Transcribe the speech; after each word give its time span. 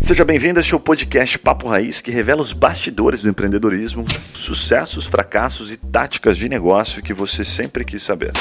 Seja 0.00 0.24
bem-vindo 0.24 0.58
a 0.58 0.60
este 0.60 0.78
podcast 0.78 1.38
Papo 1.38 1.68
Raiz, 1.68 2.00
que 2.00 2.10
revela 2.10 2.40
os 2.40 2.52
bastidores 2.52 3.22
do 3.22 3.30
empreendedorismo, 3.30 4.04
sucessos, 4.32 5.06
fracassos 5.06 5.72
e 5.72 5.76
táticas 5.76 6.36
de 6.36 6.48
negócio 6.48 7.02
que 7.02 7.14
você 7.14 7.44
sempre 7.44 7.84
quis 7.84 8.02
saber. 8.02 8.32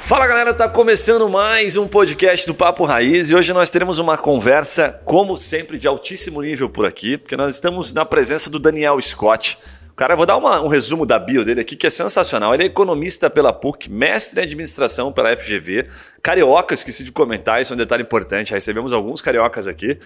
Fala 0.00 0.26
galera, 0.26 0.52
tá 0.52 0.68
começando 0.68 1.28
mais 1.28 1.76
um 1.76 1.86
podcast 1.86 2.46
do 2.46 2.54
Papo 2.54 2.84
Raiz 2.84 3.30
e 3.30 3.34
hoje 3.34 3.52
nós 3.52 3.70
teremos 3.70 3.98
uma 3.98 4.18
conversa, 4.18 5.00
como 5.04 5.36
sempre, 5.36 5.78
de 5.78 5.86
altíssimo 5.86 6.42
nível 6.42 6.68
por 6.68 6.84
aqui, 6.84 7.16
porque 7.16 7.36
nós 7.36 7.54
estamos 7.54 7.92
na 7.92 8.04
presença 8.04 8.50
do 8.50 8.58
Daniel 8.58 9.00
Scott. 9.00 9.56
Cara, 9.94 10.14
eu 10.14 10.16
vou 10.16 10.24
dar 10.24 10.36
uma, 10.36 10.62
um 10.62 10.68
resumo 10.68 11.04
da 11.04 11.18
bio 11.18 11.44
dele 11.44 11.60
aqui 11.60 11.76
que 11.76 11.86
é 11.86 11.90
sensacional. 11.90 12.54
Ele 12.54 12.62
é 12.62 12.66
economista 12.66 13.28
pela 13.28 13.52
PUC, 13.52 13.90
mestre 13.90 14.40
em 14.40 14.44
administração 14.44 15.12
pela 15.12 15.36
FGV, 15.36 15.86
carioca, 16.22 16.72
esqueci 16.72 17.04
de 17.04 17.12
comentar, 17.12 17.60
isso 17.60 17.72
é 17.72 17.74
um 17.74 17.76
detalhe 17.76 18.02
importante. 18.02 18.52
Recebemos 18.52 18.92
alguns 18.92 19.20
cariocas 19.20 19.66
aqui. 19.66 19.98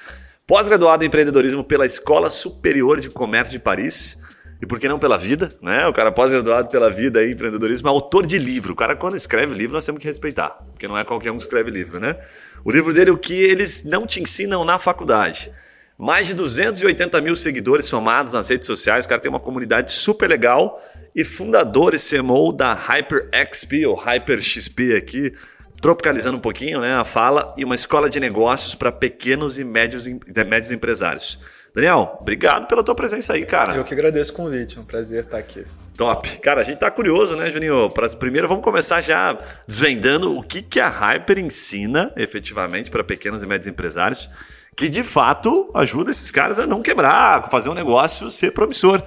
Pós-graduado 0.47 1.05
em 1.05 1.07
empreendedorismo 1.07 1.65
pela 1.65 1.87
Escola 1.87 2.31
Superior 2.31 3.01
de 3.01 3.11
Comércio 3.11 3.59
de 3.59 3.63
Paris 3.63 4.19
e 4.61 4.67
por 4.67 4.81
que 4.81 4.89
não 4.89 4.99
pela 4.99 5.19
vida, 5.19 5.53
né? 5.61 5.87
O 5.87 5.93
cara 5.93 6.11
pós-graduado 6.11 6.69
pela 6.69 6.91
vida 6.91 7.25
em 7.25 7.33
empreendedorismo, 7.33 7.89
é 7.89 7.91
autor 7.91 8.27
de 8.27 8.39
livro. 8.39 8.73
O 8.73 8.77
cara, 8.77 8.97
quando 8.97 9.17
escreve 9.17 9.55
livro, 9.55 9.75
nós 9.75 9.85
temos 9.85 10.01
que 10.01 10.09
respeitar, 10.09 10.51
porque 10.73 10.89
não 10.89 10.97
é 10.97 11.05
qualquer 11.05 11.31
um 11.31 11.37
que 11.37 11.43
escreve 11.43 11.71
livro, 11.71 12.01
né? 12.01 12.17
O 12.65 12.71
livro 12.71 12.93
dele, 12.93 13.11
o 13.11 13.19
que 13.19 13.35
eles 13.35 13.85
não 13.85 14.07
te 14.07 14.21
ensinam 14.21 14.65
na 14.65 14.79
faculdade. 14.79 15.53
Mais 15.99 16.27
de 16.27 16.35
280 16.35 17.21
mil 17.21 17.35
seguidores 17.35 17.87
somados 17.87 18.33
nas 18.33 18.49
redes 18.49 18.67
sociais. 18.67 19.07
O 19.07 19.09
cara 19.09 19.21
tem 19.21 19.31
uma 19.31 19.41
comunidade 19.41 19.91
super 19.91 20.29
legal 20.29 20.81
e 21.15 21.25
fundador 21.25 21.95
e 21.95 21.99
CMO 21.99 22.53
da 22.53 22.75
HyperXP, 22.75 23.87
ou 23.87 23.95
HyperXP 23.95 24.95
aqui, 24.97 25.33
tropicalizando 25.81 26.37
um 26.37 26.41
pouquinho 26.41 26.81
né, 26.81 26.95
a 26.95 27.05
fala, 27.05 27.49
e 27.57 27.65
uma 27.65 27.75
escola 27.75 28.11
de 28.11 28.21
negócios 28.21 28.75
para 28.75 28.93
pequenos 28.93 29.59
e 29.59 29.65
médios, 29.65 30.07
médios 30.07 30.71
empresários. 30.71 31.39
Daniel, 31.75 32.19
obrigado 32.21 32.67
pela 32.67 32.83
tua 32.83 32.95
presença 32.95 33.35
aí, 33.35 33.45
cara. 33.47 33.75
Eu 33.75 33.85
que 33.85 33.95
agradeço 33.95 34.33
o 34.33 34.37
convite, 34.37 34.79
é 34.79 34.81
um 34.81 34.85
prazer 34.85 35.25
estar 35.25 35.39
aqui. 35.39 35.65
Top. 35.97 36.39
Cara, 36.39 36.61
a 36.61 36.65
gente 36.65 36.79
tá 36.79 36.91
curioso, 36.91 37.37
né, 37.37 37.51
Juninho? 37.51 37.89
Pra, 37.91 38.09
primeiro, 38.11 38.47
vamos 38.47 38.63
começar 38.63 39.01
já 39.01 39.37
desvendando 39.67 40.37
o 40.37 40.43
que, 40.43 40.61
que 40.61 40.79
a 40.79 40.89
Hyper 40.89 41.39
ensina 41.39 42.13
efetivamente 42.17 42.91
para 42.91 43.03
pequenos 43.03 43.43
e 43.43 43.47
médios 43.47 43.67
empresários, 43.67 44.29
que 44.77 44.91
de 44.91 45.03
fato 45.03 45.71
ajuda 45.75 46.11
esses 46.11 46.31
caras 46.31 46.59
a 46.59 46.67
não 46.67 46.83
quebrar, 46.83 47.49
fazer 47.51 47.71
um 47.71 47.75
negócio 47.75 48.31
ser 48.31 48.53
promissor. 48.53 49.03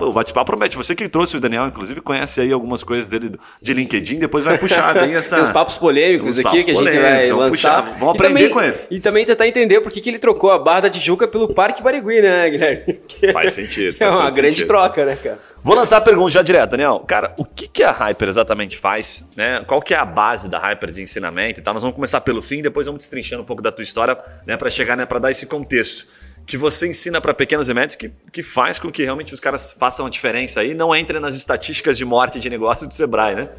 O 0.00 0.12
bate-papo 0.12 0.50
promete. 0.50 0.76
Você 0.76 0.94
que 0.94 1.08
trouxe 1.08 1.36
o 1.36 1.40
Daniel, 1.40 1.66
inclusive, 1.68 2.00
conhece 2.00 2.40
aí 2.40 2.52
algumas 2.52 2.82
coisas 2.82 3.08
dele 3.08 3.38
de 3.62 3.72
LinkedIn, 3.72 4.18
depois 4.18 4.44
vai 4.44 4.58
puxar 4.58 4.92
bem 4.92 5.14
essa. 5.14 5.36
Tem 5.36 5.44
os 5.44 5.50
papos 5.50 5.78
polêmicos 5.78 6.36
aqui 6.36 6.42
papos 6.42 6.64
que 6.64 6.70
a 6.72 6.74
gente 6.74 6.98
vai 6.98 7.26
vamos 7.26 7.44
lançar. 7.44 7.82
Puxar, 7.84 7.98
vamos 7.98 8.14
aprender 8.16 8.48
também, 8.48 8.50
com 8.50 8.60
ele. 8.60 8.76
E 8.90 9.00
também 9.00 9.24
tentar 9.24 9.46
entender 9.46 9.80
por 9.80 9.92
que, 9.92 10.00
que 10.00 10.10
ele 10.10 10.18
trocou 10.18 10.50
a 10.50 10.58
Barra 10.58 10.80
da 10.80 10.90
Tijuca 10.90 11.28
pelo 11.28 11.54
Parque 11.54 11.80
Barigui, 11.80 12.20
né, 12.20 12.50
Guilherme? 12.50 12.98
Faz 13.32 13.52
sentido. 13.52 13.96
é 14.00 14.08
uma 14.08 14.30
grande 14.30 14.56
sentido. 14.56 14.66
troca, 14.66 15.04
né, 15.04 15.16
cara? 15.16 15.38
Vou 15.62 15.76
lançar 15.76 15.98
a 15.98 16.00
pergunta 16.00 16.30
já 16.30 16.42
direto, 16.42 16.70
Daniel. 16.70 17.04
Cara, 17.06 17.34
o 17.36 17.44
que, 17.44 17.68
que 17.68 17.82
a 17.82 17.90
Hyper 17.90 18.28
exatamente 18.28 18.76
faz? 18.76 19.24
Né? 19.36 19.62
Qual 19.66 19.82
que 19.82 19.92
é 19.92 19.96
a 19.96 20.04
base 20.04 20.48
da 20.48 20.58
Hyper 20.58 20.90
de 20.90 21.02
ensinamento 21.02 21.60
e 21.60 21.62
tal? 21.62 21.74
Nós 21.74 21.82
vamos 21.82 21.94
começar 21.94 22.20
pelo 22.20 22.40
fim, 22.40 22.62
depois 22.62 22.86
vamos 22.86 23.00
destrinchando 23.00 23.42
um 23.42 23.46
pouco 23.46 23.62
da 23.62 23.70
tua 23.70 23.82
história, 23.82 24.16
né, 24.46 24.56
para 24.56 24.70
chegar, 24.70 24.96
né, 24.96 25.04
para 25.04 25.18
dar 25.18 25.30
esse 25.30 25.46
contexto 25.46 26.06
que 26.48 26.56
você 26.56 26.88
ensina 26.88 27.20
para 27.20 27.34
pequenos 27.34 27.68
e 27.68 27.74
médios 27.74 27.94
que, 27.94 28.10
que 28.32 28.42
faz 28.42 28.78
com 28.78 28.90
que 28.90 29.04
realmente 29.04 29.34
os 29.34 29.38
caras 29.38 29.76
façam 29.78 30.06
a 30.06 30.08
diferença 30.10 30.60
aí, 30.60 30.72
não 30.72 30.96
entrem 30.96 31.20
nas 31.20 31.34
estatísticas 31.34 31.98
de 31.98 32.06
morte 32.06 32.40
de 32.40 32.48
negócio 32.48 32.88
do 32.88 32.94
Sebrae, 32.94 33.34
né? 33.34 33.50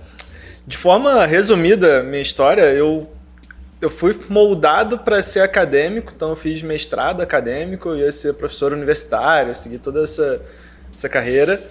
De 0.66 0.76
forma 0.76 1.24
resumida, 1.24 2.02
minha 2.02 2.22
história, 2.22 2.64
eu, 2.64 3.08
eu 3.80 3.92
fui 3.92 4.20
moldado 4.28 4.98
para 4.98 5.22
ser 5.22 5.42
acadêmico, 5.42 6.14
então 6.16 6.32
eu 6.32 6.36
fiz 6.36 6.64
mestrado 6.64 7.22
acadêmico, 7.22 7.96
ia 7.96 8.12
ser 8.12 8.34
professor 8.34 8.74
universitário, 8.74 9.54
segui 9.54 9.78
toda 9.78 10.02
essa, 10.02 10.42
essa 10.92 11.08
carreira. 11.08 11.64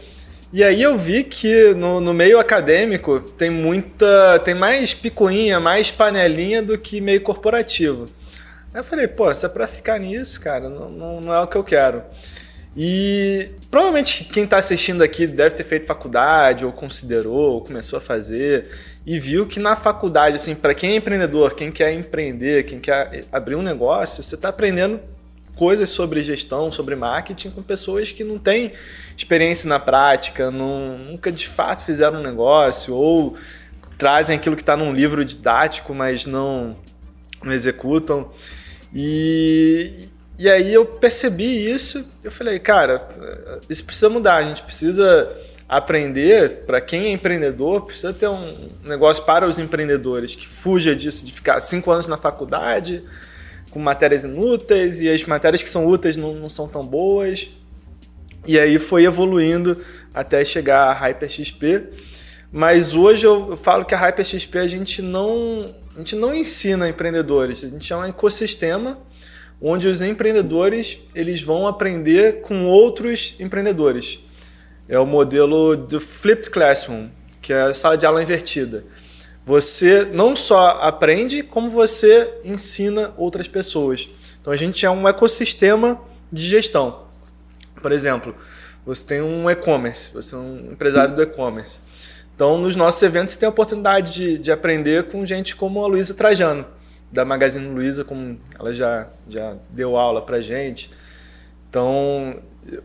E 0.53 0.62
aí 0.62 0.81
eu 0.81 0.97
vi 0.97 1.25
que 1.25 1.75
no, 1.75 2.00
no 2.00 2.14
meio 2.14 2.38
acadêmico 2.38 3.19
tem 3.37 3.50
muita. 3.50 4.38
tem 4.44 4.54
mais 4.54 4.94
picuinha, 4.94 5.59
mais 5.59 5.91
panelinha 5.91 6.62
do 6.62 6.78
que 6.78 7.00
meio 7.00 7.20
corporativo. 7.22 8.06
Aí 8.73 8.81
eu 8.81 8.84
falei, 8.84 9.09
pô, 9.09 9.33
se 9.33 9.47
é 9.47 9.49
pra 9.49 9.67
ficar 9.67 9.99
nisso, 9.99 10.41
cara, 10.41 10.69
não, 10.69 10.91
não, 10.91 11.21
não 11.21 11.33
é 11.33 11.41
o 11.41 11.47
que 11.47 11.56
eu 11.56 11.65
quero. 11.65 12.03
E 12.77 13.51
provavelmente 13.71 14.25
quem 14.25 14.45
está 14.45 14.59
assistindo 14.59 15.03
aqui 15.03 15.27
deve 15.27 15.55
ter 15.56 15.65
feito 15.65 15.87
faculdade, 15.87 16.65
ou 16.65 16.71
considerou, 16.71 17.55
ou 17.55 17.65
começou 17.65 17.97
a 17.97 18.01
fazer, 18.01 18.71
e 19.06 19.19
viu 19.19 19.47
que 19.47 19.59
na 19.59 19.75
faculdade, 19.75 20.37
assim, 20.37 20.55
para 20.55 20.75
quem 20.75 20.93
é 20.93 20.97
empreendedor, 20.97 21.55
quem 21.55 21.73
quer 21.73 21.93
empreender, 21.93 22.65
quem 22.65 22.79
quer 22.79 23.25
abrir 23.33 23.56
um 23.56 23.62
negócio, 23.62 24.23
você 24.23 24.34
está 24.34 24.51
aprendendo 24.51 25.00
coisas 25.56 25.89
sobre 25.89 26.23
gestão, 26.23 26.71
sobre 26.71 26.95
marketing 26.95 27.50
com 27.50 27.62
pessoas 27.62 28.12
que 28.12 28.23
não 28.23 28.39
têm 28.39 28.73
experiência 29.17 29.69
na 29.69 29.81
prática, 29.81 30.53
não, 30.53 30.97
nunca 30.99 31.33
de 31.33 31.49
fato 31.49 31.85
fizeram 31.85 32.21
um 32.21 32.23
negócio, 32.23 32.95
ou 32.95 33.35
trazem 33.97 34.37
aquilo 34.37 34.55
que 34.55 34.62
está 34.62 34.77
num 34.77 34.93
livro 34.93 35.25
didático, 35.25 35.93
mas 35.93 36.25
não, 36.25 36.77
não 37.43 37.53
executam. 37.53 38.31
E, 38.94 40.09
e 40.38 40.49
aí 40.49 40.72
eu 40.72 40.87
percebi 40.87 41.71
isso, 41.71 42.04
eu 42.22 42.31
falei, 42.31 42.59
cara, 42.59 43.06
isso 43.69 43.84
precisa 43.84 44.09
mudar, 44.09 44.37
a 44.37 44.43
gente 44.43 44.62
precisa 44.62 45.37
aprender, 45.69 46.65
para 46.66 46.81
quem 46.81 47.06
é 47.06 47.10
empreendedor, 47.10 47.84
precisa 47.84 48.12
ter 48.12 48.28
um 48.28 48.71
negócio 48.84 49.25
para 49.25 49.47
os 49.47 49.59
empreendedores 49.59 50.34
que 50.34 50.49
fuja 50.49 50.97
disso 50.97 51.26
de 51.26 51.32
ficar 51.32 51.60
cinco 51.60 51.91
anos 51.91 52.06
na 52.06 52.16
faculdade 52.16 53.04
com 53.70 53.78
matérias 53.78 54.25
inúteis 54.25 55.00
e 55.00 55.09
as 55.09 55.25
matérias 55.25 55.62
que 55.62 55.69
são 55.69 55.87
úteis 55.87 56.16
não, 56.16 56.34
não 56.34 56.49
são 56.49 56.66
tão 56.66 56.84
boas. 56.84 57.50
E 58.47 58.59
aí 58.59 58.78
foi 58.78 59.05
evoluindo 59.05 59.76
até 60.15 60.44
chegar 60.44 60.88
a 60.88 60.93
HyperXP. 60.93 61.87
Mas 62.50 62.94
hoje 62.94 63.26
eu 63.26 63.56
falo 63.56 63.84
que 63.84 63.94
a 63.94 63.98
HyperXP 63.98 64.59
a 64.59 64.66
gente 64.66 65.03
não 65.03 65.66
a 65.94 65.98
gente 65.98 66.16
não 66.16 66.34
ensina 66.34 66.88
empreendedores, 66.88 67.64
a 67.64 67.69
gente 67.69 67.92
é 67.92 67.97
um 67.97 68.04
ecossistema 68.04 68.98
onde 69.60 69.88
os 69.88 70.00
empreendedores 70.00 71.00
eles 71.14 71.42
vão 71.42 71.66
aprender 71.66 72.41
com 72.42 72.66
outros 72.66 73.34
empreendedores. 73.41 74.20
É 74.88 74.98
o 74.98 75.04
modelo 75.04 75.76
do 75.76 76.00
Flipped 76.00 76.50
Classroom, 76.50 77.08
que 77.42 77.53
é 77.53 77.62
a 77.62 77.75
sala 77.75 77.98
de 77.98 78.06
aula 78.06 78.22
invertida. 78.22 78.84
Você 79.44 80.04
não 80.04 80.37
só 80.37 80.78
aprende, 80.81 81.42
como 81.42 81.70
você 81.70 82.41
ensina 82.44 83.12
outras 83.16 83.48
pessoas. 83.48 84.08
Então 84.41 84.53
a 84.53 84.56
gente 84.56 84.87
é 84.87 84.91
um 84.91 85.08
ecossistema 85.08 86.00
de 86.32 86.42
gestão. 86.42 87.06
Por 87.82 87.92
exemplo, 87.92 88.34
você 88.87 89.04
tem 89.04 89.20
um 89.20 89.48
e-commerce, 89.50 90.10
você 90.12 90.34
é 90.34 90.38
um 90.38 90.72
empresário 90.72 91.14
do 91.14 91.22
e-commerce. 91.22 91.82
Então, 92.38 92.56
nos 92.56 92.76
nossos 92.76 93.03
eventos, 93.03 93.34
você 93.34 93.41
tem 93.41 93.49
a 93.49 93.50
oportunidade 93.50 94.12
de, 94.12 94.38
de 94.38 94.53
aprender 94.53 95.09
com 95.09 95.25
gente 95.25 95.56
como 95.56 95.82
a 95.82 95.88
Luísa 95.88 96.15
Trajano, 96.15 96.65
da 97.10 97.25
Magazine 97.25 97.66
Luiza, 97.66 98.04
como 98.04 98.38
ela 98.56 98.72
já, 98.72 99.09
já 99.28 99.56
deu 99.71 99.97
aula 99.97 100.22
para 100.22 100.41
gente. 100.41 100.88
Então, 101.69 102.37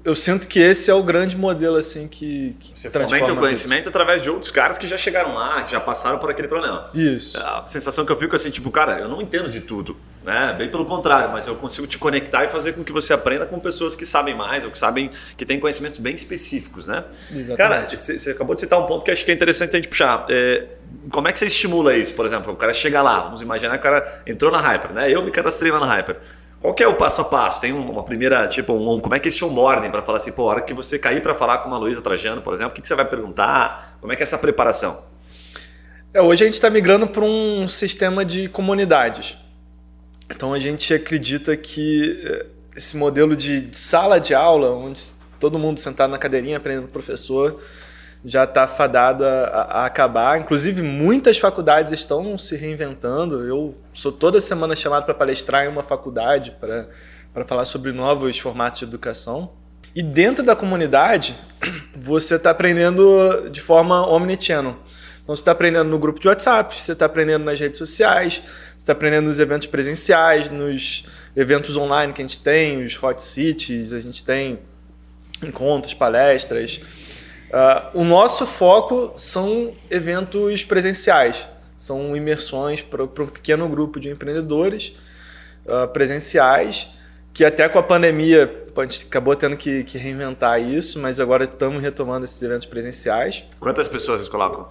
eu 0.04 0.16
sinto 0.16 0.48
que 0.48 0.60
esse 0.60 0.90
é 0.90 0.94
o 0.94 1.04
grande 1.04 1.36
modelo 1.36 1.76
assim 1.78 2.08
que, 2.08 2.56
que 2.60 2.78
você 2.78 2.90
fomenta 2.90 3.34
o 3.34 3.38
conhecimento 3.38 3.90
através 3.90 4.22
de 4.22 4.30
outros 4.30 4.50
caras 4.50 4.78
que 4.78 4.88
já 4.88 4.98
chegaram 4.98 5.34
lá, 5.34 5.64
que 5.64 5.72
já 5.72 5.80
passaram 5.80 6.20
por 6.20 6.30
aquele 6.30 6.48
problema. 6.48 6.90
Isso. 6.94 7.38
A 7.38 7.66
sensação 7.66 8.06
que 8.06 8.12
eu 8.12 8.18
fico 8.18 8.36
assim, 8.36 8.50
tipo, 8.50 8.72
cara, 8.72 9.00
eu 9.00 9.10
não 9.10 9.22
entendo 9.22 9.50
de 9.50 9.62
tudo, 9.62 9.98
né? 10.24 10.56
Bem 10.58 10.70
pelo 10.70 10.86
contrário, 10.86 11.32
mas 11.32 11.48
eu 11.48 11.56
consigo 11.56 11.86
te 11.86 11.98
conectar 11.98 12.46
e 12.46 12.50
fazer 12.50 12.74
com 12.74 12.84
que 12.84 12.92
você 12.92 13.14
aprenda 13.14 13.46
com 13.46 13.60
pessoas 13.60 13.96
que 13.96 14.06
sabem 14.06 14.36
mais 14.36 14.64
ou 14.64 14.72
que 14.72 14.78
sabem 14.78 15.10
que 15.36 15.46
têm 15.46 15.60
conhecimentos 15.60 16.00
bem 16.00 16.16
específicos, 16.16 16.88
né? 16.88 17.04
Exatamente. 17.32 17.58
Cara, 17.58 17.88
você 17.90 18.32
acabou 18.32 18.56
de 18.56 18.62
citar 18.62 18.80
um 18.80 18.86
ponto 18.86 19.04
que 19.04 19.12
acho 19.12 19.26
que 19.26 19.32
é 19.32 19.34
interessante 19.34 19.72
a 19.72 19.76
gente 19.76 19.90
puxar. 19.90 20.26
É, 20.30 20.68
como 21.12 21.28
é 21.28 21.34
que 21.34 21.40
você 21.40 21.46
estimula 21.46 21.96
isso? 21.96 22.14
Por 22.14 22.26
exemplo, 22.26 22.54
o 22.54 22.56
cara 22.56 22.74
chega 22.74 23.02
lá, 23.02 23.22
vamos 23.22 23.42
imaginar 23.42 23.74
que 23.78 23.88
o 23.88 23.92
cara 23.92 24.22
entrou 24.26 24.52
na 24.52 24.60
Hyper, 24.60 24.94
né? 24.94 25.12
Eu 25.12 25.24
me 25.24 25.32
cadastrei 25.32 25.72
lá 25.72 25.80
na 25.80 25.86
Hyper. 25.86 26.18
Qual 26.64 26.74
que 26.74 26.82
é 26.82 26.88
o 26.88 26.96
passo 26.96 27.20
a 27.20 27.26
passo? 27.26 27.60
Tem 27.60 27.74
uma 27.74 28.04
primeira, 28.04 28.48
tipo, 28.48 28.72
um, 28.72 28.98
como 28.98 29.14
é 29.14 29.20
que 29.20 29.28
é 29.28 29.46
uma 29.46 29.62
ordem 29.62 29.92
para 29.92 30.02
falar 30.02 30.18
assim, 30.18 30.32
pô, 30.32 30.44
a 30.44 30.46
hora 30.46 30.62
que 30.62 30.74
você 30.74 30.98
cair 30.98 31.22
para 31.22 31.36
falar 31.36 31.58
com 31.58 31.68
uma 31.68 31.78
Luísa 31.78 32.02
Trajano, 32.02 32.42
por 32.42 32.54
exemplo, 32.54 32.72
o 32.72 32.74
que, 32.74 32.82
que 32.82 32.88
você 32.88 32.96
vai 32.96 33.04
perguntar? 33.04 33.98
Como 34.00 34.14
é 34.14 34.16
que 34.16 34.22
é 34.22 34.24
essa 34.24 34.38
preparação? 34.38 35.04
É, 36.14 36.22
hoje 36.22 36.44
a 36.44 36.46
gente 36.46 36.54
está 36.54 36.70
migrando 36.70 37.06
para 37.06 37.26
um 37.26 37.68
sistema 37.68 38.24
de 38.24 38.48
comunidades. 38.48 39.38
Então 40.34 40.54
a 40.54 40.60
gente 40.60 40.94
acredita 40.94 41.58
que 41.58 42.18
eh, 42.24 42.46
esse 42.78 42.96
modelo 42.96 43.36
de 43.36 43.68
sala 43.74 44.18
de 44.18 44.34
aula, 44.34 44.72
onde 44.72 45.04
todo 45.42 45.60
mundo 45.60 45.82
sentado 45.82 46.12
na 46.12 46.18
cadeirinha 46.18 46.56
aprendendo 46.56 46.84
com 46.84 46.92
o 46.92 46.94
professor, 46.94 47.60
já 48.26 48.46
está 48.46 48.66
fadada 48.66 49.28
a, 49.48 49.86
acabar. 49.86 50.40
Inclusive, 50.40 50.82
muitas 50.82 51.38
faculdades 51.38 51.92
estão 51.92 52.38
se 52.38 52.56
reinventando. 52.56 53.46
Eu 53.46 53.76
sou 53.92 54.12
toda 54.12 54.40
semana 54.40 54.76
chamado 54.76 55.06
para 55.06 55.14
palestrar 55.14 55.66
em 55.66 55.68
uma 55.68 55.84
faculdade 55.84 56.56
para 56.60 57.46
falar 57.46 57.66
sobre 57.66 57.92
novos 57.92 58.40
formatos 58.40 58.80
de 58.80 58.86
educação. 58.86 59.52
E 59.96 60.02
dentro 60.02 60.44
da 60.44 60.56
comunidade, 60.56 61.36
você 61.94 62.36
está 62.36 62.52
aprendendo 62.52 63.50
de 63.52 63.62
forma 63.62 64.08
omnichannel. 64.08 64.78
Então 65.22 65.34
você 65.36 65.42
está 65.42 65.54
aprendendo 65.54 65.90
no 65.90 65.98
grupo 65.98 66.20
de 66.20 66.28
WhatsApp, 66.28 66.76
você 66.78 66.92
está 66.92 67.06
aprendendo 67.06 67.46
nas 67.46 67.58
redes 67.58 67.78
sociais, 67.78 68.42
você 68.44 68.78
está 68.78 68.92
aprendendo 68.92 69.26
nos 69.26 69.40
eventos 69.40 69.68
presenciais, 69.68 70.50
nos 70.50 71.06
eventos 71.34 71.78
online 71.78 72.12
que 72.12 72.22
a 72.22 72.26
gente 72.26 72.40
tem, 72.44 72.84
os 72.84 73.02
hot 73.02 73.22
cities, 73.22 73.94
a 73.94 74.00
gente 74.00 74.22
tem 74.24 74.60
encontros, 75.42 75.94
palestras. 75.94 76.82
Uh, 77.54 78.02
o 78.02 78.04
nosso 78.04 78.48
foco 78.48 79.14
são 79.16 79.74
eventos 79.92 80.64
presenciais, 80.64 81.48
são 81.78 82.16
imersões 82.16 82.82
para 82.82 83.04
um 83.04 83.28
pequeno 83.28 83.70
grupo 83.70 84.00
de 84.00 84.10
empreendedores 84.10 84.96
uh, 85.68 85.88
presenciais, 85.90 86.90
que 87.32 87.46
até 87.46 87.70
com 87.70 87.78
a 87.78 87.84
pandemia 87.84 88.66
a 88.76 88.82
gente 88.82 89.06
acabou 89.06 89.36
tendo 89.36 89.56
que, 89.56 89.84
que 89.84 90.00
reinventar 90.00 90.60
isso, 90.60 90.98
mas 90.98 91.20
agora 91.20 91.44
estamos 91.44 91.80
retomando 91.80 92.26
esses 92.26 92.42
eventos 92.42 92.66
presenciais. 92.66 93.44
Quantas 93.60 93.88
pessoas 93.88 94.22
vocês 94.22 94.30
colocam? 94.30 94.68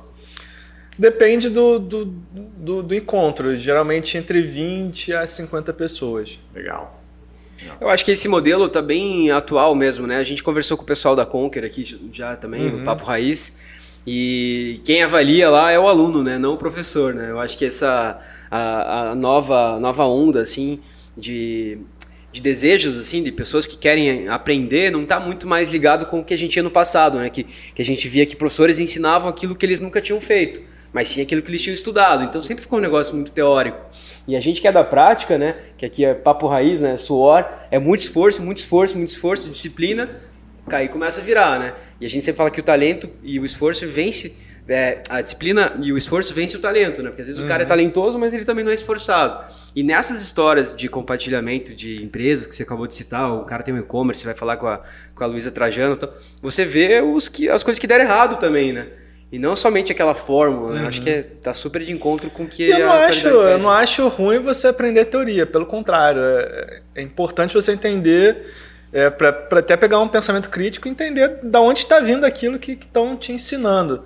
Depende 0.99 1.51
do, 1.51 1.79
do, 1.79 2.05
do, 2.05 2.83
do, 2.83 2.95
encontro, 2.97 3.57
geralmente 3.57 4.19
entre 4.19 4.43
20 4.43 5.15
a 5.15 5.25
50 5.25 5.73
pessoas. 5.73 6.41
Legal. 6.53 7.02
Eu 7.81 7.89
acho 7.89 8.05
que 8.05 8.11
esse 8.11 8.29
modelo 8.29 8.67
está 8.67 8.81
bem 8.81 9.31
atual 9.31 9.75
mesmo, 9.75 10.07
né? 10.07 10.17
A 10.17 10.25
gente 10.25 10.43
conversou 10.43 10.77
com 10.77 10.83
o 10.83 10.87
pessoal 10.87 11.17
da 11.17 11.27
Conquer 11.27 11.65
aqui 11.65 11.99
já 12.13 12.37
também, 12.37 12.67
uhum. 12.67 12.79
no 12.79 12.85
Papo 12.85 13.05
Raiz. 13.05 13.57
E 14.07 14.81
quem 14.85 15.03
avalia 15.03 15.49
lá 15.49 15.71
é 15.71 15.79
o 15.79 15.87
aluno, 15.87 16.23
né? 16.23 16.39
Não 16.39 16.55
o 16.55 16.57
professor, 16.57 17.15
né? 17.15 17.31
Eu 17.31 17.39
acho 17.39 17.57
que 17.57 17.65
essa 17.65 18.19
a, 18.51 19.11
a 19.11 19.15
nova, 19.15 19.79
nova 19.79 20.05
onda, 20.05 20.41
assim, 20.41 20.81
de, 21.17 21.79
de 22.33 22.41
desejos, 22.41 22.99
assim, 22.99 23.23
de 23.23 23.31
pessoas 23.31 23.67
que 23.67 23.77
querem 23.77 24.29
aprender, 24.29 24.91
não 24.91 25.05
está 25.05 25.21
muito 25.21 25.47
mais 25.47 25.71
ligado 25.71 26.05
com 26.07 26.19
o 26.19 26.25
que 26.25 26.35
a 26.35 26.39
gente 26.39 26.51
tinha 26.51 26.65
no 26.65 26.71
passado, 26.71 27.19
né? 27.19 27.31
Que, 27.31 27.45
que 27.45 27.81
a 27.81 27.85
gente 27.85 28.09
via 28.09 28.27
que 28.27 28.35
professores 28.35 28.81
ensinavam 28.81 29.29
aquilo 29.29 29.55
que 29.55 29.65
eles 29.65 29.81
nunca 29.81 30.01
tinham 30.01 30.21
feito, 30.21 30.61
mas 30.93 31.09
sim 31.09 31.23
aquilo 31.23 31.43
que 31.43 31.51
eles 31.51 31.63
tinham 31.63 31.75
estudado. 31.75 32.25
Então 32.25 32.43
sempre 32.43 32.63
ficou 32.63 32.79
um 32.79 32.83
negócio 32.83 33.15
muito 33.15 33.33
teórico. 33.33 33.81
E 34.27 34.37
a 34.37 34.41
gente 34.41 34.61
que 34.61 34.69
é 34.69 34.73
da 34.73 34.85
prática, 34.85 35.37
né? 35.39 35.57
Que 35.77 35.87
aqui 35.87 36.05
é 36.05 36.15
papo 36.15 36.47
raiz, 36.47 36.81
né? 36.81 36.97
Suor, 36.97 37.45
é 37.71 37.79
muito 37.79 38.01
esforço, 38.01 38.43
muito 38.43 38.59
esforço, 38.59 38.97
muito 38.97 39.09
esforço, 39.09 39.49
disciplina, 39.49 40.09
aí 40.71 40.89
começa 40.89 41.21
a 41.21 41.25
virar, 41.25 41.59
né? 41.59 41.75
E 42.01 42.07
a 42.07 42.09
gente 42.09 42.25
sempre 42.25 42.37
fala 42.37 42.51
que 42.51 42.61
o 42.61 42.63
talento 42.63 43.09
e 43.23 43.39
o 43.41 43.45
esforço 43.45 43.87
vence, 43.89 44.35
é, 44.69 45.03
a 45.09 45.21
disciplina 45.21 45.77
e 45.83 45.93
o 45.93 45.97
esforço 45.97 46.33
vence 46.33 46.57
o 46.57 46.61
talento, 46.61 47.03
né? 47.03 47.09
Porque 47.09 47.23
às 47.23 47.29
vezes 47.29 47.41
uhum. 47.41 47.47
o 47.47 47.49
cara 47.49 47.63
é 47.63 47.65
uhum. 47.65 47.69
talentoso, 47.69 48.19
mas 48.19 48.33
ele 48.33 48.45
também 48.45 48.65
não 48.65 48.71
é 48.71 48.75
esforçado. 48.75 49.43
E 49.75 49.83
nessas 49.83 50.23
histórias 50.23 50.75
de 50.75 50.89
compartilhamento 50.89 51.75
de 51.75 52.03
empresas 52.03 52.47
que 52.47 52.55
você 52.55 52.63
acabou 52.63 52.87
de 52.87 52.95
citar, 52.95 53.33
o 53.33 53.45
cara 53.45 53.63
tem 53.63 53.75
um 53.75 53.79
e-commerce, 53.79 54.25
vai 54.25 54.35
falar 54.35 54.57
com 54.57 54.69
a, 54.69 54.81
com 55.15 55.25
a 55.25 55.27
Luísa 55.27 55.51
Trajano, 55.51 55.95
então, 55.95 56.09
você 56.41 56.65
vê 56.65 57.01
os 57.01 57.29
que, 57.29 57.49
as 57.49 57.63
coisas 57.63 57.81
que 57.81 57.87
deram 57.87 58.05
errado 58.05 58.39
também, 58.39 58.73
né? 58.73 58.89
E 59.33 59.39
não 59.39 59.57
somente 59.57 59.91
aquela 59.91 60.15
fórmula, 60.15 60.75
né? 60.75 60.83
Uhum. 60.83 60.89
Acho 60.89 61.01
que 61.01 61.09
é, 61.09 61.23
tá 61.23 61.55
super 61.55 61.83
de 61.83 61.91
encontro 61.91 62.29
com 62.31 62.43
o 62.43 62.47
que 62.47 62.69
eu 62.69 62.79
não 62.81 62.93
acho 62.93 63.29
Eu 63.29 63.59
não 63.59 63.71
acho 63.71 64.07
ruim 64.09 64.39
você 64.39 64.69
aprender 64.69 65.07
teoria, 65.07 65.47
pelo 65.47 65.65
contrário. 65.65 66.21
É, 66.23 66.83
é 66.97 67.03
importante 67.03 67.55
você 67.55 67.73
entender, 67.73 68.45
é, 68.93 69.09
para 69.09 69.31
até 69.59 69.75
pegar 69.75 70.01
um 70.01 70.09
pensamento 70.09 70.51
crítico 70.51 70.87
e 70.87 70.91
entender 70.91 71.39
da 71.43 71.63
onde 71.63 71.79
está 71.79 71.99
vindo 71.99 72.27
aquilo 72.27 72.59
que 72.59 72.73
estão 72.73 73.17
te 73.17 73.33
ensinando. 73.33 74.05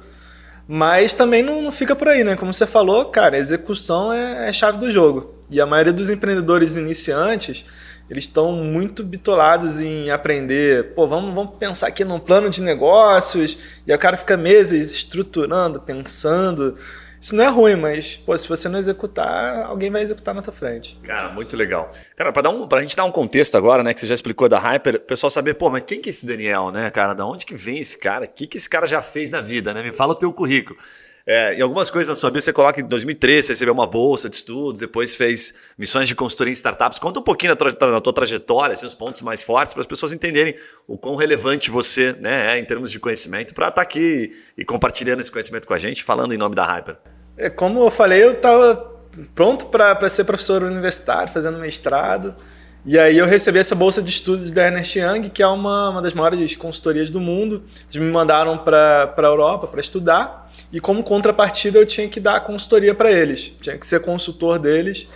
Mas 0.68 1.12
também 1.12 1.42
não, 1.42 1.60
não, 1.60 1.72
fica 1.72 1.96
por 1.96 2.06
aí, 2.06 2.22
né? 2.22 2.36
Como 2.36 2.52
você 2.52 2.66
falou, 2.66 3.06
cara, 3.06 3.36
execução 3.36 4.12
é, 4.12 4.48
é 4.48 4.52
chave 4.52 4.78
do 4.78 4.92
jogo. 4.92 5.34
E 5.50 5.60
a 5.60 5.66
maioria 5.66 5.92
dos 5.92 6.08
empreendedores 6.08 6.76
iniciantes 6.76 7.64
eles 8.08 8.24
estão 8.24 8.52
muito 8.52 9.02
bitolados 9.02 9.80
em 9.80 10.10
aprender. 10.10 10.94
Pô, 10.94 11.06
vamos, 11.06 11.34
vamos 11.34 11.54
pensar 11.56 11.88
aqui 11.88 12.04
num 12.04 12.20
plano 12.20 12.48
de 12.48 12.62
negócios. 12.62 13.82
E 13.86 13.92
o 13.92 13.98
cara 13.98 14.16
fica 14.16 14.36
meses 14.36 14.92
estruturando, 14.92 15.80
pensando. 15.80 16.76
Isso 17.20 17.34
não 17.34 17.42
é 17.42 17.48
ruim, 17.48 17.74
mas 17.74 18.16
pô, 18.16 18.36
se 18.36 18.48
você 18.48 18.68
não 18.68 18.78
executar, 18.78 19.66
alguém 19.66 19.90
vai 19.90 20.02
executar 20.02 20.34
na 20.34 20.42
tua 20.42 20.52
frente. 20.52 20.96
Cara, 21.02 21.30
muito 21.32 21.56
legal. 21.56 21.90
Cara, 22.14 22.30
para 22.30 22.48
um, 22.48 22.68
a 22.70 22.80
gente 22.80 22.94
dar 22.94 23.04
um 23.04 23.10
contexto 23.10 23.56
agora, 23.56 23.82
né, 23.82 23.92
que 23.92 23.98
você 23.98 24.06
já 24.06 24.14
explicou 24.14 24.48
da 24.48 24.58
Hyper, 24.58 24.96
o 24.96 25.00
pessoal 25.00 25.30
saber, 25.30 25.54
pô, 25.54 25.68
mas 25.70 25.82
quem 25.82 26.00
que 26.00 26.08
é 26.08 26.10
esse 26.10 26.26
Daniel, 26.26 26.70
né, 26.70 26.88
cara? 26.90 27.14
Da 27.14 27.26
onde 27.26 27.44
que 27.44 27.54
vem 27.54 27.78
esse 27.78 27.98
cara? 27.98 28.26
O 28.26 28.28
que 28.28 28.46
que 28.46 28.56
esse 28.56 28.68
cara 28.68 28.86
já 28.86 29.02
fez 29.02 29.30
na 29.32 29.40
vida, 29.40 29.74
né? 29.74 29.82
Me 29.82 29.92
fala 29.92 30.12
o 30.12 30.14
teu 30.14 30.32
currículo. 30.32 30.78
É, 31.28 31.54
em 31.54 31.60
algumas 31.60 31.90
coisas 31.90 32.08
na 32.08 32.14
sua 32.14 32.30
vida 32.30 32.40
você 32.40 32.52
coloca 32.52 32.80
em 32.80 32.84
2013, 32.84 33.48
você 33.48 33.52
recebeu 33.54 33.74
uma 33.74 33.86
bolsa 33.86 34.30
de 34.30 34.36
estudos, 34.36 34.80
depois 34.80 35.16
fez 35.16 35.54
missões 35.76 36.06
de 36.06 36.14
consultoria 36.14 36.52
em 36.52 36.54
startups. 36.54 37.00
Conta 37.00 37.18
um 37.18 37.22
pouquinho 37.22 37.56
da, 37.56 37.68
da 37.68 38.00
tua 38.00 38.12
trajetória, 38.12 38.74
assim, 38.74 38.86
os 38.86 38.94
pontos 38.94 39.22
mais 39.22 39.42
fortes, 39.42 39.74
para 39.74 39.80
as 39.80 39.88
pessoas 39.88 40.12
entenderem 40.12 40.54
o 40.86 40.96
quão 40.96 41.16
relevante 41.16 41.68
você 41.68 42.12
né, 42.20 42.54
é 42.54 42.58
em 42.60 42.64
termos 42.64 42.92
de 42.92 43.00
conhecimento, 43.00 43.54
para 43.54 43.66
estar 43.66 43.74
tá 43.74 43.82
aqui 43.82 44.30
e 44.56 44.64
compartilhando 44.64 45.20
esse 45.20 45.32
conhecimento 45.32 45.66
com 45.66 45.74
a 45.74 45.78
gente, 45.78 46.04
falando 46.04 46.32
em 46.32 46.38
nome 46.38 46.54
da 46.54 46.64
Hyper. 46.64 46.96
É, 47.36 47.50
como 47.50 47.80
eu 47.80 47.90
falei, 47.90 48.22
eu 48.22 48.34
estava 48.34 48.96
pronto 49.34 49.66
para 49.66 50.08
ser 50.08 50.22
professor 50.22 50.62
universitário, 50.62 51.32
fazendo 51.32 51.58
mestrado. 51.58 52.36
E 52.84 52.96
aí 52.96 53.18
eu 53.18 53.26
recebi 53.26 53.58
essa 53.58 53.74
bolsa 53.74 54.00
de 54.00 54.10
estudos 54.10 54.52
da 54.52 54.66
Ernest 54.66 54.96
Young, 54.96 55.28
que 55.28 55.42
é 55.42 55.46
uma, 55.48 55.90
uma 55.90 56.00
das 56.00 56.14
maiores 56.14 56.54
consultorias 56.54 57.10
do 57.10 57.18
mundo. 57.18 57.64
Eles 57.90 57.96
me 57.96 58.12
mandaram 58.12 58.56
para 58.56 59.12
a 59.16 59.22
Europa 59.22 59.66
para 59.66 59.80
estudar. 59.80 60.45
E 60.72 60.80
como 60.80 61.02
contrapartida 61.02 61.78
eu 61.78 61.86
tinha 61.86 62.08
que 62.08 62.20
dar 62.20 62.40
consultoria 62.40 62.94
para 62.94 63.10
eles. 63.10 63.52
Tinha 63.60 63.76
que 63.78 63.86
ser 63.86 64.00
consultor 64.00 64.58
deles. 64.58 65.06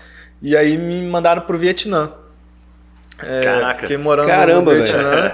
E 0.41 0.57
aí 0.57 0.77
me 0.77 1.03
mandaram 1.03 1.43
para 1.43 1.55
o 1.55 1.59
Vietnã. 1.59 2.13
É, 3.23 3.41
Caraca. 3.41 3.81
Fiquei 3.81 3.97
morando 3.97 4.29
Caramba, 4.29 4.73
no 4.73 4.77
Vietnã. 4.77 5.33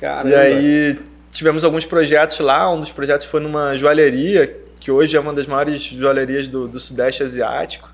e 0.24 0.34
aí 0.34 0.98
tivemos 1.30 1.64
alguns 1.64 1.84
projetos 1.84 2.38
lá. 2.40 2.72
Um 2.72 2.80
dos 2.80 2.90
projetos 2.90 3.26
foi 3.26 3.40
numa 3.40 3.76
joalheria, 3.76 4.56
que 4.80 4.90
hoje 4.90 5.16
é 5.16 5.20
uma 5.20 5.34
das 5.34 5.46
maiores 5.46 5.82
joalherias 5.82 6.48
do, 6.48 6.66
do 6.66 6.80
Sudeste 6.80 7.22
Asiático. 7.22 7.92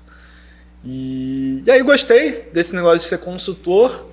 E, 0.83 1.63
e 1.65 1.71
aí 1.71 1.81
gostei 1.81 2.47
desse 2.53 2.75
negócio 2.75 2.99
de 2.99 3.05
ser 3.05 3.17
consultor. 3.17 4.07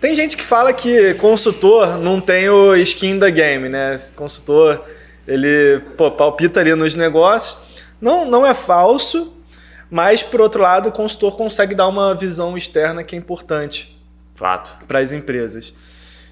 Tem 0.00 0.14
gente 0.14 0.36
que 0.36 0.44
fala 0.44 0.72
que 0.72 1.14
consultor 1.14 1.98
não 1.98 2.20
tem 2.20 2.48
o 2.48 2.74
skin 2.76 3.18
da 3.18 3.28
game, 3.30 3.68
né? 3.68 3.96
Consultor, 4.14 4.82
ele 5.28 5.80
pô, 5.96 6.10
palpita 6.10 6.58
ali 6.58 6.74
nos 6.74 6.94
negócios. 6.94 7.58
Não, 8.00 8.28
não 8.28 8.46
é 8.46 8.54
falso, 8.54 9.36
mas 9.90 10.22
por 10.22 10.40
outro 10.40 10.62
lado, 10.62 10.88
o 10.88 10.92
consultor 10.92 11.36
consegue 11.36 11.74
dar 11.74 11.86
uma 11.86 12.14
visão 12.14 12.56
externa 12.56 13.04
que 13.04 13.14
é 13.14 13.18
importante. 13.18 13.96
Fato. 14.34 14.86
Para 14.86 15.00
as 15.00 15.12
empresas. 15.12 15.74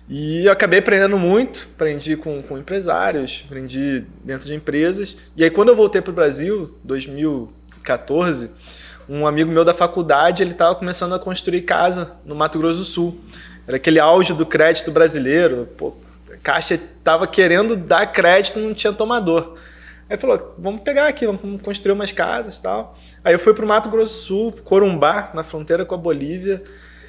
E 0.08 0.46
eu 0.46 0.52
acabei 0.52 0.78
aprendendo 0.78 1.18
muito, 1.18 1.68
aprendi 1.74 2.16
com, 2.16 2.40
com 2.40 2.56
empresários, 2.56 3.44
aprendi 3.44 4.06
dentro 4.24 4.46
de 4.46 4.54
empresas. 4.54 5.16
E 5.36 5.44
aí 5.44 5.50
quando 5.50 5.70
eu 5.70 5.76
voltei 5.76 6.00
para 6.00 6.12
o 6.12 6.14
Brasil, 6.14 6.74
2014, 6.84 8.50
um 9.08 9.26
amigo 9.26 9.50
meu 9.50 9.64
da 9.64 9.74
faculdade, 9.74 10.42
ele 10.42 10.52
estava 10.52 10.74
começando 10.74 11.14
a 11.14 11.18
construir 11.18 11.62
casa 11.62 12.16
no 12.24 12.34
Mato 12.34 12.58
Grosso 12.58 12.78
do 12.78 12.84
Sul. 12.84 13.20
Era 13.66 13.76
aquele 13.76 13.98
auge 13.98 14.32
do 14.32 14.46
crédito 14.46 14.92
brasileiro. 14.92 15.68
Pô, 15.76 15.94
Caixa 16.46 16.76
estava 16.76 17.26
querendo 17.26 17.76
dar 17.76 18.06
crédito, 18.06 18.60
não 18.60 18.72
tinha 18.72 18.92
tomador. 18.92 19.56
Aí 20.08 20.16
falou, 20.16 20.54
vamos 20.56 20.82
pegar 20.82 21.08
aqui, 21.08 21.26
vamos 21.26 21.60
construir 21.60 21.90
umas 21.90 22.12
casas 22.12 22.58
e 22.58 22.62
tal. 22.62 22.96
Aí 23.24 23.34
eu 23.34 23.38
fui 23.40 23.52
para 23.52 23.64
o 23.64 23.68
Mato 23.68 23.88
Grosso 23.88 24.12
do 24.12 24.18
Sul, 24.18 24.52
Corumbá, 24.62 25.32
na 25.34 25.42
fronteira 25.42 25.84
com 25.84 25.96
a 25.96 25.98
Bolívia. 25.98 26.62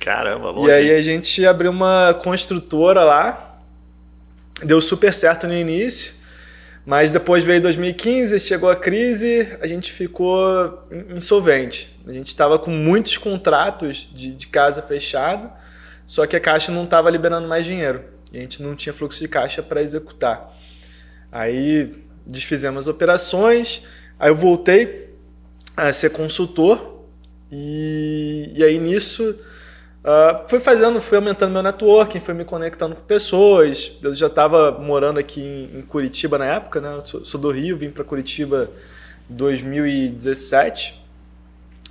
Caramba, 0.03 0.49
longe. 0.49 0.69
E 0.69 0.71
aí 0.71 0.91
a 0.91 1.03
gente 1.03 1.45
abriu 1.45 1.69
uma 1.69 2.15
construtora 2.23 3.03
lá. 3.03 3.59
Deu 4.63 4.81
super 4.81 5.13
certo 5.13 5.45
no 5.45 5.53
início. 5.53 6.15
Mas 6.83 7.11
depois 7.11 7.43
veio 7.43 7.61
2015, 7.61 8.39
chegou 8.39 8.71
a 8.71 8.75
crise, 8.75 9.55
a 9.61 9.67
gente 9.67 9.91
ficou 9.91 10.83
insolvente. 11.15 11.95
A 12.07 12.11
gente 12.13 12.27
estava 12.27 12.57
com 12.57 12.71
muitos 12.71 13.19
contratos 13.19 14.09
de, 14.11 14.33
de 14.33 14.47
casa 14.47 14.81
fechado, 14.81 15.51
só 16.07 16.25
que 16.25 16.35
a 16.35 16.39
Caixa 16.39 16.71
não 16.71 16.85
estava 16.85 17.11
liberando 17.11 17.47
mais 17.47 17.63
dinheiro. 17.63 18.16
E 18.31 18.37
a 18.37 18.41
gente 18.41 18.61
não 18.61 18.75
tinha 18.75 18.93
fluxo 18.93 19.19
de 19.19 19.27
caixa 19.27 19.63
para 19.63 19.81
executar. 19.81 20.55
Aí 21.31 22.03
desfizemos 22.25 22.85
as 22.85 22.87
operações, 22.87 23.83
aí 24.19 24.29
eu 24.29 24.35
voltei 24.35 25.13
a 25.75 25.91
ser 25.93 26.09
consultor, 26.09 27.05
e, 27.51 28.51
e 28.55 28.63
aí 28.63 28.77
nisso 28.77 29.35
Uh, 30.07 30.47
fui 30.47 30.61
fazendo, 30.61 31.01
fui 31.01 31.17
aumentando 31.17 31.51
meu 31.51 31.61
networking, 31.61 32.21
fui 32.21 32.33
me 32.33 32.45
conectando 32.45 32.95
com 32.95 33.01
pessoas. 33.01 33.91
Eu 34.01 34.15
já 34.15 34.27
estava 34.27 34.71
morando 34.71 35.19
aqui 35.19 35.41
em, 35.41 35.79
em, 35.79 35.81
Curitiba 35.81 36.37
na 36.37 36.45
época, 36.45 36.79
né? 36.79 36.97
Sou, 37.01 37.25
sou 37.25 37.41
do 37.41 37.51
Rio, 37.51 37.77
vim 37.77 37.91
para 37.91 38.05
Curitiba 38.05 38.71
em 39.29 39.35
2017. 39.35 41.03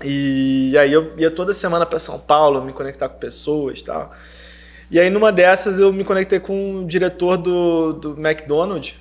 E 0.02 0.74
aí 0.78 0.90
eu 0.90 1.12
ia 1.18 1.30
toda 1.30 1.52
semana 1.52 1.84
para 1.84 1.98
São 1.98 2.18
Paulo 2.18 2.62
me 2.64 2.72
conectar 2.72 3.06
com 3.06 3.18
pessoas 3.18 3.80
e 3.80 3.84
tal. 3.84 4.10
E 4.90 5.00
aí 5.00 5.10
numa 5.10 5.32
dessas 5.32 5.78
eu 5.78 5.92
me 5.92 6.04
conectei 6.04 6.38
com 6.38 6.76
o 6.76 6.86
diretor 6.86 7.36
do, 7.36 7.92
do 7.92 8.10
McDonald's, 8.18 8.94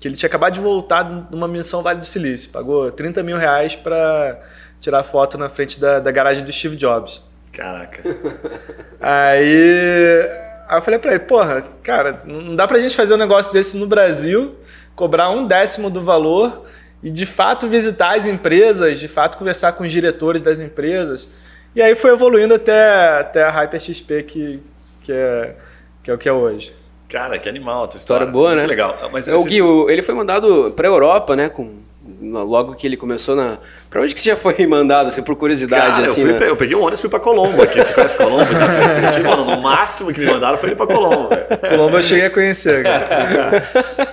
que 0.00 0.06
ele 0.08 0.16
tinha 0.16 0.28
acabado 0.28 0.54
de 0.54 0.60
voltar 0.60 1.02
de 1.02 1.36
uma 1.36 1.48
missão 1.48 1.82
Vale 1.82 2.00
do 2.00 2.06
Silício. 2.06 2.50
Pagou 2.50 2.90
30 2.90 3.22
mil 3.22 3.36
reais 3.36 3.74
para 3.74 4.40
tirar 4.80 5.02
foto 5.02 5.36
na 5.36 5.48
frente 5.48 5.78
da, 5.78 5.98
da 5.98 6.10
garagem 6.10 6.44
do 6.44 6.52
Steve 6.52 6.76
Jobs. 6.76 7.22
Caraca. 7.52 8.02
Aí, 9.00 10.28
aí 10.68 10.78
eu 10.78 10.82
falei 10.82 10.98
pra 10.98 11.12
ele, 11.12 11.20
porra, 11.20 11.62
cara, 11.82 12.22
não 12.24 12.56
dá 12.56 12.66
pra 12.66 12.78
gente 12.78 12.96
fazer 12.96 13.14
um 13.14 13.16
negócio 13.16 13.52
desse 13.52 13.76
no 13.76 13.86
Brasil, 13.86 14.56
cobrar 14.94 15.30
um 15.30 15.46
décimo 15.46 15.88
do 15.88 16.02
valor 16.02 16.64
e 17.02 17.10
de 17.10 17.24
fato 17.24 17.68
visitar 17.68 18.16
as 18.16 18.26
empresas, 18.26 18.98
de 18.98 19.06
fato 19.06 19.38
conversar 19.38 19.72
com 19.72 19.84
os 19.84 19.92
diretores 19.92 20.42
das 20.42 20.60
empresas. 20.60 21.28
E 21.74 21.80
aí 21.80 21.94
foi 21.94 22.10
evoluindo 22.10 22.54
até, 22.54 23.20
até 23.20 23.44
a 23.44 23.50
HyperXP 23.50 24.22
que, 24.24 24.62
que, 25.08 25.12
é, 25.12 25.54
que 26.02 26.10
é 26.10 26.14
o 26.14 26.18
que 26.18 26.28
é 26.28 26.32
hoje. 26.32 26.74
Cara, 27.08 27.38
que 27.38 27.48
animal 27.48 27.84
a 27.84 27.88
tua 27.88 27.96
história. 27.96 28.24
História 28.24 28.30
boa, 28.30 28.50
Muito 28.50 28.60
né? 28.60 28.66
legal. 28.66 28.94
Mas 29.10 29.26
É, 29.26 29.34
o 29.34 29.42
Gui, 29.44 29.58
ele 29.90 30.02
foi 30.02 30.14
mandado 30.14 30.70
pra 30.76 30.86
Europa, 30.86 31.34
né? 31.34 31.48
Com, 31.48 31.76
logo 32.20 32.74
que 32.74 32.86
ele 32.86 32.98
começou 32.98 33.34
na. 33.34 33.56
Pra 33.88 34.02
onde 34.02 34.14
que 34.14 34.20
você 34.20 34.28
já 34.28 34.36
foi 34.36 34.54
mandado, 34.68 35.08
assim, 35.08 35.22
por 35.22 35.34
curiosidade, 35.34 35.92
Cara, 35.92 36.04
eu, 36.06 36.12
assim, 36.12 36.20
fui, 36.20 36.32
né? 36.34 36.50
eu 36.50 36.54
peguei 36.56 36.76
um 36.76 36.80
ônibus 36.80 36.98
e 36.98 37.00
fui 37.00 37.08
pra 37.08 37.18
Colombo 37.18 37.62
aqui. 37.62 37.82
Você 37.82 37.94
conhece 37.94 38.14
Colombo? 38.14 38.44
Mano, 39.24 39.44
no 39.46 39.62
máximo 39.62 40.12
que 40.12 40.20
me 40.20 40.26
mandaram 40.26 40.58
foi 40.58 40.72
ir 40.72 40.76
pra 40.76 40.86
Colombo. 40.86 41.30
Colombo 41.70 41.96
eu 41.96 42.02
cheguei 42.02 42.26
a 42.26 42.30
conhecer. 42.30 42.82
cara. 42.82 43.62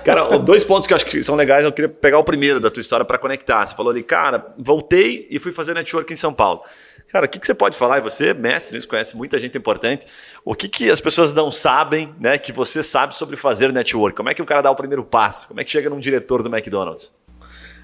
Cara, 0.02 0.38
dois 0.38 0.64
pontos 0.64 0.86
que 0.86 0.94
eu 0.94 0.96
acho 0.96 1.04
que 1.04 1.22
são 1.22 1.34
legais, 1.36 1.64
eu 1.66 1.72
queria 1.72 1.90
pegar 1.90 2.18
o 2.18 2.24
primeiro 2.24 2.60
da 2.60 2.70
tua 2.70 2.80
história 2.80 3.04
para 3.04 3.18
conectar. 3.18 3.66
Você 3.66 3.76
falou 3.76 3.92
ali, 3.92 4.02
cara, 4.02 4.46
voltei 4.56 5.26
e 5.30 5.38
fui 5.38 5.52
fazer 5.52 5.74
network 5.74 6.10
em 6.12 6.16
São 6.16 6.32
Paulo. 6.32 6.62
Cara, 7.08 7.26
o 7.26 7.28
que, 7.28 7.38
que 7.38 7.46
você 7.46 7.54
pode 7.54 7.76
falar? 7.76 7.98
E 7.98 8.00
você, 8.00 8.34
mestre 8.34 8.74
nisso, 8.74 8.88
conhece 8.88 9.16
muita 9.16 9.38
gente 9.38 9.56
importante. 9.56 10.06
O 10.44 10.54
que, 10.54 10.68
que 10.68 10.90
as 10.90 11.00
pessoas 11.00 11.32
não 11.32 11.50
sabem, 11.50 12.14
né, 12.20 12.36
que 12.36 12.52
você 12.52 12.82
sabe 12.82 13.14
sobre 13.14 13.36
fazer 13.36 13.72
network? 13.72 14.16
Como 14.16 14.28
é 14.28 14.34
que 14.34 14.42
o 14.42 14.46
cara 14.46 14.60
dá 14.60 14.70
o 14.70 14.74
primeiro 14.74 15.04
passo? 15.04 15.48
Como 15.48 15.60
é 15.60 15.64
que 15.64 15.70
chega 15.70 15.88
num 15.88 16.00
diretor 16.00 16.42
do 16.42 16.48
McDonald's? 16.48 17.10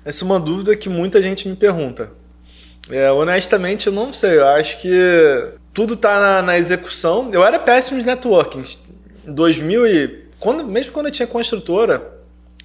Essa 0.04 0.24
é 0.24 0.26
uma 0.26 0.40
dúvida 0.40 0.76
que 0.76 0.88
muita 0.88 1.22
gente 1.22 1.48
me 1.48 1.54
pergunta. 1.54 2.10
É, 2.90 3.10
honestamente, 3.12 3.86
eu 3.86 3.92
não 3.92 4.12
sei. 4.12 4.38
Eu 4.38 4.48
acho 4.48 4.80
que 4.80 4.90
tudo 5.72 5.96
tá 5.96 6.18
na, 6.18 6.42
na 6.42 6.58
execução. 6.58 7.30
Eu 7.32 7.44
era 7.44 7.58
péssimo 7.58 8.00
de 8.00 8.06
networking. 8.06 8.64
Em 9.26 9.32
2000 9.32 9.86
e... 9.86 10.22
Quando, 10.40 10.64
mesmo 10.64 10.92
quando 10.92 11.06
eu 11.06 11.12
tinha 11.12 11.28
construtora, 11.28 12.18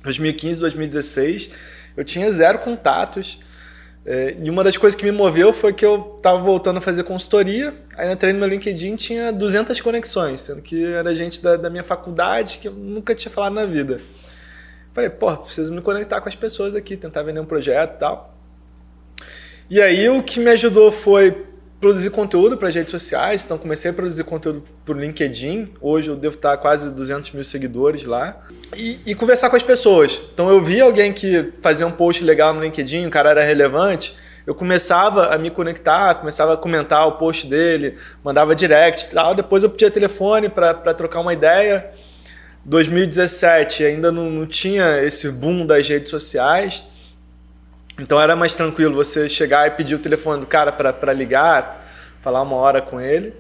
2015, 0.04 0.60
2016, 0.60 1.50
eu 1.96 2.04
tinha 2.04 2.32
zero 2.32 2.58
contatos. 2.60 3.38
É, 4.10 4.38
e 4.42 4.50
uma 4.50 4.64
das 4.64 4.78
coisas 4.78 4.98
que 4.98 5.06
me 5.06 5.12
moveu 5.12 5.52
foi 5.52 5.74
que 5.74 5.86
eu 5.86 6.16
estava 6.16 6.42
voltando 6.42 6.78
a 6.78 6.82
fazer 6.82 7.04
consultoria. 7.04 7.74
Aí 7.98 8.08
eu 8.08 8.14
entrei 8.14 8.32
no 8.32 8.40
meu 8.40 8.48
LinkedIn 8.48 8.96
tinha 8.96 9.34
200 9.34 9.82
conexões, 9.82 10.40
sendo 10.40 10.62
que 10.62 10.86
era 10.86 11.14
gente 11.14 11.42
da, 11.42 11.58
da 11.58 11.70
minha 11.70 11.84
faculdade 11.84 12.58
que 12.58 12.70
eu 12.70 12.72
nunca 12.72 13.14
tinha 13.14 13.30
falado 13.30 13.54
na 13.54 13.66
vida. 13.66 14.00
Falei, 14.94 15.10
pô, 15.10 15.36
preciso 15.36 15.74
me 15.74 15.82
conectar 15.82 16.22
com 16.22 16.30
as 16.30 16.36
pessoas 16.36 16.74
aqui, 16.74 16.96
tentar 16.96 17.22
vender 17.22 17.42
um 17.42 17.46
projeto 17.46 17.96
e 17.96 18.00
tal. 18.00 18.34
E 19.70 19.82
aí 19.82 20.08
o 20.08 20.24
que 20.24 20.40
me 20.40 20.52
ajudou 20.52 20.90
foi 20.90 21.46
produzir 21.80 22.10
conteúdo 22.10 22.58
para 22.58 22.68
as 22.68 22.76
redes 22.76 22.92
sociais. 22.92 23.46
Então 23.46 23.58
comecei 23.58 23.92
a 23.92 23.94
produzir 23.94 24.24
conteúdo 24.24 24.64
por 24.84 24.98
LinkedIn. 24.98 25.74
Hoje 25.80 26.10
eu 26.10 26.16
devo 26.16 26.36
estar 26.36 26.58
quase 26.58 26.94
200 26.94 27.32
mil 27.32 27.44
seguidores 27.44 28.06
lá. 28.06 28.42
E, 28.76 29.00
e 29.06 29.16
conversar 29.16 29.50
com 29.50 29.56
as 29.56 29.64
pessoas. 29.64 30.22
Então 30.34 30.50
eu 30.50 30.64
vi 30.64 30.82
alguém 30.82 31.14
que 31.14 31.54
fazia 31.62 31.86
um 31.86 31.92
post 31.92 32.24
legal 32.24 32.54
no 32.54 32.62
LinkedIn, 32.62 33.06
o 33.06 33.10
cara 33.10 33.30
era 33.32 33.44
relevante. 33.44 34.16
Eu 34.46 34.56
começava 34.56 35.28
a 35.28 35.38
me 35.38 35.50
conectar, 35.50 36.16
começava 36.16 36.54
a 36.54 36.58
comentar 36.58 37.06
o 37.08 37.14
post 37.14 37.48
dele, 37.48 37.98
mandava 38.24 38.56
direct 38.56 39.14
tal. 39.14 39.36
Depois 39.36 39.64
eu 39.64 39.70
pedia 39.70 39.92
telefone 39.92 40.48
para 40.48 40.94
trocar 40.94 41.20
uma 41.20 41.34
ideia. 41.34 41.92
2017 42.64 43.86
ainda 43.86 44.12
não, 44.12 44.30
não 44.30 44.46
tinha 44.46 45.02
esse 45.04 45.32
boom 45.32 45.66
das 45.66 45.88
redes 45.88 46.10
sociais. 46.10 46.86
Então 48.00 48.22
era 48.22 48.36
mais 48.36 48.54
tranquilo 48.54 48.94
você 48.94 49.28
chegar 49.28 49.68
e 49.68 49.72
pedir 49.72 49.96
o 49.96 50.00
telefone 50.00 50.42
do 50.42 50.48
cara 50.48 50.72
para 50.72 51.14
ligar, 51.14 51.84
falar 52.22 52.42
uma 52.42 52.56
hora 52.56 52.82
com 52.82 53.02
ele. 53.02 53.34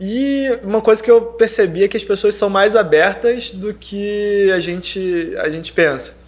E 0.00 0.50
uma 0.62 0.80
coisa 0.80 1.02
que 1.02 1.10
eu 1.10 1.22
percebi 1.22 1.84
é 1.84 1.88
que 1.88 1.96
as 1.96 2.04
pessoas 2.04 2.34
são 2.34 2.48
mais 2.48 2.76
abertas 2.76 3.52
do 3.52 3.74
que 3.74 4.50
a 4.52 4.60
gente, 4.60 5.34
a 5.38 5.48
gente 5.48 5.72
pensa. 5.72 6.18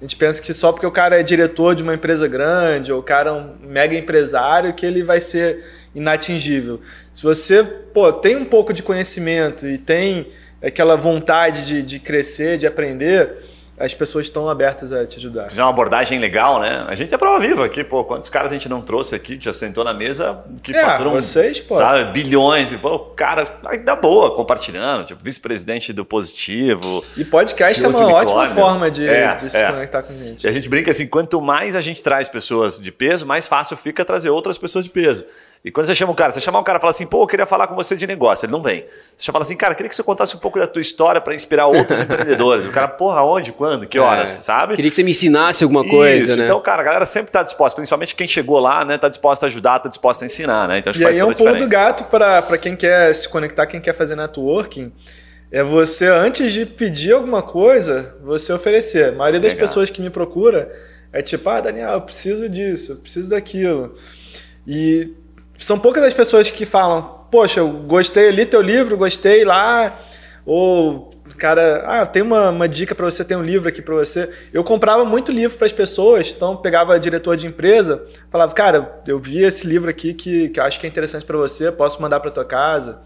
A 0.00 0.04
gente 0.04 0.16
pensa 0.16 0.42
que 0.42 0.52
só 0.52 0.72
porque 0.72 0.86
o 0.86 0.90
cara 0.90 1.18
é 1.18 1.22
diretor 1.22 1.74
de 1.74 1.82
uma 1.82 1.94
empresa 1.94 2.28
grande 2.28 2.92
ou 2.92 3.00
o 3.00 3.02
cara 3.02 3.30
é 3.30 3.32
um 3.32 3.54
mega 3.62 3.94
empresário 3.94 4.74
que 4.74 4.84
ele 4.84 5.02
vai 5.02 5.20
ser 5.20 5.64
inatingível. 5.94 6.80
Se 7.12 7.22
você 7.22 7.64
pô, 7.64 8.12
tem 8.12 8.36
um 8.36 8.44
pouco 8.44 8.72
de 8.72 8.82
conhecimento 8.82 9.66
e 9.66 9.78
tem 9.78 10.28
aquela 10.62 10.96
vontade 10.96 11.66
de, 11.66 11.82
de 11.82 11.98
crescer, 11.98 12.58
de 12.58 12.66
aprender, 12.66 13.38
as 13.78 13.92
pessoas 13.94 14.26
estão 14.26 14.48
abertas 14.48 14.92
a 14.92 15.04
te 15.06 15.18
ajudar. 15.18 15.48
Fizer 15.48 15.62
uma 15.62 15.70
abordagem 15.70 16.18
legal, 16.18 16.58
né? 16.60 16.84
A 16.88 16.94
gente 16.94 17.14
é 17.14 17.18
prova 17.18 17.38
viva 17.38 17.64
aqui, 17.66 17.84
pô. 17.84 18.04
Quantos 18.04 18.28
caras 18.28 18.50
a 18.50 18.54
gente 18.54 18.68
não 18.68 18.80
trouxe 18.80 19.14
aqui, 19.14 19.36
que 19.36 19.44
já 19.44 19.52
sentou 19.52 19.84
na 19.84 19.92
mesa, 19.92 20.42
que 20.62 20.74
É, 20.74 20.82
faturam, 20.82 21.12
vocês, 21.12 21.60
pô. 21.60 21.74
sabe, 21.76 22.10
bilhões. 22.12 22.72
E, 22.72 22.78
pô, 22.78 22.98
cara, 22.98 23.44
dá 23.84 23.94
boa, 23.94 24.34
compartilhando. 24.34 25.04
Tipo, 25.04 25.22
vice-presidente 25.22 25.92
do 25.92 26.04
Positivo. 26.04 27.04
E 27.16 27.24
podcast 27.24 27.84
é 27.84 27.88
uma 27.88 28.06
ótima 28.12 28.46
forma 28.48 28.90
de, 28.90 29.06
É, 29.06 29.34
de 29.34 29.50
se 29.50 29.62
é. 29.62 29.70
conectar 29.70 30.02
com 30.02 30.12
gente. 30.14 30.44
E 30.44 30.48
a 30.48 30.52
gente 30.52 30.68
brinca 30.68 30.90
assim, 30.90 31.06
quanto 31.06 31.40
mais 31.40 31.76
a 31.76 31.80
gente 31.80 32.02
traz 32.02 32.28
pessoas 32.28 32.80
de 32.80 32.90
peso, 32.90 33.26
mais 33.26 33.46
fácil 33.46 33.76
fica 33.76 34.04
trazer 34.04 34.30
outras 34.30 34.56
pessoas 34.56 34.84
de 34.86 34.90
peso. 34.90 35.24
E 35.64 35.70
quando 35.70 35.86
você 35.86 35.94
chama 35.94 36.12
um 36.12 36.14
cara, 36.14 36.32
você 36.32 36.40
chamar 36.40 36.60
um 36.60 36.64
cara 36.64 36.78
e 36.78 36.80
fala 36.80 36.90
assim, 36.92 37.06
pô, 37.06 37.22
eu 37.22 37.26
queria 37.26 37.46
falar 37.46 37.66
com 37.66 37.74
você 37.74 37.96
de 37.96 38.06
negócio, 38.06 38.46
ele 38.46 38.52
não 38.52 38.62
vem. 38.62 38.84
Você 39.16 39.32
fala 39.32 39.42
assim, 39.42 39.56
cara, 39.56 39.74
queria 39.74 39.88
que 39.90 39.96
você 39.96 40.02
contasse 40.02 40.36
um 40.36 40.38
pouco 40.38 40.58
da 40.60 40.66
tua 40.66 40.80
história 40.80 41.20
para 41.20 41.34
inspirar 41.34 41.66
outros 41.66 41.98
empreendedores. 42.00 42.64
O 42.64 42.70
cara, 42.70 42.86
porra, 42.88 43.22
onde, 43.24 43.50
quando, 43.52 43.86
que 43.86 43.98
horas, 43.98 44.28
É. 44.38 44.42
sabe? 44.42 44.76
Queria 44.76 44.90
que 44.90 44.94
você 44.94 45.02
me 45.02 45.10
ensinasse 45.10 45.64
alguma 45.64 45.82
coisa, 45.88 46.24
Isso, 46.26 46.36
né? 46.36 46.44
então, 46.44 46.60
cara, 46.60 46.82
a 46.82 46.84
galera 46.84 47.04
sempre 47.06 47.32
tá 47.32 47.42
disposta, 47.42 47.74
principalmente 47.76 48.14
quem 48.14 48.28
chegou 48.28 48.60
lá, 48.60 48.84
né, 48.84 48.96
tá 48.96 49.08
disposta 49.08 49.46
a 49.46 49.48
ajudar, 49.48 49.80
tá 49.80 49.88
disposta 49.88 50.24
a 50.24 50.26
ensinar, 50.26 50.68
né? 50.68 50.78
Então 50.78 50.90
acho 50.90 50.98
que 50.98 51.02
E 51.02 51.06
faz 51.06 51.16
aí 51.16 51.22
é 51.22 51.24
um 51.24 51.32
pulo 51.34 51.56
do 51.56 51.68
gato 51.68 52.04
para 52.04 52.58
quem 52.58 52.76
quer 52.76 53.12
se 53.14 53.28
conectar, 53.28 53.66
quem 53.66 53.80
quer 53.80 53.92
fazer 53.92 54.14
networking. 54.14 54.92
É 55.50 55.62
você, 55.62 56.06
antes 56.06 56.52
de 56.52 56.66
pedir 56.66 57.12
alguma 57.12 57.42
coisa, 57.42 58.16
você 58.22 58.52
oferecer. 58.52 59.08
A 59.08 59.12
maioria 59.12 59.40
das 59.40 59.52
Legal. 59.52 59.66
pessoas 59.66 59.90
que 59.90 60.00
me 60.00 60.10
procura 60.10 60.70
é 61.12 61.22
tipo, 61.22 61.48
ah, 61.48 61.60
Daniel, 61.60 61.90
eu 61.92 62.00
preciso 62.02 62.48
disso, 62.48 62.92
eu 62.92 62.96
preciso 62.96 63.30
daquilo. 63.30 63.94
E 64.66 65.12
são 65.64 65.78
poucas 65.78 66.04
as 66.04 66.14
pessoas 66.14 66.50
que 66.50 66.64
falam, 66.64 67.26
poxa, 67.30 67.60
eu 67.60 67.68
gostei, 67.68 68.30
li 68.30 68.46
teu 68.46 68.60
livro, 68.60 68.96
gostei 68.96 69.44
lá. 69.44 69.98
Ou, 70.44 71.10
cara, 71.38 71.82
ah, 71.86 72.06
tem 72.06 72.22
uma, 72.22 72.50
uma 72.50 72.68
dica 72.68 72.94
para 72.94 73.04
você, 73.04 73.24
tem 73.24 73.36
um 73.36 73.42
livro 73.42 73.68
aqui 73.68 73.82
para 73.82 73.94
você. 73.94 74.30
Eu 74.52 74.62
comprava 74.62 75.04
muito 75.04 75.32
livro 75.32 75.58
para 75.58 75.66
as 75.66 75.72
pessoas, 75.72 76.32
então 76.34 76.56
pegava 76.56 76.98
diretor 77.00 77.36
de 77.36 77.46
empresa, 77.46 78.04
falava, 78.30 78.54
cara, 78.54 79.00
eu 79.06 79.18
vi 79.18 79.42
esse 79.42 79.66
livro 79.66 79.90
aqui 79.90 80.14
que, 80.14 80.48
que 80.50 80.60
eu 80.60 80.64
acho 80.64 80.78
que 80.78 80.86
é 80.86 80.88
interessante 80.88 81.24
para 81.24 81.36
você, 81.36 81.72
posso 81.72 82.00
mandar 82.00 82.20
para 82.20 82.30
tua 82.30 82.44
casa. 82.44 83.00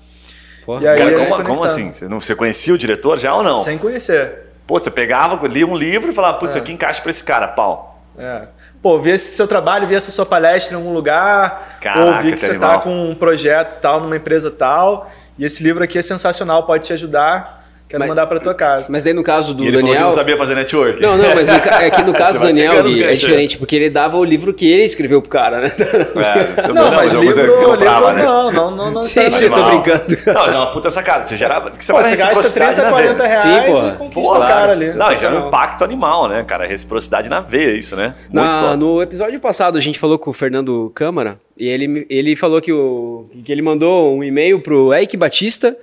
Porra. 0.66 0.82
E 0.82 0.88
aí, 0.88 0.98
Cara, 0.98 1.10
é 1.12 1.16
como, 1.16 1.44
como 1.44 1.64
assim? 1.64 1.92
Você, 1.92 2.08
não, 2.08 2.20
você 2.20 2.34
conhecia 2.34 2.74
o 2.74 2.78
diretor 2.78 3.18
já 3.18 3.34
ou 3.34 3.42
não? 3.42 3.56
Sem 3.56 3.78
conhecer. 3.78 4.50
Pô, 4.66 4.78
você 4.78 4.90
pegava, 4.90 5.48
lia 5.48 5.66
um 5.66 5.74
livro 5.74 6.10
e 6.10 6.14
falava, 6.14 6.38
putz, 6.38 6.54
isso 6.54 6.62
aqui 6.62 6.72
encaixa 6.72 7.00
pra 7.00 7.10
esse 7.10 7.24
cara, 7.24 7.48
pau. 7.48 8.04
É. 8.18 8.48
Pô, 8.82 8.98
vi 8.98 9.10
esse 9.10 9.36
seu 9.36 9.46
trabalho, 9.46 9.86
vi 9.86 9.94
essa 9.94 10.10
sua 10.10 10.24
palestra 10.24 10.74
em 10.74 10.76
algum 10.78 10.92
lugar, 10.94 11.78
Caraca, 11.80 12.02
ou 12.02 12.22
vi 12.22 12.32
que 12.32 12.40
você 12.40 12.52
animal. 12.52 12.78
tá 12.78 12.78
com 12.78 13.10
um 13.10 13.14
projeto 13.14 13.78
tal, 13.78 14.00
numa 14.00 14.16
empresa 14.16 14.50
tal, 14.50 15.10
e 15.38 15.44
esse 15.44 15.62
livro 15.62 15.84
aqui 15.84 15.98
é 15.98 16.02
sensacional, 16.02 16.64
pode 16.64 16.86
te 16.86 16.92
ajudar, 16.94 17.59
quero 17.90 17.98
Mas- 18.00 18.08
mandar 18.08 18.26
para 18.26 18.38
tua 18.40 18.54
casa. 18.54 18.86
Mas 18.90 19.02
daí 19.02 19.12
no 19.12 19.22
caso 19.22 19.52
do 19.52 19.64
E 19.64 19.66
ele 19.66 19.72
falou 19.78 19.88
que 19.88 19.92
Daniel. 19.94 20.04
não 20.10 20.10
sabia 20.16 20.36
fazer 20.38 20.54
network. 20.54 21.02
Não, 21.02 21.18
não, 21.18 21.34
mas 21.34 21.48
é 21.48 21.90
que 21.90 22.02
no 22.04 22.12
caso 22.14 22.34
Você 22.34 22.38
do 22.38 22.46
Daniel 22.46 22.82
Gui, 22.84 23.02
é 23.04 23.12
diferente, 23.12 23.58
porque 23.58 23.74
ele 23.76 23.90
dava 23.90 24.16
o 24.16 24.24
livro 24.24 24.54
que 24.54 24.70
ele 24.70 24.84
escreveu 24.84 25.20
pro 25.20 25.28
cara, 25.30 25.58
né? 25.58 25.66
É, 25.68 26.68
eu- 26.68 26.72
Não, 26.80 26.92
mas 26.92 27.12
eu 27.12 27.20
livro, 27.22 27.40
eu 27.40 27.70
comprava, 27.70 28.12
livro 28.12 28.14
né? 28.16 28.22
não, 28.24 28.52
não, 28.52 28.70
não, 28.70 28.90
não 28.92 29.02
Sim, 29.02 29.20
necessariamente. 29.24 29.34
sim, 29.36 29.44
eu 29.44 29.50
tô 29.50 29.56
Animal. 29.56 29.80
brincando. 29.82 30.22
Não, 30.26 30.34
mas 30.44 30.52
é 30.52 30.56
uma 30.56 30.70
puta 30.70 30.90
sacada. 30.90 31.24
Você 31.24 31.36
gerava. 31.36 31.70
Porque 31.70 31.84
você 31.84 31.92
Pô, 31.92 31.98
vai 31.98 32.04
você 32.04 32.16
gasta 32.16 32.26
reciprocidade 32.28 32.74
30, 32.76 32.84
na 32.84 32.90
40 32.96 33.22
veia. 33.22 33.28
reais 33.28 33.78
Sim, 33.78 33.88
e 33.88 33.92
conquista 33.92 34.32
Pô, 34.32 34.38
o 34.38 34.40
cara 34.40 34.72
ali. 34.72 34.94
Não, 34.94 35.16
já 35.16 35.28
é 35.28 35.34
um 35.38 35.46
impacto 35.48 35.84
animal, 35.84 36.28
né, 36.28 36.44
cara? 36.46 36.66
Reciprocidade 36.66 37.28
na 37.28 37.40
veia, 37.40 37.72
isso, 37.76 37.96
né? 37.96 38.14
Muito 38.30 38.56
Na- 38.56 38.76
no 38.76 39.02
episódio 39.02 39.40
passado 39.40 39.76
a 39.76 39.80
gente 39.80 39.98
falou 39.98 40.18
com 40.18 40.30
o 40.30 40.32
Fernando 40.32 40.90
Câmara 40.94 41.38
e 41.58 41.66
ele, 41.68 42.06
ele 42.08 42.36
falou 42.36 42.60
que, 42.60 42.72
o, 42.72 43.26
que 43.44 43.50
ele 43.50 43.62
mandou 43.62 44.16
um 44.16 44.22
e-mail 44.24 44.60
pro 44.60 44.92
Eric 44.94 45.16
Batista 45.16 45.76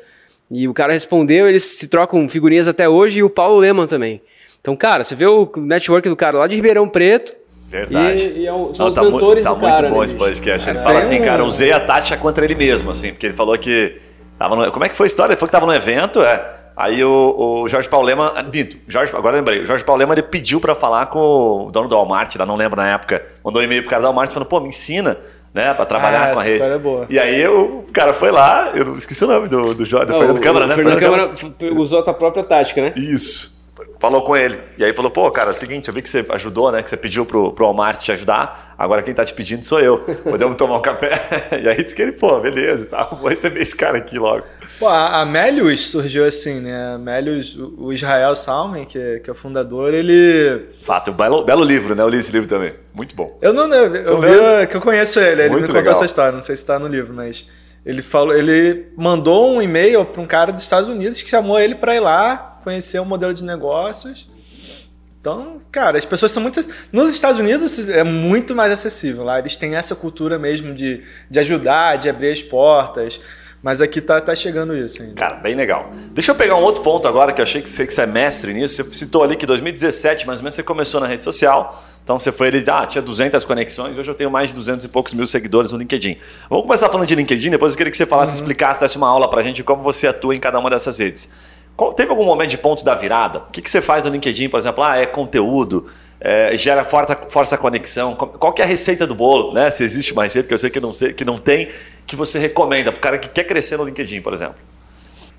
e 0.52 0.68
o 0.68 0.74
cara 0.74 0.94
respondeu, 0.94 1.48
eles 1.48 1.64
se 1.64 1.88
trocam 1.88 2.28
figurinhas 2.30 2.68
até 2.68 2.88
hoje 2.88 3.20
e 3.20 3.24
o 3.24 3.30
Paulo 3.30 3.58
Leman 3.60 3.88
também. 3.88 4.22
Então, 4.62 4.76
cara, 4.76 5.04
você 5.04 5.16
vê 5.16 5.26
o 5.26 5.50
network 5.56 6.08
do 6.10 6.16
cara 6.16 6.40
lá 6.40 6.48
de 6.48 6.56
Ribeirão 6.56 6.88
Preto. 6.88 7.34
Verdade. 7.68 8.22
E, 8.22 8.40
e 8.44 8.48
é 8.48 8.54
um- 8.54 8.74
são 8.74 8.86
Não, 8.86 8.90
os 8.90 8.96
tá 8.96 9.04
mu- 9.04 9.12
tá 9.12 9.54
do 9.54 9.60
muito 9.60 9.76
cara. 9.76 9.90
bom 9.90 10.00
né, 10.00 10.06
esse 10.06 10.16
podcast. 10.16 10.70
Ele 10.70 10.80
É, 10.80 10.84
fala 10.84 11.00
assim, 11.00 11.22
cara, 11.22 11.44
usei 11.44 11.72
a 11.72 11.80
tática 11.80 12.18
contra 12.18 12.44
ele 12.46 12.56
mesmo, 12.56 12.90
assim, 12.92 13.12
porque 13.12 13.26
ele 13.28 13.34
falou 13.36 13.58
que. 13.58 13.98
Tava 14.40 14.56
no, 14.56 14.72
como 14.72 14.86
é 14.86 14.90
que 14.90 14.96
foi 14.96 15.06
a 15.06 15.08
história? 15.08 15.34
Ele 15.34 15.40
falou 15.40 15.48
que 15.48 15.52
tava 15.52 15.66
no 15.66 15.74
evento, 15.74 16.22
é. 16.22 16.54
Aí 16.78 17.04
o, 17.04 17.36
o 17.64 17.68
Jorge 17.68 17.90
Paulema. 17.90 18.32
ah, 18.36 18.44
Minto, 18.44 18.78
Jorge, 18.88 19.12
agora 19.16 19.36
lembrei. 19.38 19.62
O 19.62 19.66
Jorge 19.66 19.84
Paulema 19.84 20.14
ele 20.14 20.22
pediu 20.24 20.62
pra 20.62 20.76
falar 20.76 21.08
com 21.08 21.66
o 21.68 21.72
dono 21.72 21.88
do 21.90 21.96
Walmart, 21.96 22.36
lá 22.36 22.46
não 22.46 22.56
lembro 22.56 22.78
na 22.80 22.88
época. 22.94 23.26
Mandou 23.44 23.62
um 23.62 23.66
e-mail 23.66 23.82
pro 23.82 23.90
cara 23.90 24.02
do 24.02 24.06
Walmart 24.06 24.32
falando, 24.32 24.48
pô, 24.48 24.60
me 24.60 24.68
ensina, 24.70 25.18
né, 25.58 25.74
pra 25.74 25.86
trabalhar 25.86 26.30
Ah, 26.30 26.34
com 26.34 26.40
a 26.40 26.44
rede. 26.44 26.64
é. 26.64 26.80
E 27.10 27.20
aí 27.20 27.42
eu- 27.42 27.80
o 27.88 27.92
cara 27.92 28.14
foi 28.14 28.32
lá, 28.32 28.72
eu 28.76 28.86
não 28.86 28.96
esqueci 28.96 29.24
o 29.26 29.28
nome 29.28 29.48
do, 29.50 29.74
do, 29.74 29.84
Jorge- 29.84 30.06
do 30.08 30.14
Ah, 30.16 30.18
Fernando 30.20 30.40
Câmara, 30.40 30.66
o 30.66 30.68
né? 30.70 30.76
Fernando 30.76 31.00
Câmara. 31.00 31.32
Usou 31.74 32.00
a 32.00 32.04
tua 32.04 32.14
própria 32.14 32.44
tática, 32.44 32.82
né? 32.82 32.94
Isso. 32.96 33.57
Falou 34.00 34.22
com 34.22 34.36
ele. 34.36 34.60
E 34.78 34.84
aí 34.84 34.94
falou, 34.94 35.12
pô, 35.12 35.30
cara, 35.32 35.50
é 35.50 35.52
o 35.52 35.56
seguinte, 35.56 35.88
eu 35.88 35.94
vi 35.94 36.02
que 36.02 36.10
você 36.10 36.26
ajudou, 36.30 36.72
né? 36.72 36.82
Que 36.84 36.90
você 36.90 36.98
pediu 36.98 37.26
pro, 37.26 37.52
pro 37.52 37.66
Walmart 37.66 38.00
te 38.00 38.12
ajudar. 38.12 38.76
Agora 38.78 39.02
quem 39.02 39.14
tá 39.14 39.26
te 39.26 39.34
pedindo 39.34 39.64
sou 39.64 39.80
eu. 39.80 40.00
Podemos 40.00 40.56
tomar 40.58 40.78
um 40.78 40.82
café? 40.82 41.22
E 41.62 41.68
aí 41.68 41.84
disse 41.84 41.96
que 41.96 42.02
ele, 42.02 42.12
pô, 42.12 42.40
beleza 42.40 42.84
e 42.84 42.88
tal. 42.88 43.18
Vou 43.20 43.30
receber 43.30 43.62
esse 43.62 43.76
cara 43.76 43.98
aqui 43.98 44.20
logo. 44.20 44.44
Pô, 44.80 44.88
a 44.88 45.26
Melius 45.26 45.90
surgiu 45.90 46.26
assim, 46.26 46.60
né? 46.60 46.94
A 46.94 46.98
Melius, 46.98 47.58
o 47.58 47.92
Israel 47.92 48.36
Salmen, 48.36 48.86
que 48.86 49.00
é, 49.00 49.20
que 49.20 49.30
é 49.30 49.34
o 49.34 49.36
fundador, 49.36 49.94
ele... 49.94 50.70
Fato, 50.84 51.12
um 51.12 51.14
belo, 51.14 51.44
belo 51.44 51.64
livro, 51.64 51.96
né? 51.96 52.04
Eu 52.04 52.10
li 52.10 52.20
esse 52.20 52.32
livro 52.32 52.48
também. 52.48 52.74
Muito 52.94 53.16
bom. 53.16 53.38
Eu 53.42 53.54
não, 53.54 53.72
eu, 53.74 53.96
eu 53.96 54.22
vi, 54.22 54.68
que 54.70 54.78
eu 54.78 54.82
conheço 54.82 55.20
ele, 55.20 55.44
ele 55.44 55.50
Muito 55.50 55.62
me 55.64 55.68
contou 55.68 55.82
legal. 55.82 55.94
essa 55.94 56.06
história, 56.06 56.32
não 56.32 56.42
sei 56.42 56.56
se 56.56 56.66
tá 56.66 56.78
no 56.78 56.88
livro, 56.88 57.14
mas... 57.14 57.46
Ele 57.86 58.02
falou, 58.02 58.36
ele 58.36 58.88
mandou 58.98 59.50
um 59.50 59.62
e-mail 59.62 60.04
para 60.04 60.22
um 60.22 60.26
cara 60.26 60.52
dos 60.52 60.62
Estados 60.62 60.90
Unidos 60.90 61.22
que 61.22 61.30
chamou 61.30 61.58
ele 61.58 61.74
para 61.74 61.96
ir 61.96 62.02
lá 62.02 62.57
conhecer 62.68 63.00
o 63.00 63.06
modelo 63.06 63.34
de 63.34 63.46
negócios. 63.46 64.28
Então, 65.22 65.58
cara, 65.72 65.98
as 65.98 66.06
pessoas 66.06 66.34
são 66.34 66.44
muito. 66.44 66.60
Nos 66.92 67.14
Estados 67.14 67.40
Unidos 67.40 67.88
é 67.88 68.04
muito 68.04 68.54
mais 68.54 68.74
acessível. 68.74 69.24
Lá 69.24 69.40
eles 69.40 69.56
têm 69.56 69.76
essa 69.76 69.96
cultura 69.96 70.38
mesmo 70.38 70.74
de, 70.74 71.02
de 71.32 71.40
ajudar, 71.40 71.98
de 71.98 72.10
abrir 72.10 72.30
as 72.30 72.44
portas. 72.44 73.22
Mas 73.64 73.82
aqui 73.82 74.02
tá, 74.02 74.20
tá 74.22 74.36
chegando 74.36 74.76
isso 74.76 75.02
ainda. 75.02 75.16
Cara, 75.16 75.38
bem 75.38 75.56
legal. 75.56 75.90
Deixa 76.12 76.32
eu 76.32 76.36
pegar 76.36 76.56
um 76.56 76.62
outro 76.62 76.84
ponto 76.84 77.08
agora 77.08 77.32
que 77.32 77.42
eu 77.42 77.44
achei 77.44 77.62
que 77.62 77.70
você 77.70 78.02
é 78.02 78.06
mestre 78.06 78.54
nisso. 78.54 78.84
Você 78.84 78.94
citou 78.94 79.24
ali 79.24 79.36
que 79.36 79.46
2017, 79.46 80.28
mais 80.28 80.40
ou 80.40 80.44
menos, 80.44 80.56
você 80.56 80.64
começou 80.64 81.00
na 81.00 81.08
rede 81.08 81.24
social. 81.24 81.82
Então 82.04 82.20
você 82.20 82.32
foi 82.32 82.48
ele, 82.48 82.64
ah, 82.70 82.86
tinha 82.86 83.02
200 83.02 83.44
conexões, 83.44 83.98
hoje 83.98 84.10
eu 84.10 84.16
tenho 84.16 84.32
mais 84.32 84.52
de 84.52 84.56
200 84.56 84.86
e 84.86 84.88
poucos 84.88 85.14
mil 85.14 85.28
seguidores 85.28 85.74
no 85.74 85.78
LinkedIn. 85.78 86.16
Vamos 86.50 86.64
começar 86.66 86.88
falando 86.88 87.06
de 87.06 87.14
LinkedIn, 87.14 87.50
depois 87.50 87.74
eu 87.74 87.78
queria 87.78 87.92
que 87.92 87.98
você 87.98 88.06
falasse, 88.06 88.32
uhum. 88.32 88.40
explicasse, 88.40 88.80
desse 88.80 88.96
uma 88.98 89.10
aula 89.10 89.30
pra 89.30 89.42
gente 89.42 89.58
de 89.58 89.64
como 89.66 89.84
você 89.84 90.08
atua 90.08 90.34
em 90.34 90.40
cada 90.40 90.58
uma 90.58 90.70
dessas 90.70 91.00
redes. 91.00 91.30
Teve 91.96 92.10
algum 92.10 92.26
momento 92.26 92.50
de 92.50 92.58
ponto 92.58 92.84
da 92.84 92.96
virada? 92.96 93.40
O 93.40 93.52
que, 93.52 93.62
que 93.62 93.70
você 93.70 93.82
faz 93.82 94.06
no 94.06 94.12
LinkedIn, 94.12 94.50
por 94.50 94.60
exemplo? 94.60 94.84
Ah, 94.84 94.98
é 94.98 95.06
conteúdo, 95.06 95.86
é, 96.20 96.56
gera 96.58 96.84
força, 96.84 97.16
força 97.30 97.58
conexão. 97.58 98.16
Qual 98.16 98.52
que 98.52 98.62
é 98.62 98.66
a 98.66 98.68
receita 98.68 99.06
do 99.06 99.14
bolo, 99.14 99.54
né? 99.54 99.70
Se 99.70 99.84
existe 99.84 100.14
mais 100.16 100.34
receita, 100.34 100.48
que 100.48 100.54
eu 100.54 100.58
sei 100.58 100.70
que 100.72 100.80
não, 100.80 100.92
sei, 100.92 101.14
que 101.14 101.24
não 101.24 101.38
tem, 101.38 101.70
que 102.08 102.16
você 102.16 102.40
recomenda 102.40 102.92
para 102.92 102.98
o 102.98 103.02
cara 103.02 103.18
que 103.20 103.30
quer 103.30 103.44
crescer 103.44 103.78
no 103.78 103.84
LinkedIn, 103.84 104.22
por 104.22 104.34
exemplo? 104.34 104.56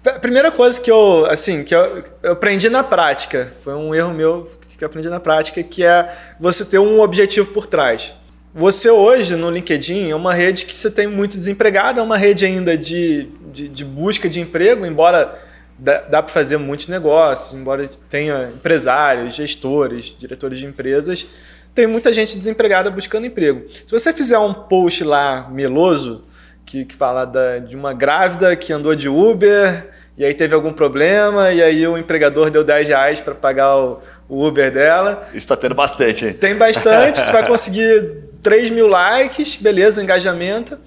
A 0.06 0.20
primeira 0.20 0.52
coisa 0.52 0.80
que 0.80 0.90
eu, 0.90 1.26
assim, 1.26 1.64
que 1.64 1.74
eu, 1.74 2.04
eu, 2.22 2.32
aprendi 2.32 2.70
na 2.70 2.84
prática, 2.84 3.52
foi 3.60 3.74
um 3.74 3.92
erro 3.92 4.14
meu 4.14 4.48
que 4.78 4.84
eu 4.84 4.86
aprendi 4.86 5.08
na 5.08 5.18
prática, 5.18 5.60
que 5.60 5.84
é 5.84 6.08
você 6.38 6.64
ter 6.64 6.78
um 6.78 7.00
objetivo 7.00 7.50
por 7.50 7.66
trás. 7.66 8.14
Você 8.54 8.88
hoje 8.88 9.34
no 9.34 9.50
LinkedIn 9.50 10.10
é 10.10 10.14
uma 10.14 10.32
rede 10.32 10.66
que 10.66 10.74
você 10.74 10.90
tem 10.90 11.08
muito 11.08 11.36
desempregado, 11.36 11.98
é 11.98 12.02
uma 12.02 12.16
rede 12.16 12.46
ainda 12.46 12.78
de, 12.78 13.28
de, 13.52 13.68
de 13.68 13.84
busca 13.84 14.28
de 14.28 14.40
emprego, 14.40 14.86
embora 14.86 15.36
dá, 15.78 16.00
dá 16.02 16.22
para 16.22 16.32
fazer 16.32 16.56
muitos 16.56 16.88
negócios, 16.88 17.58
embora 17.58 17.86
tenha 18.10 18.50
empresários, 18.54 19.34
gestores, 19.34 20.16
diretores 20.18 20.58
de 20.58 20.66
empresas, 20.66 21.26
tem 21.74 21.86
muita 21.86 22.12
gente 22.12 22.36
desempregada 22.36 22.90
buscando 22.90 23.26
emprego. 23.26 23.64
Se 23.70 23.90
você 23.90 24.12
fizer 24.12 24.38
um 24.38 24.52
post 24.52 25.04
lá 25.04 25.48
meloso, 25.50 26.24
que, 26.68 26.84
que 26.84 26.94
fala 26.94 27.24
da, 27.24 27.58
de 27.58 27.74
uma 27.74 27.94
grávida 27.94 28.54
que 28.54 28.72
andou 28.72 28.94
de 28.94 29.08
Uber 29.08 29.88
e 30.18 30.24
aí 30.24 30.34
teve 30.34 30.54
algum 30.54 30.72
problema 30.72 31.50
e 31.50 31.62
aí 31.62 31.86
o 31.86 31.96
empregador 31.96 32.50
deu 32.50 32.62
10 32.62 32.88
reais 32.88 33.20
para 33.22 33.34
pagar 33.34 33.74
o, 33.74 34.00
o, 34.28 34.46
Uber 34.46 34.70
dela. 34.70 35.26
Isso 35.28 35.38
está 35.38 35.56
tendo 35.56 35.74
bastante, 35.74 36.26
hein? 36.26 36.32
Tem 36.34 36.54
bastante, 36.56 37.20
você 37.24 37.32
vai 37.32 37.46
conseguir 37.46 38.24
3 38.42 38.68
mil 38.68 38.86
likes, 38.86 39.56
beleza, 39.56 40.02
engajamento. 40.02 40.78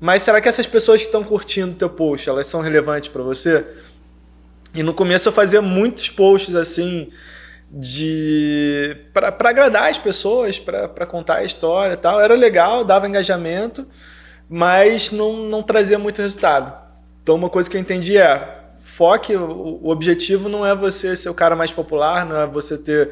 Mas 0.00 0.22
será 0.22 0.40
que 0.40 0.48
essas 0.48 0.66
pessoas 0.66 1.00
que 1.00 1.06
estão 1.06 1.22
curtindo 1.22 1.72
o 1.72 1.74
teu 1.74 1.90
post, 1.90 2.28
elas 2.28 2.46
são 2.46 2.60
relevantes 2.60 3.08
para 3.08 3.22
você? 3.22 3.64
E 4.78 4.82
no 4.84 4.94
começo 4.94 5.28
eu 5.28 5.32
fazia 5.32 5.60
muitos 5.60 6.08
posts 6.08 6.54
assim 6.54 7.08
de 7.68 8.96
para 9.12 9.50
agradar 9.50 9.90
as 9.90 9.98
pessoas, 9.98 10.60
para 10.60 11.04
contar 11.04 11.38
a 11.38 11.44
história 11.44 11.94
e 11.94 11.96
tal. 11.96 12.20
Era 12.20 12.36
legal, 12.36 12.84
dava 12.84 13.08
engajamento, 13.08 13.84
mas 14.48 15.10
não, 15.10 15.48
não 15.48 15.64
trazia 15.64 15.98
muito 15.98 16.22
resultado. 16.22 16.72
Então, 17.20 17.34
uma 17.34 17.50
coisa 17.50 17.68
que 17.68 17.76
eu 17.76 17.80
entendi 17.80 18.16
é: 18.16 18.68
foque, 18.80 19.34
o, 19.34 19.80
o 19.82 19.90
objetivo 19.90 20.48
não 20.48 20.64
é 20.64 20.76
você 20.76 21.16
ser 21.16 21.28
o 21.28 21.34
cara 21.34 21.56
mais 21.56 21.72
popular, 21.72 22.24
não 22.24 22.40
é 22.40 22.46
você 22.46 22.78
ter 22.78 23.10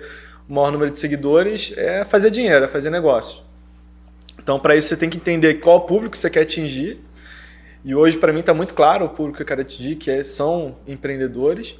o 0.49 0.55
maior 0.55 0.71
número 0.71 0.93
de 0.93 1.01
seguidores, 1.01 1.75
é 1.77 2.05
fazer 2.05 2.31
dinheiro, 2.31 2.65
é 2.65 2.69
fazer 2.69 2.91
negócio. 2.91 3.43
Então, 4.41 4.61
para 4.61 4.77
isso, 4.77 4.87
você 4.87 4.97
tem 4.97 5.11
que 5.11 5.17
entender 5.17 5.55
qual 5.55 5.81
público 5.81 6.17
você 6.17 6.31
quer 6.31 6.43
atingir. 6.43 7.05
E 7.87 7.95
hoje, 7.95 8.19
para 8.19 8.33
mim, 8.33 8.41
está 8.41 8.53
muito 8.53 8.75
claro 8.75 9.05
o 9.05 9.09
público 9.09 9.37
que 9.37 9.43
eu 9.45 9.47
quero 9.47 9.61
atingir, 9.61 9.95
que 9.95 10.11
é, 10.11 10.21
são 10.25 10.77
empreendedores. 10.89 11.77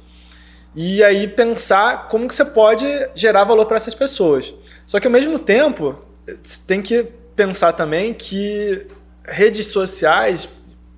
E 0.73 1.03
aí, 1.03 1.27
pensar 1.27 2.07
como 2.07 2.25
que 2.29 2.33
você 2.33 2.45
pode 2.45 2.85
gerar 3.13 3.43
valor 3.43 3.65
para 3.65 3.75
essas 3.75 3.93
pessoas. 3.93 4.53
Só 4.85 5.01
que, 5.01 5.07
ao 5.07 5.11
mesmo 5.11 5.37
tempo, 5.37 6.01
você 6.41 6.61
tem 6.65 6.81
que 6.81 7.05
pensar 7.35 7.73
também 7.73 8.13
que 8.13 8.87
redes 9.25 9.67
sociais, 9.67 10.47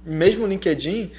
mesmo 0.06 0.46
LinkedIn, 0.46 1.10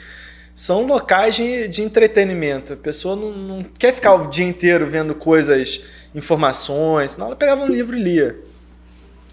são 0.55 0.87
locais 0.87 1.35
de, 1.35 1.67
de 1.67 1.83
entretenimento. 1.83 2.75
A 2.75 2.77
pessoa 2.77 3.17
não, 3.17 3.33
não, 3.33 3.65
quer 3.65 3.93
ficar 3.93 4.15
o 4.15 4.31
dia 4.31 4.47
inteiro 4.47 4.87
vendo 4.87 5.17
coisas, 5.17 5.81
informações, 6.15 7.11
senão 7.11 7.27
ela 7.27 7.37
pegava 7.37 7.65
um 7.65 7.69
livro 7.69 7.97
e 7.97 8.01
lia. 8.01 8.39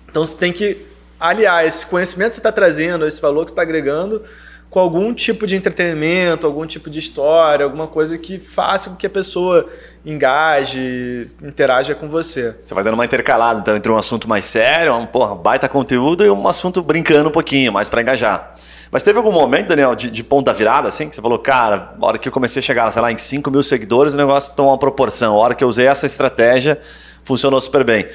Então 0.10 0.26
você 0.26 0.36
tem 0.36 0.52
que 0.52 0.84
aliar 1.20 1.63
esse 1.63 1.86
conhecimento 1.86 2.30
que 2.30 2.36
você 2.36 2.39
está 2.39 2.52
trazendo, 2.52 3.06
esse 3.06 3.22
valor 3.22 3.43
que 3.43 3.52
você 3.52 3.54
está 3.54 3.62
agregando, 3.62 4.24
com 4.69 4.80
algum 4.80 5.13
tipo 5.13 5.47
de 5.47 5.56
entretenimento, 5.56 6.45
algum 6.45 6.65
tipo 6.65 6.89
de 6.89 6.99
história, 6.99 7.63
alguma 7.63 7.88
coisa 7.88 8.17
que 8.17 8.38
faça 8.38 8.89
com 8.89 8.95
que 8.97 9.08
a 9.08 9.10
pessoa 9.10 9.65
engaje, 10.06 11.27
interaja 11.41 11.95
com 11.95 12.10
você. 12.10 12.56
Você 12.62 12.73
vai 12.73 12.84
dando 12.84 12.95
uma 12.95 13.06
intercalada, 13.06 13.60
então, 13.60 13.75
entre 13.75 13.91
um 13.91 13.97
assunto 13.97 14.27
mais 14.27 14.45
sério, 14.45 14.93
um 14.95 15.06
porra, 15.06 15.36
baita 15.36 15.69
conteúdo, 15.69 16.25
e 16.25 16.30
um 16.30 16.47
assunto 16.47 16.82
brincando 16.82 17.30
um 17.30 17.32
pouquinho, 17.32 17.71
mais 17.71 17.88
para 17.88 18.01
engajar. 18.01 18.56
Mas 18.91 19.03
teve 19.03 19.17
algum 19.17 19.32
momento, 19.32 19.67
Daniel, 19.67 19.95
de, 19.95 20.10
de 20.10 20.23
ponta 20.23 20.53
virada, 20.53 20.88
assim, 20.88 21.10
que 21.10 21.15
você 21.15 21.21
falou, 21.21 21.39
cara, 21.39 21.93
na 21.97 22.08
hora 22.08 22.17
que 22.17 22.27
eu 22.27 22.32
comecei 22.32 22.60
a 22.60 22.63
chegar, 22.63 22.89
sei 22.91 23.01
lá, 23.01 23.12
em 23.12 23.17
5 23.17 23.49
mil 23.51 23.63
seguidores, 23.63 24.13
o 24.13 24.17
negócio 24.17 24.53
tomou 24.56 24.71
uma 24.71 24.77
proporção. 24.77 25.36
A 25.36 25.38
hora 25.38 25.56
que 25.56 25.63
eu 25.63 25.67
usei 25.67 25.88
essa 25.88 26.06
estratégia, 26.06 26.80
funcionou 27.23 27.60
super 27.60 27.84
bem. 27.84 28.08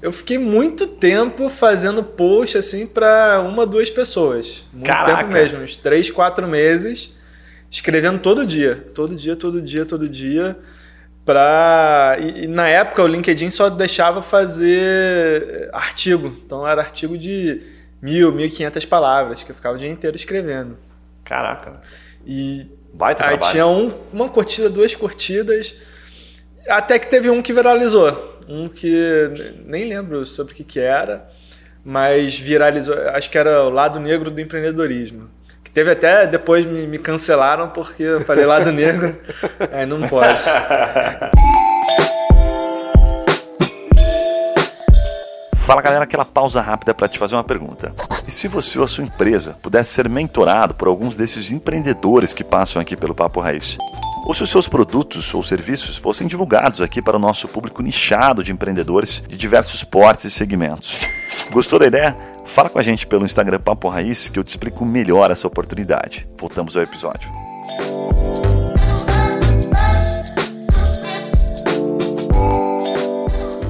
Eu 0.00 0.12
fiquei 0.12 0.38
muito 0.38 0.86
tempo 0.86 1.48
fazendo 1.48 2.04
post 2.04 2.56
assim 2.56 2.86
para 2.86 3.40
uma, 3.40 3.66
duas 3.66 3.90
pessoas. 3.90 4.66
Muito 4.72 4.86
Caraca. 4.86 5.16
tempo 5.18 5.32
mesmo, 5.32 5.60
uns 5.60 5.74
três, 5.74 6.08
quatro 6.08 6.46
meses, 6.46 7.12
escrevendo 7.68 8.20
todo 8.20 8.46
dia. 8.46 8.76
Todo 8.94 9.14
dia, 9.14 9.34
todo 9.34 9.60
dia, 9.60 9.84
todo 9.84 10.08
dia. 10.08 10.56
Pra... 11.24 12.16
E, 12.20 12.44
e 12.44 12.46
na 12.46 12.68
época 12.68 13.02
o 13.02 13.06
LinkedIn 13.08 13.50
só 13.50 13.68
deixava 13.68 14.22
fazer 14.22 15.68
artigo. 15.72 16.28
Então 16.46 16.66
era 16.66 16.80
artigo 16.80 17.18
de 17.18 17.60
mil, 18.00 18.32
mil 18.32 18.46
e 18.46 18.50
quinhentas 18.50 18.84
palavras, 18.84 19.42
que 19.42 19.50
eu 19.50 19.56
ficava 19.56 19.74
o 19.74 19.78
dia 19.78 19.90
inteiro 19.90 20.16
escrevendo. 20.16 20.78
Caraca. 21.24 21.82
E 22.24 22.68
Vai 22.94 23.10
aí 23.10 23.16
trabalho. 23.16 23.50
tinha 23.50 23.66
um, 23.66 23.98
uma 24.12 24.28
curtida, 24.28 24.70
duas 24.70 24.94
curtidas. 24.94 25.74
Até 26.68 27.00
que 27.00 27.08
teve 27.08 27.28
um 27.30 27.42
que 27.42 27.52
viralizou 27.52 28.37
um 28.48 28.68
que 28.68 29.30
nem 29.66 29.88
lembro 29.88 30.24
sobre 30.24 30.54
o 30.54 30.56
que, 30.56 30.64
que 30.64 30.80
era, 30.80 31.28
mas 31.84 32.38
viralizou, 32.38 32.96
acho 33.10 33.30
que 33.30 33.38
era 33.38 33.64
o 33.64 33.70
lado 33.70 34.00
negro 34.00 34.30
do 34.30 34.40
empreendedorismo. 34.40 35.28
Que 35.62 35.70
teve 35.70 35.90
até, 35.90 36.26
depois 36.26 36.64
me, 36.64 36.86
me 36.86 36.98
cancelaram 36.98 37.68
porque 37.68 38.02
eu 38.02 38.20
falei 38.22 38.46
lado 38.46 38.72
negro, 38.72 39.14
aí 39.70 39.84
não 39.86 40.00
pode. 40.00 40.38
Fala 45.68 45.82
galera, 45.82 46.04
aquela 46.04 46.24
pausa 46.24 46.62
rápida 46.62 46.94
para 46.94 47.08
te 47.08 47.18
fazer 47.18 47.36
uma 47.36 47.44
pergunta. 47.44 47.94
E 48.26 48.30
se 48.30 48.48
você 48.48 48.78
ou 48.78 48.86
a 48.86 48.88
sua 48.88 49.04
empresa 49.04 49.54
pudesse 49.62 49.90
ser 49.90 50.08
mentorado 50.08 50.74
por 50.74 50.88
alguns 50.88 51.14
desses 51.14 51.50
empreendedores 51.50 52.32
que 52.32 52.42
passam 52.42 52.80
aqui 52.80 52.96
pelo 52.96 53.14
Papo 53.14 53.38
Raiz? 53.38 53.76
Ou 54.24 54.34
se 54.34 54.42
os 54.42 54.50
seus 54.50 54.68
produtos 54.68 55.32
ou 55.34 55.42
serviços 55.42 55.96
fossem 55.96 56.26
divulgados 56.26 56.80
aqui 56.80 57.00
para 57.00 57.16
o 57.16 57.20
nosso 57.20 57.48
público 57.48 57.82
nichado 57.82 58.42
de 58.42 58.52
empreendedores 58.52 59.22
de 59.26 59.36
diversos 59.36 59.84
portes 59.84 60.24
e 60.26 60.30
segmentos. 60.30 60.98
Gostou 61.50 61.78
da 61.78 61.86
ideia? 61.86 62.16
Fala 62.44 62.68
com 62.68 62.78
a 62.78 62.82
gente 62.82 63.06
pelo 63.06 63.24
Instagram 63.24 63.60
Papo 63.60 63.88
Raiz 63.88 64.28
que 64.28 64.38
eu 64.38 64.44
te 64.44 64.48
explico 64.48 64.84
melhor 64.84 65.30
essa 65.30 65.46
oportunidade. 65.46 66.26
Voltamos 66.38 66.76
ao 66.76 66.82
episódio. 66.82 67.30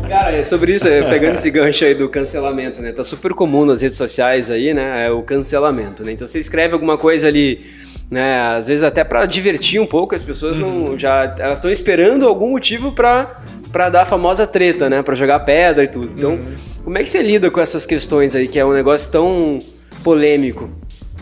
Cara, 0.09 0.33
é 0.33 0.43
sobre 0.43 0.75
isso, 0.75 0.89
é, 0.89 1.03
pegando 1.03 1.35
esse 1.35 1.51
gancho 1.51 1.85
aí 1.85 1.95
do 1.95 2.09
cancelamento, 2.09 2.81
né? 2.81 2.93
Tá 2.93 3.05
super 3.05 3.35
comum 3.35 3.65
nas 3.65 3.83
redes 3.83 3.97
sociais 3.97 4.51
aí, 4.51 4.73
né? 4.73 5.07
É 5.07 5.11
o 5.11 5.23
cancelamento, 5.23 6.03
né? 6.03 6.13
Então 6.13 6.27
você 6.27 6.39
escreve 6.39 6.75
alguma 6.75 6.97
coisa 6.97 7.29
ali 7.29 7.65
né? 8.11 8.40
Às 8.57 8.68
vezes 8.68 8.83
até 8.83 9.05
para 9.05 9.27
divertir 9.27 9.81
um 9.81 9.87
pouco, 9.87 10.14
as 10.14 10.23
pessoas 10.23 10.57
não 10.57 10.87
uhum. 10.87 10.99
já 10.99 11.35
elas 11.38 11.59
estão 11.59 11.71
esperando 11.71 12.27
algum 12.27 12.51
motivo 12.51 12.92
para 12.92 13.31
para 13.71 13.90
dar 13.90 14.03
a 14.03 14.07
famosa 14.07 14.47
treta, 14.47 14.88
né? 14.88 15.03
Para 15.03 15.14
jogar 15.14 15.40
pedra 15.40 15.85
e 15.85 15.88
tudo. 15.88 16.12
Então, 16.16 16.33
uhum. 16.33 16.57
como 16.85 16.99
é 16.99 17.03
que 17.03 17.11
você 17.11 17.23
lida 17.23 17.51
com 17.51 17.61
essas 17.61 17.85
questões 17.85 18.35
aí 18.35 18.49
que 18.49 18.59
é 18.59 18.64
um 18.64 18.73
negócio 18.73 19.11
tão 19.12 19.61
polêmico? 20.03 20.71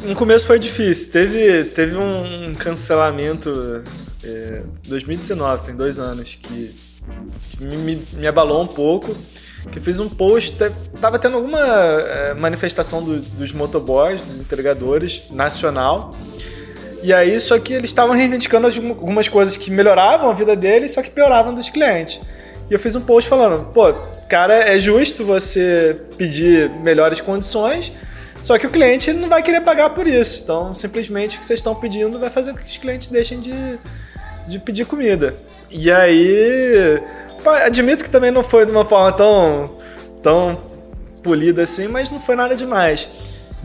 No 0.05 0.15
começo 0.15 0.47
foi 0.47 0.59
difícil. 0.59 1.11
Teve, 1.11 1.65
teve 1.65 1.97
um 1.97 2.55
cancelamento 2.55 3.83
é, 4.23 4.63
2019, 4.87 5.65
tem 5.65 5.75
dois 5.75 5.99
anos, 5.99 6.39
que 6.41 6.73
me, 7.61 8.03
me 8.13 8.27
abalou 8.27 8.63
um 8.63 8.67
pouco. 8.67 9.17
Que 9.73 9.81
fiz 9.81 9.99
um 9.99 10.09
post, 10.09 10.57
tava 11.01 11.19
tendo 11.19 11.37
alguma 11.37 11.59
é, 11.59 12.35
manifestação 12.35 13.03
do, 13.03 13.19
dos 13.19 13.53
motoboys, 13.53 14.23
dos 14.23 14.41
entregadores, 14.41 15.25
nacional. 15.33 16.13
E 17.07 17.15
aí, 17.15 17.39
só 17.39 17.57
que 17.57 17.73
eles 17.73 17.91
estavam 17.91 18.17
reivindicando 18.17 18.67
algumas 18.67 19.29
coisas 19.29 19.57
que 19.57 19.71
melhoravam 19.71 20.29
a 20.29 20.35
vida 20.35 20.57
deles, 20.57 20.91
só 20.91 21.01
que 21.01 21.09
pioravam 21.09 21.55
dos 21.55 21.71
clientes. 21.71 22.21
E 22.69 22.75
eu 22.75 22.81
fiz 22.81 22.97
um 22.97 23.01
post 23.01 23.31
falando, 23.31 23.73
pô, 23.73 23.95
cara, 24.29 24.55
é 24.55 24.77
justo 24.81 25.25
você 25.25 25.97
pedir 26.19 26.69
melhores 26.81 27.21
condições, 27.21 27.93
só 28.43 28.59
que 28.59 28.67
o 28.67 28.71
cliente 28.71 29.13
não 29.13 29.29
vai 29.29 29.41
querer 29.41 29.61
pagar 29.61 29.91
por 29.91 30.05
isso. 30.05 30.43
Então, 30.43 30.75
simplesmente 30.75 31.37
o 31.37 31.39
que 31.39 31.47
vocês 31.47 31.61
estão 31.61 31.77
pedindo 31.77 32.19
vai 32.19 32.29
fazer 32.29 32.51
com 32.51 32.59
que 32.59 32.69
os 32.69 32.77
clientes 32.77 33.07
deixem 33.07 33.39
de, 33.39 33.55
de 34.49 34.59
pedir 34.59 34.85
comida. 34.85 35.33
E 35.71 35.93
aí, 35.93 37.01
admito 37.65 38.03
que 38.03 38.11
também 38.11 38.33
não 38.33 38.43
foi 38.43 38.67
de 38.67 38.73
uma 38.73 38.85
forma 38.85 39.13
tão, 39.13 39.79
tão 40.21 40.61
polida 41.23 41.63
assim, 41.63 41.87
mas 41.87 42.11
não 42.11 42.19
foi 42.19 42.35
nada 42.35 42.57
demais. 42.57 43.09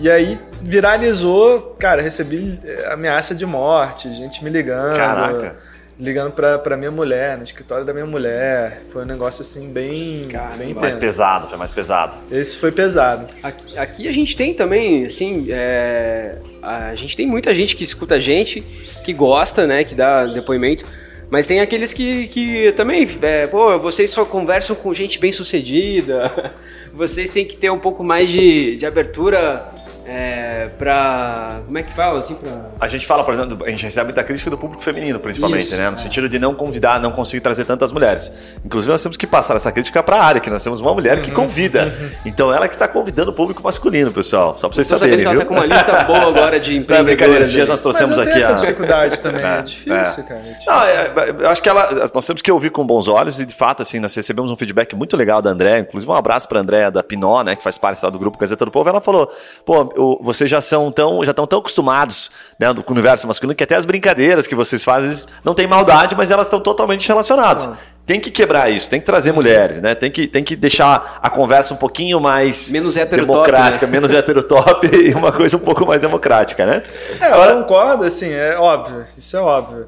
E 0.02 0.10
aí 0.10 0.40
viralizou, 0.62 1.76
cara, 1.80 2.02
recebi 2.02 2.60
ameaça 2.92 3.36
de 3.36 3.46
morte, 3.46 4.12
gente 4.14 4.44
me 4.44 4.50
ligando. 4.50 4.98
Caraca 4.98 5.56
ligando 6.02 6.32
pra, 6.32 6.58
pra 6.58 6.76
minha 6.76 6.90
mulher, 6.90 7.38
no 7.38 7.44
escritório 7.44 7.86
da 7.86 7.94
minha 7.94 8.08
mulher. 8.08 8.82
Foi 8.90 9.04
um 9.04 9.06
negócio 9.06 9.42
assim 9.42 9.72
bem, 9.72 10.24
Cara, 10.24 10.56
bem 10.56 10.74
mais 10.74 10.96
pesado, 10.96 11.48
foi 11.48 11.58
mais 11.58 11.70
pesado. 11.70 12.18
Esse 12.32 12.58
foi 12.58 12.72
pesado. 12.72 13.28
Aqui, 13.44 13.78
aqui 13.78 14.08
a 14.08 14.12
gente 14.12 14.36
tem 14.36 14.54
também, 14.54 15.06
assim, 15.06 15.48
é, 15.52 16.38
a 16.62 16.96
gente 16.96 17.16
tem 17.16 17.28
muita 17.28 17.54
gente 17.54 17.76
que 17.76 17.84
escuta 17.84 18.16
a 18.16 18.20
gente, 18.20 18.62
que 19.06 19.14
gosta, 19.14 19.68
né, 19.68 19.84
que 19.84 19.94
dá 19.94 20.26
depoimento. 20.26 20.86
Mas 21.30 21.48
tem 21.48 21.62
aqueles 21.62 21.94
que, 21.94 22.28
que 22.28 22.74
também, 22.74 23.08
é, 23.22 23.48
pô, 23.48 23.80
vocês 23.80 24.10
só 24.10 24.26
conversam 24.26 24.76
com 24.76 24.94
gente 24.94 25.18
bem 25.18 25.32
sucedida, 25.32 26.30
vocês 26.92 27.30
têm 27.30 27.46
que 27.46 27.56
ter 27.56 27.72
um 27.72 27.80
pouco 27.80 28.04
mais 28.04 28.28
de, 28.28 28.76
de 28.76 28.86
abertura 28.86 29.66
é, 30.06 30.41
pra. 30.68 31.62
Como 31.66 31.78
é 31.78 31.84
que 31.84 31.92
fala? 31.92 32.20
Assim, 32.20 32.36
pra... 32.36 32.68
A 32.80 32.88
gente 32.88 33.06
fala, 33.06 33.24
por 33.24 33.34
exemplo, 33.34 33.66
a 33.66 33.70
gente 33.70 33.84
recebe 33.84 34.06
muita 34.06 34.24
crítica 34.24 34.50
do 34.50 34.58
público 34.58 34.84
feminino, 34.84 35.20
principalmente, 35.20 35.64
Isso, 35.64 35.78
né? 35.78 35.90
No 35.90 35.96
é. 35.96 36.00
sentido 36.00 36.28
de 36.28 36.40
não 36.40 36.54
convidar, 36.54 37.00
não 37.00 37.12
conseguir 37.12 37.42
trazer 37.42 37.66
tantas 37.66 37.92
mulheres. 37.92 38.32
Inclusive, 38.64 38.92
nós 38.92 39.02
temos 39.02 39.18
que 39.18 39.28
passar 39.28 39.56
essa 39.56 39.72
crítica 39.72 40.02
pra 40.02 40.22
área, 40.22 40.42
que 40.42 40.50
nós 40.50 40.64
temos 40.64 40.80
uma 40.80 40.94
mulher 40.94 41.22
que 41.22 41.30
uhum. 41.30 41.36
convida. 41.36 41.86
Uhum. 41.86 42.12
Então, 42.32 42.54
ela 42.54 42.68
que 42.68 42.74
está 42.74 42.88
convidando 42.88 43.32
o 43.32 43.34
público 43.34 43.64
masculino, 43.64 44.12
pessoal. 44.12 44.56
Só 44.58 44.68
pra 44.68 44.76
vocês 44.76 44.88
saberem. 44.88 45.20
Viu? 45.20 45.32
Ela 45.32 45.40
tá 45.40 45.46
com 45.46 45.54
uma 45.54 45.66
lista 45.66 46.04
boa 46.06 46.28
agora 46.28 46.60
de 46.60 46.78
empreendedores. 46.78 47.42
Esses 47.42 47.52
dias 47.52 47.70
nós 47.70 47.82
trouxemos 47.82 48.18
Mas 48.18 48.28
aqui 48.28 48.38
essa 48.38 48.52
a. 48.52 48.56
dificuldade 48.56 49.20
também. 49.20 49.46
É, 49.46 49.60
é 49.60 49.62
difícil, 49.62 50.24
é. 50.24 50.28
cara. 50.28 50.40
É 50.40 50.44
difícil. 50.44 50.72
Não, 50.72 50.82
é, 50.84 51.36
eu 51.46 51.50
acho 51.50 51.62
que 51.62 51.70
ela. 51.70 52.10
Nós 52.14 52.26
temos 52.26 52.42
que 52.42 52.52
ouvir 52.52 52.70
com 52.70 52.86
bons 52.86 53.08
olhos 53.08 53.40
e, 53.40 53.46
de 53.46 53.56
fato, 53.56 53.82
assim, 53.82 54.00
nós 54.00 54.14
recebemos 54.16 54.52
um 54.52 54.56
feedback 54.56 54.96
muito 54.96 55.18
legal 55.18 55.42
da 55.42 55.50
André. 55.50 55.80
Inclusive, 55.80 56.12
um 56.12 56.16
abraço 56.16 56.48
pra 56.48 56.60
André 56.60 56.90
da 56.92 57.04
Pinó, 57.04 57.42
né? 57.44 57.56
Que 57.56 57.64
faz 57.64 57.78
parte 57.78 58.02
do 58.10 58.20
grupo 58.20 58.38
Gazeta 58.38 58.66
do 58.66 58.72
Povo. 58.72 58.90
Ela 58.90 59.02
falou: 59.02 59.30
pô, 59.66 60.20
vocês 60.22 60.50
já 60.52 60.62
são 60.62 60.92
tão, 60.92 61.24
já 61.24 61.32
estão 61.32 61.48
tão 61.48 61.60
acostumados 61.60 62.30
né, 62.60 62.74
com 62.74 62.92
o 62.92 62.94
universo 62.94 63.26
masculino 63.26 63.56
que 63.56 63.64
até 63.64 63.76
as 63.76 63.86
brincadeiras 63.86 64.46
que 64.46 64.54
vocês 64.54 64.84
fazem 64.84 65.28
não 65.44 65.54
tem 65.54 65.66
maldade, 65.66 66.16
mas 66.16 66.30
elas 66.30 66.48
estão 66.48 66.60
totalmente 66.60 67.08
relacionadas. 67.08 67.70
Tem 68.06 68.20
que 68.20 68.30
quebrar 68.30 68.70
isso, 68.70 68.90
tem 68.90 69.00
que 69.00 69.06
trazer 69.06 69.32
mulheres, 69.32 69.82
né? 69.82 69.96
Tem 69.96 70.12
que, 70.12 70.28
tem 70.28 70.44
que 70.44 70.56
deixar 70.56 71.20
a 71.22 71.30
conversa 71.30 71.74
um 71.74 71.78
pouquinho 71.78 72.20
mais 72.20 72.72
menos 72.72 72.96
democrática, 72.96 73.86
né? 73.86 73.92
menos 73.92 74.12
heterotop 74.12 74.88
e 74.94 75.14
uma 75.14 75.32
coisa 75.32 75.56
um 75.56 75.60
pouco 75.60 75.86
mais 75.86 76.02
democrática, 76.02 76.66
né? 76.66 76.84
É, 77.20 77.30
eu 77.30 77.34
Agora... 77.34 77.56
concordo, 77.58 78.04
assim, 78.04 78.32
é 78.32 78.58
óbvio, 78.58 79.06
isso 79.18 79.38
é 79.38 79.40
óbvio. 79.40 79.88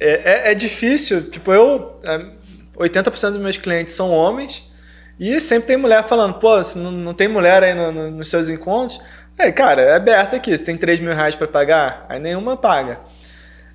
É, 0.00 0.48
é, 0.48 0.52
é 0.52 0.54
difícil, 0.54 1.30
tipo, 1.30 1.52
eu. 1.52 1.98
80% 2.76 3.28
é, 3.28 3.30
dos 3.30 3.40
meus 3.40 3.56
clientes 3.56 3.94
são 3.94 4.10
homens 4.10 4.72
e 5.20 5.38
sempre 5.38 5.68
tem 5.68 5.76
mulher 5.76 6.02
falando, 6.02 6.34
pô, 6.34 6.60
não, 6.76 6.90
não 6.90 7.14
tem 7.14 7.28
mulher 7.28 7.62
aí 7.62 7.74
no, 7.74 7.92
no, 7.92 8.10
nos 8.10 8.28
seus 8.28 8.48
encontros. 8.48 9.00
É, 9.42 9.50
cara, 9.50 9.82
é 9.82 9.96
aberto 9.96 10.36
aqui. 10.36 10.56
Você 10.56 10.62
tem 10.62 10.76
3 10.76 11.00
mil 11.00 11.12
reais 11.12 11.34
para 11.34 11.48
pagar? 11.48 12.06
Aí 12.08 12.20
nenhuma 12.20 12.56
paga. 12.56 13.00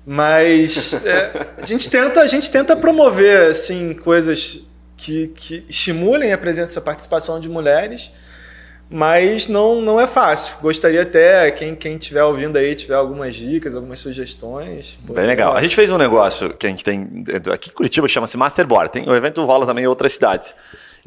Mas 0.06 0.94
é, 1.04 1.46
a, 1.60 1.66
gente 1.66 1.90
tenta, 1.90 2.20
a 2.22 2.26
gente 2.26 2.50
tenta 2.50 2.74
promover 2.74 3.50
assim, 3.50 3.92
coisas 3.92 4.60
que, 4.96 5.28
que 5.28 5.66
estimulem 5.68 6.32
a 6.32 6.38
presença 6.38 6.78
e 6.78 6.80
a 6.80 6.82
participação 6.82 7.38
de 7.38 7.50
mulheres, 7.50 8.10
mas 8.88 9.46
não, 9.46 9.82
não 9.82 10.00
é 10.00 10.06
fácil. 10.06 10.56
Gostaria 10.62 11.02
até, 11.02 11.50
quem, 11.50 11.74
quem 11.74 11.96
estiver 11.96 12.24
ouvindo 12.24 12.56
aí, 12.56 12.74
tiver 12.74 12.94
algumas 12.94 13.34
dicas, 13.34 13.76
algumas 13.76 14.00
sugestões. 14.00 14.98
Bem 15.02 15.26
legal. 15.26 15.54
A 15.54 15.60
gente 15.60 15.76
fez 15.76 15.90
um 15.90 15.98
negócio 15.98 16.54
que 16.54 16.66
a 16.66 16.70
gente 16.70 16.82
tem 16.82 17.24
aqui 17.52 17.68
em 17.68 17.74
Curitiba 17.74 18.08
chama-se 18.08 18.38
Masterboard. 18.38 18.90
Tem, 18.90 19.06
o 19.06 19.14
evento 19.14 19.44
rola 19.44 19.66
também 19.66 19.84
em 19.84 19.88
outras 19.88 20.14
cidades. 20.14 20.54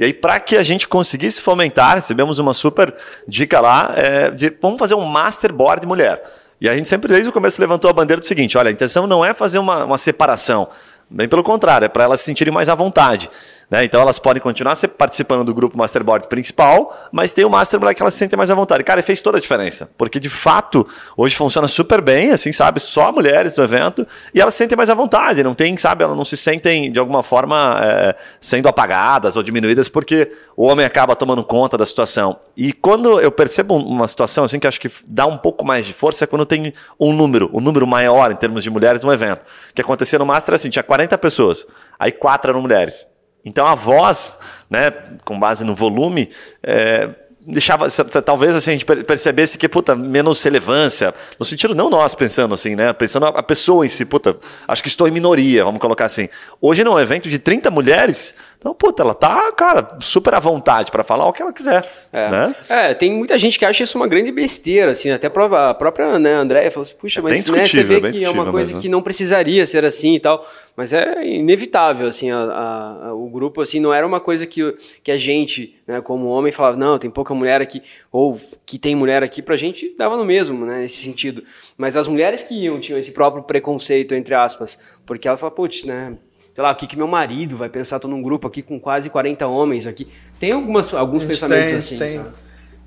E 0.01 0.03
aí, 0.03 0.13
para 0.15 0.39
que 0.39 0.57
a 0.57 0.63
gente 0.63 0.87
conseguisse 0.87 1.39
fomentar, 1.39 1.93
recebemos 1.93 2.39
uma 2.39 2.55
super 2.55 2.91
dica 3.27 3.61
lá 3.61 3.93
é, 3.95 4.31
de 4.31 4.49
vamos 4.59 4.79
fazer 4.79 4.95
um 4.95 5.05
masterboard 5.05 5.85
mulher. 5.85 6.19
E 6.59 6.67
a 6.67 6.73
gente 6.73 6.87
sempre, 6.87 7.07
desde 7.07 7.29
o 7.29 7.31
começo, 7.31 7.61
levantou 7.61 7.87
a 7.87 7.93
bandeira 7.93 8.19
do 8.19 8.25
seguinte: 8.25 8.57
olha, 8.57 8.69
a 8.69 8.71
intenção 8.71 9.05
não 9.05 9.23
é 9.23 9.31
fazer 9.31 9.59
uma, 9.59 9.85
uma 9.85 9.99
separação, 9.99 10.67
bem 11.07 11.29
pelo 11.29 11.43
contrário, 11.43 11.85
é 11.85 11.87
para 11.87 12.05
elas 12.05 12.19
se 12.19 12.25
sentirem 12.25 12.51
mais 12.51 12.67
à 12.67 12.73
vontade. 12.73 13.29
Né? 13.71 13.86
Então 13.86 14.01
elas 14.01 14.19
podem 14.19 14.41
continuar 14.43 14.75
participando 14.97 15.45
do 15.45 15.53
grupo 15.53 15.77
Masterboard 15.77 16.27
principal, 16.27 16.93
mas 17.10 17.31
tem 17.31 17.45
o 17.45 17.49
Masterboard 17.49 17.95
que 17.95 18.01
elas 18.01 18.13
se 18.13 18.19
sentem 18.19 18.36
mais 18.36 18.51
à 18.51 18.55
vontade. 18.55 18.84
Cara, 18.84 19.01
fez 19.01 19.21
toda 19.21 19.38
a 19.38 19.41
diferença. 19.41 19.89
Porque 19.97 20.19
de 20.19 20.29
fato, 20.29 20.86
hoje 21.15 21.38
funciona 21.38 21.69
super 21.69 22.01
bem, 22.01 22.31
assim, 22.31 22.51
sabe? 22.51 22.81
Só 22.81 23.13
mulheres 23.13 23.55
no 23.55 23.63
evento, 23.63 24.05
e 24.34 24.41
elas 24.41 24.53
se 24.53 24.57
sentem 24.57 24.75
mais 24.75 24.89
à 24.89 24.93
vontade, 24.93 25.41
não 25.41 25.55
tem, 25.55 25.77
sabe? 25.77 26.03
Elas 26.03 26.17
não 26.17 26.25
se 26.25 26.36
sentem 26.36 26.91
de 26.91 26.99
alguma 26.99 27.23
forma 27.23 27.79
é, 27.81 28.15
sendo 28.41 28.67
apagadas 28.67 29.38
ou 29.38 29.43
diminuídas, 29.43 29.88
porque 29.88 30.29
o 30.57 30.67
homem 30.67 30.86
acaba 30.86 31.15
tomando 31.15 31.41
conta 31.43 31.77
da 31.77 31.86
situação. 31.86 32.38
E 32.57 32.73
quando 32.73 33.21
eu 33.21 33.31
percebo 33.31 33.75
uma 33.75 34.07
situação 34.07 34.43
assim 34.43 34.60
que 34.60 34.67
acho 34.67 34.81
que 34.81 34.91
dá 35.07 35.25
um 35.25 35.38
pouco 35.38 35.63
mais 35.63 35.86
de 35.86 35.93
força 35.93 36.25
é 36.25 36.27
quando 36.27 36.45
tem 36.45 36.73
um 36.99 37.13
número, 37.13 37.49
um 37.53 37.62
número 37.62 37.88
maior 37.88 38.31
em 38.31 38.36
termos 38.36 38.63
de 38.63 38.69
mulheres 38.69 39.03
no 39.03 39.13
evento. 39.13 39.43
O 39.43 39.73
que 39.73 39.81
acontecia 39.81 40.19
no 40.19 40.25
Master 40.25 40.55
assim, 40.55 40.69
tinha 40.69 40.84
40 40.84 41.17
pessoas, 41.17 41.65
aí 41.97 42.12
quatro 42.12 42.51
eram 42.51 42.62
mulheres. 42.62 43.07
Então 43.43 43.65
a 43.65 43.75
voz, 43.75 44.39
né, 44.69 44.91
com 45.25 45.39
base 45.39 45.63
no 45.63 45.73
volume, 45.73 46.30
é, 46.62 47.10
deixava 47.45 47.88
talvez 48.23 48.56
assim, 48.56 48.71
a 48.71 48.73
gente 48.73 48.86
percebesse 48.86 49.58
que 49.58 49.67
puta 49.67 49.95
menos 49.95 50.41
relevância 50.43 51.13
no 51.39 51.45
sentido 51.45 51.73
não 51.73 51.89
nós 51.89 52.13
pensando 52.13 52.54
assim 52.54 52.75
né 52.75 52.93
pensando 52.93 53.25
a 53.25 53.41
pessoa 53.41 53.84
em 53.84 53.89
si 53.89 54.06
puta 54.06 54.36
acho 54.67 54.84
que 54.84 54.88
estou 54.88 55.08
em 55.08 55.12
minoria 55.12 55.65
vamos 55.65 55.82
colocar 55.82 56.06
assim. 56.06 56.30
Hoje 56.62 56.84
num 56.84 56.99
evento 56.99 57.30
de 57.30 57.39
30 57.39 57.71
mulheres 57.71 58.36
então 58.62 58.76
puta 58.76 59.02
ela 59.02 59.15
tá 59.15 59.52
cara 59.54 59.97
super 60.00 60.36
à 60.36 60.39
vontade 60.39 60.91
para 60.91 61.04
falar 61.04 61.28
o 61.28 61.34
que 61.34 61.41
ela 61.41 61.52
quiser 61.52 61.84
é. 62.13 62.30
né 62.30 62.56
é 62.69 62.93
tem 62.93 63.12
muita 63.12 63.38
gente 63.39 63.58
que 63.58 63.65
acha 63.65 63.84
isso 63.84 63.97
uma 63.97 64.08
grande 64.08 64.32
besteira 64.32 64.91
assim 64.91 65.10
até 65.10 65.26
a 65.26 65.74
própria, 65.74 66.19
né 66.19 66.36
Andréia 66.36 66.69
falou 66.69 66.84
assim 66.84 66.95
puxa 66.95 67.19
é 67.19 67.24
mas 67.24 67.50
né, 67.50 67.65
você 67.65 67.84
vê 67.84 68.00
que 68.12 68.24
é 68.24 68.30
uma 68.30 68.52
coisa 68.52 68.69
mesmo. 68.69 68.82
que 68.82 68.88
não 68.88 69.02
precisaria 69.02 69.65
ser 69.65 69.84
assim 69.84 70.13
e 70.15 70.19
tal 70.19 70.45
mas 70.78 70.93
é 70.93 71.26
inevitável 71.26 72.08
assim 72.08 72.30
a, 72.30 72.38
a, 72.38 73.08
a, 73.08 73.13
o 73.15 73.28
grupo 73.30 73.62
assim 73.62 73.80
não 73.80 73.91
era 73.91 74.06
uma 74.06 74.19
coisa 74.19 74.45
que, 74.45 74.76
que 75.04 75.12
a 75.12 75.17
gente 75.17 75.76
né, 75.91 76.02
como 76.02 76.28
homem 76.28 76.52
falava 76.52 76.78
não 76.78 76.97
tem 76.97 77.10
pouca 77.10 77.34
mulher 77.34 77.62
aqui, 77.62 77.82
ou 78.12 78.39
que 78.65 78.80
tem 78.80 78.95
mulher 78.95 79.21
aqui, 79.24 79.41
pra 79.41 79.58
gente 79.58 79.93
dava 79.97 80.15
no 80.15 80.24
mesmo, 80.24 80.65
né, 80.65 80.80
nesse 80.80 81.04
sentido. 81.04 81.43
Mas 81.78 81.97
as 81.97 82.08
mulheres 82.08 82.43
que 82.43 82.56
iam 82.56 82.80
tinham 82.80 82.97
esse 82.97 83.12
próprio 83.12 83.43
preconceito, 83.43 84.15
entre 84.15 84.34
aspas, 84.34 84.80
porque 85.06 85.28
ela 85.28 85.38
fala, 85.38 85.52
putz, 85.52 85.84
né, 85.84 86.17
sei 86.62 86.67
lá, 86.67 86.71
o 86.71 86.76
que, 86.76 86.86
que 86.86 86.95
meu 86.95 87.08
marido 87.08 87.58
vai 87.58 87.69
pensar, 87.69 88.00
tô 88.00 88.08
num 88.08 88.21
grupo 88.21 88.47
aqui 88.47 88.62
com 88.62 88.80
quase 88.80 89.10
40 89.10 89.47
homens 89.47 89.88
aqui. 89.88 90.08
Tem 90.39 90.52
algumas, 90.52 90.93
alguns 90.93 91.24
pensamentos 91.24 91.69
tem, 91.69 91.80
assim, 91.80 91.97
tem. 91.97 92.17
sabe? 92.17 92.30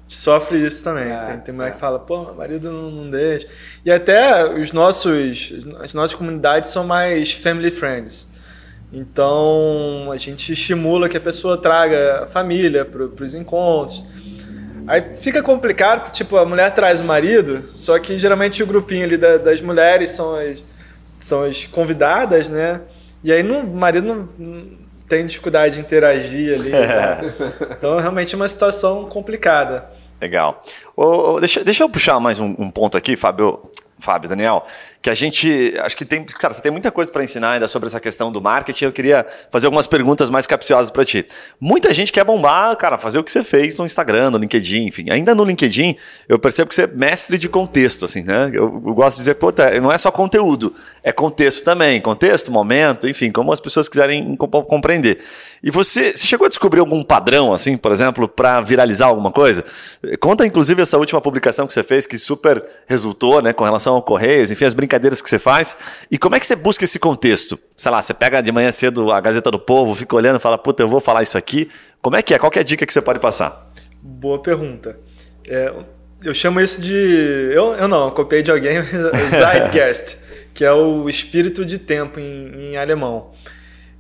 Sofre 0.07 0.65
isso 0.65 0.85
também. 0.85 1.11
É, 1.11 1.25
tem, 1.25 1.41
tem 1.41 1.55
mulher 1.55 1.71
é. 1.71 1.73
que 1.73 1.79
fala, 1.79 1.99
pô, 1.99 2.23
meu 2.25 2.35
marido 2.35 2.71
não, 2.71 2.91
não 2.91 3.11
deixa. 3.11 3.49
E 3.85 3.91
até 3.91 4.55
os 4.55 4.73
nossos, 4.73 5.53
as 5.81 5.93
nossas 5.93 6.15
comunidades 6.15 6.71
são 6.71 6.87
mais 6.87 7.33
family 7.33 7.71
friends. 7.71 8.29
Então 8.93 10.09
a 10.13 10.17
gente 10.17 10.53
estimula 10.53 11.09
que 11.09 11.17
a 11.17 11.21
pessoa 11.21 11.57
traga 11.57 12.23
a 12.23 12.27
família 12.27 12.85
para 12.85 13.25
os 13.25 13.35
encontros. 13.35 14.07
Aí 14.87 15.15
fica 15.15 15.43
complicado, 15.43 16.03
porque 16.03 16.13
tipo, 16.13 16.37
a 16.37 16.45
mulher 16.45 16.71
traz 16.73 17.01
o 17.01 17.05
marido, 17.05 17.65
só 17.67 17.99
que 17.99 18.19
geralmente 18.19 18.63
o 18.63 18.67
grupinho 18.67 19.05
ali 19.05 19.17
da, 19.17 19.39
das 19.39 19.61
mulheres 19.61 20.11
são 20.11 20.37
as, 20.37 20.63
são 21.19 21.43
as 21.43 21.65
convidadas, 21.65 22.49
né? 22.49 22.83
E 23.25 23.33
aí 23.33 23.43
o 23.43 23.67
marido 23.67 24.07
não, 24.07 24.29
tem 25.09 25.27
dificuldade 25.27 25.77
de 25.77 25.81
interagir 25.81 26.55
ali. 26.55 26.71
Né? 26.71 27.35
Então 27.71 27.99
realmente 27.99 28.35
é 28.35 28.37
uma 28.37 28.49
situação 28.49 29.07
complicada. 29.07 29.91
Legal. 30.21 30.63
Oh, 30.95 31.41
deixa, 31.41 31.65
deixa 31.65 31.83
eu 31.83 31.89
puxar 31.89 32.21
mais 32.21 32.39
um, 32.39 32.55
um 32.59 32.71
ponto 32.71 32.97
aqui, 32.97 33.17
Fábio, 33.17 33.61
Fábio, 33.99 34.29
Daniel, 34.29 34.65
que 35.05 35.11
a 35.11 35.15
gente. 35.15 35.75
Acho 35.81 35.95
que 35.99 36.05
tem. 36.07 36.25
Cara, 36.25 36.55
você 36.55 36.63
tem 36.63 36.73
muita 36.73 36.91
coisa 36.91 37.13
para 37.13 37.23
ensinar 37.23 37.53
ainda 37.53 37.69
sobre 37.69 37.87
essa 37.89 38.01
questão 38.01 38.33
do 38.33 38.41
marketing. 38.41 38.87
Eu 38.87 38.93
queria 38.93 39.27
fazer 39.51 39.67
algumas 39.67 39.87
perguntas 39.87 40.31
mais 40.31 40.47
capciosas 40.47 40.91
para 40.91 41.05
ti. 41.05 41.27
Muita 41.61 41.93
gente 41.93 42.11
quer 42.11 42.25
bombar, 42.25 42.75
cara, 42.79 42.97
fazer 42.97 43.19
o 43.19 43.23
que 43.23 43.31
você 43.31 43.45
fez 43.45 43.77
no 43.77 43.85
Instagram, 43.85 44.31
no 44.31 44.39
LinkedIn, 44.39 44.87
enfim. 44.87 45.11
Ainda 45.11 45.35
no 45.35 45.45
LinkedIn, 45.45 45.95
eu 46.27 46.39
percebo 46.39 46.71
que 46.71 46.75
você 46.75 46.85
é 46.85 46.87
mestre 46.87 47.37
de 47.37 47.51
contexto, 47.51 48.07
assim, 48.07 48.23
né? 48.23 48.49
Eu, 48.55 48.83
eu 48.87 48.95
gosto 48.95 49.17
de 49.17 49.25
dizer, 49.25 49.35
pô, 49.35 49.53
não 49.83 49.93
é 49.93 49.99
só 49.99 50.11
conteúdo, 50.11 50.75
é 51.03 51.13
contexto 51.13 51.63
também. 51.63 52.01
Contexto, 52.01 52.51
momento, 52.51 53.07
enfim, 53.07 53.31
como 53.31 53.53
as 53.53 53.61
pessoas 53.61 53.91
quiserem 53.91 54.35
compreender. 54.37 55.19
E 55.63 55.71
você, 55.71 56.17
você 56.17 56.27
chegou 56.27 56.47
a 56.47 56.49
descobrir 56.49 56.81
algum 56.81 57.03
padrão, 57.03 57.53
assim, 57.53 57.77
por 57.77 57.93
exemplo, 57.93 58.27
para 58.27 58.63
viralizar 58.63 59.09
alguma 59.09 59.31
coisa? 59.31 59.65
Conta, 60.19 60.47
inclusive, 60.47 60.81
essa 60.81 60.97
última 60.97 61.21
publicação 61.21 61.67
que 61.67 61.75
você 61.75 61.83
fez, 61.83 62.07
que 62.07 62.17
super 62.17 62.65
resultou, 62.87 63.43
né, 63.43 63.53
com 63.53 63.65
relação 63.65 63.95
ao 63.95 64.03
Correios, 64.03 64.51
enfim, 64.51 64.65
as 64.65 64.73
brincadeiras 64.73 64.94
que 64.99 65.29
você 65.29 65.39
faz. 65.39 65.77
E 66.11 66.19
como 66.19 66.37
é 66.37 66.41
que 66.41 66.47
você 66.47 66.57
busca 66.57 66.85
esse 66.85 66.99
contexto? 66.99 67.59
Sei 67.77 67.91
lá, 67.91 68.01
você 68.01 68.15
pega 68.15 68.43
de 68.43 68.51
manhã 68.53 68.71
cedo 68.73 69.11
a 69.11 69.21
Gazeta 69.21 69.51
do 69.51 69.59
Povo, 69.59 69.95
fica 69.95 70.15
olhando 70.17 70.37
e 70.37 70.41
fala, 70.41 70.59
puta, 70.59 70.83
eu 70.83 70.89
vou 70.89 71.01
falar 71.01 71.23
isso 71.23 71.39
aqui. 71.39 71.71
Como 72.03 72.17
é 72.17 72.23
que 72.23 72.35
é? 72.35 72.39
Qual 72.39 72.51
que 72.51 72.59
é 72.59 72.63
a 72.63 72.65
dica 72.65 72.85
que 72.87 72.93
você 72.93 73.03
pode 73.03 73.21
passar? 73.21 73.69
Boa 74.03 74.41
pergunta. 74.41 74.99
É, 75.49 75.73
eu 76.23 76.35
chamo 76.35 76.61
isso 76.61 76.81
de. 76.81 76.95
Eu, 77.53 77.75
eu 77.75 77.89
não, 77.89 78.07
eu 78.07 78.13
copiei 78.13 78.43
de 78.43 78.51
alguém, 78.51 78.83
Zeitgeist, 79.29 80.17
que 80.53 80.65
é 80.65 80.73
o 80.73 81.09
espírito 81.09 81.65
de 81.65 81.79
tempo 81.79 82.21
em, 82.21 82.73
em 82.73 82.77
alemão 82.77 83.33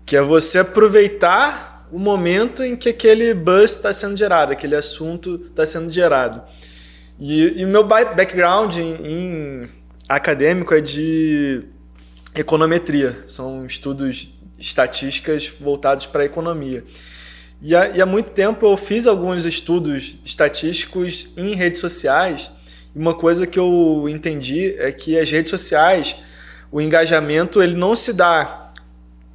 que 0.07 0.17
é 0.17 0.23
você 0.23 0.59
aproveitar 0.59 1.87
o 1.91 1.99
momento 1.99 2.63
em 2.63 2.77
que 2.77 2.89
aquele 2.89 3.35
buzz 3.35 3.73
está 3.73 3.93
sendo 3.93 4.17
gerado, 4.17 4.53
aquele 4.53 4.77
assunto 4.77 5.41
está 5.47 5.65
sendo 5.67 5.91
gerado. 5.91 6.43
E, 7.19 7.61
e, 7.61 7.65
o 7.65 7.69
meu 7.69 7.85
background 7.85 8.77
em, 8.77 8.95
em 9.05 9.71
acadêmico 10.09 10.75
é 10.75 10.81
de 10.81 11.63
econometria, 12.35 13.25
são 13.27 13.65
estudos 13.65 14.29
estatísticas 14.59 15.49
voltados 15.61 16.07
para 16.07 16.23
a 16.23 16.27
economia. 16.27 16.85
E 17.63 17.75
há, 17.75 17.89
e 17.89 18.01
há, 18.01 18.07
muito 18.07 18.31
tempo 18.31 18.67
eu 18.67 18.77
fiz 18.77 19.07
alguns 19.07 19.47
estudos 19.47 20.17
estatísticos 20.25 21.31
em 21.37 21.55
redes 21.55 21.81
sociais. 21.81 22.51
E 22.95 22.99
uma 22.99 23.15
coisa 23.15 23.47
que 23.47 23.59
eu 23.59 24.07
entendi 24.09 24.75
é 24.79 24.93
que 24.93 25.19
as 25.19 25.31
redes 25.31 25.51
sociais, 25.51 26.17
o 26.71 26.81
engajamento 26.81 27.63
ele 27.63 27.75
não 27.75 27.95
se 27.95 28.13
dá 28.13 28.73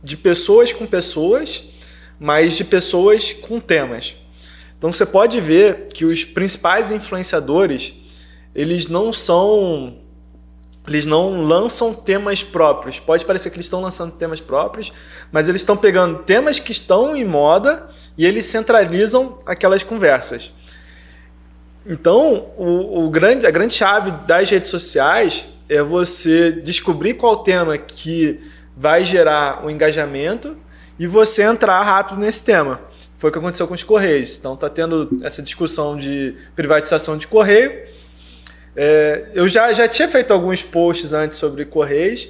de 0.04 0.16
pessoas 0.16 0.72
com 0.72 0.86
pessoas, 0.86 1.66
mas 2.20 2.56
de 2.56 2.64
pessoas 2.64 3.34
com 3.34 3.60
temas. 3.60 4.16
Então 4.78 4.94
você 4.94 5.06
pode 5.06 5.42
ver 5.42 5.88
que 5.88 6.06
os 6.06 6.24
principais 6.24 6.92
influenciadores, 6.92 7.94
eles 8.54 8.88
não 8.88 9.12
são 9.12 9.99
eles 10.88 11.06
não 11.06 11.42
lançam 11.42 11.94
temas 11.94 12.44
próprios. 12.44 13.00
Pode 13.00 13.26
parecer 13.26 13.50
que 13.50 13.58
eles 13.58 13.66
estão 13.66 13.82
lançando 13.82 14.14
temas 14.14 14.42
próprios, 14.42 14.92
mas 15.32 15.48
eles 15.48 15.62
estão 15.62 15.78
pegando 15.78 16.20
temas 16.20 16.60
que 16.60 16.72
estão 16.72 17.16
em 17.16 17.24
moda 17.24 17.90
e 18.18 18.26
eles 18.26 18.46
centralizam 18.46 19.38
aquelas 19.46 19.84
conversas. 19.84 20.52
Então, 21.86 22.52
o, 22.58 23.06
o 23.06 23.10
grande, 23.10 23.46
a 23.46 23.52
grande 23.52 23.74
chave 23.74 24.12
das 24.26 24.50
redes 24.50 24.70
sociais 24.70 25.48
é 25.68 25.82
você 25.82 26.52
descobrir 26.52 27.14
qual 27.14 27.38
tema 27.38 27.78
que 27.78 28.40
vai 28.76 29.04
gerar 29.06 29.66
um 29.66 29.70
engajamento 29.70 30.58
e 30.98 31.08
você 31.08 31.44
entrar 31.44 31.82
rápido 31.82 32.20
nesse 32.20 32.44
tema. 32.44 32.82
Foi 33.18 33.30
o 33.30 33.34
que 33.34 33.40
aconteceu 33.40 33.68
com 33.68 33.74
os 33.74 33.84
Correios. 33.84 34.38
Então 34.38 34.54
está 34.54 34.70
tendo 34.70 35.10
essa 35.22 35.42
discussão 35.42 35.98
de 35.98 36.36
privatização 36.56 37.18
de 37.18 37.28
Correio. 37.28 37.72
É, 38.76 39.30
eu 39.34 39.48
já, 39.48 39.72
já 39.74 39.88
tinha 39.88 40.08
feito 40.08 40.34
alguns 40.34 40.64
posts 40.64 41.14
antes 41.14 41.38
sobre 41.38 41.66
Correios. 41.66 42.28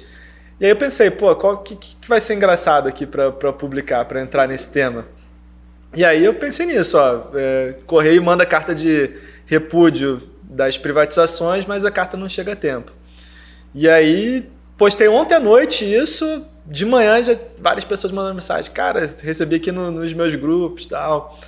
E 0.58 0.64
aí 0.64 0.70
eu 0.70 0.76
pensei, 0.76 1.10
pô, 1.10 1.34
qual 1.36 1.58
que, 1.58 1.76
que 1.76 2.08
vai 2.08 2.20
ser 2.20 2.34
engraçado 2.34 2.88
aqui 2.88 3.06
para 3.06 3.52
publicar, 3.52 4.04
para 4.04 4.20
entrar 4.20 4.46
nesse 4.46 4.70
tema? 4.70 5.06
E 5.94 6.04
aí 6.04 6.24
eu 6.24 6.34
pensei 6.34 6.66
nisso, 6.66 6.98
ó, 6.98 7.30
é, 7.34 7.74
Correio 7.86 8.22
manda 8.22 8.44
carta 8.46 8.74
de 8.74 9.10
repúdio 9.46 10.20
das 10.42 10.76
privatizações, 10.76 11.66
mas 11.66 11.84
a 11.84 11.90
carta 11.90 12.16
não 12.16 12.28
chega 12.28 12.52
a 12.52 12.56
tempo. 12.56 12.92
E 13.74 13.88
aí 13.88 14.46
Postei 14.80 15.08
ontem 15.08 15.34
à 15.34 15.40
noite 15.40 15.84
isso, 15.84 16.42
de 16.64 16.86
manhã 16.86 17.22
já 17.22 17.36
várias 17.58 17.84
pessoas 17.84 18.10
mandando 18.14 18.36
mensagem. 18.36 18.72
Cara, 18.72 19.14
recebi 19.22 19.56
aqui 19.56 19.70
no, 19.70 19.90
nos 19.90 20.14
meus 20.14 20.34
grupos 20.34 20.86
tal. 20.86 21.38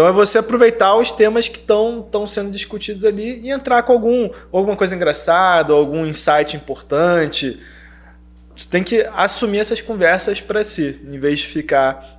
Então 0.00 0.08
é 0.08 0.12
você 0.12 0.38
aproveitar 0.38 0.96
os 0.96 1.12
temas 1.12 1.46
que 1.46 1.58
estão 1.58 2.26
sendo 2.26 2.50
discutidos 2.50 3.04
ali 3.04 3.38
e 3.42 3.50
entrar 3.50 3.82
com 3.82 3.92
algum, 3.92 4.30
alguma 4.50 4.74
coisa 4.74 4.96
engraçada, 4.96 5.74
algum 5.74 6.06
insight 6.06 6.56
importante. 6.56 7.60
Você 8.56 8.66
tem 8.66 8.82
que 8.82 9.06
assumir 9.14 9.58
essas 9.58 9.82
conversas 9.82 10.40
para 10.40 10.64
si, 10.64 11.02
em 11.06 11.18
vez 11.18 11.40
de 11.40 11.48
ficar 11.48 12.18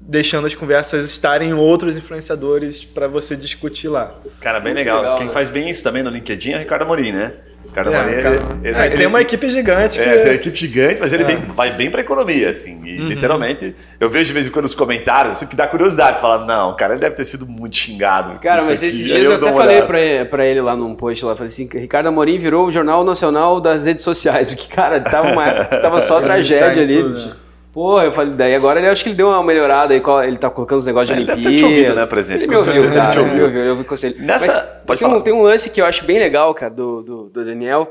deixando 0.00 0.46
as 0.46 0.54
conversas 0.54 1.10
estarem 1.10 1.50
em 1.50 1.52
outros 1.52 1.98
influenciadores 1.98 2.86
para 2.86 3.06
você 3.06 3.36
discutir 3.36 3.88
lá. 3.88 4.18
Cara, 4.40 4.58
bem 4.58 4.72
legal. 4.72 5.02
legal. 5.02 5.16
Quem 5.18 5.26
né? 5.26 5.32
faz 5.34 5.50
bem 5.50 5.68
isso 5.68 5.84
também 5.84 6.02
no 6.02 6.08
LinkedIn 6.08 6.52
é 6.52 6.56
o 6.56 6.58
Ricardo 6.60 6.84
Amorim, 6.84 7.12
né? 7.12 7.34
Cara, 7.72 7.88
é, 7.88 8.22
cara, 8.22 8.36
ele, 8.62 8.78
é, 8.78 8.86
ele, 8.86 8.96
tem 8.96 9.06
uma 9.06 9.20
equipe 9.20 9.48
gigante. 9.48 10.00
É, 10.00 10.02
que... 10.02 10.10
tem 10.10 10.24
uma 10.24 10.34
equipe 10.34 10.56
gigante, 10.56 10.96
mas 11.00 11.12
ele 11.12 11.22
é. 11.22 11.26
vem, 11.26 11.36
vai 11.54 11.70
bem 11.70 11.90
pra 11.90 12.00
economia, 12.00 12.50
assim. 12.50 12.80
E 12.84 13.00
uhum. 13.00 13.08
literalmente, 13.08 13.74
eu 13.98 14.10
vejo 14.10 14.26
de 14.26 14.32
vez 14.32 14.46
em 14.46 14.50
quando 14.50 14.64
os 14.64 14.74
comentários, 14.74 15.36
assim, 15.36 15.46
que 15.46 15.54
dá 15.54 15.66
curiosidade. 15.68 16.18
Você 16.18 16.22
fala, 16.22 16.44
não, 16.44 16.74
cara, 16.74 16.94
ele 16.94 17.00
deve 17.00 17.14
ter 17.14 17.24
sido 17.24 17.46
muito 17.46 17.76
xingado. 17.76 18.38
Cara, 18.40 18.62
mas 18.64 18.82
esses 18.82 19.06
dias 19.06 19.24
eu, 19.24 19.32
eu 19.32 19.36
até 19.36 19.52
falei 19.52 19.82
pra, 19.82 20.24
pra 20.28 20.44
ele 20.44 20.60
lá 20.60 20.74
num 20.74 20.94
post 20.94 21.24
lá, 21.24 21.36
falei 21.36 21.48
assim, 21.48 21.68
Ricardo 21.72 22.08
Amorim 22.08 22.38
virou 22.38 22.66
o 22.66 22.72
Jornal 22.72 23.04
Nacional 23.04 23.60
das 23.60 23.86
redes 23.86 24.02
sociais. 24.02 24.50
Porque, 24.54 24.74
cara, 24.74 25.00
tava 25.00 25.30
uma 25.30 25.46
época 25.46 25.76
que 25.76 25.82
tava 25.82 26.00
só 26.00 26.20
tragédia 26.20 26.74
tá 26.74 26.80
ali. 26.80 26.96
Tudo, 26.96 27.18
né? 27.26 27.32
Pô, 27.72 28.02
eu 28.02 28.10
falei, 28.10 28.34
daí 28.34 28.54
agora 28.54 28.80
ele 28.80 28.88
acho 28.88 29.04
que 29.04 29.10
ele 29.10 29.16
deu 29.16 29.28
uma 29.28 29.44
melhorada 29.44 29.94
aí, 29.94 30.02
ele 30.26 30.38
tá 30.38 30.50
colocando 30.50 30.80
os 30.80 30.86
negócios 30.86 31.08
de 31.08 31.14
Olimpíadas. 31.14 31.44
Ele 31.46 31.56
deve 31.56 31.62
ter 31.62 31.68
te 31.68 31.80
ouvido, 31.80 31.94
né, 31.94 32.06
presidente? 32.06 32.44
Ele 32.44 32.50
me 32.50 32.56
ouviu, 32.58 32.94
cara, 32.94 33.20
ele 33.20 33.30
me 33.30 33.42
ouviu, 33.42 33.60
eu 33.60 33.70
ouvi 33.72 33.84
conselho. 33.84 34.16
Nessa, 34.18 34.52
Mas, 34.52 34.84
pode 34.86 34.98
tem, 34.98 35.08
falar. 35.08 35.20
Um, 35.20 35.22
tem 35.22 35.32
um 35.32 35.42
lance 35.42 35.70
que 35.70 35.80
eu 35.80 35.86
acho 35.86 36.04
bem 36.04 36.18
legal, 36.18 36.52
cara, 36.52 36.74
do, 36.74 37.02
do, 37.02 37.22
do 37.28 37.44
Daniel, 37.44 37.88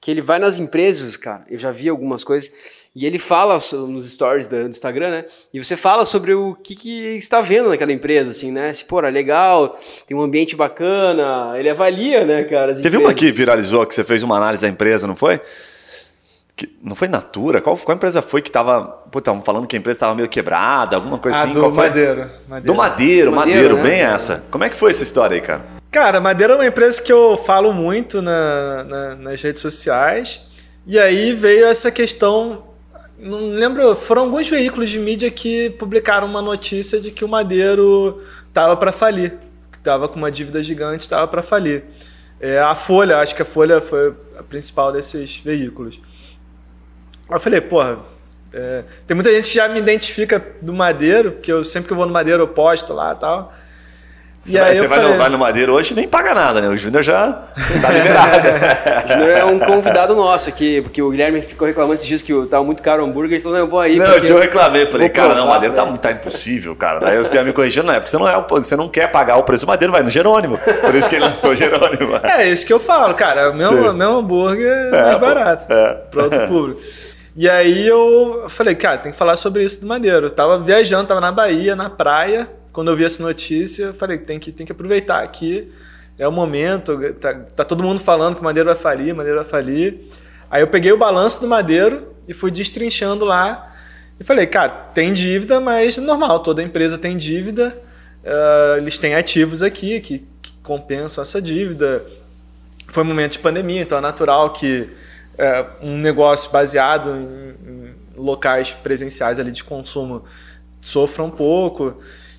que 0.00 0.10
ele 0.10 0.20
vai 0.20 0.40
nas 0.40 0.58
empresas, 0.58 1.16
cara, 1.16 1.44
eu 1.48 1.58
já 1.58 1.70
vi 1.70 1.88
algumas 1.88 2.24
coisas, 2.24 2.50
e 2.94 3.06
ele 3.06 3.20
fala 3.20 3.56
nos 3.88 4.12
stories 4.12 4.48
do 4.48 4.62
Instagram, 4.62 5.10
né? 5.10 5.24
E 5.54 5.62
você 5.62 5.76
fala 5.76 6.04
sobre 6.04 6.34
o 6.34 6.56
que, 6.56 6.74
que 6.74 7.16
está 7.16 7.40
vendo 7.40 7.68
naquela 7.68 7.92
empresa, 7.92 8.30
assim, 8.30 8.50
né? 8.50 8.72
Se, 8.72 8.84
pô, 8.84 9.00
é 9.00 9.10
legal, 9.10 9.78
tem 10.08 10.16
um 10.16 10.20
ambiente 10.20 10.56
bacana, 10.56 11.52
ele 11.56 11.68
avalia, 11.68 12.24
né, 12.24 12.42
cara? 12.42 12.74
Teve 12.74 12.88
empresa. 12.88 13.04
uma 13.04 13.14
que 13.14 13.30
viralizou, 13.30 13.86
que 13.86 13.94
você 13.94 14.02
fez 14.02 14.24
uma 14.24 14.36
análise 14.36 14.62
da 14.62 14.68
empresa, 14.68 15.06
não 15.06 15.14
foi? 15.14 15.40
Que, 16.60 16.68
não 16.82 16.94
foi 16.94 17.08
Natura? 17.08 17.62
Qual, 17.62 17.74
qual 17.78 17.96
empresa 17.96 18.20
foi 18.20 18.42
que 18.42 18.50
tava. 18.50 18.82
Pô, 19.10 19.18
estavam 19.18 19.40
falando 19.40 19.66
que 19.66 19.76
a 19.76 19.78
empresa 19.78 19.96
estava 19.96 20.14
meio 20.14 20.28
quebrada, 20.28 20.94
alguma 20.94 21.16
coisa 21.16 21.38
ah, 21.38 21.42
assim? 21.44 21.52
Do 21.54 21.60
qual 21.60 21.72
Madeiro, 21.72 22.30
Madeiro. 22.46 22.66
Do 22.66 22.74
Madeiro, 22.74 23.32
Madeiro, 23.32 23.32
Madeiro 23.32 23.76
né? 23.76 23.82
bem 23.82 24.00
essa. 24.02 24.44
Como 24.50 24.62
é 24.62 24.68
que 24.68 24.76
foi 24.76 24.90
essa 24.90 25.02
história 25.02 25.36
aí, 25.36 25.40
cara? 25.40 25.62
Cara, 25.90 26.20
Madeira 26.20 26.52
é 26.52 26.56
uma 26.56 26.66
empresa 26.66 27.00
que 27.00 27.10
eu 27.10 27.34
falo 27.38 27.72
muito 27.72 28.20
na, 28.20 28.84
na, 28.84 29.14
nas 29.16 29.40
redes 29.40 29.62
sociais. 29.62 30.46
E 30.86 30.98
aí 30.98 31.32
veio 31.32 31.64
essa 31.64 31.90
questão. 31.90 32.62
Não 33.18 33.38
lembro, 33.54 33.96
foram 33.96 34.24
alguns 34.24 34.46
veículos 34.46 34.90
de 34.90 34.98
mídia 34.98 35.30
que 35.30 35.70
publicaram 35.78 36.26
uma 36.26 36.42
notícia 36.42 37.00
de 37.00 37.10
que 37.10 37.24
o 37.24 37.28
Madeiro 37.28 38.20
estava 38.46 38.76
para 38.76 38.92
falir, 38.92 39.38
que 39.72 39.78
estava 39.78 40.08
com 40.08 40.16
uma 40.16 40.30
dívida 40.30 40.62
gigante, 40.62 41.04
estava 41.04 41.26
para 41.26 41.42
falir. 41.42 41.84
É, 42.38 42.58
a 42.58 42.74
Folha, 42.74 43.16
acho 43.16 43.34
que 43.34 43.40
a 43.40 43.46
Folha 43.46 43.80
foi 43.80 44.14
a 44.38 44.42
principal 44.42 44.92
desses 44.92 45.38
veículos. 45.38 45.98
Aí 47.30 47.36
eu 47.36 47.40
falei, 47.40 47.60
porra, 47.60 47.98
é, 48.52 48.82
tem 49.06 49.14
muita 49.14 49.32
gente 49.32 49.48
que 49.48 49.54
já 49.54 49.68
me 49.68 49.78
identifica 49.78 50.44
do 50.60 50.72
Madeiro, 50.72 51.32
que 51.40 51.52
eu 51.52 51.64
sempre 51.64 51.86
que 51.86 51.92
eu 51.92 51.96
vou 51.96 52.06
no 52.06 52.12
Madeiro 52.12 52.42
eu 52.42 52.48
posto 52.48 52.92
lá 52.92 53.12
e 53.12 53.20
tal. 53.20 53.52
Você, 54.42 54.58
vai, 54.58 54.74
você 54.74 54.86
vai, 54.88 55.00
no, 55.00 55.18
vai, 55.18 55.28
no, 55.28 55.38
Madeiro 55.38 55.74
hoje 55.74 55.94
nem 55.94 56.08
paga 56.08 56.32
nada, 56.32 56.62
né? 56.62 56.68
O 56.68 56.76
Júnior 56.76 57.02
já 57.02 57.42
tá 57.82 57.92
liberado. 57.92 58.48
o 59.04 59.08
Júnior 59.08 59.30
é 59.30 59.44
um 59.44 59.58
convidado 59.58 60.16
nosso 60.16 60.48
aqui, 60.48 60.80
porque 60.80 61.02
o 61.02 61.10
Guilherme 61.10 61.42
ficou 61.42 61.68
reclamando 61.68 61.96
esses 61.96 62.06
dias 62.06 62.22
que 62.22 62.32
tava 62.46 62.64
muito 62.64 62.82
caro 62.82 63.02
o 63.02 63.06
hambúrguer, 63.06 63.34
ele 63.34 63.42
falou, 63.42 63.58
não, 63.58 63.66
eu 63.66 63.70
vou 63.70 63.78
aí. 63.78 63.96
Não, 63.96 64.06
eu 64.06 64.38
reclamei, 64.40 64.86
falei, 64.86 65.10
cara, 65.10 65.34
não, 65.34 65.44
o 65.44 65.48
Madeiro 65.48 65.74
tá, 65.74 65.86
tá, 65.98 66.12
impossível, 66.12 66.74
cara. 66.74 67.00
Daí 67.00 67.18
os 67.18 67.28
piá 67.28 67.44
me 67.44 67.52
corrigindo, 67.52 67.86
não 67.86 67.92
é, 67.92 68.00
porque 68.00 68.10
você 68.10 68.16
não, 68.16 68.26
é, 68.26 68.46
você 68.48 68.76
não 68.76 68.88
quer 68.88 69.08
pagar 69.08 69.36
o 69.36 69.42
preço 69.42 69.66
do 69.66 69.68
Madeiro, 69.68 69.92
vai 69.92 70.02
no 70.02 70.10
Jerônimo. 70.10 70.58
Por 70.58 70.94
isso 70.94 71.08
que 71.08 71.16
ele 71.16 71.26
lançou 71.26 71.50
o 71.50 71.54
Jerônimo. 71.54 72.16
É, 72.22 72.48
isso 72.48 72.66
que 72.66 72.72
eu 72.72 72.80
falo, 72.80 73.12
cara, 73.12 73.52
meu, 73.52 73.92
meu 73.92 74.16
hambúrguer 74.16 74.88
é 74.94 75.02
mais 75.02 75.18
barato, 75.18 75.70
é. 75.70 75.94
para 76.10 76.22
outro 76.22 76.48
público. 76.48 76.80
E 77.40 77.48
aí 77.48 77.88
eu 77.88 78.50
falei, 78.50 78.74
cara, 78.74 78.98
tem 78.98 79.10
que 79.10 79.16
falar 79.16 79.34
sobre 79.34 79.64
isso 79.64 79.80
do 79.80 79.86
Madeiro. 79.86 80.26
Eu 80.26 80.30
tava 80.30 80.58
viajando, 80.58 81.08
tava 81.08 81.22
na 81.22 81.32
Bahia, 81.32 81.74
na 81.74 81.88
praia, 81.88 82.46
quando 82.70 82.90
eu 82.90 82.96
vi 82.98 83.06
essa 83.06 83.22
notícia, 83.22 83.84
eu 83.84 83.94
falei, 83.94 84.18
tem 84.18 84.38
que, 84.38 84.52
tem 84.52 84.66
que 84.66 84.72
aproveitar 84.72 85.22
aqui, 85.22 85.72
é 86.18 86.28
o 86.28 86.32
momento, 86.32 86.98
tá, 87.14 87.32
tá 87.32 87.64
todo 87.64 87.82
mundo 87.82 87.98
falando 87.98 88.34
que 88.34 88.42
o 88.42 88.44
Madeiro 88.44 88.68
vai 88.68 88.76
falir, 88.76 89.14
Madeiro 89.14 89.38
vai 89.38 89.48
falir. 89.48 90.10
Aí 90.50 90.62
eu 90.62 90.66
peguei 90.66 90.92
o 90.92 90.98
balanço 90.98 91.40
do 91.40 91.48
Madeiro 91.48 92.14
e 92.28 92.34
fui 92.34 92.50
destrinchando 92.50 93.24
lá 93.24 93.74
e 94.20 94.22
falei, 94.22 94.46
cara, 94.46 94.68
tem 94.92 95.10
dívida, 95.14 95.60
mas 95.60 95.96
normal, 95.96 96.40
toda 96.40 96.62
empresa 96.62 96.98
tem 96.98 97.16
dívida, 97.16 97.74
uh, 98.22 98.76
eles 98.76 98.98
têm 98.98 99.14
ativos 99.14 99.62
aqui 99.62 99.98
que, 100.00 100.26
que 100.42 100.52
compensam 100.62 101.22
essa 101.22 101.40
dívida. 101.40 102.04
Foi 102.88 103.02
um 103.02 103.06
momento 103.06 103.32
de 103.32 103.38
pandemia, 103.38 103.80
então 103.80 103.96
é 103.96 104.00
natural 104.02 104.52
que 104.52 104.90
é, 105.40 105.66
um 105.82 105.96
negócio 105.98 106.50
baseado 106.50 107.10
em, 107.16 107.54
em 107.70 107.94
locais 108.16 108.70
presenciais 108.72 109.38
ali 109.40 109.50
de 109.50 109.64
consumo 109.64 110.24
sofra 110.80 111.22
um 111.24 111.30
pouco. 111.30 111.94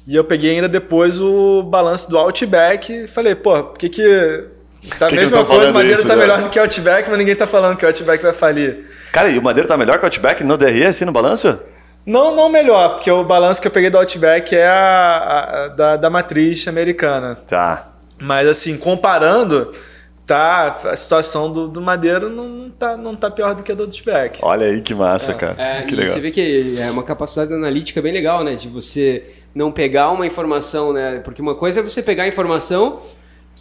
E 0.08 0.16
eu 0.16 0.24
peguei 0.24 0.52
ainda 0.56 0.68
depois 0.68 1.20
o 1.22 1.64
balanço 1.64 2.10
do 2.10 2.18
Outback 2.18 2.92
e 3.04 3.08
falei, 3.08 3.36
pô, 3.36 3.64
por 3.64 3.78
que 3.78 3.90
que... 3.90 4.46
Tá 4.98 5.06
Que 5.08 5.16
que 5.16 5.22
mesma 5.22 5.38
eu 5.38 5.46
tô 5.46 5.54
coisa, 5.54 5.72
Madeira 5.72 5.94
isso, 6.00 6.08
tá 6.08 6.16
né? 6.16 6.22
melhor 6.22 6.42
do 6.42 6.50
que 6.50 6.58
Outback, 6.58 7.08
mas 7.10 7.18
ninguém 7.20 7.36
tá 7.36 7.46
falando 7.46 7.78
que 7.78 7.86
o 7.86 7.88
Outback 7.88 8.24
vai 8.24 8.34
falir. 8.34 8.86
Cara, 9.12 9.30
e 9.30 9.38
o 9.38 9.42
Madeira 9.44 9.68
tá 9.68 9.78
melhor 9.78 9.98
que 10.00 10.04
o 10.04 10.08
Outback 10.08 10.44
no 10.44 10.58
DRE, 10.58 10.86
assim, 10.88 11.06
no 11.06 11.12
balanço? 11.12 11.60
Não, 12.04 12.36
não 12.36 12.50
melhor, 12.50 12.96
porque 12.96 13.12
o 13.12 13.24
balanço 13.24 13.62
que 13.62 13.68
eu 13.68 13.72
peguei 13.72 13.92
do 13.92 13.98
Outback 14.00 14.56
é 14.56 14.66
a, 14.66 15.28
a- 15.66 15.68
da, 15.68 15.96
da 15.98 16.10
matriz 16.10 16.68
americana. 16.68 17.36
Tá. 17.48 17.90
Mas 18.20 18.48
assim, 18.48 18.76
comparando, 18.76 19.72
tá, 20.32 20.90
a 20.90 20.96
situação 20.96 21.52
do, 21.52 21.68
do 21.68 21.82
Madeira 21.82 22.30
não, 22.30 22.48
não, 22.48 22.70
tá, 22.70 22.96
não 22.96 23.16
tá 23.16 23.30
pior 23.30 23.54
do 23.54 23.64
que 23.64 23.72
a 23.72 23.76
do 23.76 23.84
Outback. 23.84 24.40
Olha 24.42 24.68
aí 24.68 24.80
que 24.80 24.96
massa, 24.96 25.34
cara. 25.34 25.56
É, 25.58 25.84
que 25.84 25.94
legal. 25.94 26.14
você 26.14 26.22
vê 26.22 26.32
que 26.32 26.80
é 26.80 26.90
uma 26.90 27.04
capacidade 27.04 27.54
analítica 27.54 28.02
bem 28.02 28.14
legal, 28.14 28.42
né? 28.42 28.56
De 28.56 28.70
você 28.70 29.24
não 29.54 29.74
pegar 29.74 30.10
uma 30.12 30.26
informação, 30.26 30.94
né? 30.94 31.20
Porque 31.20 31.42
uma 31.42 31.54
coisa 31.54 31.82
é 31.82 31.84
você 31.84 32.02
pegar 32.02 32.24
a 32.24 32.28
informação 32.30 32.98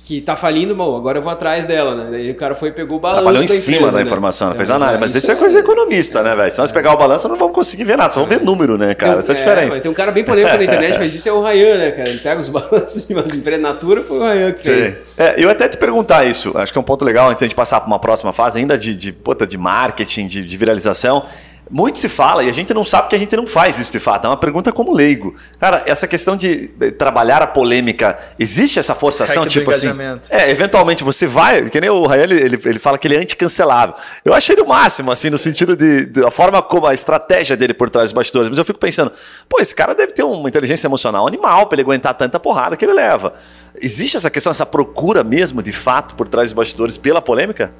que 0.06 0.20
tá 0.20 0.34
falindo, 0.34 0.74
bom, 0.74 0.96
agora 0.96 1.18
eu 1.18 1.22
vou 1.22 1.32
atrás 1.32 1.66
dela, 1.66 1.94
né? 1.94 2.08
Daí 2.10 2.30
o 2.30 2.34
cara 2.34 2.54
foi 2.54 2.70
e 2.70 2.72
pegou 2.72 2.98
o 2.98 3.00
balanço 3.00 3.22
Trabalhou 3.22 3.42
em 3.42 3.46
da 3.46 3.52
cima 3.52 3.76
empresa, 3.76 3.92
da 3.92 3.98
né? 3.98 4.04
informação, 4.04 4.48
não 4.48 4.56
fez 4.56 4.70
É, 4.70 4.72
análise. 4.74 5.00
Mas 5.00 5.14
isso 5.14 5.30
é 5.30 5.34
coisa 5.34 5.58
economista, 5.58 6.22
né, 6.22 6.34
velho? 6.34 6.50
Se 6.50 6.58
nós 6.58 6.72
pegar 6.72 6.92
o 6.92 6.96
balanço, 6.96 7.28
não 7.28 7.36
vamos 7.36 7.54
conseguir 7.54 7.84
ver 7.84 7.96
nada, 7.96 8.10
só 8.10 8.20
vamos 8.20 8.36
ver 8.36 8.44
número, 8.44 8.76
né, 8.76 8.94
cara? 8.94 9.20
Essa 9.20 9.32
é 9.32 9.34
a 9.34 9.36
diferença. 9.36 9.80
tem 9.80 9.90
um 9.90 9.94
cara 9.94 10.10
bem 10.10 10.24
polêmico 10.24 10.56
na 10.56 10.64
internet, 10.64 10.98
mas 11.00 11.14
isso 11.14 11.28
é 11.28 11.32
o 11.32 11.42
Ryan, 11.42 11.78
né, 11.78 11.90
cara? 11.92 12.08
Ele 12.08 12.18
pega 12.18 12.40
os 12.40 12.48
balanços 12.50 13.06
de 13.06 13.14
umas 13.14 13.34
empresas 13.34 13.60
Natura, 13.62 14.02
foi 14.02 14.18
o 14.18 14.22
Ryan 14.22 14.52
que 14.52 14.64
Sim. 14.64 14.72
fez. 14.72 14.94
É, 15.16 15.34
eu 15.38 15.50
até 15.50 15.68
te 15.68 15.78
perguntar 15.78 16.24
isso, 16.24 16.56
acho 16.56 16.72
que 16.72 16.78
é 16.78 16.80
um 16.80 16.84
ponto 16.84 17.04
legal 17.04 17.28
antes 17.28 17.40
da 17.40 17.46
gente 17.46 17.56
passar 17.56 17.80
para 17.80 17.86
uma 17.86 17.98
próxima 17.98 18.32
fase, 18.32 18.58
ainda 18.58 18.76
de, 18.76 18.96
de, 18.96 19.12
puta, 19.12 19.46
de 19.46 19.58
marketing, 19.58 20.26
de, 20.26 20.44
de 20.44 20.56
viralização. 20.56 21.24
Muito 21.70 22.00
se 22.00 22.08
fala 22.08 22.42
e 22.42 22.48
a 22.48 22.52
gente 22.52 22.74
não 22.74 22.84
sabe 22.84 23.08
que 23.08 23.14
a 23.14 23.18
gente 23.18 23.36
não 23.36 23.46
faz 23.46 23.78
isso 23.78 23.92
de 23.92 24.00
fato. 24.00 24.24
É 24.24 24.28
uma 24.28 24.36
pergunta 24.36 24.72
como 24.72 24.92
leigo. 24.92 25.34
Cara, 25.56 25.84
essa 25.86 26.08
questão 26.08 26.36
de 26.36 26.66
trabalhar 26.98 27.40
a 27.42 27.46
polêmica, 27.46 28.18
existe 28.40 28.80
essa 28.80 28.92
forçação? 28.92 29.46
Tipo 29.46 29.70
assim. 29.70 29.88
É, 30.28 30.50
eventualmente 30.50 31.04
você 31.04 31.28
vai, 31.28 31.70
que 31.70 31.80
nem 31.80 31.88
o 31.88 32.06
Rael, 32.06 32.24
ele, 32.24 32.58
ele 32.64 32.78
fala 32.80 32.98
que 32.98 33.06
ele 33.06 33.14
é 33.14 33.18
anticancelável. 33.18 33.94
Eu 34.24 34.34
achei 34.34 34.56
ele 34.56 34.62
o 34.62 34.66
máximo, 34.68 35.12
assim, 35.12 35.30
no 35.30 35.38
sentido 35.38 35.76
de, 35.76 36.06
da 36.06 36.30
forma 36.30 36.60
como 36.60 36.86
a 36.86 36.94
estratégia 36.94 37.56
dele 37.56 37.72
por 37.72 37.88
trás 37.88 38.06
dos 38.06 38.14
bastidores. 38.14 38.48
Mas 38.48 38.58
eu 38.58 38.64
fico 38.64 38.80
pensando, 38.80 39.12
pô, 39.48 39.60
esse 39.60 39.74
cara 39.74 39.94
deve 39.94 40.12
ter 40.12 40.24
uma 40.24 40.48
inteligência 40.48 40.88
emocional 40.88 41.24
animal 41.24 41.68
para 41.68 41.76
ele 41.76 41.82
aguentar 41.82 42.14
tanta 42.14 42.40
porrada 42.40 42.76
que 42.76 42.84
ele 42.84 42.94
leva. 42.94 43.32
Existe 43.80 44.16
essa 44.16 44.28
questão, 44.28 44.50
essa 44.50 44.66
procura 44.66 45.22
mesmo, 45.22 45.62
de 45.62 45.72
fato, 45.72 46.16
por 46.16 46.28
trás 46.28 46.46
dos 46.46 46.54
bastidores 46.54 46.98
pela 46.98 47.22
polêmica? 47.22 47.72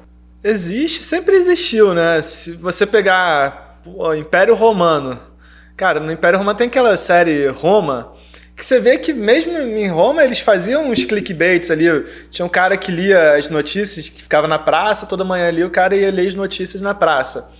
Existe, 0.43 1.03
sempre 1.03 1.35
existiu, 1.35 1.93
né? 1.93 2.21
Se 2.21 2.53
você 2.53 2.85
pegar 2.85 3.60
pô, 3.83 4.13
Império 4.13 4.55
Romano, 4.55 5.19
cara, 5.75 5.99
no 5.99 6.11
Império 6.11 6.37
Romano 6.37 6.57
tem 6.57 6.67
aquela 6.67 6.95
série 6.95 7.47
Roma, 7.47 8.13
que 8.55 8.65
você 8.65 8.79
vê 8.79 8.97
que 8.97 9.11
mesmo 9.11 9.57
em 9.57 9.87
Roma 9.87 10.23
eles 10.23 10.39
faziam 10.39 10.89
uns 10.89 11.03
clickbaits 11.03 11.71
ali. 11.71 11.85
Tinha 12.29 12.45
um 12.45 12.49
cara 12.49 12.77
que 12.77 12.91
lia 12.91 13.35
as 13.35 13.49
notícias, 13.49 14.07
que 14.07 14.21
ficava 14.21 14.47
na 14.47 14.59
praça, 14.59 15.07
toda 15.07 15.23
manhã 15.23 15.47
ali 15.47 15.63
o 15.63 15.71
cara 15.71 15.95
ia 15.95 16.11
ler 16.11 16.27
as 16.27 16.35
notícias 16.35 16.79
na 16.79 16.93
praça. 16.93 17.51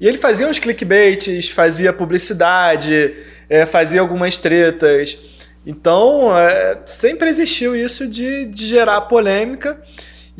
E 0.00 0.08
ele 0.08 0.18
fazia 0.18 0.48
uns 0.48 0.58
clickbaits, 0.58 1.50
fazia 1.50 1.92
publicidade, 1.92 3.14
é, 3.48 3.64
fazia 3.64 4.00
algumas 4.00 4.38
tretas. 4.38 5.18
Então, 5.64 6.36
é, 6.36 6.80
sempre 6.84 7.28
existiu 7.28 7.76
isso 7.76 8.08
de, 8.08 8.46
de 8.46 8.66
gerar 8.66 9.02
polêmica. 9.02 9.80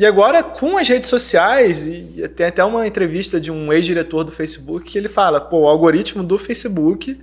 E 0.01 0.07
agora, 0.07 0.43
com 0.43 0.79
as 0.79 0.89
redes 0.89 1.11
sociais, 1.11 1.87
e 1.87 2.27
tem 2.35 2.47
até 2.47 2.65
uma 2.65 2.87
entrevista 2.87 3.39
de 3.39 3.51
um 3.51 3.71
ex-diretor 3.71 4.25
do 4.25 4.33
Facebook 4.33 4.91
que 4.91 4.97
ele 4.97 5.09
fala: 5.09 5.39
pô, 5.39 5.59
o 5.59 5.69
algoritmo 5.69 6.25
do 6.25 6.39
Facebook 6.39 7.21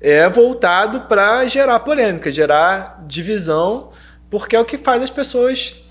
é 0.00 0.28
voltado 0.28 1.02
para 1.02 1.46
gerar 1.46 1.78
polêmica, 1.78 2.32
gerar 2.32 3.04
divisão, 3.06 3.90
porque 4.28 4.56
é 4.56 4.58
o 4.58 4.64
que 4.64 4.76
faz 4.76 5.04
as 5.04 5.10
pessoas 5.10 5.84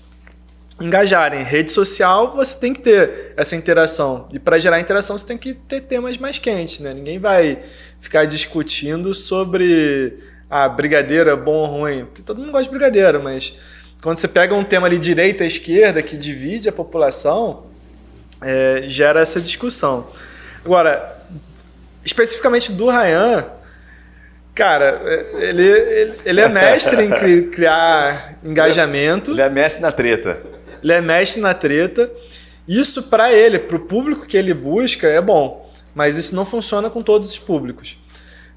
engajarem. 0.78 1.42
Rede 1.42 1.72
social, 1.72 2.36
você 2.36 2.54
tem 2.58 2.74
que 2.74 2.82
ter 2.82 3.32
essa 3.34 3.56
interação. 3.56 4.28
E 4.30 4.38
para 4.38 4.58
gerar 4.58 4.78
interação, 4.78 5.16
você 5.16 5.26
tem 5.26 5.38
que 5.38 5.54
ter 5.54 5.80
temas 5.80 6.18
mais 6.18 6.36
quentes, 6.36 6.80
né? 6.80 6.92
Ninguém 6.92 7.18
vai 7.18 7.60
ficar 7.98 8.26
discutindo 8.26 9.14
sobre 9.14 10.18
ah, 10.50 10.68
brigadeiro 10.68 11.30
é 11.30 11.36
bom 11.36 11.60
ou 11.60 11.66
ruim, 11.66 12.04
porque 12.04 12.20
todo 12.20 12.40
mundo 12.40 12.52
gosta 12.52 12.64
de 12.64 12.70
brigadeiro, 12.70 13.22
mas 13.22 13.79
quando 14.02 14.16
você 14.16 14.28
pega 14.28 14.54
um 14.54 14.64
tema 14.64 14.86
ali 14.86 14.98
direita 14.98 15.44
e 15.44 15.46
esquerda 15.46 16.02
que 16.02 16.16
divide 16.16 16.68
a 16.68 16.72
população, 16.72 17.66
é, 18.42 18.84
gera 18.86 19.20
essa 19.20 19.40
discussão. 19.40 20.08
Agora, 20.64 21.18
especificamente 22.04 22.72
do 22.72 22.88
Ryan, 22.88 23.46
cara, 24.54 25.02
é, 25.04 25.48
ele, 25.48 25.62
ele, 25.68 26.12
ele 26.24 26.40
é 26.40 26.48
mestre 26.48 27.04
em 27.04 27.10
cri- 27.10 27.42
criar 27.52 28.38
engajamento. 28.44 29.32
Ele 29.32 29.42
é 29.42 29.50
mestre 29.50 29.82
na 29.82 29.92
treta. 29.92 30.42
Ele 30.82 30.92
é 30.92 31.00
mestre 31.00 31.40
na 31.40 31.52
treta. 31.54 32.10
Isso 32.66 33.04
para 33.04 33.32
ele, 33.32 33.58
para 33.58 33.76
o 33.76 33.80
público 33.80 34.26
que 34.26 34.36
ele 34.36 34.54
busca, 34.54 35.06
é 35.08 35.20
bom. 35.20 35.68
Mas 35.94 36.16
isso 36.16 36.34
não 36.34 36.44
funciona 36.44 36.88
com 36.88 37.02
todos 37.02 37.28
os 37.28 37.38
públicos. 37.38 37.98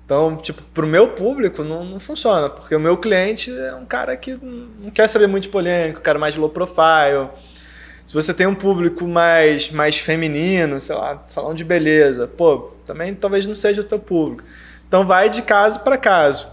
Então, 0.06 0.36
tipo, 0.36 0.62
pro 0.74 0.86
meu 0.86 1.10
público 1.10 1.64
não, 1.64 1.86
não 1.86 2.00
funciona, 2.00 2.50
porque 2.50 2.76
o 2.76 2.80
meu 2.80 2.98
cliente 2.98 3.52
é 3.52 3.74
um 3.74 3.86
cara 3.86 4.18
que 4.18 4.38
não 4.42 4.92
quer 4.92 5.08
saber 5.08 5.28
muito 5.28 5.44
de 5.44 5.50
polêmica, 5.50 6.00
um 6.00 6.04
cara 6.04 6.20
mais 6.20 6.36
low 6.36 6.50
profile. 6.50 7.30
Se 8.06 8.14
você 8.14 8.34
tem 8.34 8.46
um 8.46 8.54
público 8.54 9.08
mais, 9.08 9.72
mais 9.72 9.98
feminino, 9.98 10.80
sei 10.80 10.96
lá, 10.96 11.24
salão 11.28 11.54
de 11.54 11.64
beleza, 11.64 12.28
pô, 12.28 12.72
também 12.86 13.16
talvez 13.16 13.46
não 13.46 13.56
seja 13.56 13.82
o 13.82 13.84
teu 13.84 13.98
público. 13.98 14.44
Então 14.88 15.06
vai 15.06 15.30
de 15.30 15.42
caso 15.42 15.80
para 15.80 15.98
caso. 15.98 16.48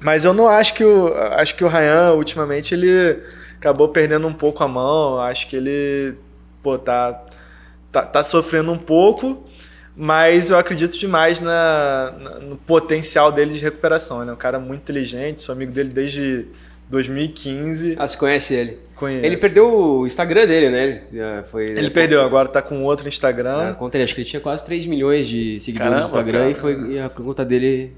Mas 0.00 0.24
eu 0.24 0.34
não 0.34 0.48
acho 0.48 0.74
que 0.74 0.84
o 0.84 1.14
acho 1.14 1.54
que 1.54 1.64
o 1.64 1.68
Ryan 1.68 2.12
ultimamente 2.12 2.74
ele 2.74 3.22
acabou 3.56 3.88
perdendo 3.88 4.26
um 4.26 4.34
pouco 4.34 4.62
a 4.62 4.68
mão, 4.68 5.18
acho 5.20 5.48
que 5.48 5.56
ele 5.56 6.18
pô, 6.62 6.76
tá, 6.78 7.22
tá, 7.90 8.02
tá 8.02 8.22
sofrendo 8.22 8.72
um 8.72 8.78
pouco, 8.78 9.44
mas 9.96 10.50
eu 10.50 10.58
acredito 10.58 10.98
demais 10.98 11.40
na, 11.40 12.14
na- 12.18 12.38
no 12.40 12.56
potencial 12.56 13.30
dele 13.32 13.52
de 13.54 13.60
recuperação. 13.60 14.20
Ele 14.22 14.30
é 14.30 14.32
um 14.32 14.36
cara 14.36 14.58
muito 14.58 14.82
inteligente, 14.82 15.40
sou 15.40 15.52
amigo 15.54 15.72
dele 15.72 15.90
desde 15.90 16.46
2015. 16.90 17.96
Ah, 17.98 18.06
você 18.06 18.16
conhece 18.16 18.54
ele? 18.54 18.78
Conheço. 18.96 19.24
Ele 19.24 19.36
perdeu 19.36 19.66
o 20.00 20.06
Instagram 20.06 20.46
dele, 20.46 20.70
né? 20.70 21.02
Ele, 21.10 21.20
ah, 21.22 21.42
foi, 21.44 21.66
Ele 21.70 21.90
perdeu, 21.90 22.22
agora 22.22 22.48
tá 22.48 22.62
com 22.62 22.82
outro 22.84 23.08
Instagram. 23.08 23.74
conta 23.74 23.92
dele, 23.92 24.04
acho 24.04 24.14
que 24.14 24.20
ele 24.22 24.28
tinha 24.30 24.40
quase 24.40 24.64
3 24.64 24.86
milhões 24.86 25.26
de 25.26 25.58
seguidores 25.60 25.90
Caramba, 25.92 26.00
no 26.00 26.06
Instagram 26.06 26.38
cara. 26.40 26.50
e, 26.50 26.54
foi, 26.54 26.92
e 26.92 26.98
a 26.98 27.08
conta 27.08 27.44
dele. 27.44 27.92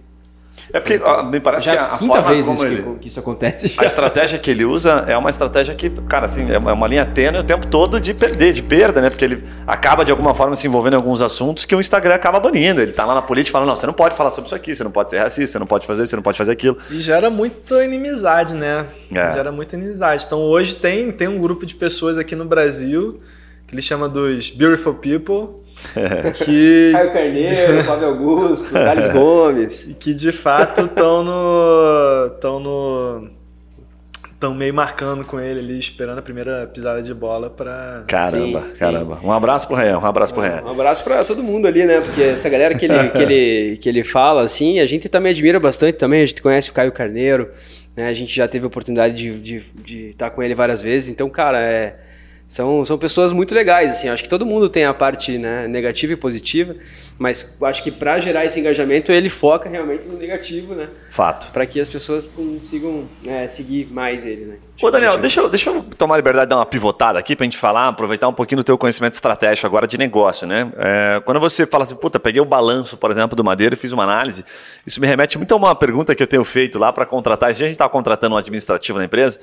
É 0.73 0.81
porque 0.81 1.01
ó, 1.03 1.23
me 1.23 1.41
parece 1.41 1.67
Já 1.67 1.73
que 1.73 1.79
a, 1.79 1.85
a 1.95 1.97
forma 1.97 2.23
vez 2.23 2.47
como 2.47 2.57
isso 2.57 2.67
ele... 2.67 2.83
que, 2.83 2.99
que 3.01 3.09
isso 3.09 3.21
acontece. 3.21 3.75
A 3.79 3.85
estratégia 3.85 4.39
que 4.39 4.51
ele 4.51 4.65
usa 4.65 5.05
é 5.07 5.17
uma 5.17 5.31
estratégia 5.31 5.75
que, 5.75 5.91
cara, 5.91 6.27
assim, 6.27 6.51
é 6.51 6.59
uma 6.59 6.71
é 6.71 6.73
uma 6.73 6.89
linha 6.89 7.05
tênue 7.05 7.41
o 7.41 7.45
tempo 7.45 7.67
todo 7.67 8.01
de 8.01 8.13
perder, 8.13 8.53
de 8.53 8.63
perda, 8.63 9.01
né? 9.01 9.11
Porque 9.11 9.25
ele 9.25 9.45
acaba 9.67 10.05
de 10.05 10.11
alguma 10.11 10.35
forma 10.35 10.55
se 10.57 10.67
envolvendo 10.67 10.95
em 10.95 10.97
alguns 10.97 11.23
assuntos 11.23 11.65
que 11.65 11.75
o 11.75 11.81
Instagram 11.81 12.15
acaba 12.15 12.41
banindo. 12.41 12.81
Ele 12.81 12.93
tá 12.93 13.05
lá 13.05 13.15
na 13.15 13.23
política 13.23 13.53
falando, 13.53 13.69
não, 13.69 13.77
você 13.77 13.87
não 13.87 13.95
pode 13.95 14.15
falar 14.15 14.31
sobre 14.31 14.47
isso 14.47 14.55
aqui, 14.55 14.75
você 14.75 14.85
não 14.85 14.91
pode 14.91 15.11
ser 15.11 15.19
racista, 15.19 15.47
você 15.53 15.59
não 15.59 15.67
pode 15.67 15.87
fazer 15.87 16.03
isso, 16.03 16.11
você 16.11 16.17
não 16.17 16.23
pode 16.23 16.39
fazer 16.39 16.53
aquilo. 16.53 16.77
E 16.91 17.01
gera 17.01 17.31
muita 17.31 17.85
inimizade, 17.85 18.55
né? 18.55 18.87
É. 19.13 19.33
Gera 19.33 19.53
muita 19.53 19.77
inimizade. 19.77 20.25
Então 20.27 20.41
hoje 20.41 20.75
tem, 20.77 21.13
tem 21.13 21.29
um 21.29 21.41
grupo 21.41 21.65
de 21.65 21.75
pessoas 21.75 22.19
aqui 22.19 22.35
no 22.35 22.45
Brasil 22.45 23.21
que 23.67 23.75
ele 23.75 23.83
chama 23.83 24.09
dos 24.09 24.51
Beautiful 24.51 24.95
People, 24.95 25.61
que, 26.45 26.91
Caio 26.93 27.13
Carneiro, 27.13 27.85
Fábio 27.85 28.09
Augusto, 28.09 28.73
Thales 28.75 29.09
Gomes. 29.09 29.89
e 29.89 29.95
que 29.95 30.15
de 30.15 30.33
fato 30.33 30.83
estão 30.83 31.23
no. 31.23 32.27
estão 32.35 32.59
no. 32.61 33.29
estão 34.33 34.55
meio 34.55 34.73
marcando 34.73 35.25
com 35.25 35.39
ele 35.39 35.61
ali, 35.61 35.79
esperando 35.79 36.19
a 36.19 36.23
primeira 36.23 36.67
pisada 36.67 37.03
de 37.03 37.13
bola 37.13 37.51
para 37.51 38.05
Caramba, 38.07 38.61
Sim, 38.63 38.67
sim. 38.73 38.79
caramba. 38.79 39.19
Um 39.23 39.31
abraço 39.33 39.67
pro 39.67 39.77
Rean, 39.77 39.99
um 39.99 40.07
abraço 40.07 40.33
pro 40.33 40.43
Rean. 40.43 40.63
Um 40.65 40.71
abraço 40.71 41.05
pra 41.05 41.23
todo 41.23 41.43
mundo 41.43 41.67
ali, 41.67 41.85
né? 41.85 42.01
Porque 42.01 42.23
essa 42.23 42.49
galera 42.49 42.75
que 42.75 42.87
ele, 42.87 43.09
que 43.11 43.23
ele, 43.23 43.77
que 43.77 43.89
ele 43.89 44.03
fala, 44.03 44.43
assim, 44.43 44.81
a 44.81 44.87
gente 44.87 45.09
também 45.09 45.33
admira 45.33 45.61
bastante 45.61 45.97
também. 45.97 46.23
A 46.23 46.27
gente 46.27 46.41
conhece 46.41 46.71
o 46.71 46.73
Caio 46.73 46.91
Carneiro, 46.93 47.51
né? 47.95 48.09
A 48.09 48.15
gente 48.15 48.35
já 48.35 48.49
teve 48.49 48.65
a 48.65 48.69
oportunidade 48.69 49.15
de, 49.15 49.41
de, 49.41 49.65
de 49.85 50.09
estar 50.09 50.31
com 50.31 50.43
ele 50.43 50.55
várias 50.55 50.81
vezes. 50.81 51.11
Então, 51.11 51.29
cara, 51.29 51.61
é, 51.61 51.97
são, 52.47 52.85
são 52.85 52.97
pessoas 52.97 53.33
muito 53.33 53.53
legais, 53.53 53.91
assim. 53.91 54.09
Acho 54.09 54.23
que 54.23 54.29
todo 54.29 54.47
mundo 54.47 54.69
tem 54.69 54.85
a 54.85 54.95
parte 54.95 55.37
né, 55.37 55.67
negativa 55.67 56.13
e 56.13 56.17
positiva, 56.17 56.77
mas 57.19 57.57
acho 57.63 57.83
que 57.83 57.91
pra 57.91 58.21
gerar 58.21 58.45
esse 58.45 58.61
engajamento, 58.61 59.11
ele 59.11 59.29
foca 59.29 59.69
realmente 59.69 60.07
no 60.07 60.17
negativo, 60.17 60.75
né? 60.75 60.89
Fato. 61.11 61.51
Pra 61.51 61.67
que 61.67 61.81
as 61.81 61.89
pessoas 61.89 62.29
consigam 62.29 63.09
é, 63.27 63.49
seguir 63.49 63.93
mais 63.93 64.25
ele, 64.25 64.45
né? 64.45 64.57
Ô, 64.81 64.91
Daniel, 64.91 65.19
deixa 65.19 65.41
eu, 65.41 65.49
deixa 65.49 65.71
eu 65.71 65.83
tomar 65.97 66.15
a 66.15 66.19
liberdade 66.19 66.47
de 66.47 66.51
dar 66.51 66.57
uma 66.57 66.67
pivotada 66.67 67.19
aqui 67.19 67.35
pra 67.35 67.45
gente 67.45 67.57
falar, 67.57 67.89
aproveitar 67.89 68.29
um 68.29 68.33
pouquinho 68.33 68.59
do 68.59 68.65
teu 68.65 68.79
conhecimento 68.79 69.15
estratégico 69.15 69.67
agora 69.67 69.87
de 69.87 69.99
negócio, 69.99 70.47
né? 70.47 70.71
É, 70.77 71.23
quando 71.25 71.41
você 71.41 71.67
fala 71.67 71.83
assim, 71.83 71.97
puta, 71.97 72.21
peguei 72.21 72.41
o 72.41 72.45
balanço, 72.45 72.97
por 72.97 73.11
exemplo, 73.11 73.35
do 73.35 73.43
Madeira 73.43 73.75
e 73.75 73.79
fiz 73.79 73.91
uma 73.91 74.05
análise, 74.05 74.45
isso 74.87 75.01
me 75.01 75.07
remete 75.07 75.37
muito 75.37 75.53
a 75.53 75.57
uma 75.57 75.75
pergunta 75.75 76.15
que 76.15 76.23
eu 76.23 76.27
tenho 76.27 76.45
feito 76.45 76.79
lá 76.79 76.93
para 76.93 77.07
contratar. 77.07 77.53
Dia 77.53 77.65
a 77.65 77.69
gente 77.69 77.73
estava 77.73 77.91
contratando 77.91 78.35
um 78.35 78.39
administrativo 78.39 78.99
na 78.99 79.07
empresa 79.07 79.41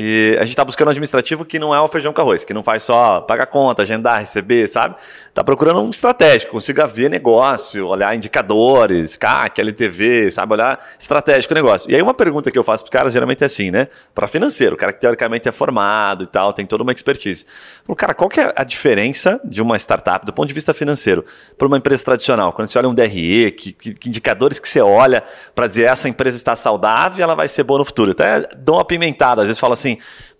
e 0.00 0.36
a 0.36 0.44
gente 0.44 0.50
está 0.50 0.64
buscando 0.64 0.86
um 0.86 0.90
administrativo 0.90 1.44
que 1.44 1.58
não 1.58 1.74
é 1.74 1.80
o 1.80 1.88
feijão 1.88 2.12
com 2.12 2.20
arroz, 2.20 2.44
que 2.44 2.54
não 2.54 2.62
faz 2.62 2.84
só 2.84 3.20
pagar 3.20 3.46
conta, 3.46 3.82
agendar, 3.82 4.20
receber, 4.20 4.68
sabe? 4.68 4.94
Está 5.28 5.42
procurando 5.42 5.80
um 5.80 5.90
estratégico, 5.90 6.52
consiga 6.52 6.86
ver 6.86 7.10
negócio, 7.10 7.84
olhar 7.84 8.14
indicadores, 8.14 9.16
CAC, 9.16 9.60
LTV, 9.60 10.30
sabe? 10.30 10.52
Olhar 10.52 10.78
estratégico 10.96 11.52
o 11.52 11.56
negócio. 11.56 11.90
E 11.90 11.96
aí 11.96 12.00
uma 12.00 12.14
pergunta 12.14 12.48
que 12.48 12.56
eu 12.56 12.62
faço 12.62 12.84
para 12.84 12.90
os 12.90 12.92
caras 12.92 13.12
geralmente 13.12 13.42
é 13.42 13.46
assim, 13.46 13.72
né? 13.72 13.88
Para 14.14 14.28
financeiro, 14.28 14.76
o 14.76 14.78
cara 14.78 14.92
que 14.92 15.00
teoricamente 15.00 15.48
é 15.48 15.52
formado 15.52 16.22
e 16.22 16.26
tal, 16.28 16.52
tem 16.52 16.64
toda 16.64 16.84
uma 16.84 16.92
expertise. 16.92 17.44
Falo, 17.84 17.96
cara, 17.96 18.14
qual 18.14 18.30
que 18.30 18.38
é 18.38 18.52
a 18.54 18.62
diferença 18.62 19.40
de 19.44 19.60
uma 19.60 19.76
startup 19.76 20.24
do 20.24 20.32
ponto 20.32 20.46
de 20.46 20.54
vista 20.54 20.72
financeiro 20.72 21.24
para 21.56 21.66
uma 21.66 21.76
empresa 21.76 22.04
tradicional? 22.04 22.52
Quando 22.52 22.68
você 22.68 22.78
olha 22.78 22.88
um 22.88 22.94
DRE, 22.94 23.50
que, 23.50 23.72
que, 23.72 23.94
que 23.94 24.08
indicadores 24.08 24.60
que 24.60 24.68
você 24.68 24.80
olha 24.80 25.24
para 25.56 25.66
dizer 25.66 25.88
essa 25.88 26.08
empresa 26.08 26.36
está 26.36 26.54
saudável, 26.54 27.24
ela 27.24 27.34
vai 27.34 27.48
ser 27.48 27.64
boa 27.64 27.78
no 27.78 27.84
futuro. 27.84 28.12
Até 28.12 28.42
dou 28.58 28.76
uma 28.76 28.84
pimentada, 28.84 29.42
às 29.42 29.48
vezes 29.48 29.58
falo 29.58 29.72
assim, 29.72 29.87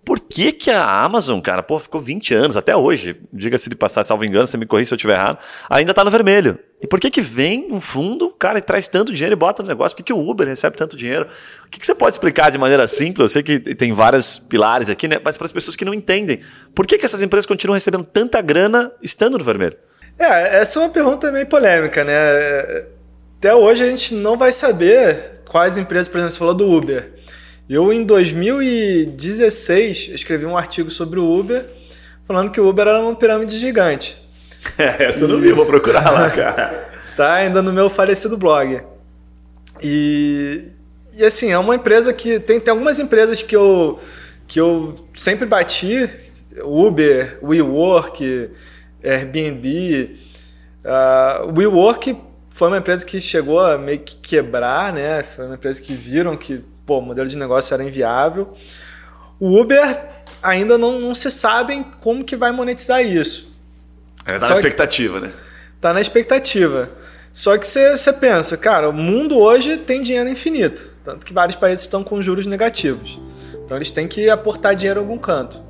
por 0.08 0.20
que, 0.20 0.52
que 0.52 0.70
a 0.70 1.02
Amazon, 1.04 1.38
cara, 1.38 1.62
pô, 1.62 1.78
ficou 1.78 2.00
20 2.00 2.34
anos, 2.34 2.56
até 2.56 2.74
hoje, 2.74 3.20
diga-se 3.30 3.68
de 3.68 3.76
passar, 3.76 4.02
salvo 4.04 4.24
engano, 4.24 4.46
você 4.46 4.56
me 4.56 4.64
corri 4.64 4.86
se 4.86 4.94
eu 4.94 4.96
estiver 4.96 5.12
errado, 5.12 5.38
ainda 5.68 5.92
está 5.92 6.02
no 6.02 6.10
vermelho. 6.10 6.58
E 6.80 6.86
por 6.86 6.98
que 6.98 7.10
que 7.10 7.20
vem 7.20 7.68
um 7.70 7.78
fundo, 7.78 8.30
cara, 8.30 8.58
e 8.58 8.62
traz 8.62 8.88
tanto 8.88 9.12
dinheiro 9.12 9.34
e 9.34 9.36
bota 9.36 9.62
no 9.62 9.68
negócio? 9.68 9.94
Por 9.94 10.02
que, 10.02 10.12
que 10.12 10.18
o 10.18 10.30
Uber 10.30 10.48
recebe 10.48 10.76
tanto 10.76 10.96
dinheiro? 10.96 11.26
O 11.66 11.68
que, 11.68 11.78
que 11.78 11.84
você 11.84 11.94
pode 11.94 12.14
explicar 12.14 12.50
de 12.50 12.56
maneira 12.56 12.86
simples? 12.86 13.20
Eu 13.20 13.28
sei 13.28 13.42
que 13.42 13.74
tem 13.74 13.92
vários 13.92 14.38
pilares 14.38 14.88
aqui, 14.88 15.06
né? 15.08 15.18
Mas 15.22 15.36
para 15.36 15.44
as 15.44 15.52
pessoas 15.52 15.76
que 15.76 15.84
não 15.84 15.92
entendem, 15.92 16.40
por 16.74 16.86
que, 16.86 16.96
que 16.96 17.04
essas 17.04 17.20
empresas 17.20 17.44
continuam 17.44 17.74
recebendo 17.74 18.04
tanta 18.04 18.40
grana 18.40 18.90
estando 19.02 19.36
no 19.36 19.44
vermelho? 19.44 19.76
É, 20.18 20.58
essa 20.60 20.78
é 20.78 20.82
uma 20.84 20.88
pergunta 20.88 21.30
meio 21.30 21.46
polêmica, 21.46 22.02
né? 22.02 22.14
Até 23.38 23.54
hoje 23.54 23.84
a 23.84 23.90
gente 23.90 24.14
não 24.14 24.38
vai 24.38 24.52
saber 24.52 25.42
quais 25.48 25.76
empresas, 25.76 26.08
por 26.08 26.16
exemplo, 26.16 26.32
você 26.32 26.38
falou 26.38 26.54
do 26.54 26.66
Uber. 26.66 27.17
Eu, 27.68 27.92
em 27.92 28.02
2016, 28.02 30.08
escrevi 30.14 30.46
um 30.46 30.56
artigo 30.56 30.90
sobre 30.90 31.20
o 31.20 31.38
Uber, 31.38 31.68
falando 32.24 32.50
que 32.50 32.58
o 32.58 32.66
Uber 32.66 32.86
era 32.86 32.98
uma 32.98 33.14
pirâmide 33.14 33.58
gigante. 33.58 34.16
Essa 34.98 35.24
eu 35.24 35.28
não 35.28 35.38
vi, 35.38 35.52
vou 35.52 35.66
procurar 35.66 36.10
lá, 36.10 36.30
cara. 36.32 36.88
tá 37.14 37.34
ainda 37.34 37.60
no 37.60 37.70
meu 37.70 37.90
falecido 37.90 38.38
blog. 38.38 38.80
E, 39.82 40.68
e 41.14 41.22
assim, 41.22 41.50
é 41.50 41.58
uma 41.58 41.74
empresa 41.74 42.10
que. 42.12 42.40
Tem, 42.40 42.58
tem 42.58 42.72
algumas 42.72 42.98
empresas 42.98 43.42
que 43.42 43.54
eu, 43.54 44.00
que 44.46 44.58
eu 44.58 44.94
sempre 45.12 45.44
bati: 45.44 46.08
Uber, 46.64 47.38
WeWork, 47.42 48.50
Airbnb. 49.04 50.16
Uh, 50.82 51.52
WeWork 51.54 52.16
foi 52.48 52.68
uma 52.68 52.78
empresa 52.78 53.04
que 53.04 53.20
chegou 53.20 53.60
a 53.60 53.76
meio 53.76 54.00
que 54.00 54.16
quebrar, 54.16 54.90
né? 54.90 55.22
Foi 55.22 55.44
uma 55.44 55.56
empresa 55.56 55.82
que 55.82 55.92
viram 55.92 56.34
que 56.34 56.64
pô, 56.88 57.00
o 57.00 57.02
modelo 57.02 57.28
de 57.28 57.36
negócio 57.36 57.74
era 57.74 57.84
inviável. 57.84 58.48
O 59.38 59.60
Uber 59.60 60.00
ainda 60.42 60.78
não, 60.78 60.98
não 60.98 61.14
se 61.14 61.30
sabe 61.30 61.84
como 62.00 62.24
que 62.24 62.34
vai 62.34 62.50
monetizar 62.50 63.02
isso. 63.02 63.54
É, 64.24 64.38
tá 64.38 64.48
na 64.48 64.52
expectativa, 64.54 65.20
né? 65.20 65.32
Tá 65.82 65.92
na 65.92 66.00
expectativa. 66.00 66.90
Só 67.30 67.58
que 67.58 67.66
você 67.66 68.12
pensa, 68.14 68.56
cara, 68.56 68.88
o 68.88 68.92
mundo 68.92 69.36
hoje 69.36 69.76
tem 69.76 70.00
dinheiro 70.00 70.30
infinito. 70.30 70.96
Tanto 71.04 71.26
que 71.26 71.32
vários 71.32 71.56
países 71.56 71.84
estão 71.84 72.02
com 72.02 72.22
juros 72.22 72.46
negativos. 72.46 73.20
Então 73.64 73.76
eles 73.76 73.90
têm 73.90 74.08
que 74.08 74.30
aportar 74.30 74.74
dinheiro 74.74 75.00
em 75.00 75.02
algum 75.02 75.18
canto. 75.18 75.62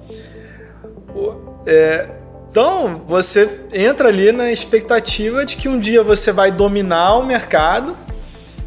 É, 1.67 2.09
então 2.49 3.03
você 3.07 3.61
entra 3.73 4.09
ali 4.09 4.31
na 4.31 4.53
expectativa 4.53 5.45
de 5.45 5.57
que 5.57 5.69
um 5.69 5.81
dia 5.81 6.05
você 6.05 6.31
vai 6.31 6.53
dominar 6.53 7.17
o 7.17 7.27
mercado 7.27 7.97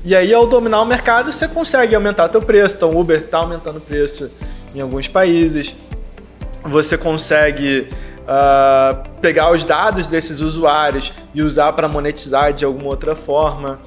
e 0.04 0.16
aí, 0.16 0.34
ao 0.34 0.48
dominar 0.48 0.82
o 0.82 0.86
mercado, 0.86 1.32
você 1.32 1.48
consegue 1.48 1.94
aumentar 1.94 2.28
teu 2.30 2.42
preço. 2.42 2.76
Então, 2.76 2.90
o 2.90 3.00
Uber 3.00 3.20
está 3.20 3.38
aumentando 3.38 3.78
o 3.78 3.82
preço 3.82 4.32
em 4.74 4.82
alguns 4.82 5.08
países. 5.08 5.76
Você 6.64 6.98
consegue 6.98 7.88
uh, 8.22 9.10
pegar 9.22 9.52
os 9.52 9.64
dados 9.64 10.08
desses 10.08 10.42
usuários 10.42 11.14
e 11.34 11.42
usar 11.44 11.74
para 11.74 11.88
monetizar 11.88 12.52
de 12.52 12.66
alguma 12.66 12.88
outra 12.88 13.16
forma. 13.16 13.80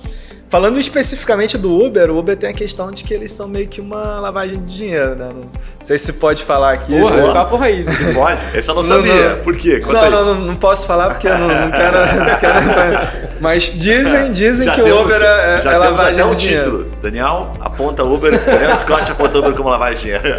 Falando 0.55 0.78
especificamente 0.78 1.59
do 1.59 1.84
Uber, 1.84 2.12
o 2.12 2.16
Uber 2.16 2.36
tem 2.36 2.48
a 2.48 2.52
questão 2.52 2.92
de 2.92 3.02
que 3.02 3.12
eles 3.12 3.32
são 3.32 3.48
meio 3.48 3.66
que 3.66 3.80
uma 3.80 4.20
lavagem 4.20 4.64
de 4.64 4.76
dinheiro, 4.76 5.16
né? 5.16 5.32
Não 5.34 5.50
sei 5.82 5.98
se 5.98 6.12
pode 6.12 6.44
falar 6.44 6.74
aqui. 6.74 6.96
Porra, 6.96 7.16
é 7.16 7.32
papo 7.32 7.57
raiz. 7.57 7.88
Pode? 8.14 8.40
Esse 8.57 8.70
eu 8.70 8.76
não 8.76 8.82
sabia. 8.84 9.30
Não, 9.30 9.42
Por 9.42 9.57
quê? 9.57 9.80
Conta 9.80 10.09
não, 10.09 10.24
não, 10.24 10.34
não, 10.36 10.55
posso 10.55 10.86
falar 10.86 11.11
porque 11.11 11.26
eu 11.26 11.36
não, 11.36 11.48
não 11.48 11.70
quero, 11.72 11.98
não 12.24 12.38
quero 12.38 12.59
entrar. 12.61 13.12
Mas 13.40 13.64
dizem, 13.64 14.30
dizem 14.30 14.72
que 14.72 14.80
o 14.80 15.02
Uber 15.02 15.20
é, 15.20 15.61
já 15.61 15.72
é 15.72 15.76
lavagem 15.76 16.20
até 16.20 16.34
de 16.34 16.40
dinheiro. 16.40 16.64
título. 16.64 16.90
Daniel 17.02 17.52
aponta 17.59 18.05
Uber, 18.05 18.40
Daniel 18.40 18.76
Scott 18.76 19.11
aponta 19.11 19.38
Uber 19.40 19.55
como 19.55 19.70
lavagem 19.70 20.12
de 20.12 20.20
dinheiro. 20.20 20.38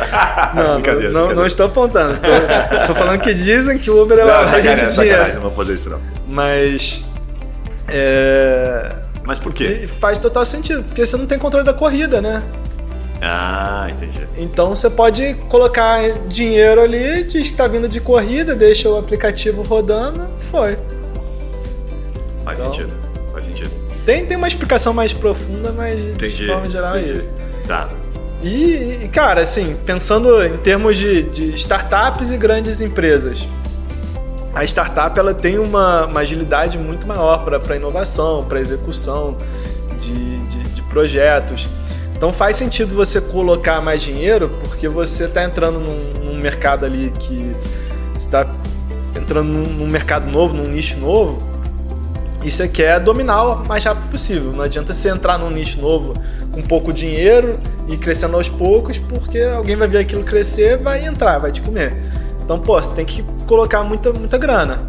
Não, 0.53 0.75
brincadeira, 0.79 1.11
não, 1.11 1.35
não 1.35 1.45
estou 1.45 1.65
apontando. 1.65 2.17
Estou 2.79 2.95
falando 2.95 3.19
que 3.19 3.33
dizem 3.33 3.77
que 3.77 3.91
o 3.91 4.01
Uber 4.01 4.19
é 4.19 4.23
lavagem 4.23 4.75
de 4.77 4.95
dinheiro. 4.95 5.33
Não 5.33 5.41
vou 5.41 5.51
fazer 5.51 5.73
isso 5.73 5.89
não. 5.89 5.99
Mas... 6.25 7.03
É 7.89 9.04
mas 9.25 9.39
por 9.39 9.53
quê? 9.53 9.81
E 9.83 9.87
faz 9.87 10.19
total 10.19 10.45
sentido, 10.45 10.83
porque 10.83 11.05
você 11.05 11.17
não 11.17 11.25
tem 11.25 11.39
controle 11.39 11.65
da 11.65 11.73
corrida, 11.73 12.21
né? 12.21 12.43
Ah, 13.21 13.87
entendi. 13.89 14.27
Então 14.37 14.69
você 14.69 14.89
pode 14.89 15.33
colocar 15.49 15.99
dinheiro 16.27 16.81
ali, 16.81 17.23
diz 17.23 17.31
que 17.31 17.37
está 17.39 17.67
vindo 17.67 17.87
de 17.87 17.99
corrida, 17.99 18.53
deixa 18.55 18.89
o 18.89 18.97
aplicativo 18.97 19.61
rodando, 19.63 20.27
foi. 20.51 20.77
Faz 22.43 22.61
então, 22.61 22.73
sentido, 22.73 22.93
faz 23.31 23.45
sentido. 23.45 23.71
Tem, 24.05 24.25
tem 24.25 24.37
uma 24.37 24.47
explicação 24.47 24.93
mais 24.93 25.13
profunda, 25.13 25.71
mas 25.71 25.99
entendi, 25.99 26.35
de 26.35 26.47
forma 26.47 26.69
geral 26.69 26.95
é 26.95 26.99
entendi. 26.99 27.13
é 27.13 27.17
isso. 27.17 27.29
Tá. 27.67 27.89
E, 28.43 29.05
e, 29.05 29.09
cara, 29.11 29.41
assim, 29.41 29.75
pensando 29.85 30.43
em 30.45 30.57
termos 30.57 30.97
de, 30.97 31.23
de 31.23 31.55
startups 31.55 32.31
e 32.31 32.37
grandes 32.37 32.79
empresas, 32.79 33.47
a 34.55 34.63
startup 34.63 35.19
ela 35.19 35.33
tem 35.33 35.59
uma, 35.59 36.05
uma 36.05 36.21
agilidade 36.21 36.77
muito 36.77 37.05
maior 37.05 37.43
para 37.43 37.75
inovação, 37.75 38.45
para 38.45 38.61
execução 38.61 39.35
de, 39.99 40.37
de, 40.47 40.63
de, 40.69 40.81
projetos. 40.83 41.67
Então 42.15 42.31
faz 42.31 42.55
sentido 42.55 42.95
você 42.95 43.19
colocar 43.19 43.81
mais 43.81 44.01
dinheiro 44.01 44.49
porque 44.61 44.87
você 44.87 45.25
está 45.25 45.43
entrando 45.43 45.79
num, 45.79 46.23
num, 46.23 46.39
mercado 46.39 46.85
ali 46.85 47.11
que 47.19 47.53
está 48.15 48.49
entrando 49.13 49.49
num, 49.49 49.67
num, 49.73 49.87
mercado 49.87 50.31
novo, 50.31 50.55
num 50.55 50.69
nicho 50.69 50.97
novo, 50.99 51.43
e 52.41 52.49
você 52.49 52.69
quer 52.69 52.97
dominar 53.01 53.43
o 53.43 53.67
mais 53.67 53.83
rápido 53.83 54.09
possível. 54.09 54.53
Não 54.53 54.63
adianta 54.63 54.93
você 54.93 55.09
entrar 55.09 55.37
num 55.37 55.49
nicho 55.49 55.81
novo 55.81 56.13
com 56.53 56.61
pouco 56.61 56.93
dinheiro 56.93 57.59
e 57.89 57.97
crescendo 57.97 58.37
aos 58.37 58.47
poucos, 58.47 58.97
porque 58.97 59.39
alguém 59.41 59.75
vai 59.75 59.89
ver 59.89 59.97
aquilo 59.97 60.23
crescer, 60.23 60.77
vai 60.77 61.05
entrar, 61.05 61.39
vai 61.39 61.51
te 61.51 61.61
comer. 61.61 61.99
Então, 62.45 62.59
pô, 62.59 62.81
você 62.81 62.93
tem 62.93 63.03
que 63.03 63.23
colocar 63.47 63.83
muita, 63.83 64.13
muita 64.13 64.37
grana. 64.37 64.87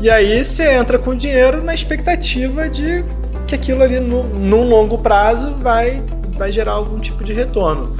E 0.00 0.10
aí 0.10 0.44
você 0.44 0.72
entra 0.72 0.98
com 0.98 1.14
dinheiro 1.14 1.62
na 1.62 1.72
expectativa 1.72 2.68
de 2.68 3.04
que 3.46 3.54
aquilo 3.54 3.82
ali, 3.82 4.00
no, 4.00 4.24
num 4.24 4.68
longo 4.68 4.98
prazo, 4.98 5.54
vai, 5.60 6.02
vai 6.36 6.50
gerar 6.50 6.72
algum 6.72 6.98
tipo 6.98 7.22
de 7.22 7.32
retorno. 7.32 7.96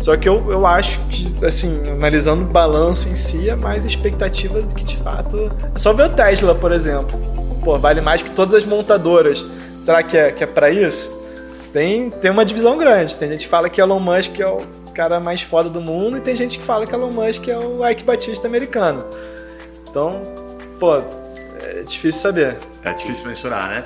Só 0.00 0.16
que 0.16 0.28
eu, 0.28 0.50
eu 0.50 0.66
acho 0.66 0.98
que, 1.08 1.32
assim, 1.44 1.88
analisando 1.88 2.42
o 2.42 2.46
balanço 2.46 3.08
em 3.08 3.14
si, 3.14 3.48
é 3.48 3.54
mais 3.54 3.84
expectativa 3.84 4.60
do 4.60 4.74
que 4.74 4.84
de 4.84 4.96
fato. 4.96 5.52
É 5.72 5.78
só 5.78 5.92
ver 5.92 6.06
o 6.06 6.08
Tesla, 6.08 6.54
por 6.56 6.72
exemplo. 6.72 7.16
Pô, 7.62 7.78
vale 7.78 8.00
mais 8.00 8.22
que 8.22 8.30
todas 8.32 8.54
as 8.54 8.64
montadoras. 8.64 9.44
Será 9.80 10.02
que 10.02 10.16
é, 10.16 10.32
que 10.32 10.42
é 10.42 10.46
para 10.46 10.70
isso? 10.70 11.16
Tem, 11.72 12.10
tem 12.10 12.30
uma 12.32 12.44
divisão 12.44 12.76
grande. 12.76 13.14
Tem 13.14 13.28
gente 13.28 13.42
que 13.42 13.48
fala 13.48 13.70
que 13.70 13.80
Elon 13.80 14.00
Musk 14.00 14.40
é 14.40 14.46
o 14.46 14.62
cara 14.92 15.18
mais 15.18 15.42
foda 15.42 15.68
do 15.68 15.80
mundo, 15.80 16.18
e 16.18 16.20
tem 16.20 16.36
gente 16.36 16.58
que 16.58 16.64
fala 16.64 16.86
que 16.86 16.94
Elon 16.94 17.10
Musk 17.10 17.48
é 17.48 17.58
o 17.58 17.86
Ike 17.88 18.04
Batista 18.04 18.46
americano. 18.46 19.04
Então, 19.88 20.22
pô, 20.78 20.96
é 21.62 21.82
difícil 21.82 22.20
saber. 22.20 22.58
É 22.84 22.92
difícil 22.92 23.26
mensurar, 23.26 23.68
né? 23.68 23.84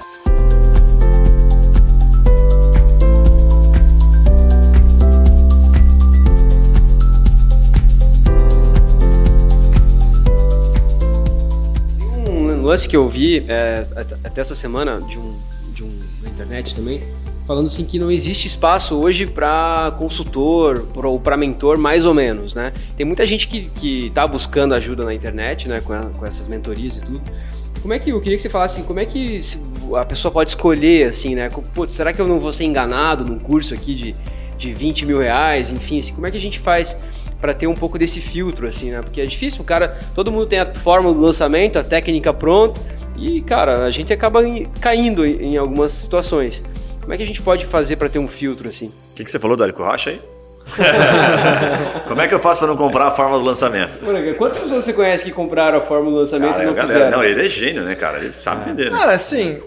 Tem 11.98 12.24
um 12.24 12.62
lance 12.62 12.88
que 12.88 12.96
eu 12.96 13.08
vi 13.08 13.44
é, 13.48 13.82
até 14.24 14.40
essa 14.40 14.54
semana 14.54 15.00
de 15.00 15.18
um, 15.18 15.38
de 15.72 15.84
um 15.84 16.00
na 16.22 16.30
internet 16.30 16.74
também 16.74 17.02
falando 17.46 17.68
assim 17.68 17.84
que 17.84 17.98
não 17.98 18.10
existe 18.10 18.48
espaço 18.48 18.96
hoje 18.96 19.24
para 19.24 19.94
consultor 19.96 20.84
ou 20.96 21.20
para 21.20 21.36
mentor, 21.36 21.78
mais 21.78 22.04
ou 22.04 22.12
menos, 22.12 22.54
né? 22.54 22.72
Tem 22.96 23.06
muita 23.06 23.24
gente 23.24 23.46
que, 23.46 23.70
que 23.70 24.10
tá 24.10 24.26
buscando 24.26 24.74
ajuda 24.74 25.04
na 25.04 25.14
internet, 25.14 25.68
né, 25.68 25.80
com, 25.80 25.92
a, 25.92 26.06
com 26.06 26.26
essas 26.26 26.48
mentorias 26.48 26.96
e 26.96 27.00
tudo. 27.00 27.22
Como 27.80 27.94
é 27.94 28.00
que 28.00 28.10
eu 28.10 28.20
queria 28.20 28.36
que 28.36 28.42
você 28.42 28.48
falasse 28.48 28.80
assim, 28.80 28.86
como 28.86 28.98
é 28.98 29.04
que 29.04 29.38
a 29.94 30.04
pessoa 30.04 30.32
pode 30.32 30.50
escolher 30.50 31.08
assim, 31.08 31.36
né? 31.36 31.48
Putz, 31.72 31.94
será 31.94 32.12
que 32.12 32.20
eu 32.20 32.26
não 32.26 32.40
vou 32.40 32.52
ser 32.52 32.64
enganado 32.64 33.24
num 33.24 33.38
curso 33.38 33.74
aqui 33.74 33.94
de, 33.94 34.16
de 34.58 34.74
20 34.74 35.06
mil 35.06 35.20
reais, 35.20 35.70
enfim, 35.70 36.00
assim, 36.00 36.12
como 36.12 36.26
é 36.26 36.32
que 36.32 36.36
a 36.36 36.40
gente 36.40 36.58
faz 36.58 36.96
para 37.40 37.54
ter 37.54 37.68
um 37.68 37.74
pouco 37.76 37.96
desse 37.96 38.20
filtro, 38.20 38.66
assim, 38.66 38.90
né? 38.90 39.02
Porque 39.02 39.20
é 39.20 39.26
difícil, 39.26 39.60
o 39.60 39.64
cara, 39.64 39.88
todo 40.16 40.32
mundo 40.32 40.46
tem 40.46 40.58
a 40.58 40.74
fórmula 40.74 41.14
do 41.14 41.20
lançamento, 41.20 41.78
a 41.78 41.84
técnica 41.84 42.34
pronta, 42.34 42.80
e, 43.16 43.40
cara, 43.42 43.84
a 43.84 43.90
gente 43.92 44.12
acaba 44.12 44.40
caindo 44.80 45.24
em 45.24 45.56
algumas 45.56 45.92
situações. 45.92 46.64
Como 47.06 47.14
é 47.14 47.16
que 47.16 47.22
a 47.22 47.26
gente 47.26 47.40
pode 47.40 47.66
fazer 47.66 47.94
para 47.94 48.08
ter 48.08 48.18
um 48.18 48.26
filtro 48.26 48.68
assim? 48.68 48.88
O 48.88 49.14
que, 49.14 49.22
que, 49.22 49.30
você 49.30 49.38
falou 49.38 49.56
do 49.56 49.62
Érico 49.62 49.80
Rocha 49.80 50.10
aí? 50.10 50.20
Como 52.08 52.20
é 52.20 52.26
que 52.26 52.34
eu 52.34 52.40
faço 52.40 52.58
para 52.58 52.66
não 52.66 52.76
comprar 52.76 53.06
a 53.06 53.10
fórmula 53.12 53.38
do 53.38 53.44
lançamento? 53.46 54.00
Quantas 54.36 54.58
pessoas 54.58 54.84
você 54.84 54.92
conhece 54.92 55.22
que 55.22 55.30
compraram 55.30 55.78
a 55.78 55.80
fórmula 55.80 56.10
do 56.10 56.20
lançamento 56.22 56.54
cara, 56.54 56.64
e 56.64 56.66
não 56.66 56.74
galera, 56.74 56.92
fizeram? 56.92 57.16
Não, 57.16 57.24
ele 57.24 57.46
é 57.46 57.48
gênio, 57.48 57.84
né, 57.84 57.94
cara? 57.94 58.18
Ele 58.18 58.32
sabe 58.32 58.62
é. 58.62 58.64
vender. 58.64 58.90
Né? 58.90 58.98
Ah, 59.00 59.10
assim, 59.10 59.62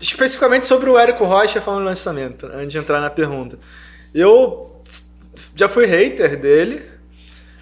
especificamente 0.00 0.66
sobre 0.66 0.90
o 0.90 0.98
Érico 0.98 1.24
Rocha 1.24 1.58
e 1.58 1.60
a 1.60 1.62
fórmula 1.62 1.84
do 1.84 1.90
lançamento, 1.90 2.46
antes 2.52 2.72
de 2.72 2.78
entrar 2.78 3.00
na 3.00 3.08
pergunta. 3.08 3.56
Eu 4.12 4.82
já 5.54 5.68
fui 5.68 5.86
hater 5.86 6.36
dele, 6.36 6.82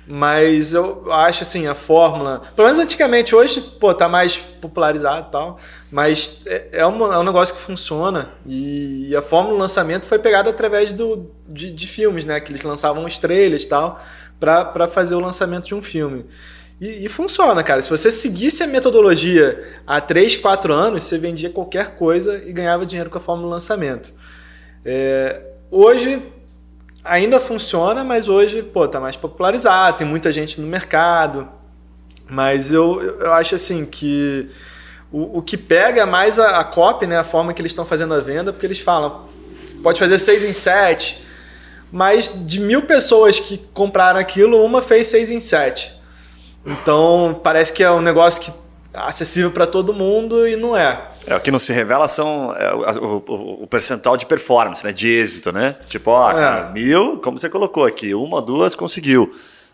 mas 0.06 0.72
eu 0.72 1.10
acho 1.12 1.42
assim, 1.42 1.66
a 1.66 1.74
fórmula. 1.74 2.42
Pelo 2.54 2.68
menos 2.68 2.78
antigamente, 2.78 3.34
hoje, 3.34 3.60
pô, 3.60 3.92
tá 3.92 4.08
mais 4.08 4.36
popularizado 4.36 5.26
e 5.28 5.32
tal. 5.32 5.58
Mas 5.90 6.42
é, 6.46 6.68
é, 6.72 6.86
um, 6.86 7.12
é 7.12 7.18
um 7.18 7.24
negócio 7.24 7.54
que 7.54 7.60
funciona. 7.60 8.30
E, 8.46 9.14
a 9.16 9.20
fórmula 9.20 9.56
do 9.56 9.60
lançamento 9.60 10.06
foi 10.06 10.18
pegada 10.20 10.50
através 10.50 10.92
do, 10.92 11.28
de, 11.48 11.72
de 11.72 11.86
filmes, 11.88 12.24
né? 12.24 12.38
Que 12.38 12.52
eles 12.52 12.62
lançavam 12.62 13.04
os 13.04 13.18
trailers 13.18 13.64
e 13.64 13.68
tal, 13.68 14.00
para 14.38 14.86
fazer 14.86 15.16
o 15.16 15.20
lançamento 15.20 15.66
de 15.66 15.74
um 15.74 15.82
filme. 15.82 16.24
E, 16.80 17.06
e, 17.06 17.08
funciona, 17.08 17.60
cara. 17.64 17.82
Se 17.82 17.90
você 17.90 18.08
seguisse 18.08 18.62
a 18.62 18.66
metodologia 18.68 19.80
há 19.84 20.00
3, 20.00 20.36
4 20.36 20.72
anos, 20.72 21.02
você 21.02 21.18
vendia 21.18 21.50
qualquer 21.50 21.96
coisa 21.96 22.40
e 22.46 22.52
ganhava 22.52 22.86
dinheiro 22.86 23.10
com 23.10 23.18
a 23.18 23.20
fórmula 23.20 23.48
do 23.48 23.52
lançamento. 23.52 24.12
É, 24.84 25.42
hoje 25.68 26.22
ainda 27.06 27.40
funciona, 27.40 28.04
mas 28.04 28.28
hoje, 28.28 28.62
pô, 28.62 28.86
tá 28.86 29.00
mais 29.00 29.16
popularizado, 29.16 29.98
tem 29.98 30.06
muita 30.06 30.30
gente 30.32 30.60
no 30.60 30.66
mercado. 30.66 31.48
Mas 32.28 32.72
eu, 32.72 33.00
eu 33.02 33.32
acho 33.32 33.54
assim 33.54 33.86
que 33.86 34.48
o, 35.12 35.38
o 35.38 35.42
que 35.42 35.56
pega 35.56 36.02
é 36.02 36.04
mais 36.04 36.38
a, 36.38 36.58
a 36.58 36.64
copy, 36.64 37.06
né, 37.06 37.18
a 37.18 37.24
forma 37.24 37.54
que 37.54 37.62
eles 37.62 37.72
estão 37.72 37.84
fazendo 37.84 38.14
a 38.14 38.20
venda, 38.20 38.52
porque 38.52 38.66
eles 38.66 38.80
falam, 38.80 39.26
pode 39.82 39.98
fazer 39.98 40.18
6 40.18 40.44
em 40.44 40.52
7, 40.52 41.22
mas 41.92 42.46
de 42.46 42.60
mil 42.60 42.82
pessoas 42.82 43.38
que 43.38 43.58
compraram 43.72 44.18
aquilo, 44.18 44.62
uma 44.64 44.82
fez 44.82 45.06
6 45.06 45.30
em 45.30 45.40
7. 45.40 45.94
Então 46.66 47.40
parece 47.42 47.72
que 47.72 47.82
é 47.82 47.90
um 47.90 48.00
negócio 48.00 48.42
que 48.42 48.52
acessível 48.92 49.50
para 49.50 49.66
todo 49.66 49.94
mundo 49.94 50.48
e 50.48 50.56
não 50.56 50.76
é. 50.76 51.10
É, 51.26 51.34
o 51.34 51.40
que 51.40 51.50
não 51.50 51.58
se 51.58 51.72
revela 51.72 52.06
são 52.06 52.54
é, 52.56 52.72
o, 52.72 53.22
o, 53.26 53.62
o, 53.64 53.66
percentual 53.66 54.16
de 54.16 54.24
performance, 54.26 54.84
né? 54.84 54.92
De 54.92 55.08
êxito, 55.08 55.52
né? 55.52 55.74
Tipo, 55.88 56.12
ó, 56.12 56.30
é. 56.30 56.34
cara, 56.34 56.70
mil, 56.70 57.18
como 57.18 57.38
você 57.38 57.48
colocou 57.48 57.84
aqui, 57.84 58.14
uma, 58.14 58.40
duas 58.40 58.74
conseguiu. 58.74 59.30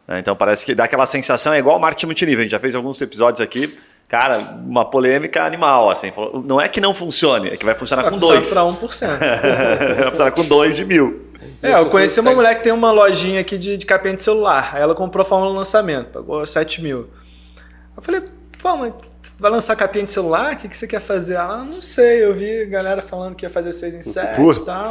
É, 0.09 0.19
então 0.19 0.35
parece 0.35 0.65
que 0.65 0.75
dá 0.75 0.85
aquela 0.85 1.05
sensação, 1.05 1.53
é 1.53 1.59
igual 1.59 1.79
marketing 1.79 2.07
multinível. 2.07 2.41
A 2.41 2.43
gente 2.43 2.53
já 2.53 2.59
fez 2.59 2.75
alguns 2.75 3.01
episódios 3.01 3.41
aqui. 3.41 3.77
Cara, 4.09 4.39
uma 4.67 4.85
polêmica 4.85 5.45
animal, 5.45 5.91
assim. 5.91 6.11
Não 6.45 6.61
é 6.61 6.69
que 6.69 6.81
não 6.81 6.95
funcione, 6.95 7.49
é 7.49 7.57
que 7.57 7.65
vai 7.65 7.75
funcionar 7.75 8.03
vai 8.03 8.13
com 8.13 8.19
dois. 8.19 8.53
Para 8.53 8.63
1%. 8.63 9.19
vai 9.99 10.09
funcionar 10.09 10.31
com 10.33 10.45
dois 10.45 10.77
de 10.77 10.85
mil. 10.85 11.33
É, 11.63 11.75
eu 11.75 11.87
conheci 11.87 12.19
uma 12.19 12.33
mulher 12.35 12.57
que 12.57 12.65
tem 12.65 12.73
uma 12.73 12.91
lojinha 12.91 13.41
aqui 13.41 13.57
de, 13.57 13.77
de 13.77 13.87
capinha 13.87 14.15
de 14.15 14.23
celular. 14.23 14.73
Aí 14.75 14.83
ela 14.83 14.95
comprou 14.95 15.23
a 15.23 15.25
fórmula 15.25 15.55
lançamento, 15.55 16.09
pagou 16.09 16.45
7 16.45 16.83
mil. 16.83 17.09
Eu 17.97 18.03
falei, 18.03 18.23
Pô, 18.63 18.77
mas 18.77 18.93
vai 19.41 19.51
lançar 19.51 19.75
capinha 19.75 20.05
de 20.05 20.11
celular? 20.13 20.53
O 20.53 20.57
que, 20.57 20.69
que 20.69 20.77
você 20.77 20.87
quer 20.87 21.01
fazer? 21.01 21.35
Ela, 21.35 21.65
não 21.65 21.83
sei, 21.83 22.25
eu 22.25 22.33
vi 22.33 22.65
galera 22.67 23.03
falando 23.03 23.35
que 23.35 23.45
ia 23.45 23.51
fazer 23.51 23.73
6 23.73 23.95
em 23.97 24.03
7 24.03 24.41
e 24.41 24.65
tal. 24.65 24.85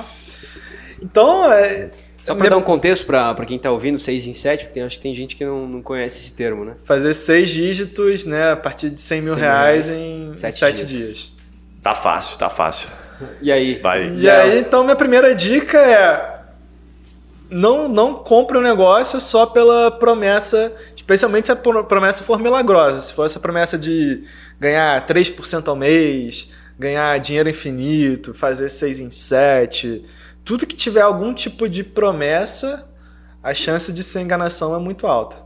Então, 1.01 1.51
é, 1.53 1.89
Só 2.26 2.36
para 2.36 2.49
dar 2.49 2.57
um 2.57 2.61
contexto 2.61 3.05
para 3.05 3.45
quem 3.45 3.55
está 3.55 3.72
ouvindo, 3.72 3.97
6 3.97 4.28
em 4.28 4.34
7, 4.34 4.65
porque 4.65 4.82
acho 4.82 4.97
que 4.97 5.01
tem 5.01 5.15
gente 5.15 5.38
que 5.38 5.45
não, 5.45 5.65
não 5.65 5.82
conhece 5.82 6.19
esse 6.19 6.34
termo, 6.34 6.65
né? 6.65 6.76
Fazer 6.84 7.13
6 7.13 7.49
dígitos, 7.49 8.26
né, 8.26 8.51
a 8.51 8.57
partir 8.57 8.89
de 8.89 8.99
100 8.99 9.22
mil 9.22 9.34
100 9.34 9.41
reais, 9.41 9.89
em 9.89 10.36
7 10.36 10.74
dias. 10.74 10.89
dias. 10.89 11.32
Tá 11.82 11.95
fácil, 11.95 12.38
tá 12.38 12.49
fácil. 12.49 12.89
E 13.41 13.51
aí? 13.53 13.80
Vai. 13.80 14.15
E 14.15 14.30
aí, 14.30 14.59
então, 14.59 14.84
minha 14.84 14.97
primeira 14.97 15.34
dica 15.34 15.78
é 15.78 16.41
não, 17.51 17.89
não 17.89 18.13
compre 18.13 18.57
um 18.57 18.61
negócio 18.61 19.19
só 19.19 19.45
pela 19.45 19.91
promessa 19.91 20.74
Especialmente 21.12 21.47
se 21.47 21.51
a 21.51 21.57
promessa 21.57 22.24
for 22.24 22.39
milagrosa. 22.39 23.01
Se 23.01 23.14
for 23.14 23.26
essa 23.26 23.38
promessa 23.38 23.78
de 23.78 24.24
ganhar 24.57 25.05
3% 25.05 25.68
ao 25.68 25.76
mês, 25.76 26.47
ganhar 26.80 27.20
dinheiro 27.20 27.49
infinito, 27.49 28.34
fazer 28.34 28.70
6 28.70 29.01
em 29.01 29.09
7. 29.09 30.05
Tudo 30.45 30.66
que 30.66 30.74
tiver 30.74 31.01
algum 31.01 31.34
tipo 31.34 31.68
de 31.68 31.84
promessa, 31.84 32.89
a 33.43 33.53
chance 33.53 33.91
de 33.91 34.01
ser 34.03 34.22
enganação 34.22 34.74
é 34.74 34.80
muito 34.80 35.05
alta. 35.05 35.43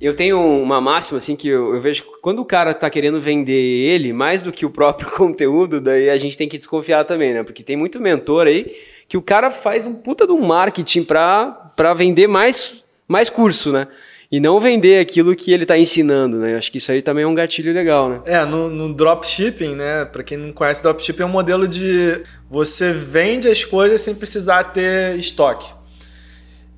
Eu 0.00 0.14
tenho 0.14 0.38
uma 0.38 0.80
máxima 0.80 1.18
assim 1.18 1.34
que 1.34 1.48
eu, 1.48 1.74
eu 1.74 1.80
vejo 1.80 2.04
quando 2.22 2.38
o 2.38 2.44
cara 2.44 2.72
tá 2.72 2.88
querendo 2.88 3.20
vender 3.20 3.52
ele 3.52 4.12
mais 4.12 4.42
do 4.42 4.52
que 4.52 4.64
o 4.64 4.70
próprio 4.70 5.10
conteúdo, 5.18 5.80
daí 5.80 6.08
a 6.08 6.16
gente 6.16 6.36
tem 6.36 6.48
que 6.48 6.56
desconfiar 6.56 7.04
também, 7.04 7.34
né? 7.34 7.42
Porque 7.42 7.64
tem 7.64 7.76
muito 7.76 8.00
mentor 8.00 8.46
aí 8.46 8.72
que 9.08 9.16
o 9.16 9.22
cara 9.22 9.50
faz 9.50 9.86
um 9.86 9.94
puta 9.94 10.24
um 10.32 10.40
marketing 10.40 11.02
para 11.02 11.94
vender 11.96 12.28
mais, 12.28 12.84
mais 13.08 13.28
curso, 13.28 13.72
né? 13.72 13.88
E 14.32 14.40
não 14.40 14.58
vender 14.58 14.98
aquilo 14.98 15.36
que 15.36 15.52
ele 15.52 15.64
está 15.64 15.76
ensinando, 15.76 16.38
né? 16.38 16.56
Acho 16.56 16.72
que 16.72 16.78
isso 16.78 16.90
aí 16.90 17.02
também 17.02 17.22
é 17.22 17.26
um 17.26 17.34
gatilho 17.34 17.70
legal, 17.70 18.08
né? 18.08 18.20
É, 18.24 18.42
no, 18.46 18.70
no 18.70 18.94
dropshipping, 18.94 19.74
né? 19.74 20.06
Para 20.06 20.22
quem 20.22 20.38
não 20.38 20.54
conhece, 20.54 20.82
dropshipping 20.82 21.22
é 21.22 21.26
um 21.26 21.28
modelo 21.28 21.68
de 21.68 22.18
você 22.48 22.94
vende 22.94 23.46
as 23.46 23.62
coisas 23.62 24.00
sem 24.00 24.14
precisar 24.14 24.64
ter 24.64 25.18
estoque. 25.18 25.70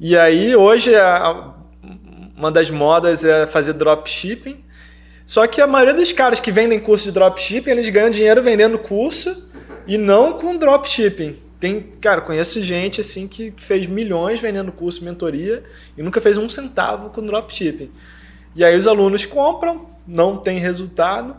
E 0.01 0.17
aí, 0.17 0.57
hoje, 0.57 0.97
a, 0.97 1.55
uma 2.37 2.51
das 2.51 2.71
modas 2.71 3.25
é 3.25 3.47
fazer 3.47 3.75
dropshipping. 3.75 4.57
Só 5.25 5.47
que 5.47 5.61
a 5.61 5.67
maioria 5.69 5.95
dos 5.95 6.11
caras 6.11 6.41
que 6.41 6.51
vendem 6.51 6.81
curso 6.81 7.05
de 7.05 7.13
dropshipping, 7.13 7.71
eles 7.71 7.89
ganham 7.89 8.11
dinheiro 8.11 8.43
vendendo 8.43 8.81
curso 8.81 9.49
e 9.87 9.97
não 9.97 10.33
com 10.33 10.57
dropshipping. 10.57 11.37
Tem, 11.61 11.81
cara, 12.01 12.21
conheço 12.21 12.63
gente 12.63 13.01
assim 13.01 13.27
que 13.27 13.55
fez 13.57 13.87
milhões 13.87 14.41
vendendo 14.41 14.71
curso, 14.73 15.05
mentoria 15.05 15.65
e 15.97 16.03
nunca 16.03 16.21
fez 16.21 16.37
um 16.37 16.49
centavo 16.49 17.11
com 17.11 17.25
dropshipping. 17.25 17.91
E 18.55 18.65
aí 18.65 18.77
os 18.77 18.87
alunos 18.87 19.25
compram, 19.25 19.89
não 20.07 20.37
tem 20.37 20.59
resultado. 20.59 21.37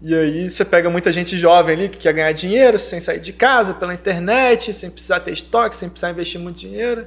E 0.00 0.14
aí 0.14 0.50
você 0.50 0.64
pega 0.64 0.90
muita 0.90 1.12
gente 1.12 1.38
jovem 1.38 1.76
ali 1.76 1.88
que 1.88 1.98
quer 1.98 2.12
ganhar 2.12 2.32
dinheiro 2.32 2.78
sem 2.78 2.98
sair 2.98 3.20
de 3.20 3.32
casa, 3.32 3.74
pela 3.74 3.94
internet, 3.94 4.72
sem 4.72 4.90
precisar 4.90 5.20
ter 5.20 5.32
estoque, 5.32 5.76
sem 5.76 5.88
precisar 5.88 6.10
investir 6.10 6.40
muito 6.40 6.58
dinheiro. 6.58 7.06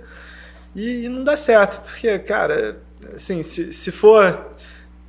E, 0.73 1.05
e 1.05 1.09
não 1.09 1.23
dá 1.23 1.35
certo, 1.35 1.81
porque, 1.81 2.17
cara, 2.19 2.77
assim, 3.13 3.43
se, 3.43 3.73
se 3.73 3.91
for 3.91 4.49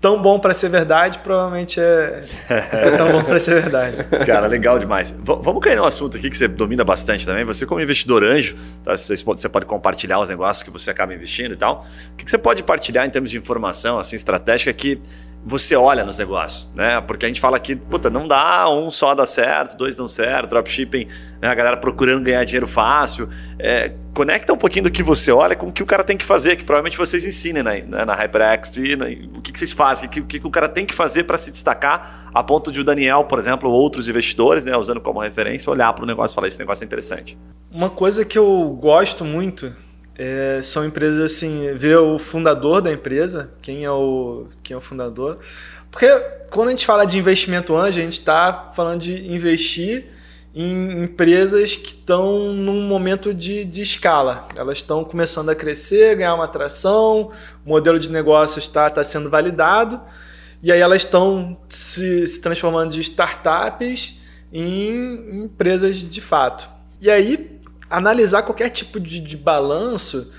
tão 0.07 0.23
bom 0.23 0.39
para 0.39 0.55
ser 0.55 0.69
verdade, 0.69 1.19
provavelmente 1.19 1.81
é, 1.81 2.21
é 2.49 2.91
tão 2.93 3.11
bom 3.11 3.25
para 3.25 3.41
ser 3.41 3.61
verdade. 3.61 4.05
Cara, 4.25 4.47
legal 4.47 4.79
demais. 4.79 5.11
V 5.11 5.37
vamos 5.43 5.61
cair 5.61 5.75
num 5.75 5.85
assunto 5.85 6.17
aqui 6.17 6.31
que 6.31 6.37
você 6.37 6.47
domina 6.47 6.85
bastante 6.85 7.27
também. 7.27 7.45
Você, 7.45 7.67
como 7.67 7.81
investidor 7.81 8.23
anjo, 8.23 8.55
tá? 8.85 8.97
você, 8.97 9.49
pode, 9.49 9.67
compartilhar 9.67 10.21
os 10.21 10.29
negócios 10.29 10.63
que 10.63 10.71
você 10.71 10.93
acaba 10.93 11.13
investindo 11.13 11.55
e 11.55 11.57
tal. 11.57 11.85
O 12.13 12.17
que, 12.17 12.25
que 12.25 12.31
você 12.31 12.39
pode 12.39 12.63
partilhar 12.63 13.05
em 13.05 13.11
termos 13.11 13.33
de 13.33 13.37
informação 13.37 13.99
assim, 13.99 14.15
estratégica 14.15 14.73
que 14.73 15.01
você 15.49 15.77
olha 15.77 16.03
nos 16.03 16.19
negócios, 16.19 16.69
né? 16.75 17.01
Porque 17.01 17.25
a 17.25 17.29
gente 17.29 17.41
fala 17.41 17.57
aqui, 17.57 17.77
puta, 17.77 18.11
não 18.11 18.27
dá, 18.27 18.69
um 18.69 18.91
só 18.91 19.15
dá 19.15 19.25
certo, 19.25 19.77
dois 19.77 19.95
dão 19.95 20.09
certo, 20.09 20.51
dropshipping, 20.51 21.07
né? 21.41 21.47
a 21.47 21.55
galera 21.55 21.77
procurando 21.77 22.25
ganhar 22.25 22.43
dinheiro 22.43 22.67
fácil. 22.67 23.29
É, 23.57 23.93
conecta 24.13 24.53
um 24.53 24.57
pouquinho 24.57 24.83
do 24.83 24.91
que 24.91 25.05
você 25.05 25.31
olha 25.31 25.55
com 25.55 25.69
o 25.69 25.73
que 25.73 25.85
o 25.85 25.87
cara 25.87 26.03
tem 26.03 26.17
que 26.17 26.25
fazer, 26.25 26.57
que 26.57 26.65
provavelmente 26.65 26.99
vocês 26.99 27.25
ensinem 27.25 27.63
né? 27.63 27.85
na 28.05 28.15
HyperXP, 28.15 28.97
né? 28.97 29.19
o 29.37 29.41
que, 29.41 29.53
que 29.53 29.59
vocês 29.61 29.71
fazem, 29.71 30.09
o 30.09 30.11
que, 30.11 30.21
que, 30.23 30.41
que 30.41 30.47
o 30.49 30.51
cara 30.51 30.69
tem 30.69 30.85
que 30.85 30.93
fazer 30.93 31.23
para 31.23 31.39
se 31.39 31.53
destacar, 31.53 32.29
a 32.35 32.43
ponto 32.43 32.73
de 32.73 32.81
o 32.81 32.85
Daniel, 32.85 33.23
por 33.23 33.39
exemplo, 33.39 33.71
ou 33.71 33.81
outros 33.81 34.09
investidores, 34.09 34.65
né? 34.65 34.77
usando 34.77 35.01
como 35.01 35.21
referência, 35.21 35.71
olhar 35.71 35.93
para 35.93 36.03
o 36.03 36.07
negócio 36.09 36.35
e 36.35 36.37
falar: 36.37 36.49
esse 36.49 36.59
negócio 36.59 36.83
é 36.83 36.87
interessante. 36.87 37.39
Uma 37.71 37.89
coisa 37.89 38.25
que 38.25 38.37
eu 38.37 38.77
gosto 38.81 39.25
muito 39.25 39.73
é, 40.19 40.61
são 40.63 40.85
empresas 40.85 41.21
assim, 41.21 41.73
ver 41.75 41.99
o 41.99 42.19
fundador 42.19 42.81
da 42.81 42.91
empresa, 42.91 43.53
quem 43.61 43.85
é 43.85 43.91
o, 43.91 44.47
quem 44.63 44.75
é 44.75 44.79
o 44.79 44.81
fundador. 44.81 45.39
Porque 45.91 46.09
quando 46.51 46.69
a 46.69 46.71
gente 46.71 46.87
fala 46.87 47.05
de 47.05 47.19
investimento 47.19 47.77
anjo, 47.77 47.99
a 47.99 48.03
gente 48.03 48.15
está 48.19 48.71
falando 48.75 49.01
de 49.01 49.31
investir 49.31 50.07
em 50.55 51.05
empresas 51.05 51.77
que 51.77 51.89
estão 51.89 52.55
num 52.55 52.81
momento 52.87 53.35
de, 53.35 53.63
de 53.65 53.83
escala. 53.83 54.49
Elas 54.57 54.79
estão 54.79 55.05
começando 55.05 55.51
a 55.51 55.55
crescer, 55.55 56.17
ganhar 56.17 56.35
uma 56.35 56.45
atração, 56.45 57.31
o 57.65 57.69
modelo 57.69 57.99
de 57.99 58.11
negócio 58.11 58.59
está, 58.59 58.87
está 58.87 59.05
sendo 59.05 59.29
validado, 59.29 60.01
e 60.63 60.73
aí 60.73 60.81
elas 60.81 61.03
estão 61.03 61.59
se, 61.69 62.27
se 62.27 62.41
transformando 62.41 62.93
de 62.93 63.03
startups 63.03 64.19
em 64.51 65.45
empresas 65.45 65.97
de 65.99 66.21
fato. 66.23 66.71
E 67.03 67.11
aí 67.11 67.56
analisar 67.91 68.43
qualquer 68.43 68.71
tipo 68.71 68.99
de, 68.99 69.21
de 69.21 69.37
balanço 69.37 70.33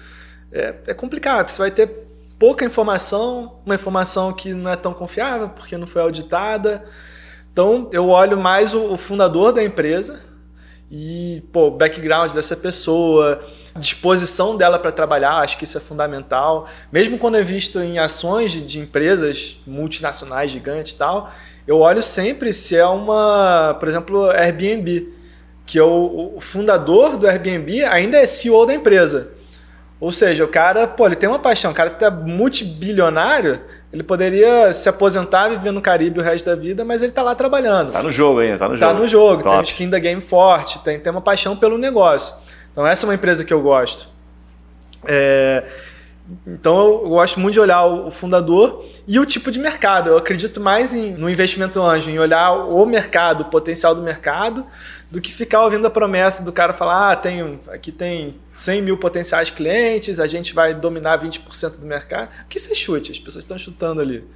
é, 0.52 0.76
é, 0.88 0.94
complicado, 0.94 1.50
você 1.50 1.60
vai 1.60 1.72
ter 1.72 2.08
pouca 2.40 2.64
informação, 2.66 3.60
uma 3.66 3.76
informação 3.76 4.32
que 4.34 4.54
não 4.54 4.72
é 4.72 4.76
tão 4.76 4.94
confiável 4.94 5.50
porque 5.50 5.78
não 5.78 5.88
foi 5.88 6.02
auditada. 6.02 6.86
Então 7.52 7.90
eu 7.92 8.10
olho 8.10 8.38
mais 8.38 8.74
o, 8.74 8.94
o 8.94 8.98
fundador 8.98 9.52
da 9.52 9.64
empresa 9.64 10.24
e 10.90 11.44
o 11.54 11.72
background 11.72 12.32
dessa 12.32 12.56
pessoa, 12.56 13.42
disposição 13.76 14.56
dela 14.56 14.80
para 14.80 14.92
trabalhar, 14.92 15.40
acho 15.40 15.58
que 15.58 15.66
isso 15.66 15.78
é 15.78 15.82
fundamental. 15.82 16.68
Mesmo 16.92 17.18
quando 17.18 17.36
é 17.36 17.44
visto 17.44 17.80
em 17.80 18.00
ações 18.00 18.52
de, 18.52 18.66
de 18.66 18.80
empresas 18.80 19.60
multinacionais 19.68 20.52
gigantes 20.52 20.94
e 20.94 20.96
tal, 20.96 21.30
eu 21.66 21.80
olho 21.80 22.02
sempre 22.02 22.54
se 22.54 22.78
é 22.78 22.86
uma, 22.86 23.76
por 23.80 23.90
exemplo, 23.90 24.30
Airbnb 24.30 25.17
que 25.68 25.78
é 25.78 25.84
o, 25.84 26.34
o 26.38 26.40
fundador 26.40 27.18
do 27.18 27.28
Airbnb, 27.28 27.84
ainda 27.84 28.18
é 28.18 28.26
CEO 28.26 28.66
da 28.66 28.74
empresa. 28.74 29.34
Ou 30.00 30.12
seja, 30.12 30.46
o 30.46 30.48
cara, 30.48 30.88
pô, 30.88 31.08
ele 31.08 31.16
tem 31.16 31.28
uma 31.28 31.40
paixão, 31.40 31.72
o 31.72 31.74
cara 31.74 31.90
tá 31.90 32.10
multibilionário, 32.10 33.60
ele 33.92 34.04
poderia 34.04 34.72
se 34.72 34.88
aposentar, 34.88 35.50
viver 35.50 35.72
no 35.72 35.82
Caribe 35.82 36.20
o 36.20 36.24
resto 36.24 36.46
da 36.46 36.56
vida, 36.56 36.86
mas 36.86 37.02
ele 37.02 37.12
tá 37.12 37.22
lá 37.22 37.36
trabalhando. 37.36 37.92
Tá 37.92 38.02
no 38.02 38.12
jogo 38.12 38.40
ainda, 38.40 38.58
tá 38.58 38.70
no 38.70 38.76
tá 38.76 38.80
jogo. 38.80 38.94
Tá 38.94 39.00
no 39.00 39.08
jogo, 39.08 39.44
Top. 39.44 39.50
tem 39.50 39.60
um 39.60 39.64
skin 39.64 39.90
da 39.90 40.00
game 40.00 40.22
forte, 40.22 40.80
tem, 40.80 41.00
tem 41.00 41.12
uma 41.12 41.22
paixão 41.22 41.58
pelo 41.58 41.78
negócio. 41.78 42.36
Então 42.72 42.86
essa 42.88 43.06
é 43.06 43.10
uma 43.10 43.16
empresa 43.16 43.44
que 43.44 43.54
eu 43.54 43.62
gosto. 43.62 44.08
É, 45.06 45.64
então 46.46 46.78
eu 46.78 47.10
gosto 47.10 47.40
muito 47.40 47.54
de 47.54 47.60
olhar 47.60 47.86
o 47.86 48.12
fundador 48.12 48.86
e 49.08 49.18
o 49.20 49.26
tipo 49.26 49.50
de 49.50 49.60
mercado. 49.60 50.10
Eu 50.10 50.18
acredito 50.18 50.60
mais 50.60 50.94
em, 50.94 51.14
no 51.14 51.30
investimento 51.30 51.82
anjo, 51.82 52.12
em 52.12 52.20
olhar 52.20 52.52
o 52.52 52.86
mercado, 52.86 53.42
o 53.42 53.46
potencial 53.46 53.96
do 53.96 54.02
mercado, 54.02 54.66
do 55.10 55.22
que 55.22 55.32
ficar 55.32 55.64
ouvindo 55.64 55.88
a 55.88 55.90
promessa 55.90 56.44
do 56.44 56.52
cara 56.52 56.74
falar: 56.74 57.12
ah, 57.12 57.16
tem, 57.16 57.60
aqui 57.70 57.92
tem 57.92 58.36
100 58.52 58.82
mil 58.82 58.98
potenciais 58.98 59.50
clientes, 59.50 60.20
a 60.20 60.28
gente 60.28 60.54
vai 60.54 60.74
dominar 60.74 61.18
20% 61.20 61.80
do 61.80 61.88
mercado. 61.88 62.30
Porque 62.40 62.58
isso 62.58 62.72
é 62.72 62.76
chute, 62.76 63.12
as 63.12 63.20
pessoas 63.20 63.46
estão 63.46 63.58
chutando 63.58 64.02
ali. 64.02 64.28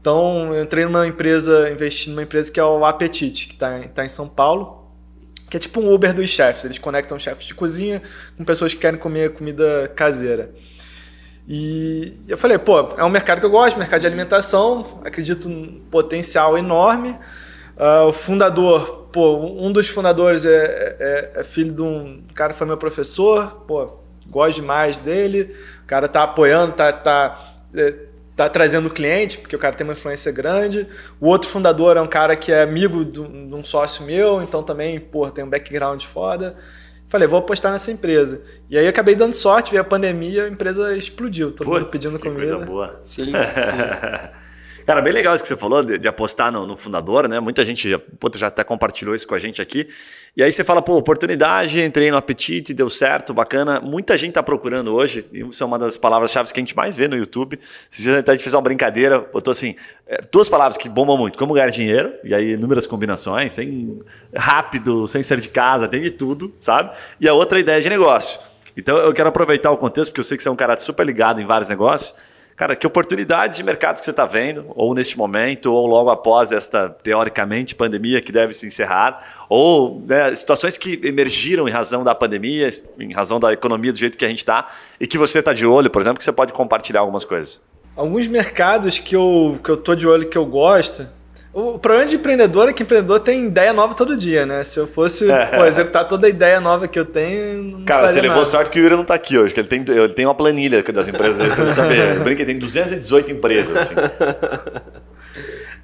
Então 0.00 0.54
eu 0.54 0.62
entrei 0.62 0.84
numa 0.84 1.06
empresa, 1.06 1.68
investi 1.70 2.10
numa 2.10 2.22
empresa 2.22 2.52
que 2.52 2.60
é 2.60 2.64
o 2.64 2.84
Apetite, 2.84 3.48
que 3.48 3.54
está 3.54 3.80
tá 3.88 4.04
em 4.04 4.08
São 4.08 4.28
Paulo 4.28 4.86
que 5.48 5.56
é 5.56 5.60
tipo 5.60 5.80
um 5.80 5.92
Uber 5.92 6.12
dos 6.12 6.28
chefes. 6.28 6.64
Eles 6.64 6.78
conectam 6.78 7.18
chefes 7.18 7.46
de 7.46 7.54
cozinha 7.54 8.02
com 8.36 8.44
pessoas 8.44 8.74
que 8.74 8.80
querem 8.80 8.98
comer 8.98 9.32
comida 9.32 9.90
caseira. 9.94 10.50
E 11.48 12.18
eu 12.26 12.36
falei, 12.36 12.58
pô, 12.58 12.88
é 12.96 13.04
um 13.04 13.08
mercado 13.08 13.38
que 13.38 13.46
eu 13.46 13.50
gosto, 13.50 13.78
mercado 13.78 14.00
de 14.00 14.06
alimentação, 14.06 15.00
acredito 15.04 15.48
num 15.48 15.80
potencial 15.90 16.58
enorme. 16.58 17.10
Uh, 17.76 18.08
o 18.08 18.12
fundador, 18.12 19.08
pô, 19.12 19.36
um 19.36 19.70
dos 19.70 19.88
fundadores 19.88 20.44
é, 20.44 20.96
é, 20.98 21.32
é, 21.36 21.42
filho 21.44 21.72
de 21.72 21.82
um 21.82 22.22
cara 22.34 22.52
que 22.52 22.58
foi 22.58 22.66
meu 22.66 22.76
professor, 22.76 23.64
pô, 23.66 23.98
gosto 24.28 24.56
demais 24.56 24.96
dele. 24.96 25.54
O 25.84 25.86
cara 25.86 26.08
tá 26.08 26.24
apoiando, 26.24 26.72
tá, 26.72 26.92
tá 26.92 27.54
é, 27.74 27.94
tá 28.34 28.48
trazendo 28.48 28.90
cliente, 28.90 29.38
porque 29.38 29.54
o 29.54 29.58
cara 29.58 29.74
tem 29.74 29.86
uma 29.86 29.92
influência 29.92 30.32
grande. 30.32 30.86
O 31.20 31.28
outro 31.28 31.48
fundador 31.48 31.96
é 31.96 32.00
um 32.00 32.06
cara 32.06 32.34
que 32.34 32.50
é 32.50 32.62
amigo 32.62 33.04
de 33.04 33.20
um 33.20 33.64
sócio 33.64 34.04
meu, 34.04 34.42
então 34.42 34.62
também, 34.62 34.98
pô, 35.00 35.30
tem 35.30 35.44
um 35.44 35.48
background 35.48 36.02
foda. 36.02 36.56
Falei, 37.08 37.28
vou 37.28 37.38
apostar 37.38 37.70
nessa 37.70 37.90
empresa. 37.92 38.42
E 38.68 38.76
aí 38.76 38.88
acabei 38.88 39.14
dando 39.14 39.32
sorte, 39.32 39.70
veio 39.70 39.82
a 39.82 39.84
pandemia, 39.84 40.44
a 40.44 40.48
empresa 40.48 40.96
explodiu. 40.96 41.52
Todo 41.52 41.66
Putz, 41.66 41.80
mundo 41.80 41.90
pedindo 41.90 42.18
que 42.18 42.28
comida. 42.28 42.56
Coisa 42.56 42.66
boa. 42.66 43.00
Sim. 43.02 43.26
sim. 43.26 43.32
Cara, 44.86 45.02
bem 45.02 45.12
legal 45.12 45.34
isso 45.34 45.42
que 45.42 45.48
você 45.48 45.56
falou, 45.56 45.82
de, 45.82 45.98
de 45.98 46.06
apostar 46.06 46.52
no, 46.52 46.64
no, 46.64 46.76
fundador, 46.76 47.28
né? 47.28 47.40
Muita 47.40 47.64
gente 47.64 47.90
já, 47.90 48.00
já 48.36 48.46
até 48.46 48.62
compartilhou 48.62 49.16
isso 49.16 49.26
com 49.26 49.34
a 49.34 49.38
gente 49.38 49.60
aqui. 49.60 49.88
E 50.36 50.44
aí 50.44 50.52
você 50.52 50.62
fala, 50.62 50.80
pô, 50.80 50.96
oportunidade, 50.96 51.80
entrei 51.82 52.08
no 52.08 52.16
apetite, 52.16 52.72
deu 52.72 52.88
certo, 52.88 53.34
bacana. 53.34 53.80
Muita 53.80 54.16
gente 54.16 54.28
está 54.28 54.44
procurando 54.44 54.94
hoje, 54.94 55.26
e 55.32 55.40
isso 55.40 55.60
é 55.60 55.66
uma 55.66 55.76
das 55.76 55.96
palavras-chave 55.96 56.52
que 56.52 56.60
a 56.60 56.62
gente 56.62 56.76
mais 56.76 56.96
vê 56.96 57.08
no 57.08 57.16
YouTube. 57.16 57.58
Se 57.90 58.08
a 58.08 58.32
gente 58.32 58.42
fez 58.42 58.54
uma 58.54 58.62
brincadeira, 58.62 59.18
botou 59.18 59.50
assim, 59.50 59.74
é, 60.06 60.20
duas 60.30 60.48
palavras 60.48 60.76
que 60.76 60.88
bombam 60.88 61.16
muito, 61.18 61.36
como 61.36 61.52
ganhar 61.52 61.68
dinheiro, 61.68 62.12
e 62.22 62.32
aí 62.32 62.52
inúmeras 62.52 62.86
combinações, 62.86 63.54
sem 63.54 64.00
rápido, 64.36 65.08
sem 65.08 65.20
ser 65.20 65.40
de 65.40 65.48
casa, 65.48 65.88
tem 65.88 66.00
de 66.00 66.12
tudo, 66.12 66.54
sabe? 66.60 66.94
E 67.20 67.28
a 67.28 67.34
outra 67.34 67.58
ideia 67.58 67.80
de 67.80 67.90
negócio. 67.90 68.38
Então 68.76 68.96
eu 68.98 69.12
quero 69.12 69.28
aproveitar 69.30 69.72
o 69.72 69.76
contexto, 69.76 70.12
porque 70.12 70.20
eu 70.20 70.24
sei 70.24 70.36
que 70.36 70.44
você 70.44 70.48
é 70.48 70.52
um 70.52 70.56
cara 70.56 70.78
super 70.78 71.04
ligado 71.04 71.40
em 71.40 71.44
vários 71.44 71.68
negócios. 71.68 72.35
Cara, 72.56 72.74
que 72.74 72.86
oportunidades 72.86 73.58
de 73.58 73.62
mercado 73.62 73.98
que 73.98 74.04
você 74.06 74.10
está 74.10 74.24
vendo, 74.24 74.64
ou 74.74 74.94
neste 74.94 75.18
momento, 75.18 75.70
ou 75.70 75.86
logo 75.86 76.08
após 76.08 76.52
esta, 76.52 76.88
teoricamente, 76.88 77.74
pandemia 77.74 78.22
que 78.22 78.32
deve 78.32 78.54
se 78.54 78.66
encerrar, 78.66 79.44
ou 79.46 80.02
né, 80.08 80.34
situações 80.34 80.78
que 80.78 80.98
emergiram 81.04 81.68
em 81.68 81.70
razão 81.70 82.02
da 82.02 82.14
pandemia, 82.14 82.66
em 82.98 83.12
razão 83.12 83.38
da 83.38 83.52
economia 83.52 83.92
do 83.92 83.98
jeito 83.98 84.16
que 84.16 84.24
a 84.24 84.28
gente 84.28 84.38
está, 84.38 84.66
e 84.98 85.06
que 85.06 85.18
você 85.18 85.40
está 85.40 85.52
de 85.52 85.66
olho, 85.66 85.90
por 85.90 86.00
exemplo, 86.00 86.18
que 86.18 86.24
você 86.24 86.32
pode 86.32 86.54
compartilhar 86.54 87.00
algumas 87.00 87.26
coisas. 87.26 87.62
Alguns 87.94 88.26
mercados 88.26 88.98
que 88.98 89.14
eu, 89.14 89.60
que 89.62 89.70
eu 89.70 89.76
tô 89.76 89.94
de 89.94 90.06
olho 90.06 90.26
que 90.26 90.38
eu 90.38 90.46
gosto, 90.46 91.06
o 91.58 91.78
problema 91.78 92.04
de 92.04 92.16
empreendedor 92.16 92.68
é 92.68 92.72
que 92.74 92.82
empreendedor 92.82 93.18
tem 93.20 93.46
ideia 93.46 93.72
nova 93.72 93.94
todo 93.94 94.14
dia, 94.14 94.44
né? 94.44 94.62
Se 94.62 94.78
eu 94.78 94.86
fosse 94.86 95.26
pô, 95.56 95.64
executar 95.64 96.06
toda 96.06 96.26
a 96.26 96.30
ideia 96.30 96.60
nova 96.60 96.86
que 96.86 96.98
eu 96.98 97.04
tenho. 97.06 97.62
Não 97.62 97.84
Cara, 97.86 98.06
você 98.06 98.20
levou 98.20 98.44
sorte 98.44 98.70
que 98.70 98.78
o 98.78 98.82
Yuri 98.82 98.94
não 98.94 99.00
está 99.00 99.14
aqui 99.14 99.38
hoje, 99.38 99.54
que 99.54 99.60
ele 99.60 99.66
tem, 99.66 99.82
ele 99.88 100.12
tem 100.12 100.26
uma 100.26 100.34
planilha 100.34 100.82
das 100.82 101.08
empresas 101.08 101.38
dele, 101.38 101.72
saber. 101.72 102.20
Brinca, 102.24 102.44
tem 102.44 102.58
218 102.58 103.32
empresas. 103.32 103.74
Assim. 103.74 103.94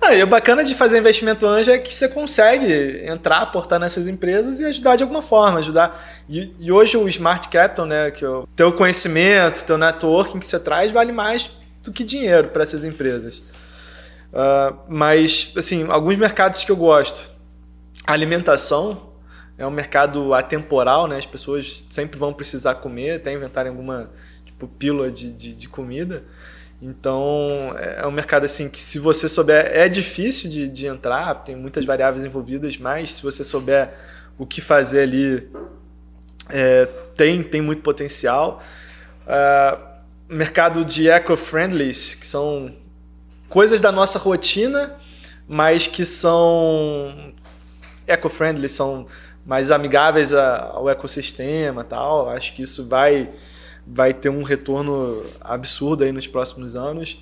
Ah, 0.04 0.16
e 0.16 0.22
o 0.24 0.26
bacana 0.26 0.64
de 0.64 0.74
fazer 0.74 0.98
investimento 0.98 1.46
anjo 1.46 1.70
é 1.70 1.78
que 1.78 1.94
você 1.94 2.08
consegue 2.08 3.06
entrar, 3.06 3.38
aportar 3.38 3.78
nessas 3.78 4.08
empresas 4.08 4.58
e 4.58 4.64
ajudar 4.64 4.96
de 4.96 5.04
alguma 5.04 5.22
forma, 5.22 5.60
ajudar. 5.60 6.04
E, 6.28 6.50
e 6.58 6.72
hoje 6.72 6.96
o 6.96 7.08
Smart 7.08 7.48
Capital, 7.48 7.86
né, 7.86 8.10
que 8.10 8.24
é 8.24 8.28
o 8.28 8.48
teu 8.56 8.72
conhecimento, 8.72 9.64
teu 9.64 9.78
networking 9.78 10.40
que 10.40 10.46
você 10.46 10.58
traz 10.58 10.90
vale 10.90 11.12
mais 11.12 11.52
do 11.84 11.92
que 11.92 12.02
dinheiro 12.02 12.48
para 12.48 12.64
essas 12.64 12.84
empresas. 12.84 13.61
Uh, 14.32 14.78
mas, 14.88 15.52
assim, 15.56 15.86
alguns 15.88 16.16
mercados 16.16 16.64
que 16.64 16.72
eu 16.72 16.76
gosto. 16.76 17.30
alimentação 18.06 19.12
é 19.58 19.66
um 19.66 19.70
mercado 19.70 20.32
atemporal, 20.32 21.06
né? 21.06 21.18
As 21.18 21.26
pessoas 21.26 21.86
sempre 21.90 22.18
vão 22.18 22.32
precisar 22.32 22.76
comer, 22.76 23.16
até 23.16 23.32
inventarem 23.32 23.70
alguma 23.70 24.10
tipo, 24.44 24.66
pílula 24.66 25.10
de, 25.10 25.30
de, 25.30 25.52
de 25.52 25.68
comida. 25.68 26.24
Então, 26.80 27.76
é 27.78 28.04
um 28.06 28.10
mercado 28.10 28.44
assim 28.44 28.68
que 28.68 28.80
se 28.80 28.98
você 28.98 29.28
souber, 29.28 29.70
é 29.72 29.88
difícil 29.88 30.50
de, 30.50 30.68
de 30.68 30.86
entrar, 30.86 31.34
tem 31.44 31.54
muitas 31.54 31.84
variáveis 31.84 32.24
envolvidas, 32.24 32.76
mas 32.76 33.14
se 33.14 33.22
você 33.22 33.44
souber 33.44 33.94
o 34.36 34.44
que 34.44 34.60
fazer 34.60 35.02
ali, 35.02 35.48
é, 36.50 36.86
tem, 37.16 37.40
tem 37.42 37.60
muito 37.60 37.82
potencial. 37.82 38.60
Uh, 39.22 39.92
mercado 40.28 40.84
de 40.84 41.08
eco-friendlies, 41.08 42.16
que 42.16 42.26
são 42.26 42.74
coisas 43.52 43.82
da 43.82 43.92
nossa 43.92 44.18
rotina, 44.18 44.96
mas 45.46 45.86
que 45.86 46.06
são 46.06 47.34
eco-friendly, 48.06 48.66
são 48.66 49.04
mais 49.44 49.70
amigáveis 49.70 50.32
ao 50.32 50.88
ecossistema 50.88 51.84
tal. 51.84 52.30
Acho 52.30 52.54
que 52.54 52.62
isso 52.62 52.88
vai, 52.88 53.28
vai 53.86 54.14
ter 54.14 54.30
um 54.30 54.42
retorno 54.42 55.22
absurdo 55.38 56.02
aí 56.02 56.12
nos 56.12 56.26
próximos 56.26 56.74
anos. 56.74 57.18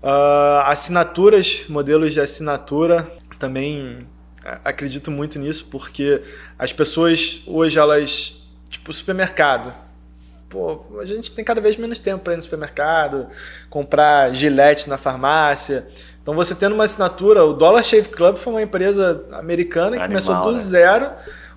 Uh, 0.00 0.62
assinaturas, 0.62 1.64
modelos 1.68 2.12
de 2.12 2.20
assinatura, 2.20 3.12
também 3.36 4.06
acredito 4.64 5.10
muito 5.10 5.40
nisso, 5.40 5.66
porque 5.72 6.22
as 6.56 6.72
pessoas 6.72 7.42
hoje, 7.48 7.76
elas, 7.80 8.48
tipo, 8.68 8.92
supermercado, 8.92 9.74
pô, 10.48 10.80
a 11.00 11.04
gente 11.04 11.32
tem 11.32 11.44
cada 11.44 11.60
vez 11.60 11.76
menos 11.76 11.98
tempo 11.98 12.24
para 12.24 12.32
ir 12.32 12.36
no 12.36 12.42
supermercado, 12.42 13.26
comprar 13.68 14.34
gilete 14.34 14.88
na 14.88 14.96
farmácia. 14.96 15.86
Então 16.22 16.34
você 16.34 16.54
tendo 16.54 16.74
uma 16.74 16.84
assinatura, 16.84 17.44
o 17.44 17.52
Dollar 17.52 17.82
Shave 17.82 18.08
Club 18.08 18.36
foi 18.36 18.52
uma 18.52 18.62
empresa 18.62 19.24
americana 19.32 19.96
que 19.96 20.02
Animal, 20.02 20.22
começou 20.22 20.42
do 20.42 20.52
né? 20.52 20.58
zero, 20.58 21.10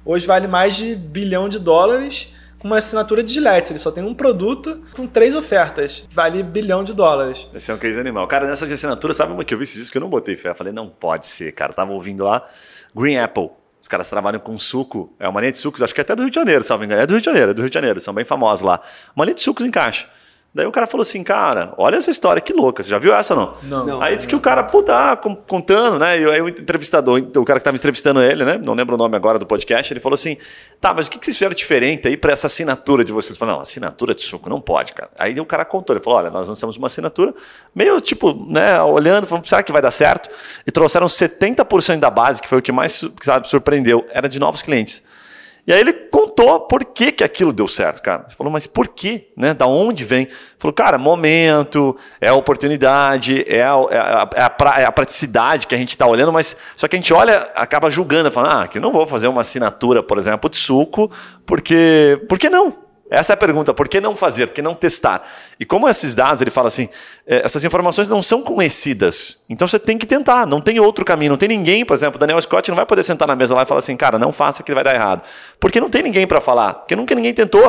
hoje 0.05 0.25
vale 0.25 0.47
mais 0.47 0.75
de 0.75 0.95
bilhão 0.95 1.49
de 1.49 1.59
dólares 1.59 2.33
com 2.61 2.67
uma 2.67 2.77
assinatura 2.77 3.23
de 3.23 3.33
gilete. 3.33 3.73
Ele 3.73 3.79
só 3.79 3.91
tem 3.91 4.03
um 4.03 4.13
produto 4.13 4.83
com 4.95 5.07
três 5.07 5.33
ofertas. 5.33 6.05
Vale 6.11 6.43
bilhão 6.43 6.83
de 6.83 6.93
dólares. 6.93 7.49
Esse 7.53 7.71
é 7.71 7.73
um 7.73 7.77
case 7.77 7.99
animal. 7.99 8.27
Cara, 8.27 8.47
nessa 8.47 8.67
de 8.67 8.73
assinatura, 8.73 9.13
sabe 9.15 9.33
uma 9.33 9.43
que 9.43 9.53
eu 9.53 9.57
vi 9.57 9.65
dias 9.65 9.89
que 9.89 9.97
eu 9.97 10.01
não 10.01 10.09
botei 10.09 10.35
fé? 10.35 10.49
Eu 10.49 10.55
falei, 10.55 10.71
não 10.71 10.87
pode 10.87 11.25
ser, 11.25 11.51
cara. 11.53 11.71
Eu 11.71 11.75
tava 11.75 11.91
ouvindo 11.91 12.23
lá. 12.23 12.45
Green 12.95 13.17
Apple. 13.17 13.49
Os 13.81 13.87
caras 13.87 14.07
trabalham 14.09 14.39
com 14.39 14.57
suco. 14.59 15.11
É 15.19 15.27
uma 15.27 15.41
linha 15.41 15.51
de 15.51 15.57
sucos, 15.57 15.81
acho 15.81 15.93
que 15.93 15.99
é 15.99 16.03
até 16.03 16.15
do 16.15 16.21
Rio 16.21 16.29
de 16.29 16.35
Janeiro, 16.35 16.63
salvo 16.63 16.83
engano. 16.83 17.01
É 17.01 17.05
do 17.07 17.13
Rio 17.13 17.19
de 17.19 17.25
Janeiro, 17.25 17.51
é 17.51 17.53
do 17.53 17.61
Rio 17.61 17.69
de 17.69 17.73
Janeiro. 17.73 17.99
São 17.99 18.13
bem 18.13 18.23
famosos 18.23 18.63
lá. 18.63 18.79
Uma 19.15 19.25
linha 19.25 19.33
de 19.33 19.41
sucos 19.41 19.65
em 19.65 19.71
caixa. 19.71 20.07
Daí 20.53 20.65
o 20.65 20.71
cara 20.71 20.85
falou 20.85 21.01
assim, 21.01 21.23
cara, 21.23 21.73
olha 21.77 21.95
essa 21.95 22.11
história, 22.11 22.41
que 22.41 22.51
louca. 22.51 22.83
Você 22.83 22.89
já 22.89 22.99
viu 22.99 23.13
essa 23.13 23.33
não? 23.33 23.53
Não. 23.63 23.85
não 23.85 24.01
aí 24.01 24.13
disse 24.17 24.27
que 24.27 24.35
o 24.35 24.39
cara, 24.39 24.61
puta, 24.63 24.93
ah, 24.93 25.15
contando, 25.15 25.97
né? 25.97 26.19
E 26.19 26.29
aí 26.29 26.41
o 26.41 26.49
entrevistador, 26.49 27.19
o 27.19 27.45
cara 27.45 27.57
que 27.57 27.61
estava 27.61 27.77
entrevistando 27.77 28.21
ele, 28.21 28.43
né? 28.43 28.59
Não 28.61 28.73
lembro 28.73 28.95
o 28.95 28.97
nome 28.97 29.15
agora 29.15 29.39
do 29.39 29.45
podcast, 29.45 29.93
ele 29.93 30.01
falou 30.01 30.15
assim: 30.15 30.35
tá, 30.81 30.93
mas 30.93 31.07
o 31.07 31.09
que 31.09 31.23
vocês 31.23 31.37
fizeram 31.37 31.55
diferente 31.55 32.05
aí 32.05 32.17
para 32.17 32.33
essa 32.33 32.47
assinatura 32.47 33.05
de 33.05 33.13
vocês? 33.13 33.37
Falei, 33.37 33.55
não, 33.55 33.61
assinatura 33.61 34.13
de 34.13 34.23
suco 34.23 34.49
não 34.49 34.59
pode, 34.59 34.91
cara. 34.91 35.09
Aí 35.17 35.39
o 35.39 35.45
cara 35.45 35.63
contou, 35.63 35.95
ele 35.95 36.03
falou: 36.03 36.19
olha, 36.19 36.29
nós 36.29 36.49
lançamos 36.49 36.75
uma 36.75 36.87
assinatura, 36.87 37.33
meio 37.73 38.01
tipo, 38.01 38.33
né, 38.51 38.81
olhando, 38.81 39.27
falando, 39.27 39.47
será 39.47 39.63
que 39.63 39.71
vai 39.71 39.81
dar 39.81 39.91
certo? 39.91 40.29
E 40.67 40.71
trouxeram 40.71 41.07
70% 41.07 41.99
da 41.99 42.09
base, 42.09 42.41
que 42.41 42.49
foi 42.49 42.59
o 42.59 42.61
que 42.61 42.73
mais 42.73 43.09
sabe, 43.21 43.47
surpreendeu, 43.47 44.05
era 44.09 44.27
de 44.27 44.37
novos 44.37 44.61
clientes. 44.61 45.01
E 45.65 45.71
aí 45.71 45.79
ele 45.79 45.93
contou 45.93 46.61
por 46.61 46.83
que, 46.83 47.11
que 47.11 47.23
aquilo 47.23 47.53
deu 47.53 47.67
certo, 47.67 48.01
cara. 48.01 48.25
Ele 48.27 48.35
falou, 48.35 48.51
mas 48.51 48.65
por 48.65 48.87
quê? 48.87 49.29
Né? 49.37 49.53
Da 49.53 49.67
onde 49.67 50.03
vem? 50.03 50.23
Ele 50.23 50.35
falou, 50.57 50.73
cara, 50.73 50.97
momento, 50.97 51.95
é 52.19 52.29
a 52.29 52.33
oportunidade, 52.33 53.45
é 53.47 53.61
a, 53.61 53.73
é 53.89 53.97
a, 53.97 54.29
é 54.35 54.41
a, 54.41 54.81
é 54.81 54.85
a 54.85 54.91
praticidade 54.91 55.67
que 55.67 55.75
a 55.75 55.77
gente 55.77 55.89
está 55.89 56.07
olhando, 56.07 56.33
mas 56.33 56.57
só 56.75 56.87
que 56.87 56.95
a 56.95 56.99
gente 56.99 57.13
olha, 57.13 57.49
acaba 57.55 57.91
julgando, 57.91 58.31
falando, 58.31 58.63
ah, 58.63 58.67
que 58.67 58.79
não 58.79 58.91
vou 58.91 59.05
fazer 59.05 59.27
uma 59.27 59.41
assinatura, 59.41 60.01
por 60.01 60.17
exemplo, 60.17 60.49
de 60.49 60.57
suco, 60.57 61.11
porque. 61.45 62.21
Por 62.27 62.39
que 62.39 62.49
não? 62.49 62.75
Essa 63.11 63.33
é 63.33 63.35
a 63.35 63.37
pergunta, 63.37 63.73
por 63.73 63.89
que 63.89 63.99
não 63.99 64.15
fazer, 64.15 64.47
por 64.47 64.53
que 64.53 64.61
não 64.61 64.73
testar? 64.73 65.21
E 65.59 65.65
como 65.65 65.89
esses 65.89 66.15
dados, 66.15 66.41
ele 66.41 66.49
fala 66.49 66.69
assim, 66.69 66.87
é, 67.27 67.45
essas 67.45 67.65
informações 67.65 68.07
não 68.07 68.21
são 68.21 68.41
conhecidas, 68.41 69.43
então 69.49 69.67
você 69.67 69.77
tem 69.77 69.97
que 69.97 70.05
tentar, 70.05 70.47
não 70.47 70.61
tem 70.61 70.79
outro 70.79 71.03
caminho, 71.03 71.31
não 71.31 71.37
tem 71.37 71.49
ninguém, 71.49 71.83
por 71.83 71.93
exemplo, 71.93 72.17
Daniel 72.17 72.41
Scott 72.41 72.69
não 72.69 72.75
vai 72.77 72.85
poder 72.85 73.03
sentar 73.03 73.27
na 73.27 73.35
mesa 73.35 73.53
lá 73.53 73.63
e 73.63 73.65
falar 73.65 73.79
assim, 73.79 73.97
cara, 73.97 74.17
não 74.17 74.31
faça 74.31 74.63
que 74.63 74.73
vai 74.73 74.81
dar 74.81 74.95
errado, 74.95 75.23
porque 75.59 75.81
não 75.81 75.89
tem 75.89 76.01
ninguém 76.01 76.25
para 76.25 76.39
falar, 76.39 76.73
porque 76.75 76.95
nunca 76.95 77.13
ninguém 77.13 77.33
tentou. 77.33 77.61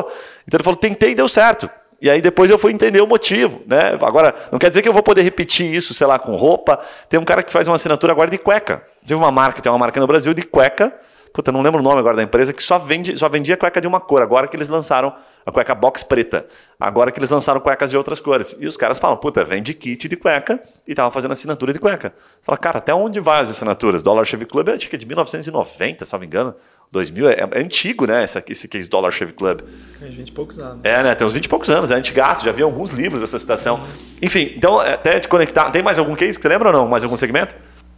Então 0.46 0.58
ele 0.58 0.62
falou, 0.62 0.78
tentei 0.78 1.10
e 1.10 1.14
deu 1.16 1.28
certo. 1.28 1.68
E 2.00 2.08
aí 2.08 2.20
depois 2.20 2.48
eu 2.50 2.58
fui 2.58 2.72
entender 2.72 3.00
o 3.00 3.06
motivo, 3.06 3.62
né? 3.64 3.96
Agora, 4.00 4.34
não 4.50 4.58
quer 4.58 4.68
dizer 4.68 4.82
que 4.82 4.88
eu 4.88 4.92
vou 4.92 5.04
poder 5.04 5.22
repetir 5.22 5.72
isso, 5.72 5.94
sei 5.94 6.04
lá, 6.04 6.18
com 6.18 6.34
roupa. 6.34 6.80
Tem 7.08 7.18
um 7.18 7.24
cara 7.24 7.44
que 7.44 7.52
faz 7.52 7.68
uma 7.68 7.76
assinatura 7.76 8.12
agora 8.12 8.28
de 8.28 8.38
cueca. 8.38 8.82
Tive 9.06 9.14
uma 9.14 9.30
marca, 9.30 9.62
tem 9.62 9.70
uma 9.70 9.78
marca 9.78 10.00
no 10.00 10.06
Brasil 10.08 10.34
de 10.34 10.42
cueca. 10.42 10.92
Puta, 11.32 11.50
não 11.50 11.62
lembro 11.62 11.80
o 11.80 11.82
nome 11.82 11.98
agora 11.98 12.16
da 12.16 12.22
empresa, 12.22 12.52
que 12.52 12.62
só, 12.62 12.78
vende, 12.78 13.18
só 13.18 13.28
vendia 13.28 13.56
cueca 13.56 13.80
de 13.80 13.86
uma 13.86 14.00
cor. 14.00 14.20
Agora 14.20 14.46
que 14.46 14.56
eles 14.56 14.68
lançaram 14.68 15.14
a 15.46 15.50
cueca 15.50 15.74
box 15.74 16.02
preta. 16.02 16.46
Agora 16.78 17.10
que 17.10 17.18
eles 17.18 17.30
lançaram 17.30 17.60
cuecas 17.60 17.90
de 17.90 17.96
outras 17.96 18.20
cores. 18.20 18.54
E 18.60 18.66
os 18.66 18.76
caras 18.76 18.98
falam, 18.98 19.16
puta, 19.16 19.42
vende 19.44 19.72
kit 19.72 20.08
de 20.08 20.16
cueca 20.16 20.62
e 20.86 20.94
tava 20.94 21.10
fazendo 21.10 21.32
assinatura 21.32 21.72
de 21.72 21.78
cueca. 21.78 22.12
Fala, 22.42 22.58
cara, 22.58 22.78
até 22.78 22.92
onde 22.92 23.18
vai 23.18 23.40
as 23.40 23.48
assinaturas? 23.48 24.02
Dollar 24.02 24.26
Shave 24.26 24.44
Club 24.44 24.68
é, 24.68 24.72
acho 24.72 24.90
que 24.90 24.96
é 24.96 24.98
de 24.98 25.06
1990, 25.06 26.04
se 26.04 26.12
não 26.12 26.20
me 26.20 26.26
engano. 26.26 26.54
2000, 26.90 27.30
é, 27.30 27.34
é 27.34 27.58
antigo, 27.58 28.06
né? 28.06 28.22
Esse, 28.22 28.44
esse 28.50 28.68
case 28.68 28.86
Dollar 28.86 29.10
Shave 29.10 29.32
Club. 29.32 29.62
Tem 29.98 30.10
uns 30.10 30.14
20 30.14 30.28
e 30.28 30.32
poucos 30.32 30.58
anos. 30.58 30.80
É, 30.84 31.02
né? 31.02 31.14
Tem 31.14 31.26
uns 31.26 31.32
20 31.32 31.46
e 31.46 31.48
poucos 31.48 31.70
anos, 31.70 31.90
é 31.90 31.94
antigaço, 31.94 32.44
já 32.44 32.52
vi 32.52 32.62
alguns 32.62 32.90
livros 32.90 33.22
dessa 33.22 33.38
citação. 33.38 33.82
Enfim, 34.20 34.52
então, 34.54 34.78
até 34.78 35.18
te 35.18 35.26
conectar. 35.26 35.70
Tem 35.70 35.82
mais 35.82 35.98
algum 35.98 36.14
case 36.14 36.36
que 36.36 36.42
você 36.42 36.48
lembra 36.48 36.68
ou 36.68 36.74
não? 36.74 36.86
Mais 36.86 37.02
algum 37.02 37.16
segmento? 37.16 37.56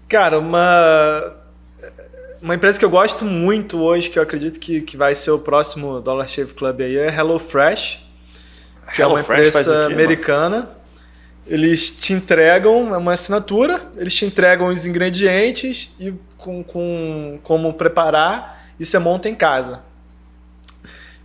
Cara, 0.09 0.39
uma. 0.39 1.43
Uma 2.45 2.57
empresa 2.57 2.78
que 2.78 2.84
eu 2.84 2.90
gosto 2.90 3.24
muito 3.24 3.80
hoje, 3.80 4.11
que 4.11 4.18
eu 4.18 4.22
acredito 4.22 4.61
que, 4.61 4.82
que 4.82 4.99
vai 4.99 5.14
ser 5.14 5.30
o 5.30 5.38
próximo 5.38 5.99
Dollar 5.99 6.28
Shave 6.28 6.53
Club 6.53 6.82
aí, 6.82 6.95
é 6.95 7.09
HelloFresh. 7.09 8.07
Que 8.95 9.01
Hello 9.01 9.12
é 9.12 9.14
uma 9.14 9.20
empresa 9.22 9.86
americana. 9.86 10.57
Mano? 10.59 10.68
Eles 11.47 11.88
te 11.90 12.12
entregam, 12.12 12.95
é 12.95 12.99
uma 12.99 13.14
assinatura, 13.14 13.80
eles 13.97 14.14
te 14.14 14.26
entregam 14.26 14.68
os 14.68 14.84
ingredientes 14.84 15.95
e 15.99 16.12
com, 16.36 16.62
com 16.62 17.40
como 17.42 17.72
preparar 17.72 18.62
e 18.78 18.84
você 18.84 18.99
monta 18.99 19.26
em 19.26 19.34
casa. 19.34 19.82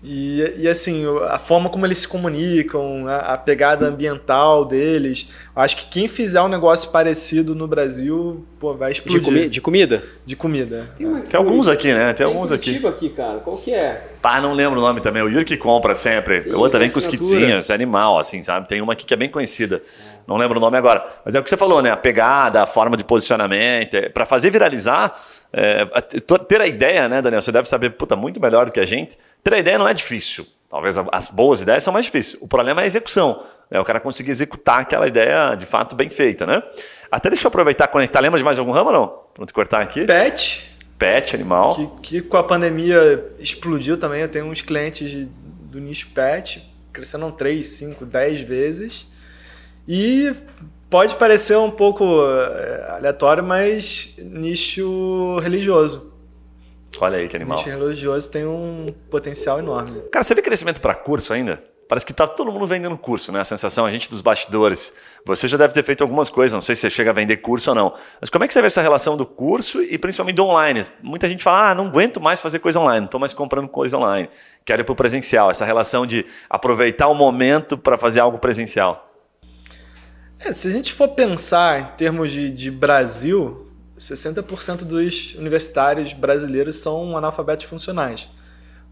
E, 0.02 0.54
e 0.58 0.68
assim, 0.68 1.04
a 1.30 1.38
forma 1.38 1.70
como 1.70 1.86
eles 1.86 2.00
se 2.00 2.08
comunicam, 2.08 3.06
a, 3.06 3.34
a, 3.34 3.38
pegada 3.38 3.86
ambiental 3.86 4.64
deles. 4.64 5.28
Acho 5.54 5.76
que 5.76 5.86
quem 5.88 6.08
fizer 6.08 6.42
um 6.42 6.48
negócio 6.48 6.90
parecido 6.90 7.54
no 7.54 7.68
Brasil, 7.68 8.46
pô, 8.58 8.74
vai 8.74 8.94
explodir. 8.94 9.20
De, 9.20 9.26
comi 9.26 9.50
de 9.50 9.62
comida? 9.62 10.04
De 10.26 10.36
comida. 10.38 10.94
Tem, 10.96 11.06
uma, 11.06 11.20
tem 11.20 11.38
alguns 11.38 11.68
aqui, 11.68 11.94
né? 11.94 12.08
Tem, 12.08 12.14
tem 12.16 12.26
alguns 12.26 12.50
aqui. 12.50 12.88
aqui, 12.88 13.10
cara. 13.10 13.40
Qual 13.40 13.58
que 13.58 13.74
é? 13.74 14.08
Pá, 14.22 14.40
não 14.40 14.54
lembro 14.54 14.80
o 14.80 14.82
nome 14.82 15.02
também. 15.02 15.22
O 15.22 15.28
Yuri 15.28 15.44
que 15.44 15.58
compra 15.58 15.94
sempre. 15.94 16.42
Sim, 16.42 16.54
Outra 16.54 16.80
vem 16.80 16.90
com 16.90 17.00
os 17.00 17.08
kitzinhos, 17.08 17.70
é 17.70 17.74
animal, 17.74 18.18
assim, 18.18 18.42
sabe? 18.42 18.70
Tem 18.70 18.82
uma 18.82 18.94
aqui 18.94 19.06
que 19.06 19.14
é 19.14 19.18
bem 19.18 19.30
conhecida. 19.30 19.78
É. 19.78 20.20
Não 20.26 20.38
lembro 20.38 20.60
o 20.60 20.62
nome 20.62 20.78
agora. 20.78 21.06
Mas 21.26 21.36
é 21.36 21.40
o 21.40 21.44
que 21.44 21.50
você 21.50 21.58
falou, 21.58 21.82
né? 21.82 21.92
A 21.92 21.98
pegada, 21.98 22.64
a 22.64 22.68
forma 22.68 22.96
de 22.96 23.04
posicionamento. 23.04 23.96
É, 23.96 24.08
para 24.08 24.26
fazer 24.26 24.50
viralizar, 24.50 25.14
é, 25.52 25.86
ter 26.48 26.62
a 26.62 26.68
ideia, 26.68 27.08
né, 27.08 27.22
Daniel? 27.22 27.42
Você 27.42 27.52
deve 27.52 27.68
saber, 27.68 27.92
puta, 27.92 28.16
muito 28.16 28.40
melhor 28.40 28.66
do 28.66 28.72
que 28.72 28.80
a 28.80 28.86
gente. 28.86 29.18
Ter 29.44 29.54
a 29.54 29.60
ideia 29.60 29.78
não 29.78 29.88
é 29.88 29.94
difícil. 29.94 30.46
Talvez 30.70 30.96
as 31.12 31.30
boas 31.30 31.62
ideias 31.62 31.84
são 31.84 31.92
mais 31.92 32.06
difíceis. 32.06 32.40
O 32.42 32.48
problema 32.48 32.82
é 32.82 32.84
a 32.84 32.88
execução. 32.88 33.44
Né? 33.72 33.80
O 33.80 33.84
cara 33.84 34.00
conseguir 34.00 34.30
executar 34.30 34.82
aquela 34.82 35.08
ideia 35.08 35.56
de 35.56 35.66
fato 35.66 35.96
bem 35.96 36.10
feita, 36.10 36.46
né? 36.46 36.62
Até 37.12 37.30
deixa 37.30 37.48
eu 37.48 37.50
aproveitar 37.50 37.86
e 37.86 37.88
conectar. 37.88 38.20
Lembra 38.20 38.38
de 38.38 38.44
mais 38.44 38.60
algum 38.60 38.72
ramo 38.72 38.92
ou 38.92 38.94
não? 38.94 39.08
Pra 39.08 39.40
não 39.40 39.46
te 39.48 39.54
cortar 39.54 39.82
aqui? 39.82 40.06
Pet. 40.06 40.70
Pet, 41.00 41.36
animal. 41.36 41.76
Que, 41.76 41.88
que 42.02 42.22
com 42.22 42.38
a 42.38 42.44
pandemia 42.44 43.26
explodiu 43.40 43.98
também. 43.98 44.22
Eu 44.22 44.30
tenho 44.30 44.46
uns 44.46 44.62
clientes 44.62 45.10
de, 45.10 45.26
do 45.26 45.80
nicho 45.80 46.10
pet 46.14 46.70
crescendo 46.94 47.32
3, 47.32 47.66
5, 47.66 48.06
10 48.06 48.42
vezes. 48.42 49.08
E 49.88 50.32
pode 50.90 51.16
parecer 51.16 51.58
um 51.58 51.72
pouco 51.72 52.04
é, 52.26 52.92
aleatório, 52.98 53.44
mas 53.44 54.16
nicho 54.18 55.38
religioso. 55.42 56.14
Olha 57.00 57.18
aí 57.18 57.28
que 57.28 57.36
animal. 57.36 57.58
Nicho 57.58 57.70
religioso 57.70 58.30
tem 58.32 58.46
um 58.46 58.86
potencial 59.10 59.60
enorme. 59.60 60.02
Cara, 60.12 60.24
você 60.24 60.34
vê 60.34 60.42
crescimento 60.42 60.82
para 60.82 60.96
curso 60.96 61.32
ainda? 61.34 61.62
Parece 61.88 62.06
que 62.06 62.14
tá 62.14 62.28
todo 62.28 62.52
mundo 62.52 62.68
vendendo 62.68 62.96
curso, 62.96 63.32
né? 63.32 63.40
A 63.40 63.44
sensação, 63.44 63.84
a 63.84 63.90
gente 63.90 64.12
dos 64.12 64.22
bastidores. 64.22 64.94
Você 65.26 65.48
já 65.48 65.58
deve 65.58 65.74
ter 65.74 65.82
feito 65.82 66.04
algumas 66.04 66.30
coisas, 66.30 66.54
não 66.54 66.62
sei 66.62 66.76
se 66.76 66.82
você 66.82 66.90
chega 66.92 67.10
a 67.10 67.14
vender 67.14 67.38
curso 67.38 67.72
ou 67.72 67.76
não. 67.76 67.94
Mas 68.22 68.30
como 68.30 68.44
é 68.44 68.48
que 68.48 68.54
você 68.54 68.62
vê 68.62 68.68
essa 68.68 68.82
relação 68.82 69.18
do 69.18 69.26
curso 69.26 69.82
e 69.82 69.98
principalmente 69.98 70.36
do 70.36 70.46
online? 70.46 70.84
Muita 71.02 71.28
gente 71.28 71.44
fala, 71.44 71.72
ah, 71.72 71.76
não 71.76 71.88
aguento 71.88 72.22
mais 72.22 72.42
fazer 72.42 72.60
coisa 72.60 72.80
online, 72.80 73.00
não 73.00 73.06
estou 73.06 73.20
mais 73.20 73.34
comprando 73.34 73.68
coisa 73.68 73.98
online. 73.98 74.30
Quero 74.64 74.84
ir 74.84 74.86
para 74.86 74.94
o 74.94 74.96
presencial. 74.96 75.50
Essa 75.50 75.66
relação 75.66 76.06
de 76.06 76.28
aproveitar 76.48 77.08
o 77.08 77.16
momento 77.16 77.76
para 77.76 77.98
fazer 77.98 78.20
algo 78.20 78.38
presencial. 78.38 79.09
É, 80.40 80.54
se 80.54 80.70
a 80.70 80.72
gente 80.72 80.94
for 80.94 81.10
pensar 81.10 81.80
em 81.82 81.98
termos 81.98 82.32
de, 82.32 82.50
de 82.50 82.72
Brasil, 82.72 83.68
60% 83.98 84.86
dos 84.86 85.36
universitários 85.36 86.14
brasileiros 86.14 86.78
são 86.78 87.18
analfabetos 87.18 87.66
funcionais. 87.66 88.30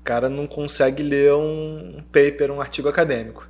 O 0.02 0.04
cara 0.04 0.30
não 0.30 0.46
consegue 0.46 1.02
ler 1.02 1.34
um 1.34 2.04
paper, 2.12 2.52
um 2.52 2.60
artigo 2.60 2.90
acadêmico. 2.90 3.48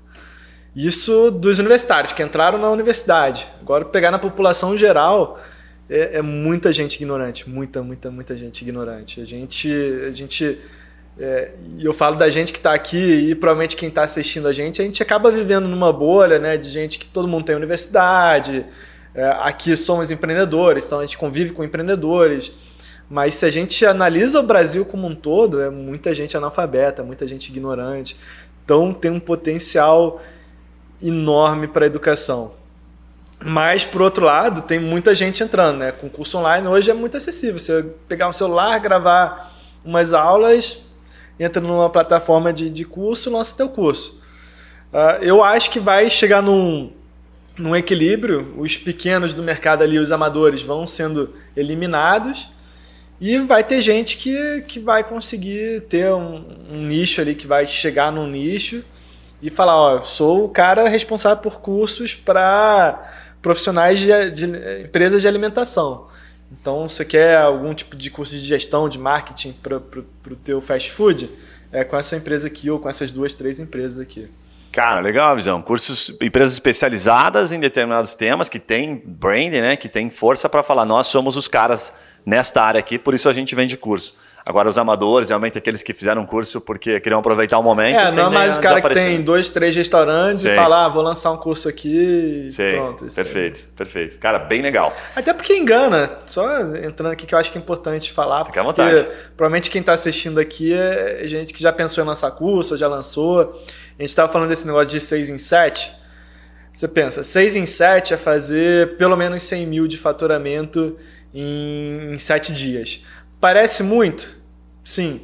Isso 0.75 1.31
dos 1.31 1.57
universitários 1.57 2.13
que 2.13 2.21
entraram 2.21 2.59
na 2.59 2.69
universidade. 2.69 3.47
Agora, 3.59 3.83
pegar 3.83 4.11
na 4.11 4.19
população 4.19 4.77
geral, 4.77 5.39
é, 5.89 6.17
é 6.17 6.21
muita 6.21 6.71
gente 6.71 6.95
ignorante. 6.97 7.49
Muita, 7.49 7.81
muita, 7.81 8.11
muita 8.11 8.37
gente 8.37 8.61
ignorante. 8.61 9.19
A 9.19 9.25
gente. 9.25 9.71
A 10.07 10.11
gente 10.11 10.59
é, 11.19 11.51
e 11.77 11.85
eu 11.85 11.93
falo 11.93 12.15
da 12.15 12.29
gente 12.29 12.53
que 12.53 12.59
está 12.59 12.73
aqui 12.73 13.29
e 13.29 13.35
provavelmente 13.35 13.75
quem 13.75 13.89
está 13.89 14.03
assistindo 14.03 14.47
a 14.47 14.53
gente, 14.53 14.81
a 14.81 14.85
gente 14.85 15.01
acaba 15.01 15.31
vivendo 15.31 15.67
numa 15.67 15.91
bolha 15.91 16.37
né, 16.37 16.57
de 16.57 16.69
gente 16.69 16.99
que 16.99 17.07
todo 17.07 17.27
mundo 17.27 17.45
tem 17.45 17.55
universidade, 17.55 18.65
é, 19.15 19.25
aqui 19.39 19.75
somos 19.75 20.11
empreendedores, 20.11 20.85
então 20.85 20.99
a 20.99 21.01
gente 21.01 21.17
convive 21.17 21.53
com 21.53 21.63
empreendedores. 21.63 22.51
Mas 23.09 23.35
se 23.35 23.45
a 23.45 23.49
gente 23.49 23.85
analisa 23.85 24.39
o 24.39 24.43
Brasil 24.43 24.85
como 24.85 25.07
um 25.07 25.15
todo, 25.15 25.61
é 25.61 25.69
muita 25.69 26.13
gente 26.13 26.35
analfabeta, 26.35 27.03
muita 27.03 27.25
gente 27.25 27.49
ignorante. 27.49 28.17
Então 28.63 28.93
tem 28.93 29.09
um 29.09 29.19
potencial 29.19 30.21
enorme 31.01 31.67
para 31.67 31.85
a 31.85 31.87
educação. 31.87 32.53
Mas, 33.39 33.85
por 33.85 34.01
outro 34.01 34.25
lado, 34.25 34.61
tem 34.63 34.79
muita 34.79 35.15
gente 35.15 35.41
entrando. 35.43 35.77
Né? 35.77 35.91
Com 35.91 36.09
curso 36.09 36.37
online 36.39 36.67
hoje 36.67 36.91
é 36.91 36.93
muito 36.93 37.15
acessível. 37.15 37.59
Você 37.59 37.83
pegar 38.07 38.27
um 38.27 38.33
celular, 38.33 38.77
gravar 38.79 39.55
umas 39.85 40.13
aulas, 40.13 40.86
entra 41.39 41.61
numa 41.61 41.89
plataforma 41.89 42.51
de, 42.51 42.69
de 42.69 42.83
curso, 42.85 43.31
lança 43.31 43.55
teu 43.55 43.69
curso. 43.69 44.21
Uh, 44.91 45.23
eu 45.23 45.43
acho 45.43 45.69
que 45.69 45.79
vai 45.79 46.09
chegar 46.09 46.41
num, 46.41 46.91
num 47.57 47.75
equilíbrio, 47.75 48.53
os 48.57 48.77
pequenos 48.77 49.33
do 49.33 49.43
mercado 49.43 49.83
ali, 49.83 49.97
os 49.97 50.11
amadores, 50.11 50.61
vão 50.61 50.87
sendo 50.87 51.33
eliminados 51.55 52.49
e 53.19 53.37
vai 53.39 53.63
ter 53.63 53.81
gente 53.81 54.17
que, 54.17 54.63
que 54.67 54.79
vai 54.79 55.03
conseguir 55.03 55.81
ter 55.81 56.13
um, 56.13 56.45
um 56.71 56.83
nicho 56.83 57.19
ali, 57.19 57.33
que 57.33 57.47
vai 57.47 57.65
chegar 57.65 58.11
num 58.11 58.27
nicho 58.27 58.83
e 59.41 59.49
falar, 59.49 59.75
ó, 59.75 60.01
sou 60.01 60.45
o 60.45 60.49
cara 60.49 60.87
responsável 60.87 61.41
por 61.41 61.59
cursos 61.59 62.15
para 62.15 63.11
profissionais 63.41 63.99
de, 63.99 64.31
de 64.31 64.45
empresas 64.83 65.21
de 65.21 65.27
alimentação. 65.27 66.07
Então, 66.51 66.87
você 66.87 67.03
quer 67.03 67.37
algum 67.37 67.73
tipo 67.73 67.95
de 67.95 68.09
curso 68.09 68.35
de 68.35 68.43
gestão, 68.43 68.87
de 68.87 68.97
marketing 68.97 69.53
para 69.53 69.77
o 69.77 70.35
teu 70.35 70.61
fast 70.61 70.91
food? 70.91 71.29
É 71.71 71.83
com 71.83 71.97
essa 71.97 72.15
empresa 72.15 72.47
aqui 72.47 72.69
ou 72.69 72.79
com 72.79 72.87
essas 72.87 73.11
duas, 73.11 73.33
três 73.33 73.59
empresas 73.59 73.99
aqui. 73.99 74.29
Cara, 74.71 74.99
legal 74.99 75.31
a 75.31 75.35
visão. 75.35 75.61
Cursos, 75.61 76.15
empresas 76.21 76.53
especializadas 76.53 77.51
em 77.51 77.59
determinados 77.59 78.13
temas, 78.13 78.47
que 78.47 78.59
tem 78.59 79.01
branding, 79.03 79.59
né? 79.59 79.75
Que 79.75 79.89
tem 79.89 80.09
força 80.11 80.47
para 80.47 80.61
falar, 80.61 80.85
nós 80.85 81.07
somos 81.07 81.35
os 81.35 81.47
caras 81.47 81.91
nesta 82.25 82.61
área 82.61 82.79
aqui, 82.79 82.99
por 82.99 83.13
isso 83.13 83.27
a 83.27 83.33
gente 83.33 83.55
vende 83.55 83.75
curso. 83.75 84.15
Agora, 84.47 84.69
os 84.69 84.77
amadores, 84.77 85.27
realmente 85.27 85.57
aqueles 85.57 85.83
que 85.83 85.91
fizeram 85.91 86.25
curso 86.25 86.61
porque 86.61 87.01
queriam 87.01 87.19
aproveitar 87.19 87.59
o 87.59 87.63
momento. 87.63 87.99
É, 87.99 88.11
não 88.13 88.27
é 88.27 88.29
mais 88.29 88.55
o 88.55 88.61
cara 88.61 88.79
que 88.79 88.93
tem 88.93 89.21
dois, 89.21 89.49
três 89.49 89.75
restaurantes 89.75 90.43
Sei. 90.43 90.53
e 90.53 90.55
falar, 90.55 90.85
ah, 90.85 90.87
vou 90.87 91.03
lançar 91.03 91.33
um 91.33 91.37
curso 91.37 91.67
aqui 91.67 92.45
e 92.47 92.49
Sei. 92.49 92.75
pronto. 92.77 93.05
perfeito, 93.13 93.67
perfeito. 93.75 94.17
Cara, 94.19 94.39
bem 94.39 94.61
legal. 94.61 94.95
Até 95.13 95.33
porque 95.33 95.53
engana. 95.53 96.09
Só 96.25 96.61
entrando 96.61 97.11
aqui 97.11 97.25
que 97.25 97.35
eu 97.35 97.39
acho 97.39 97.51
que 97.51 97.57
é 97.57 97.61
importante 97.61 98.13
falar. 98.13 98.45
Fica 98.45 98.61
à 98.61 98.63
vontade. 98.63 99.05
Provavelmente 99.35 99.69
quem 99.69 99.81
está 99.81 99.91
assistindo 99.91 100.39
aqui 100.39 100.71
é 100.71 101.23
gente 101.25 101.53
que 101.53 101.61
já 101.61 101.73
pensou 101.73 102.01
em 102.01 102.07
lançar 102.07 102.31
curso, 102.31 102.77
já 102.77 102.87
lançou. 102.87 103.41
A 103.99 104.01
gente 104.01 104.11
estava 104.11 104.31
falando 104.31 104.47
desse 104.47 104.65
negócio 104.65 104.87
de 104.87 105.01
6 105.01 105.29
em 105.29 105.37
7. 105.37 105.91
Você 106.71 106.87
pensa, 106.87 107.21
6 107.21 107.57
em 107.57 107.65
7 107.65 108.13
é 108.13 108.17
fazer 108.17 108.95
pelo 108.95 109.17
menos 109.17 109.43
100 109.43 109.67
mil 109.67 109.87
de 109.87 109.97
faturamento 109.97 110.95
em 111.33 112.17
7 112.17 112.53
dias. 112.53 113.01
Parece 113.41 113.83
muito? 113.83 114.36
Sim. 114.87 115.19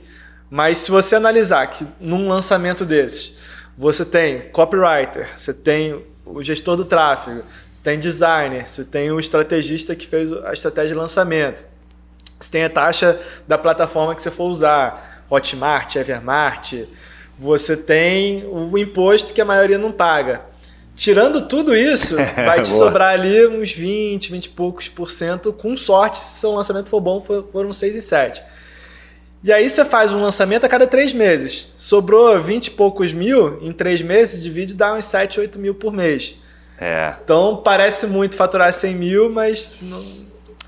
Mas 0.50 0.80
se 0.80 0.92
você 0.92 1.16
analisar 1.16 1.66
que 1.68 1.88
num 1.98 2.28
lançamento 2.28 2.84
desses, 2.84 3.38
você 3.78 4.04
tem 4.04 4.50
copywriter, 4.50 5.30
você 5.38 5.54
tem 5.54 6.04
o 6.26 6.44
gestor 6.44 6.76
do 6.76 6.84
tráfego, 6.84 7.44
você 7.72 7.80
tem 7.82 7.98
designer, 7.98 8.68
você 8.68 8.84
tem 8.84 9.10
o 9.10 9.22
estrategista 9.22 9.96
que 9.96 10.06
fez 10.06 10.34
a 10.34 10.52
estratégia 10.52 10.90
de 10.90 10.96
lançamento, 10.96 11.64
você 12.38 12.52
tem 12.52 12.66
a 12.66 12.70
taxa 12.70 13.18
da 13.48 13.58
plataforma 13.58 14.14
que 14.14 14.22
você 14.22 14.30
for 14.30 14.50
usar, 14.50 15.24
Hotmart, 15.30 15.96
Evermart, 15.96 16.74
você 17.40 17.78
tem 17.78 18.46
o 18.46 18.78
imposto 18.78 19.34
que 19.34 19.40
a 19.40 19.46
maioria 19.46 19.78
não 19.78 19.94
paga. 19.94 20.42
Tirando 20.94 21.48
tudo 21.48 21.74
isso, 21.74 22.18
vai 22.36 22.62
te 22.62 22.68
sobrar 22.68 23.14
ali 23.14 23.48
uns 23.48 23.72
20, 23.72 24.30
20 24.30 24.46
e 24.46 24.50
poucos 24.50 24.90
por 24.90 25.10
cento, 25.10 25.54
com 25.54 25.78
sorte, 25.78 26.18
se 26.18 26.42
seu 26.42 26.52
lançamento 26.52 26.90
for 26.90 27.00
bom, 27.00 27.22
foram 27.22 27.72
6 27.72 27.96
e 27.96 28.02
7. 28.02 28.53
E 29.44 29.52
aí 29.52 29.70
você 29.70 29.84
faz 29.84 30.12
um 30.12 30.22
lançamento 30.22 30.66
a 30.66 30.70
cada 30.70 30.88
três 30.88 31.12
meses. 31.12 31.68
Sobrou 31.78 32.40
20 32.40 32.68
e 32.68 32.72
poucos 32.72 33.12
mil, 33.12 33.60
em 33.62 33.74
três 33.74 34.02
meses, 34.02 34.42
divide 34.42 34.74
dá 34.74 34.94
uns 34.94 35.06
7, 35.06 35.40
8 35.40 35.60
mil 35.60 35.76
por 35.76 35.92
mês. 35.92 36.36
É. 36.80 37.14
Então 37.24 37.62
parece 37.64 38.08
muito 38.08 38.36
faturar 38.36 38.72
100 38.72 38.96
mil, 38.96 39.32
mas 39.32 39.70
não, 39.82 40.02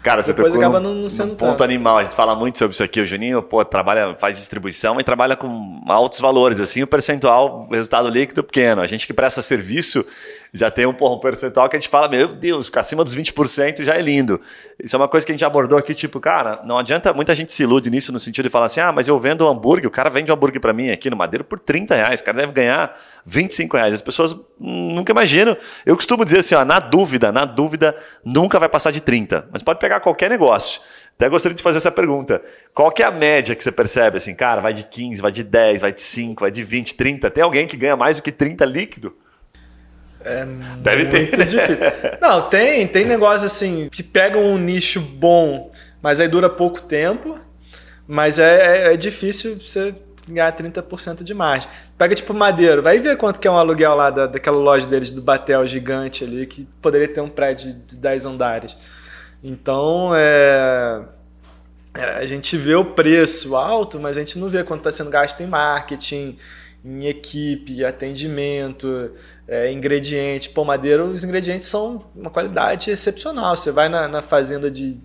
Cara, 0.06 0.22
você 0.22 0.34
Depois 0.34 0.54
tocou 0.54 0.64
acaba 0.68 0.80
num, 0.80 0.94
não 0.94 1.10
sendo 1.10 1.30
num 1.30 1.36
ponto 1.36 1.50
tanto. 1.50 1.64
animal. 1.64 1.98
A 1.98 2.04
gente 2.04 2.16
fala 2.16 2.36
muito 2.36 2.60
sobre 2.60 2.76
isso 2.76 2.84
aqui. 2.84 3.02
O 3.02 3.08
Juninho, 3.08 3.42
pô, 3.42 3.66
trabalha, 3.66 4.16
faz 4.20 4.38
distribuição 4.38 5.00
e 5.00 5.04
trabalha 5.04 5.36
com 5.36 5.82
altos 5.88 6.20
valores, 6.20 6.60
assim, 6.60 6.84
o 6.84 6.88
percentual, 6.88 7.68
o 7.68 7.74
resultado 7.74 8.08
líquido 8.08 8.44
pequeno. 8.44 8.84
A 8.84 8.86
gente 8.86 9.08
que 9.08 9.14
presta 9.14 9.42
serviço 9.42 10.06
já 10.54 10.72
tem 10.72 10.86
um, 10.86 10.93
percentual 11.20 11.68
que 11.70 11.76
a 11.76 11.80
gente 11.80 11.89
fala, 11.89 12.08
meu 12.08 12.28
Deus, 12.28 12.68
ficar 12.68 12.82
acima 12.82 13.04
dos 13.04 13.16
20% 13.16 13.84
já 13.84 13.96
é 13.96 14.02
lindo. 14.02 14.39
Isso 14.82 14.96
é 14.96 15.00
uma 15.00 15.08
coisa 15.08 15.26
que 15.26 15.32
a 15.32 15.36
gente 15.36 15.46
abordou 15.46 15.78
aqui, 15.78 15.93
tipo, 15.93 16.20
cara, 16.20 16.62
não 16.66 16.78
adianta, 16.78 17.14
muita 17.14 17.34
gente 17.36 17.52
se 17.52 17.64
ilude 17.64 17.89
nisso 17.89 18.12
no 18.12 18.20
sentido 18.20 18.46
de 18.46 18.50
falar 18.50 18.66
assim, 18.66 18.80
ah, 18.80 18.91
mas 18.91 19.08
eu 19.08 19.20
vendo 19.20 19.46
um 19.46 19.48
hambúrguer, 19.48 19.88
o 19.88 19.91
cara 19.91 20.10
vende 20.10 20.32
um 20.32 20.36
hambúrguer 20.36 20.62
para 20.62 20.74
mim 20.74 20.91
aqui 20.91 21.10
no 21.10 21.16
Madeiro 21.16 21.43
por 21.43 21.60
30 21.60 21.96
reais, 21.96 22.22
o 22.22 22.24
cara 22.24 22.38
deve 22.38 22.54
ganhar 22.54 22.96
25 23.26 23.76
reais. 23.76 23.93
As 23.93 24.02
pessoas 24.02 24.34
hum, 24.34 24.93
nunca 24.93 25.12
imaginam. 25.12 25.58
Eu 25.86 25.96
costumo 25.96 26.24
dizer 26.24 26.39
assim, 26.39 26.56
ó, 26.56 26.64
na 26.64 26.80
dúvida, 26.80 27.32
na 27.32 27.43
dúvida, 27.43 27.96
nunca 28.24 28.60
vai 28.60 28.70
passar 28.70 28.91
de 28.91 29.02
30. 29.02 29.50
Mas 29.52 29.64
pode 29.64 29.80
pegar 29.80 30.00
qualquer 30.00 30.30
negócio. 30.30 30.82
Até 31.16 31.30
gostaria 31.30 31.56
de 31.56 31.64
fazer 31.64 31.78
essa 31.78 31.91
pergunta. 31.91 32.41
Qual 32.74 32.91
que 32.91 33.02
é 33.02 33.06
a 33.06 33.12
média 33.12 33.56
que 33.56 33.64
você 33.64 33.72
percebe 33.72 34.18
assim, 34.18 34.36
cara, 34.36 34.62
vai 34.62 34.74
de 34.74 34.84
15, 34.84 35.22
vai 35.22 35.32
de 35.32 35.43
10, 35.43 35.82
vai 35.82 35.91
de 35.91 36.02
5, 36.02 36.41
vai 36.41 36.52
de 36.52 36.64
20, 36.64 36.96
30? 36.96 37.32
Tem 37.32 37.43
alguém 37.43 37.66
que 37.66 37.78
ganha 37.78 37.96
mais 37.96 38.18
do 38.18 38.24
que 38.24 38.32
30 38.32 38.66
líquido? 38.66 39.16
Deve 40.80 41.06
ter. 41.06 41.46
difícil. 41.46 41.78
Não, 42.22 42.50
tem, 42.50 42.88
tem 42.88 43.06
negócio 43.06 43.46
assim 43.46 43.90
que 43.92 44.02
pegam 44.02 44.44
um 44.44 44.58
nicho 44.58 45.00
bom, 45.00 45.72
mas 46.02 46.20
aí 46.20 46.28
dura 46.28 46.50
pouco 46.50 46.82
tempo. 46.82 47.40
Mas 48.08 48.38
é, 48.38 48.90
é, 48.90 48.94
é 48.94 48.98
difícil 48.98 49.58
você 49.60 49.94
ganhar 50.28 50.52
30% 50.56 51.24
de 51.24 51.34
margem. 51.34 51.70
Pega 51.98 52.16
tipo 52.16 52.34
madeiro, 52.34 52.82
vai 52.82 53.00
ver 53.00 53.18
quanto 53.18 53.40
que 53.40 53.48
é 53.48 53.52
um 53.52 53.58
aluguel 53.58 53.96
lá 53.96 54.10
da, 54.10 54.28
daquela 54.28 54.58
loja 54.58 54.86
deles 54.86 55.12
do 55.12 55.22
Batel 55.22 55.66
gigante 55.68 56.24
ali, 56.24 56.46
que 56.46 56.68
poderia 56.82 57.08
ter 57.08 57.22
um 57.22 57.30
prédio 57.30 57.74
de 57.74 57.96
10 57.96 58.26
andares. 58.26 58.76
Então, 59.44 60.12
é, 60.16 61.02
é, 61.96 62.04
a 62.18 62.26
gente 62.26 62.58
vê 62.58 62.76
o 62.76 62.86
preço 62.86 63.56
alto, 63.56 64.00
mas 64.00 64.18
a 64.18 64.20
gente 64.20 64.40
não 64.40 64.50
vê 64.50 64.64
quanto 64.64 64.80
está 64.80 64.92
sendo 64.92 65.10
gasto 65.10 65.42
em 65.42 65.48
marketing, 65.48 66.38
em 66.86 67.08
equipe, 67.08 67.84
atendimento, 67.84 69.12
é, 69.48 69.72
ingrediente. 69.72 70.50
Pô, 70.52 70.64
madeira, 70.64 71.04
os 71.04 71.24
ingredientes 71.24 71.68
são 71.68 72.06
uma 72.16 72.30
qualidade 72.30 72.92
excepcional. 72.92 73.58
Você 73.58 73.72
vai 73.72 73.90
na, 73.90 74.08
na 74.08 74.22
fazenda 74.22 74.70
de, 74.70 75.00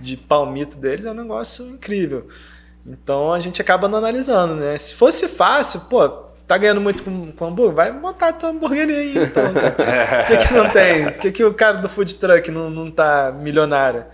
de 0.00 0.16
palmito 0.16 0.78
deles, 0.78 1.04
é 1.04 1.10
um 1.10 1.14
negócio 1.14 1.66
incrível. 1.66 2.28
Então 2.86 3.32
a 3.32 3.40
gente 3.40 3.60
acaba 3.60 3.88
não 3.88 3.98
analisando, 3.98 4.54
né? 4.54 4.76
Se 4.78 4.94
fosse 4.94 5.26
fácil, 5.26 5.80
pô, 5.90 6.08
tá 6.46 6.56
ganhando 6.56 6.80
muito 6.80 7.02
com, 7.02 7.32
com 7.32 7.46
hambúrguer, 7.46 7.74
vai 7.74 7.90
montar 7.90 8.28
a 8.28 8.32
tua 8.32 8.50
hamburgueria 8.50 8.98
aí, 8.98 9.18
então. 9.18 9.52
Por 9.52 10.26
que, 10.26 10.46
que 10.46 10.54
não 10.54 10.70
tem? 10.70 11.04
Por 11.04 11.18
que, 11.18 11.32
que 11.32 11.44
o 11.44 11.54
cara 11.54 11.78
do 11.78 11.88
food 11.88 12.14
truck 12.14 12.50
não, 12.50 12.70
não 12.70 12.90
tá 12.90 13.34
milionário? 13.36 14.04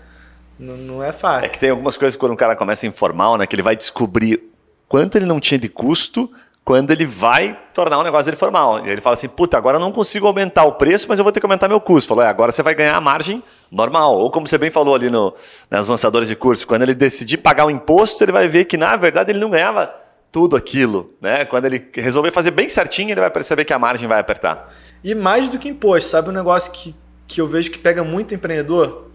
Não, 0.57 0.75
não 0.77 1.03
é 1.03 1.11
fácil. 1.11 1.45
É 1.45 1.49
que 1.49 1.59
tem 1.59 1.69
algumas 1.69 1.97
coisas 1.97 2.15
quando 2.15 2.31
um 2.31 2.35
cara 2.35 2.55
começa 2.55 2.87
informal, 2.87 3.37
né? 3.37 3.45
Que 3.45 3.55
ele 3.55 3.61
vai 3.61 3.75
descobrir 3.75 4.41
quanto 4.87 5.17
ele 5.17 5.25
não 5.25 5.39
tinha 5.39 5.59
de 5.59 5.69
custo 5.69 6.31
quando 6.63 6.91
ele 6.91 7.05
vai 7.05 7.57
tornar 7.73 7.97
o 7.97 8.03
negócio 8.03 8.25
dele 8.25 8.37
formal. 8.37 8.85
E 8.85 8.89
ele 8.89 9.01
fala 9.01 9.15
assim, 9.15 9.27
puta, 9.27 9.57
agora 9.57 9.77
eu 9.77 9.81
não 9.81 9.91
consigo 9.91 10.27
aumentar 10.27 10.63
o 10.63 10.73
preço, 10.73 11.07
mas 11.09 11.17
eu 11.17 11.23
vou 11.23 11.31
ter 11.31 11.39
que 11.39 11.45
aumentar 11.45 11.67
meu 11.67 11.81
custo. 11.81 12.07
Falou, 12.07 12.23
é, 12.23 12.27
agora 12.27 12.51
você 12.51 12.61
vai 12.61 12.75
ganhar 12.75 12.95
a 12.95 13.01
margem 13.01 13.43
normal. 13.71 14.17
Ou 14.17 14.29
como 14.29 14.47
você 14.47 14.57
bem 14.57 14.69
falou 14.69 14.93
ali 14.93 15.09
no, 15.09 15.33
nos 15.69 15.87
lançadores 15.87 16.27
de 16.27 16.35
curso, 16.35 16.67
quando 16.67 16.83
ele 16.83 16.93
decidir 16.93 17.37
pagar 17.37 17.65
o 17.65 17.71
imposto, 17.71 18.23
ele 18.23 18.31
vai 18.31 18.47
ver 18.47 18.65
que, 18.65 18.77
na 18.77 18.95
verdade, 18.95 19.31
ele 19.31 19.39
não 19.39 19.49
ganhava 19.49 19.91
tudo 20.31 20.55
aquilo. 20.55 21.13
Né? 21.19 21.45
Quando 21.45 21.65
ele 21.65 21.89
resolver 21.95 22.31
fazer 22.31 22.51
bem 22.51 22.69
certinho, 22.69 23.09
ele 23.09 23.21
vai 23.21 23.31
perceber 23.31 23.65
que 23.65 23.73
a 23.73 23.79
margem 23.79 24.07
vai 24.07 24.19
apertar. 24.19 24.71
E 25.03 25.15
mais 25.15 25.47
do 25.47 25.57
que 25.57 25.67
imposto, 25.67 26.09
sabe 26.09 26.29
um 26.29 26.33
negócio 26.33 26.71
que, 26.71 26.95
que 27.27 27.41
eu 27.41 27.47
vejo 27.47 27.71
que 27.71 27.79
pega 27.79 28.03
muito 28.03 28.35
empreendedor? 28.35 29.07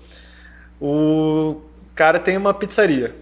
O 0.80 1.60
cara 1.94 2.18
tem 2.18 2.36
uma 2.36 2.52
pizzaria. 2.52 3.14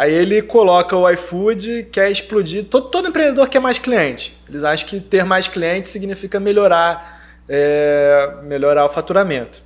Aí 0.00 0.14
ele 0.14 0.40
coloca 0.40 0.96
o 0.96 1.06
iFood, 1.10 1.88
quer 1.92 2.10
explodir. 2.10 2.64
Todo, 2.64 2.88
todo 2.88 3.08
empreendedor 3.08 3.46
quer 3.50 3.60
mais 3.60 3.78
cliente. 3.78 4.34
Eles 4.48 4.64
acham 4.64 4.88
que 4.88 4.98
ter 4.98 5.26
mais 5.26 5.46
clientes 5.46 5.90
significa 5.90 6.40
melhorar, 6.40 7.22
é, 7.46 8.36
melhorar 8.42 8.86
o 8.86 8.88
faturamento. 8.88 9.62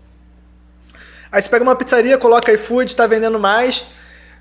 Aí 1.31 1.41
você 1.41 1.49
pega 1.49 1.63
uma 1.63 1.77
pizzaria, 1.77 2.19
coloca 2.19 2.53
iFood, 2.53 2.91
está 2.91 3.07
vendendo 3.07 3.39
mais. 3.39 3.87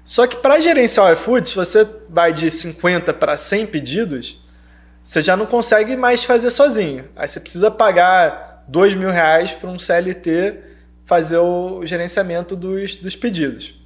Só 0.03 0.25
que 0.25 0.37
para 0.37 0.59
gerenciar 0.59 1.05
o 1.05 1.11
iFood, 1.11 1.49
se 1.49 1.55
você 1.55 1.87
vai 2.09 2.33
de 2.33 2.49
50 2.49 3.13
para 3.13 3.37
100 3.37 3.67
pedidos, 3.67 4.43
você 4.99 5.21
já 5.21 5.37
não 5.37 5.45
consegue 5.45 5.95
mais 5.95 6.23
fazer 6.23 6.49
sozinho. 6.49 7.07
Aí 7.15 7.27
você 7.27 7.39
precisa 7.39 7.69
pagar 7.69 8.63
2 8.67 8.95
mil 8.95 9.11
reais 9.11 9.51
para 9.51 9.69
um 9.69 9.77
CLT 9.77 10.55
fazer 11.05 11.37
o 11.37 11.85
gerenciamento 11.85 12.55
dos, 12.55 12.95
dos 12.95 13.15
pedidos. 13.15 13.82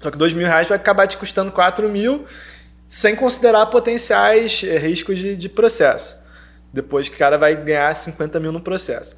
Só 0.00 0.10
que 0.10 0.16
dois 0.16 0.32
mil 0.32 0.46
reais 0.46 0.68
vai 0.68 0.76
acabar 0.76 1.06
te 1.06 1.16
custando 1.16 1.52
4 1.52 1.88
mil, 1.88 2.24
sem 2.88 3.14
considerar 3.14 3.66
potenciais 3.66 4.62
riscos 4.62 5.18
de, 5.18 5.36
de 5.36 5.48
processo. 5.48 6.18
Depois 6.72 7.08
que 7.08 7.14
o 7.14 7.18
cara 7.18 7.36
vai 7.36 7.54
ganhar 7.56 7.94
50 7.94 8.40
mil 8.40 8.52
no 8.52 8.60
processo. 8.60 9.16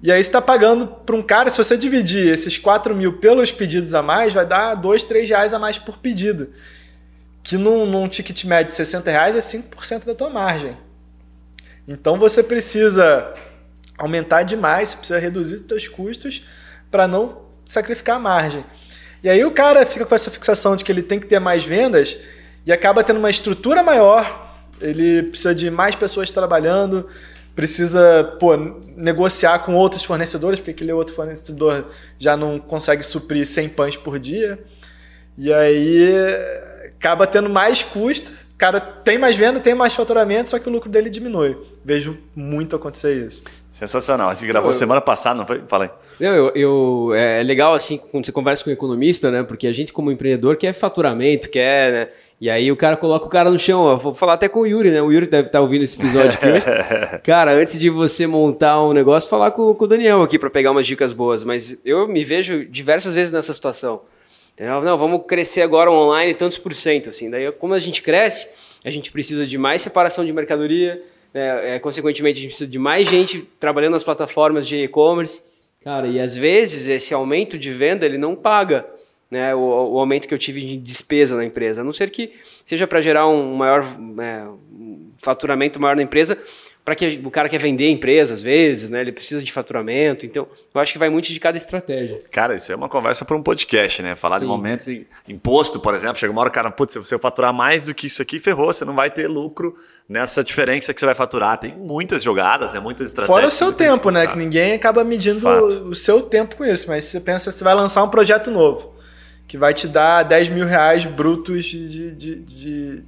E 0.00 0.12
aí 0.12 0.22
você 0.22 0.28
está 0.28 0.40
pagando 0.40 0.86
para 0.86 1.16
um 1.16 1.22
cara, 1.22 1.50
se 1.50 1.58
você 1.58 1.76
dividir 1.76 2.28
esses 2.28 2.56
4 2.56 2.94
mil 2.94 3.18
pelos 3.18 3.50
pedidos 3.50 3.94
a 3.94 4.02
mais, 4.02 4.32
vai 4.32 4.46
dar 4.46 4.74
2, 4.76 5.02
3 5.02 5.28
reais 5.28 5.54
a 5.54 5.58
mais 5.58 5.78
por 5.78 5.98
pedido. 5.98 6.52
Que 7.42 7.56
num, 7.56 7.84
num 7.84 8.08
ticket 8.08 8.44
médio 8.44 8.68
de 8.68 8.74
60 8.74 9.10
reais 9.10 9.34
é 9.34 9.40
5% 9.40 10.04
da 10.04 10.14
tua 10.14 10.30
margem. 10.30 10.76
Então 11.86 12.18
você 12.18 12.42
precisa 12.42 13.34
aumentar 13.96 14.42
demais, 14.44 14.90
você 14.90 14.96
precisa 14.98 15.18
reduzir 15.18 15.54
os 15.54 15.62
seus 15.66 15.88
custos 15.88 16.44
para 16.90 17.08
não 17.08 17.42
sacrificar 17.64 18.16
a 18.16 18.20
margem. 18.20 18.64
E 19.22 19.28
aí 19.28 19.44
o 19.44 19.50
cara 19.50 19.84
fica 19.84 20.06
com 20.06 20.14
essa 20.14 20.30
fixação 20.30 20.76
de 20.76 20.84
que 20.84 20.92
ele 20.92 21.02
tem 21.02 21.18
que 21.18 21.26
ter 21.26 21.38
mais 21.38 21.64
vendas 21.64 22.18
e 22.64 22.72
acaba 22.72 23.02
tendo 23.02 23.18
uma 23.18 23.30
estrutura 23.30 23.82
maior, 23.82 24.56
ele 24.80 25.24
precisa 25.24 25.54
de 25.54 25.70
mais 25.70 25.94
pessoas 25.94 26.30
trabalhando, 26.30 27.06
precisa 27.54 28.36
pô, 28.38 28.56
negociar 28.96 29.58
com 29.60 29.74
outros 29.74 30.04
fornecedores, 30.04 30.60
porque 30.60 30.70
aquele 30.70 30.92
outro 30.92 31.14
fornecedor 31.14 31.86
já 32.18 32.36
não 32.36 32.60
consegue 32.60 33.02
suprir 33.02 33.46
100 33.46 33.70
pães 33.70 33.96
por 33.96 34.18
dia. 34.18 34.58
E 35.36 35.52
aí 35.52 36.14
acaba 36.96 37.26
tendo 37.26 37.48
mais 37.48 37.82
custo 37.82 38.48
o 38.52 38.58
cara 38.58 38.80
tem 38.80 39.16
mais 39.16 39.36
venda, 39.36 39.60
tem 39.60 39.72
mais 39.72 39.94
faturamento, 39.94 40.48
só 40.48 40.58
que 40.58 40.68
o 40.68 40.72
lucro 40.72 40.90
dele 40.90 41.08
diminui. 41.08 41.56
Vejo 41.84 42.18
muito 42.34 42.74
acontecer 42.74 43.24
isso. 43.24 43.44
Sensacional. 43.70 44.34
Você 44.34 44.46
gravou 44.46 44.70
eu, 44.70 44.72
semana 44.72 45.00
passada, 45.00 45.38
não 45.38 45.46
foi? 45.46 45.62
Fala 45.68 45.84
aí. 45.84 45.90
Não, 46.18 46.34
eu, 46.34 46.52
eu, 46.54 47.14
é 47.14 47.42
legal 47.42 47.74
assim 47.74 47.98
quando 47.98 48.24
você 48.24 48.32
conversa 48.32 48.64
com 48.64 48.70
um 48.70 48.72
economista, 48.72 49.30
né? 49.30 49.42
Porque 49.42 49.66
a 49.66 49.72
gente, 49.72 49.92
como 49.92 50.10
empreendedor, 50.10 50.56
quer 50.56 50.72
faturamento, 50.72 51.50
quer, 51.50 51.92
né? 51.92 52.08
E 52.40 52.48
aí 52.48 52.72
o 52.72 52.76
cara 52.76 52.96
coloca 52.96 53.26
o 53.26 53.28
cara 53.28 53.50
no 53.50 53.58
chão. 53.58 53.80
Ó. 53.80 53.96
Vou 53.96 54.14
falar 54.14 54.34
até 54.34 54.48
com 54.48 54.60
o 54.60 54.66
Yuri, 54.66 54.90
né? 54.90 55.02
O 55.02 55.12
Yuri 55.12 55.26
deve 55.26 55.48
estar 55.48 55.60
ouvindo 55.60 55.84
esse 55.84 56.00
episódio 56.00 56.30
aqui. 56.30 57.20
cara, 57.24 57.52
antes 57.52 57.78
de 57.78 57.90
você 57.90 58.26
montar 58.26 58.82
um 58.82 58.94
negócio, 58.94 59.28
falar 59.28 59.50
com, 59.50 59.74
com 59.74 59.84
o 59.84 59.88
Daniel 59.88 60.22
aqui 60.22 60.38
para 60.38 60.48
pegar 60.48 60.70
umas 60.70 60.86
dicas 60.86 61.12
boas. 61.12 61.44
Mas 61.44 61.78
eu 61.84 62.08
me 62.08 62.24
vejo 62.24 62.64
diversas 62.64 63.16
vezes 63.16 63.30
nessa 63.32 63.52
situação. 63.52 64.00
Entendeu? 64.54 64.80
Não, 64.80 64.96
vamos 64.96 65.22
crescer 65.26 65.60
agora 65.60 65.90
online 65.90 66.32
tantos 66.32 66.58
por 66.58 66.72
cento, 66.72 67.10
assim. 67.10 67.30
Daí, 67.30 67.52
como 67.52 67.74
a 67.74 67.78
gente 67.78 68.00
cresce, 68.02 68.48
a 68.84 68.90
gente 68.90 69.12
precisa 69.12 69.46
de 69.46 69.58
mais 69.58 69.82
separação 69.82 70.24
de 70.24 70.32
mercadoria, 70.32 71.02
né? 71.32 71.76
é, 71.76 71.78
consequentemente, 71.78 72.38
a 72.38 72.42
gente 72.42 72.50
precisa 72.50 72.70
de 72.70 72.78
mais 72.78 73.08
gente 73.08 73.48
trabalhando 73.58 73.92
nas 73.92 74.04
plataformas 74.04 74.66
de 74.66 74.76
e-commerce. 74.76 75.42
Cara, 75.82 76.06
e 76.06 76.20
às 76.20 76.36
vezes 76.36 76.88
esse 76.88 77.14
aumento 77.14 77.58
de 77.58 77.70
venda, 77.70 78.04
ele 78.04 78.18
não 78.18 78.34
paga 78.34 78.86
né, 79.30 79.54
o, 79.54 79.58
o, 79.58 79.98
aumento 79.98 80.26
que 80.26 80.34
eu 80.34 80.38
tive 80.38 80.60
de 80.60 80.76
despesa 80.76 81.36
na 81.36 81.44
empresa. 81.44 81.82
A 81.82 81.84
não 81.84 81.92
ser 81.92 82.10
que 82.10 82.32
seja 82.64 82.86
para 82.86 83.00
gerar 83.00 83.28
um 83.28 83.54
maior 83.54 83.84
é, 84.20 84.48
um 84.72 85.10
faturamento 85.18 85.80
maior 85.80 85.96
na 85.96 86.02
empresa, 86.02 86.38
para 86.88 86.96
que 86.96 87.20
o 87.22 87.30
cara 87.30 87.50
quer 87.50 87.58
vender 87.58 87.90
empresa 87.90 88.32
às 88.32 88.40
vezes, 88.40 88.88
né? 88.88 89.02
Ele 89.02 89.12
precisa 89.12 89.42
de 89.42 89.52
faturamento. 89.52 90.24
Então, 90.24 90.48
eu 90.74 90.80
acho 90.80 90.90
que 90.90 90.98
vai 90.98 91.10
muito 91.10 91.30
de 91.30 91.38
cada 91.38 91.58
estratégia. 91.58 92.18
Cara, 92.30 92.56
isso 92.56 92.72
é 92.72 92.74
uma 92.74 92.88
conversa 92.88 93.26
para 93.26 93.36
um 93.36 93.42
podcast, 93.42 94.00
né? 94.00 94.16
Falar 94.16 94.36
Sim. 94.36 94.44
de 94.44 94.46
momentos 94.46 94.88
em 94.88 95.04
imposto, 95.28 95.80
por 95.80 95.94
exemplo, 95.94 96.16
chega 96.16 96.32
uma 96.32 96.40
hora 96.40 96.48
o 96.48 96.52
cara, 96.52 96.70
putz, 96.70 96.94
se 96.94 96.98
você 96.98 97.18
faturar 97.18 97.52
mais 97.52 97.84
do 97.84 97.94
que 97.94 98.06
isso 98.06 98.22
aqui, 98.22 98.40
ferrou, 98.40 98.72
você 98.72 98.86
não 98.86 98.94
vai 98.94 99.10
ter 99.10 99.28
lucro 99.28 99.74
nessa 100.08 100.42
diferença 100.42 100.94
que 100.94 101.00
você 101.00 101.04
vai 101.04 101.14
faturar. 101.14 101.58
Tem 101.58 101.76
muitas 101.76 102.22
jogadas, 102.22 102.72
né? 102.72 102.80
Muitas 102.80 103.08
estratégias. 103.08 103.36
Fora 103.36 103.46
o 103.46 103.50
seu 103.50 103.70
tempo, 103.70 104.10
né? 104.10 104.26
Que 104.26 104.38
ninguém 104.38 104.72
acaba 104.72 105.04
medindo 105.04 105.40
Fato. 105.40 105.90
o 105.90 105.94
seu 105.94 106.22
tempo 106.22 106.56
com 106.56 106.64
isso, 106.64 106.88
mas 106.88 107.04
você 107.04 107.20
pensa, 107.20 107.50
você 107.50 107.62
vai 107.62 107.74
lançar 107.74 108.02
um 108.02 108.08
projeto 108.08 108.50
novo 108.50 108.96
que 109.48 109.56
vai 109.56 109.72
te 109.72 109.88
dar 109.88 110.24
10 110.24 110.50
mil 110.50 110.66
reais 110.66 111.06
brutos 111.06 111.64
de, 111.64 111.88
de, 112.14 112.42
de, 112.42 113.02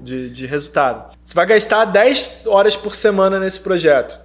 de, 0.00 0.30
de, 0.30 0.46
resultado. 0.46 1.12
Você 1.22 1.34
vai 1.34 1.44
gastar 1.44 1.84
10 1.84 2.42
horas 2.46 2.76
por 2.76 2.94
semana 2.94 3.40
nesse 3.40 3.58
projeto. 3.58 4.16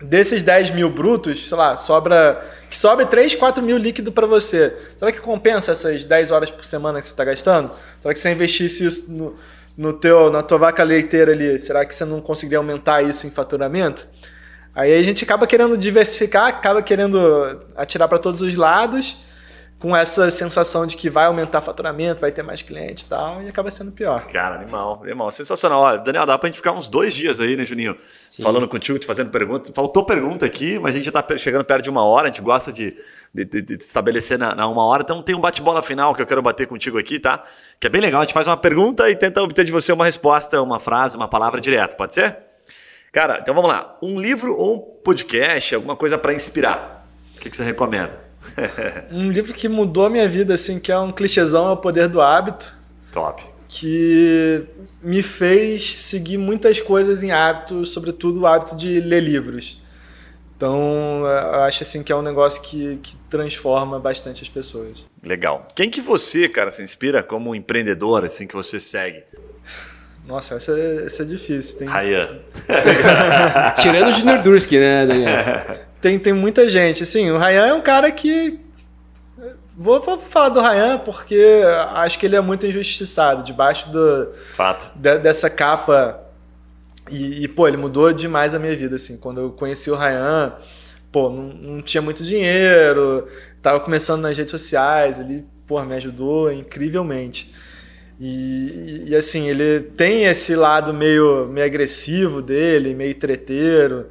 desses 0.00 0.40
10 0.40 0.70
mil 0.70 0.88
brutos, 0.88 1.46
sei 1.46 1.58
lá, 1.58 1.76
sobra. 1.76 2.42
Que 2.70 2.76
sobre 2.76 3.04
3, 3.04 3.34
4 3.34 3.62
mil 3.62 3.76
líquido 3.76 4.10
para 4.10 4.26
você. 4.26 4.74
Será 4.96 5.12
que 5.12 5.20
compensa 5.20 5.72
essas 5.72 6.04
10 6.04 6.30
horas 6.30 6.50
por 6.50 6.64
semana 6.64 6.98
que 6.98 7.04
você 7.04 7.12
está 7.12 7.24
gastando? 7.24 7.70
Será 8.00 8.14
que 8.14 8.18
você 8.18 8.32
investisse 8.32 8.86
isso 8.86 9.12
no, 9.12 9.36
no 9.76 9.92
teu, 9.92 10.30
na 10.30 10.42
tua 10.42 10.56
vaca 10.56 10.82
leiteira 10.82 11.32
ali? 11.32 11.58
Será 11.58 11.84
que 11.84 11.94
você 11.94 12.06
não 12.06 12.22
conseguiria 12.22 12.56
aumentar 12.56 13.02
isso 13.02 13.26
em 13.26 13.30
faturamento? 13.30 14.06
Aí 14.74 14.98
a 14.98 15.02
gente 15.02 15.22
acaba 15.22 15.46
querendo 15.46 15.76
diversificar, 15.76 16.46
acaba 16.46 16.80
querendo 16.80 17.62
atirar 17.76 18.08
para 18.08 18.18
todos 18.18 18.40
os 18.40 18.56
lados 18.56 19.31
com 19.82 19.96
essa 19.96 20.30
sensação 20.30 20.86
de 20.86 20.96
que 20.96 21.10
vai 21.10 21.26
aumentar 21.26 21.60
faturamento, 21.60 22.20
vai 22.20 22.30
ter 22.30 22.44
mais 22.44 22.62
cliente 22.62 23.04
e 23.04 23.08
tal, 23.08 23.42
e 23.42 23.48
acaba 23.48 23.68
sendo 23.68 23.90
pior. 23.90 24.24
Cara, 24.28 24.54
animal, 24.54 25.00
animal. 25.02 25.28
Sensacional. 25.32 25.80
Olha, 25.80 25.98
Daniel, 25.98 26.24
dá 26.24 26.38
pra 26.38 26.46
gente 26.46 26.58
ficar 26.58 26.70
uns 26.70 26.88
dois 26.88 27.12
dias 27.12 27.40
aí, 27.40 27.56
né, 27.56 27.64
Juninho? 27.64 27.96
Sim. 27.98 28.44
Falando 28.44 28.68
contigo, 28.68 28.96
te 28.96 29.04
fazendo 29.04 29.32
perguntas. 29.32 29.72
Faltou 29.74 30.06
pergunta 30.06 30.46
aqui, 30.46 30.78
mas 30.78 30.94
a 30.94 30.98
gente 30.98 31.06
já 31.06 31.10
tá 31.10 31.36
chegando 31.36 31.64
perto 31.64 31.82
de 31.82 31.90
uma 31.90 32.04
hora, 32.04 32.28
a 32.28 32.30
gente 32.30 32.40
gosta 32.40 32.72
de, 32.72 32.96
de, 33.34 33.44
de, 33.44 33.60
de 33.60 33.74
estabelecer 33.74 34.38
na, 34.38 34.54
na, 34.54 34.68
uma 34.68 34.84
hora. 34.84 35.02
Então 35.02 35.20
tem 35.20 35.34
um 35.34 35.40
bate-bola 35.40 35.82
final 35.82 36.14
que 36.14 36.22
eu 36.22 36.26
quero 36.26 36.40
bater 36.40 36.68
contigo 36.68 36.96
aqui, 36.96 37.18
tá? 37.18 37.42
Que 37.80 37.88
é 37.88 37.90
bem 37.90 38.00
legal. 38.00 38.20
A 38.20 38.24
gente 38.24 38.34
faz 38.34 38.46
uma 38.46 38.56
pergunta 38.56 39.10
e 39.10 39.16
tenta 39.16 39.42
obter 39.42 39.64
de 39.64 39.72
você 39.72 39.92
uma 39.92 40.04
resposta, 40.04 40.62
uma 40.62 40.78
frase, 40.78 41.16
uma 41.16 41.26
palavra 41.26 41.60
direto. 41.60 41.96
Pode 41.96 42.14
ser? 42.14 42.38
Cara, 43.10 43.38
então 43.42 43.52
vamos 43.52 43.68
lá. 43.68 43.98
Um 44.00 44.20
livro 44.20 44.56
ou 44.56 44.76
um 44.76 45.02
podcast, 45.02 45.74
alguma 45.74 45.96
coisa 45.96 46.16
para 46.16 46.32
inspirar. 46.32 47.04
O 47.36 47.40
que, 47.40 47.50
que 47.50 47.56
você 47.56 47.64
recomenda? 47.64 48.30
um 49.10 49.30
livro 49.30 49.52
que 49.52 49.68
mudou 49.68 50.06
a 50.06 50.10
minha 50.10 50.28
vida, 50.28 50.54
assim, 50.54 50.78
que 50.78 50.90
é 50.90 50.98
um 50.98 51.12
clichêzão, 51.12 51.68
é 51.68 51.72
o 51.72 51.76
Poder 51.76 52.08
do 52.08 52.20
Hábito. 52.20 52.74
Top. 53.10 53.42
Que 53.68 54.66
me 55.02 55.22
fez 55.22 55.96
seguir 55.96 56.38
muitas 56.38 56.80
coisas 56.80 57.22
em 57.22 57.32
hábito, 57.32 57.84
sobretudo 57.84 58.40
o 58.40 58.46
hábito 58.46 58.76
de 58.76 59.00
ler 59.00 59.22
livros. 59.22 59.80
Então, 60.56 61.24
eu 61.26 61.62
acho 61.64 61.82
assim 61.82 62.04
que 62.04 62.12
é 62.12 62.16
um 62.16 62.22
negócio 62.22 62.62
que, 62.62 62.96
que 63.02 63.18
transforma 63.28 63.98
bastante 63.98 64.42
as 64.42 64.48
pessoas. 64.48 65.04
Legal. 65.20 65.66
Quem 65.74 65.90
que 65.90 66.00
você, 66.00 66.48
cara, 66.48 66.70
se 66.70 66.82
inspira 66.82 67.22
como 67.22 67.54
empreendedor, 67.54 68.24
assim, 68.24 68.46
que 68.46 68.54
você 68.54 68.78
segue? 68.78 69.24
Nossa, 70.24 70.54
essa 70.54 70.72
é, 70.78 71.04
essa 71.06 71.22
é 71.22 71.26
difícil. 71.26 71.80
Tem... 71.80 71.88
Ryan. 71.88 72.38
Tirando 73.82 74.08
o 74.08 74.12
Junior 74.12 74.40
Dursky, 74.40 74.78
né, 74.78 75.06
Daniel? 75.06 75.82
tem, 76.02 76.18
tem 76.18 76.32
muita 76.32 76.68
gente. 76.68 77.04
Assim, 77.04 77.30
o 77.30 77.38
Ryan 77.38 77.66
é 77.66 77.74
um 77.74 77.80
cara 77.80 78.10
que. 78.10 78.58
Vou, 79.74 80.02
vou, 80.02 80.18
falar 80.18 80.50
do 80.50 80.60
Ryan 80.60 80.98
porque 80.98 81.62
acho 81.94 82.18
que 82.18 82.26
ele 82.26 82.36
é 82.36 82.40
muito 82.40 82.66
injustiçado 82.66 83.42
debaixo 83.42 83.88
do, 83.90 84.32
Fato. 84.34 84.90
De, 84.94 85.18
dessa 85.20 85.48
capa. 85.48 86.20
E, 87.10 87.44
e, 87.44 87.48
pô, 87.48 87.66
ele 87.66 87.76
mudou 87.76 88.12
demais 88.12 88.54
a 88.54 88.58
minha 88.58 88.76
vida. 88.76 88.96
Assim, 88.96 89.16
quando 89.16 89.40
eu 89.40 89.50
conheci 89.50 89.90
o 89.90 89.96
Ryan, 89.96 90.52
pô, 91.10 91.30
não, 91.30 91.44
não 91.44 91.82
tinha 91.82 92.02
muito 92.02 92.22
dinheiro, 92.22 93.26
tava 93.62 93.80
começando 93.80 94.20
nas 94.22 94.36
redes 94.36 94.50
sociais, 94.50 95.20
ele 95.20 95.44
pô, 95.66 95.82
me 95.84 95.94
ajudou 95.94 96.52
incrivelmente. 96.52 97.50
E, 98.20 99.04
e, 99.06 99.16
assim, 99.16 99.48
ele 99.48 99.80
tem 99.80 100.24
esse 100.24 100.54
lado 100.54 100.92
meio, 100.92 101.46
meio 101.46 101.66
agressivo 101.66 102.42
dele, 102.42 102.94
meio 102.94 103.14
treteiro. 103.14 104.06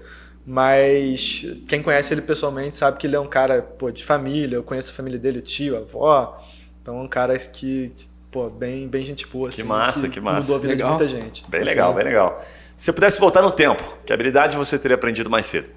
Mas 0.45 1.45
quem 1.67 1.81
conhece 1.83 2.13
ele 2.13 2.21
pessoalmente 2.21 2.75
sabe 2.75 2.97
que 2.97 3.05
ele 3.05 3.15
é 3.15 3.19
um 3.19 3.27
cara 3.27 3.61
pô, 3.61 3.91
de 3.91 4.03
família. 4.03 4.55
Eu 4.55 4.63
conheço 4.63 4.91
a 4.91 4.95
família 4.95 5.19
dele, 5.19 5.39
o 5.39 5.41
tio, 5.41 5.75
a 5.75 5.79
avó. 5.79 6.43
Então 6.81 6.97
é 6.97 7.01
um 7.01 7.07
cara 7.07 7.37
que, 7.37 7.91
pô, 8.31 8.49
bem, 8.49 8.87
bem 8.87 9.05
gente 9.05 9.27
boa. 9.27 9.49
Assim, 9.49 9.61
que 9.61 9.67
massa, 9.67 10.07
que, 10.07 10.13
que 10.15 10.21
massa. 10.21 10.51
Mudou 10.51 10.55
a 10.55 10.59
vida 10.59 10.73
legal. 10.73 10.97
de 10.97 11.03
muita 11.03 11.21
gente. 11.21 11.45
Bem 11.47 11.63
legal, 11.63 11.93
bem 11.93 12.05
legal. 12.05 12.43
Se 12.75 12.85
você 12.85 12.93
pudesse 12.93 13.19
voltar 13.19 13.43
no 13.43 13.51
tempo, 13.51 13.83
que 14.03 14.11
habilidade 14.11 14.57
você 14.57 14.79
teria 14.79 14.95
aprendido 14.95 15.29
mais 15.29 15.45
cedo? 15.45 15.69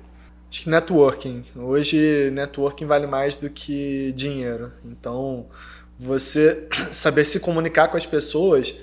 Acho 0.50 0.62
que 0.62 0.70
networking. 0.70 1.44
Hoje, 1.56 2.30
networking 2.32 2.86
vale 2.86 3.06
mais 3.06 3.36
do 3.36 3.50
que 3.50 4.12
dinheiro. 4.16 4.72
Então, 4.82 5.46
você 5.98 6.66
saber 6.90 7.24
se 7.24 7.40
comunicar 7.40 7.88
com 7.88 7.98
as 7.98 8.06
pessoas. 8.06 8.74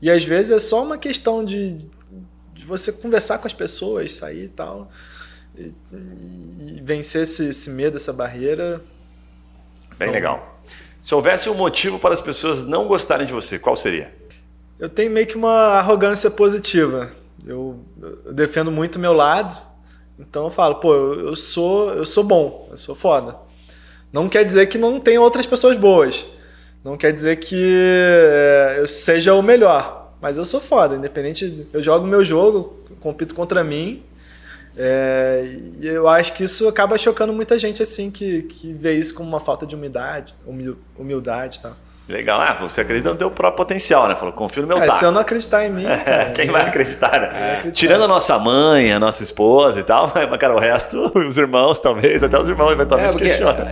E 0.00 0.08
às 0.08 0.22
vezes 0.22 0.52
é 0.52 0.58
só 0.60 0.84
uma 0.84 0.98
questão 0.98 1.44
de, 1.44 1.78
de 2.52 2.64
você 2.64 2.92
conversar 2.92 3.38
com 3.38 3.48
as 3.48 3.54
pessoas, 3.54 4.12
sair 4.12 4.44
e 4.44 4.48
tal 4.48 4.88
e, 5.56 5.72
e 6.76 6.80
vencer 6.82 7.22
esse, 7.22 7.48
esse 7.48 7.70
medo, 7.70 7.96
essa 7.96 8.12
barreira. 8.12 8.82
Bem 9.98 10.08
então, 10.08 10.12
legal. 10.12 10.60
Se 11.00 11.14
houvesse 11.14 11.48
um 11.48 11.54
motivo 11.54 11.98
para 11.98 12.14
as 12.14 12.20
pessoas 12.20 12.62
não 12.62 12.86
gostarem 12.88 13.26
de 13.26 13.32
você, 13.32 13.58
qual 13.58 13.76
seria? 13.76 14.12
Eu 14.78 14.88
tenho 14.88 15.10
meio 15.10 15.26
que 15.26 15.36
uma 15.36 15.74
arrogância 15.78 16.30
positiva. 16.30 17.12
Eu, 17.46 17.78
eu 18.26 18.32
defendo 18.32 18.70
muito 18.70 18.96
o 18.96 18.98
meu 18.98 19.12
lado, 19.12 19.54
então 20.18 20.44
eu 20.44 20.50
falo, 20.50 20.76
pô, 20.76 20.94
eu, 20.94 21.26
eu, 21.28 21.36
sou, 21.36 21.92
eu 21.92 22.04
sou 22.04 22.24
bom, 22.24 22.68
eu 22.70 22.76
sou 22.76 22.94
foda. 22.94 23.36
Não 24.12 24.28
quer 24.28 24.44
dizer 24.44 24.66
que 24.66 24.78
não 24.78 24.98
tem 24.98 25.18
outras 25.18 25.46
pessoas 25.46 25.76
boas. 25.76 26.26
Não 26.82 26.96
quer 26.96 27.12
dizer 27.12 27.36
que 27.36 27.74
é, 27.76 28.76
eu 28.78 28.86
seja 28.86 29.34
o 29.34 29.42
melhor. 29.42 30.12
Mas 30.20 30.38
eu 30.38 30.44
sou 30.44 30.60
foda, 30.60 30.96
independente. 30.96 31.66
Eu 31.72 31.82
jogo 31.82 32.06
meu 32.06 32.24
jogo, 32.24 32.78
compito 33.00 33.34
contra 33.34 33.62
mim 33.62 34.02
é, 34.76 35.56
e 35.80 35.86
eu 35.86 36.08
acho 36.08 36.32
que 36.34 36.44
isso 36.44 36.66
acaba 36.66 36.98
chocando 36.98 37.32
muita 37.32 37.58
gente 37.58 37.82
assim 37.82 38.10
que, 38.10 38.42
que 38.42 38.72
vê 38.72 38.94
isso 38.94 39.14
como 39.14 39.28
uma 39.28 39.40
falta 39.40 39.64
de 39.66 39.74
humildade, 39.74 40.34
humildade 40.98 41.60
tal. 41.60 41.76
Legal, 42.06 42.38
ah, 42.38 42.58
você 42.60 42.82
acredita 42.82 43.08
no 43.08 43.16
teu 43.16 43.30
próprio 43.30 43.56
potencial, 43.56 44.06
né? 44.06 44.14
Falou, 44.14 44.32
confio 44.34 44.60
no 44.60 44.68
meu 44.68 44.76
é, 44.76 44.86
taco. 44.86 44.98
Se 44.98 45.04
eu 45.06 45.10
não 45.10 45.22
acreditar 45.22 45.64
em 45.64 45.72
mim. 45.72 45.84
Cara, 46.04 46.30
Quem 46.32 46.50
vai 46.50 46.62
acreditar, 46.62 47.18
né? 47.18 47.28
Acreditar. 47.28 47.70
Tirando 47.72 48.04
a 48.04 48.08
nossa 48.08 48.38
mãe, 48.38 48.92
a 48.92 49.00
nossa 49.00 49.22
esposa 49.22 49.80
e 49.80 49.82
tal, 49.82 50.12
mas, 50.14 50.38
cara, 50.38 50.54
o 50.54 50.58
resto, 50.58 51.10
os 51.14 51.38
irmãos, 51.38 51.80
talvez, 51.80 52.22
até 52.22 52.38
os 52.38 52.46
irmãos 52.46 52.72
eventualmente 52.72 53.16
é, 53.16 53.18
questionam. 53.18 53.66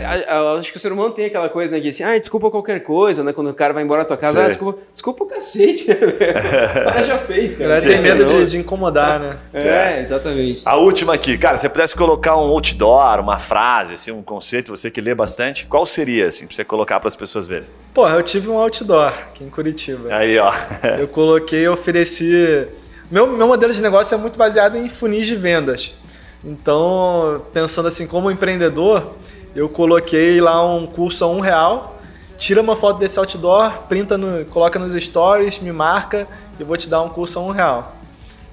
Acho 0.58 0.72
que 0.72 0.78
o 0.78 0.80
ser 0.80 0.92
humano 0.92 1.12
tem 1.12 1.26
aquela 1.26 1.50
coisa, 1.50 1.74
né? 1.74 1.80
Que 1.80 1.90
assim, 1.90 2.04
ah, 2.04 2.18
desculpa 2.18 2.50
qualquer 2.50 2.80
coisa, 2.80 3.22
né? 3.22 3.34
Quando 3.34 3.50
o 3.50 3.54
cara 3.54 3.74
vai 3.74 3.82
embora 3.82 4.00
da 4.00 4.08
tua 4.08 4.16
casa, 4.16 4.44
ah, 4.44 4.48
desculpa, 4.48 4.80
desculpa 4.90 5.24
o 5.24 5.26
cacete. 5.26 5.86
o 5.92 6.84
cara 6.92 7.02
já 7.02 7.18
fez, 7.18 7.58
cara. 7.58 7.74
Você 7.74 7.88
tem 7.88 8.00
medo 8.00 8.24
de, 8.24 8.46
de, 8.46 8.58
incomodar, 8.58 9.20
né? 9.20 9.36
É, 9.52 10.00
exatamente. 10.00 10.62
A 10.64 10.76
última 10.76 11.12
aqui, 11.12 11.36
cara, 11.36 11.56
se 11.56 11.62
você 11.62 11.68
pudesse 11.68 11.94
colocar 11.94 12.34
um 12.36 12.48
outdoor, 12.48 13.20
uma 13.20 13.38
frase, 13.38 13.92
assim, 13.92 14.10
um 14.10 14.22
conceito, 14.22 14.74
você 14.74 14.90
que 14.90 15.02
lê 15.02 15.14
bastante, 15.14 15.66
qual 15.66 15.84
seria, 15.84 16.28
assim, 16.28 16.46
pra 16.46 16.56
você 16.56 16.64
colocar 16.64 16.98
para 16.98 17.08
as 17.08 17.16
pessoas 17.16 17.46
verem? 17.46 17.68
Pô, 17.92 18.08
eu 18.08 18.21
tive 18.22 18.48
um 18.48 18.58
outdoor 18.58 19.08
aqui 19.08 19.44
em 19.44 19.50
Curitiba. 19.50 20.14
Aí, 20.14 20.38
ó. 20.38 20.52
eu 20.98 21.08
coloquei, 21.08 21.66
ofereci. 21.68 22.66
Meu, 23.10 23.26
meu 23.26 23.46
modelo 23.46 23.72
de 23.72 23.80
negócio 23.80 24.14
é 24.14 24.18
muito 24.18 24.38
baseado 24.38 24.76
em 24.76 24.88
funis 24.88 25.26
de 25.26 25.36
vendas. 25.36 25.94
Então, 26.44 27.42
pensando 27.52 27.88
assim, 27.88 28.06
como 28.06 28.30
empreendedor, 28.30 29.14
eu 29.54 29.68
coloquei 29.68 30.40
lá 30.40 30.64
um 30.74 30.86
curso 30.86 31.24
a 31.24 31.28
um 31.28 31.40
real. 31.40 32.00
Tira 32.36 32.60
uma 32.60 32.74
foto 32.74 32.98
desse 32.98 33.18
outdoor, 33.18 33.82
printa 33.82 34.18
no, 34.18 34.44
coloca 34.46 34.78
nos 34.78 34.94
stories, 34.94 35.60
me 35.60 35.70
marca 35.70 36.26
e 36.58 36.62
eu 36.62 36.66
vou 36.66 36.76
te 36.76 36.88
dar 36.88 37.02
um 37.02 37.08
curso 37.08 37.38
a 37.38 37.42
um 37.42 37.50
real. 37.50 37.96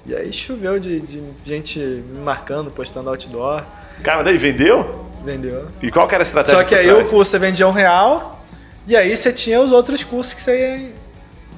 E 0.06 0.14
aí 0.14 0.32
choveu 0.32 0.78
de, 0.78 1.00
de 1.00 1.22
gente 1.44 1.78
me 1.78 2.20
marcando, 2.20 2.70
postando 2.70 3.10
outdoor. 3.10 3.64
Cara, 4.02 4.22
daí 4.22 4.36
vendeu? 4.36 5.06
Vendeu. 5.24 5.68
E 5.82 5.90
qual 5.90 6.06
que 6.06 6.14
era 6.14 6.22
a 6.22 6.26
estratégia? 6.26 6.58
Só 6.58 6.64
que 6.64 6.74
aí 6.74 6.90
o 6.90 6.98
curso 6.98 7.30
você 7.30 7.38
vendia 7.38 7.66
um 7.66 7.72
real, 7.72 8.39
e 8.90 8.96
aí 8.96 9.16
você 9.16 9.32
tinha 9.32 9.60
os 9.60 9.70
outros 9.70 10.02
cursos 10.02 10.34
que 10.34 10.42
você 10.42 10.78
ia. 10.78 10.92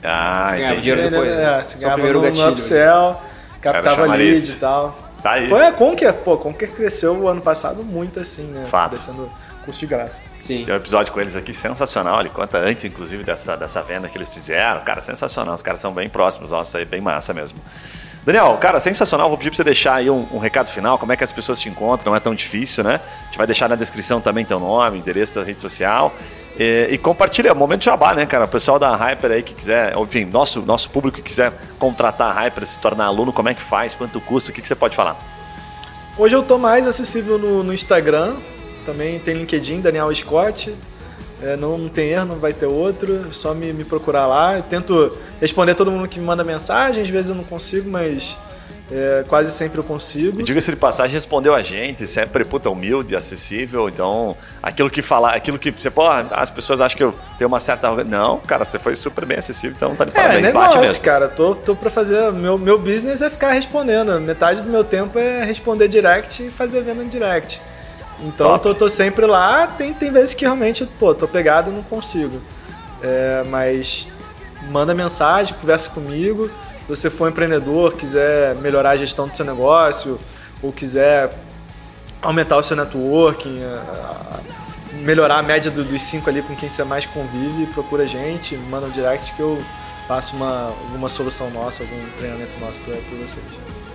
Ah, 0.05 0.53
entendi. 0.55 0.83
Dinheiro 0.83 1.11
depois, 1.11 1.35
né? 1.35 1.59
é, 1.59 1.65
você 1.65 1.79
ganhava 1.79 2.13
no, 2.13 2.21
gatilho, 2.21 2.45
no 2.45 2.53
upsell, 2.53 3.21
captava 3.59 4.07
lead 4.15 4.51
e 4.51 4.55
tal. 4.57 4.99
Tá 5.23 5.33
aí. 5.33 5.49
Foi 5.49 5.67
a 5.67 5.73
Conquer, 5.73 6.13
pô, 6.13 6.35
a 6.35 6.39
Conquer 6.39 6.71
cresceu 6.71 7.15
o 7.15 7.29
ano 7.29 7.41
passado 7.41 7.83
muito 7.83 8.21
assim, 8.21 8.45
né? 8.49 8.67
Fato. 8.67 8.91
Crescendo 8.91 9.31
custo 9.65 9.81
de 9.81 9.87
graça. 9.87 10.21
Sim. 10.39 10.63
Tem 10.63 10.75
um 10.75 10.77
episódio 10.77 11.11
com 11.11 11.21
eles 11.21 11.35
aqui 11.35 11.55
sensacional. 11.55 12.21
Ele 12.21 12.29
conta 12.29 12.59
antes, 12.59 12.85
inclusive, 12.85 13.25
dessa, 13.25 13.57
dessa 13.57 13.81
venda 13.81 14.09
que 14.09 14.19
eles 14.19 14.29
fizeram. 14.29 14.83
Cara, 14.85 15.01
sensacional. 15.01 15.55
Os 15.55 15.63
caras 15.63 15.81
são 15.81 15.95
bem 15.95 16.11
próximos. 16.11 16.51
Nossa, 16.51 16.79
aí 16.79 16.85
bem 16.85 17.01
massa 17.01 17.33
mesmo. 17.33 17.59
Daniel, 18.27 18.57
cara, 18.61 18.79
sensacional. 18.79 19.29
Vou 19.29 19.39
pedir 19.39 19.51
pra 19.51 19.57
você 19.57 19.65
deixar 19.65 19.95
aí 19.95 20.11
um, 20.11 20.27
um, 20.33 20.39
recado 20.39 20.69
final, 20.69 20.99
como 20.99 21.13
é 21.13 21.17
que 21.17 21.25
as 21.25 21.33
pessoas 21.33 21.61
te 21.61 21.69
encontram, 21.69 22.11
não 22.11 22.17
é 22.17 22.21
tão 22.21 22.35
difícil, 22.35 22.85
né? 22.85 23.01
A 23.21 23.25
gente 23.27 23.39
vai 23.39 23.47
deixar 23.47 23.69
na 23.69 23.75
descrição 23.75 24.21
também 24.21 24.45
teu 24.45 24.61
nome, 24.61 24.99
endereço 24.99 25.35
da 25.35 25.43
rede 25.43 25.61
social. 25.61 26.13
E, 26.59 26.89
e 26.91 26.99
compartilha, 26.99 27.55
momento 27.55 27.85
jabá, 27.85 28.15
né, 28.15 28.27
cara? 28.27 28.45
O 28.45 28.49
pessoal 28.49 28.79
da 28.79 28.95
Hyper 28.95 29.31
aí 29.31 29.43
que 29.43 29.55
quiser, 29.55 29.97
enfim, 29.97 30.25
nosso, 30.27 30.63
nosso 30.63 30.91
público 30.91 31.17
que 31.17 31.23
quiser 31.23 31.53
contratar 31.79 32.37
a 32.37 32.41
Hyper, 32.41 32.67
se 32.67 32.81
tornar 32.81 33.07
aluno, 33.07 33.33
como 33.33 33.49
é 33.49 33.55
que 33.55 33.63
faz, 33.63 33.95
quanto 33.95 34.21
custa, 34.21 34.51
o 34.51 34.55
que, 34.55 34.61
que 34.61 34.69
você 34.69 34.75
pode 34.75 34.95
falar? 34.95 35.17
Hoje 36.19 36.37
eu 36.37 36.43
tô 36.43 36.59
mais 36.59 36.87
acessível 36.87 37.39
no, 37.39 37.65
no 37.65 37.73
Instagram, 37.73 38.35
também 38.85 39.19
tem 39.19 39.35
LinkedIn, 39.35 39.81
Daniel 39.81 40.15
Scott. 40.15 40.75
É, 41.43 41.57
não, 41.57 41.77
não 41.77 41.89
tem 41.89 42.11
erro, 42.11 42.27
não 42.27 42.39
vai 42.39 42.53
ter 42.53 42.67
outro. 42.67 43.27
É 43.29 43.33
só 43.33 43.53
me, 43.53 43.73
me 43.73 43.85
procurar 43.85 44.27
lá. 44.27 44.59
Eu 44.59 44.63
tento 44.63 45.19
responder 45.41 45.75
todo 45.75 45.91
mundo 45.91 46.09
que 46.09 46.21
me 46.21 46.25
manda 46.25 46.45
mensagem. 46.45 47.03
Às 47.03 47.09
vezes 47.09 47.31
eu 47.31 47.37
não 47.37 47.43
consigo, 47.43 47.91
mas 47.91 48.39
é, 48.95 49.25
quase 49.27 49.51
sempre 49.51 49.79
eu 49.79 49.85
consigo. 49.85 50.39
E 50.39 50.43
diga-se 50.43 50.71
de 50.71 50.77
passagem, 50.77 51.15
respondeu 51.15 51.55
a 51.55 51.63
gente, 51.63 52.07
sempre 52.07 52.45
puta 52.45 52.69
humilde, 52.69 53.17
acessível. 53.17 53.89
Então, 53.89 54.37
aquilo 54.63 54.91
que 54.91 55.01
falar, 55.01 55.35
aquilo 55.35 55.59
que 55.59 55.71
você, 55.71 55.91
pô, 55.91 56.07
as 56.31 56.51
pessoas 56.51 56.81
acham 56.81 56.97
que 56.97 57.05
eu 57.05 57.15
tenho 57.39 57.49
uma 57.49 57.59
certa. 57.59 58.05
Não, 58.05 58.39
cara, 58.41 58.67
você 58.67 58.79
foi 58.79 58.95
super 58.95 59.25
bem 59.25 59.39
acessível, 59.39 59.75
então 59.75 59.97
tá 59.97 60.05
de 60.05 60.11
parabéns, 60.11 60.37
é, 60.37 60.41
negócio, 60.43 60.69
bate 60.69 60.79
mesmo. 60.79 61.05
cara, 61.05 61.27
tô, 61.27 61.55
tô 61.55 61.75
pra 61.75 61.91
fazer. 61.91 62.31
Meu, 62.33 62.59
meu 62.59 62.79
business 62.79 63.23
é 63.23 63.31
ficar 63.31 63.53
respondendo. 63.53 64.21
Metade 64.21 64.63
do 64.63 64.69
meu 64.69 64.85
tempo 64.85 65.19
é 65.19 65.43
responder 65.43 65.89
direct 65.89 66.47
e 66.47 66.51
fazer 66.51 66.83
venda 66.83 67.03
em 67.03 67.09
direct. 67.09 67.63
Então 68.21 68.59
tô, 68.59 68.75
tô, 68.75 68.89
sempre 68.89 69.25
lá. 69.27 69.67
Tem, 69.67 69.95
tem 69.95 70.11
vezes 70.11 70.35
que 70.35 70.45
realmente, 70.45 70.87
pô, 70.99 71.15
tô 71.15 71.27
pegado 71.27 71.71
e 71.71 71.75
não 71.75 71.83
consigo. 71.83 72.43
É, 73.03 73.43
mas 73.49 74.09
manda 74.71 74.95
mensagem, 74.95 75.55
conversa 75.59 75.89
comigo. 75.91 76.51
Se 76.83 76.89
você 76.89 77.11
for 77.11 77.29
empreendedor, 77.29 77.95
quiser 77.95 78.55
melhorar 78.57 78.91
a 78.91 78.97
gestão 78.97 79.29
do 79.29 79.35
seu 79.35 79.45
negócio, 79.45 80.19
ou 80.63 80.73
quiser 80.73 81.33
aumentar 82.21 82.57
o 82.57 82.63
seu 82.63 82.77
networking, 82.77 83.61
melhorar 84.93 85.39
a 85.39 85.43
média 85.43 85.71
dos 85.71 86.03
cinco 86.03 86.29
ali 86.29 86.43
com 86.43 86.55
quem 86.55 86.69
você 86.69 86.85
mais 86.85 87.07
convive, 87.07 87.67
procura 87.73 88.05
a 88.05 88.07
gente, 88.07 88.57
manda 88.57 88.87
um 88.87 88.91
direct 88.91 89.33
que 89.33 89.41
eu 89.41 89.63
passo 90.07 90.37
uma, 90.37 90.67
alguma 90.67 91.09
solução 91.09 91.51
nossa, 91.51 91.83
algum 91.83 92.11
treinamento 92.19 92.59
nosso 92.61 92.79
para 92.81 92.95
vocês. 93.19 93.45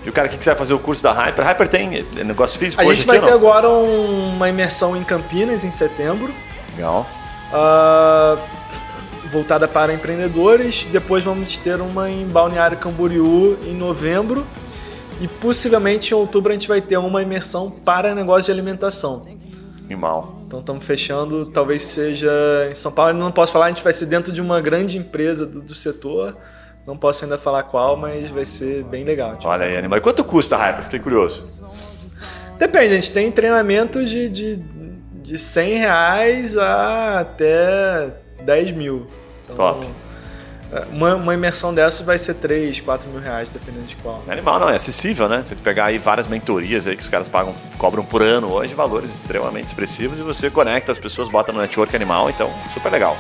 E 0.05 0.09
o 0.09 0.13
cara 0.13 0.29
que 0.29 0.37
quiser 0.37 0.55
fazer 0.55 0.73
o 0.73 0.79
curso 0.79 1.03
da 1.03 1.11
Hyper, 1.11 1.45
Hyper 1.45 1.67
tem 1.67 2.05
negócio 2.23 2.57
físico 2.57 2.81
A 2.81 2.85
gente 2.85 3.05
vai 3.05 3.19
ter 3.19 3.31
agora 3.31 3.67
um, 3.69 4.35
uma 4.35 4.47
imersão 4.47 4.95
em 4.95 5.03
Campinas 5.03 5.65
em 5.65 5.69
setembro. 5.69 6.33
Legal. 6.75 7.05
Uh, 7.51 8.39
voltada 9.27 9.67
para 9.67 9.93
empreendedores. 9.93 10.85
Depois 10.85 11.23
vamos 11.23 11.57
ter 11.57 11.79
uma 11.81 12.09
em 12.09 12.27
Balneário 12.27 12.77
Camboriú 12.77 13.57
em 13.63 13.75
novembro. 13.75 14.45
E 15.19 15.27
possivelmente 15.27 16.13
em 16.13 16.15
outubro 16.15 16.51
a 16.51 16.53
gente 16.53 16.67
vai 16.67 16.79
ter 16.79 16.97
uma 16.97 17.21
imersão 17.21 17.71
para 17.71 18.13
negócio 18.13 18.45
de 18.45 18.51
alimentação. 18.51 19.25
Animal. 19.85 20.41
Então 20.45 20.59
estamos 20.59 20.85
fechando, 20.85 21.45
talvez 21.47 21.81
seja 21.81 22.29
em 22.69 22.73
São 22.73 22.91
Paulo, 22.91 23.13
não 23.13 23.31
posso 23.31 23.51
falar, 23.51 23.65
a 23.65 23.69
gente 23.69 23.83
vai 23.83 23.93
ser 23.93 24.05
dentro 24.05 24.31
de 24.31 24.41
uma 24.41 24.61
grande 24.61 24.97
empresa 24.97 25.45
do, 25.45 25.61
do 25.61 25.75
setor. 25.75 26.37
Não 26.85 26.95
posso 26.95 27.25
ainda 27.25 27.37
falar 27.37 27.63
qual, 27.63 27.97
mas 27.97 28.29
vai 28.29 28.45
ser 28.45 28.83
bem 28.85 29.03
legal. 29.03 29.35
Tipo. 29.35 29.49
Olha 29.49 29.65
aí, 29.65 29.75
animal. 29.75 29.97
E 29.97 30.01
quanto 30.01 30.23
custa 30.23 30.55
a 30.55 30.59
Hyper? 30.59 30.83
Fiquei 30.85 30.99
curioso. 30.99 31.43
Depende, 32.57 32.93
a 32.93 32.95
gente 32.95 33.11
tem 33.11 33.31
treinamento 33.31 34.05
de, 34.05 34.29
de, 34.29 34.57
de 35.21 35.37
100 35.37 35.77
reais 35.79 36.57
a 36.57 37.19
até 37.19 38.13
10 38.47 38.71
mil. 38.71 39.07
Então, 39.43 39.55
Top. 39.55 39.87
É, 40.71 40.79
uma, 40.91 41.15
uma, 41.15 41.33
imersão 41.33 41.73
dessa 41.73 42.03
vai 42.03 42.17
ser 42.17 42.35
3, 42.35 42.79
4 42.79 43.09
mil 43.09 43.21
reais, 43.21 43.49
dependendo 43.49 43.85
de 43.85 43.95
qual. 43.97 44.23
É 44.27 44.31
animal, 44.31 44.59
não, 44.59 44.69
é 44.69 44.75
acessível, 44.75 45.29
né? 45.29 45.43
Você 45.45 45.55
pegar 45.55 45.85
aí 45.85 45.97
várias 45.97 46.27
mentorias 46.27 46.87
aí 46.87 46.95
que 46.95 47.03
os 47.03 47.09
caras 47.09 47.29
pagam, 47.29 47.53
cobram 47.77 48.03
por 48.03 48.21
ano 48.21 48.51
hoje, 48.51 48.73
valores 48.73 49.13
extremamente 49.13 49.67
expressivos, 49.67 50.19
e 50.19 50.23
você 50.23 50.49
conecta 50.49 50.91
as 50.91 50.97
pessoas, 50.97 51.29
bota 51.29 51.51
no 51.51 51.59
network 51.59 51.95
animal, 51.95 52.29
então 52.29 52.49
super 52.73 52.91
legal. 52.91 53.17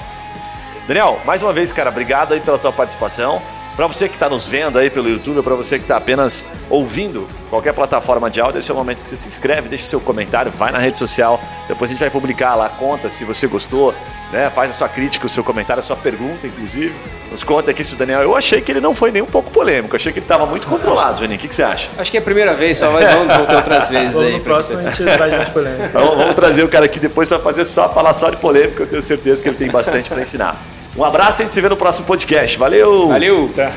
Daniel, 0.87 1.19
mais 1.25 1.41
uma 1.41 1.53
vez, 1.53 1.71
cara, 1.71 1.89
obrigado 1.89 2.33
aí 2.33 2.39
pela 2.39 2.57
tua 2.57 2.71
participação. 2.71 3.41
Para 3.77 3.85
você 3.85 4.09
que 4.09 4.15
está 4.15 4.27
nos 4.27 4.47
vendo 4.47 4.79
aí 4.79 4.89
pelo 4.89 5.07
YouTube, 5.07 5.43
para 5.43 5.53
você 5.53 5.77
que 5.77 5.83
está 5.83 5.97
apenas 5.97 6.47
ouvindo 6.67 7.27
qualquer 7.47 7.73
plataforma 7.73 8.27
de 8.27 8.41
áudio, 8.41 8.57
esse 8.57 8.71
é 8.71 8.73
o 8.73 8.77
momento 8.77 9.03
que 9.03 9.09
você 9.11 9.15
se 9.15 9.27
inscreve, 9.27 9.69
deixa 9.69 9.85
seu 9.85 9.99
comentário, 9.99 10.51
vai 10.51 10.71
na 10.71 10.79
rede 10.79 10.97
social, 10.97 11.39
depois 11.67 11.87
a 11.87 11.93
gente 11.93 11.99
vai 11.99 12.09
publicar 12.09 12.55
lá, 12.55 12.69
conta 12.69 13.07
se 13.07 13.23
você 13.23 13.45
gostou, 13.45 13.93
né? 14.33 14.49
Faz 14.49 14.71
a 14.71 14.73
sua 14.73 14.89
crítica, 14.89 15.27
o 15.27 15.29
seu 15.29 15.43
comentário, 15.43 15.77
a 15.79 15.83
sua 15.83 15.95
pergunta, 15.95 16.47
inclusive. 16.47 16.91
Nos 17.29 17.43
conta 17.43 17.69
aqui 17.69 17.83
se 17.83 17.93
o 17.93 17.97
Daniel. 17.97 18.23
Eu 18.23 18.35
achei 18.35 18.61
que 18.61 18.71
ele 18.71 18.81
não 18.81 18.95
foi 18.95 19.11
nem 19.11 19.21
um 19.21 19.27
pouco 19.27 19.51
polêmico, 19.51 19.95
achei 19.95 20.11
que 20.11 20.17
ele 20.17 20.25
estava 20.25 20.47
muito 20.47 20.65
controlado, 20.65 21.19
Juninho. 21.19 21.37
O 21.37 21.39
que, 21.39 21.47
que, 21.47 21.53
você 21.53 21.61
acha? 21.61 21.91
Acho 21.99 22.09
que 22.09 22.17
é 22.17 22.19
a 22.19 22.23
primeira 22.23 22.55
vez, 22.55 22.79
só 22.79 22.89
vai 22.89 23.05
vamos 23.05 23.47
ter 23.47 23.55
outras 23.55 23.89
vezes 23.93 24.17
aí. 24.17 24.33
No 24.33 24.39
próximo 24.39 24.79
a 24.79 24.89
gente 24.89 25.03
traz 25.03 25.31
mais 25.31 25.49
polêmica. 25.49 25.85
Então, 25.85 26.17
vamos 26.17 26.33
trazer 26.33 26.63
o 26.63 26.67
cara 26.67 26.85
aqui 26.85 26.99
depois 26.99 27.29
só 27.29 27.37
fazer 27.37 27.63
só 27.63 27.93
falar 27.93 28.15
só 28.15 28.31
de 28.31 28.37
polêmica, 28.37 28.81
eu 28.81 28.87
tenho 28.87 29.03
certeza 29.03 29.43
que 29.43 29.49
ele 29.49 29.57
tem 29.57 29.69
bastante 29.69 30.09
para 30.09 30.19
ensinar. 30.19 30.59
Um 30.97 31.03
abraço 31.03 31.41
e 31.41 31.43
a 31.43 31.45
gente 31.45 31.53
se 31.53 31.61
vê 31.61 31.69
no 31.69 31.77
próximo 31.77 32.07
podcast. 32.07 32.57
Valeu! 32.57 33.09
Valeu! 33.09 33.51
Tá. 33.55 33.71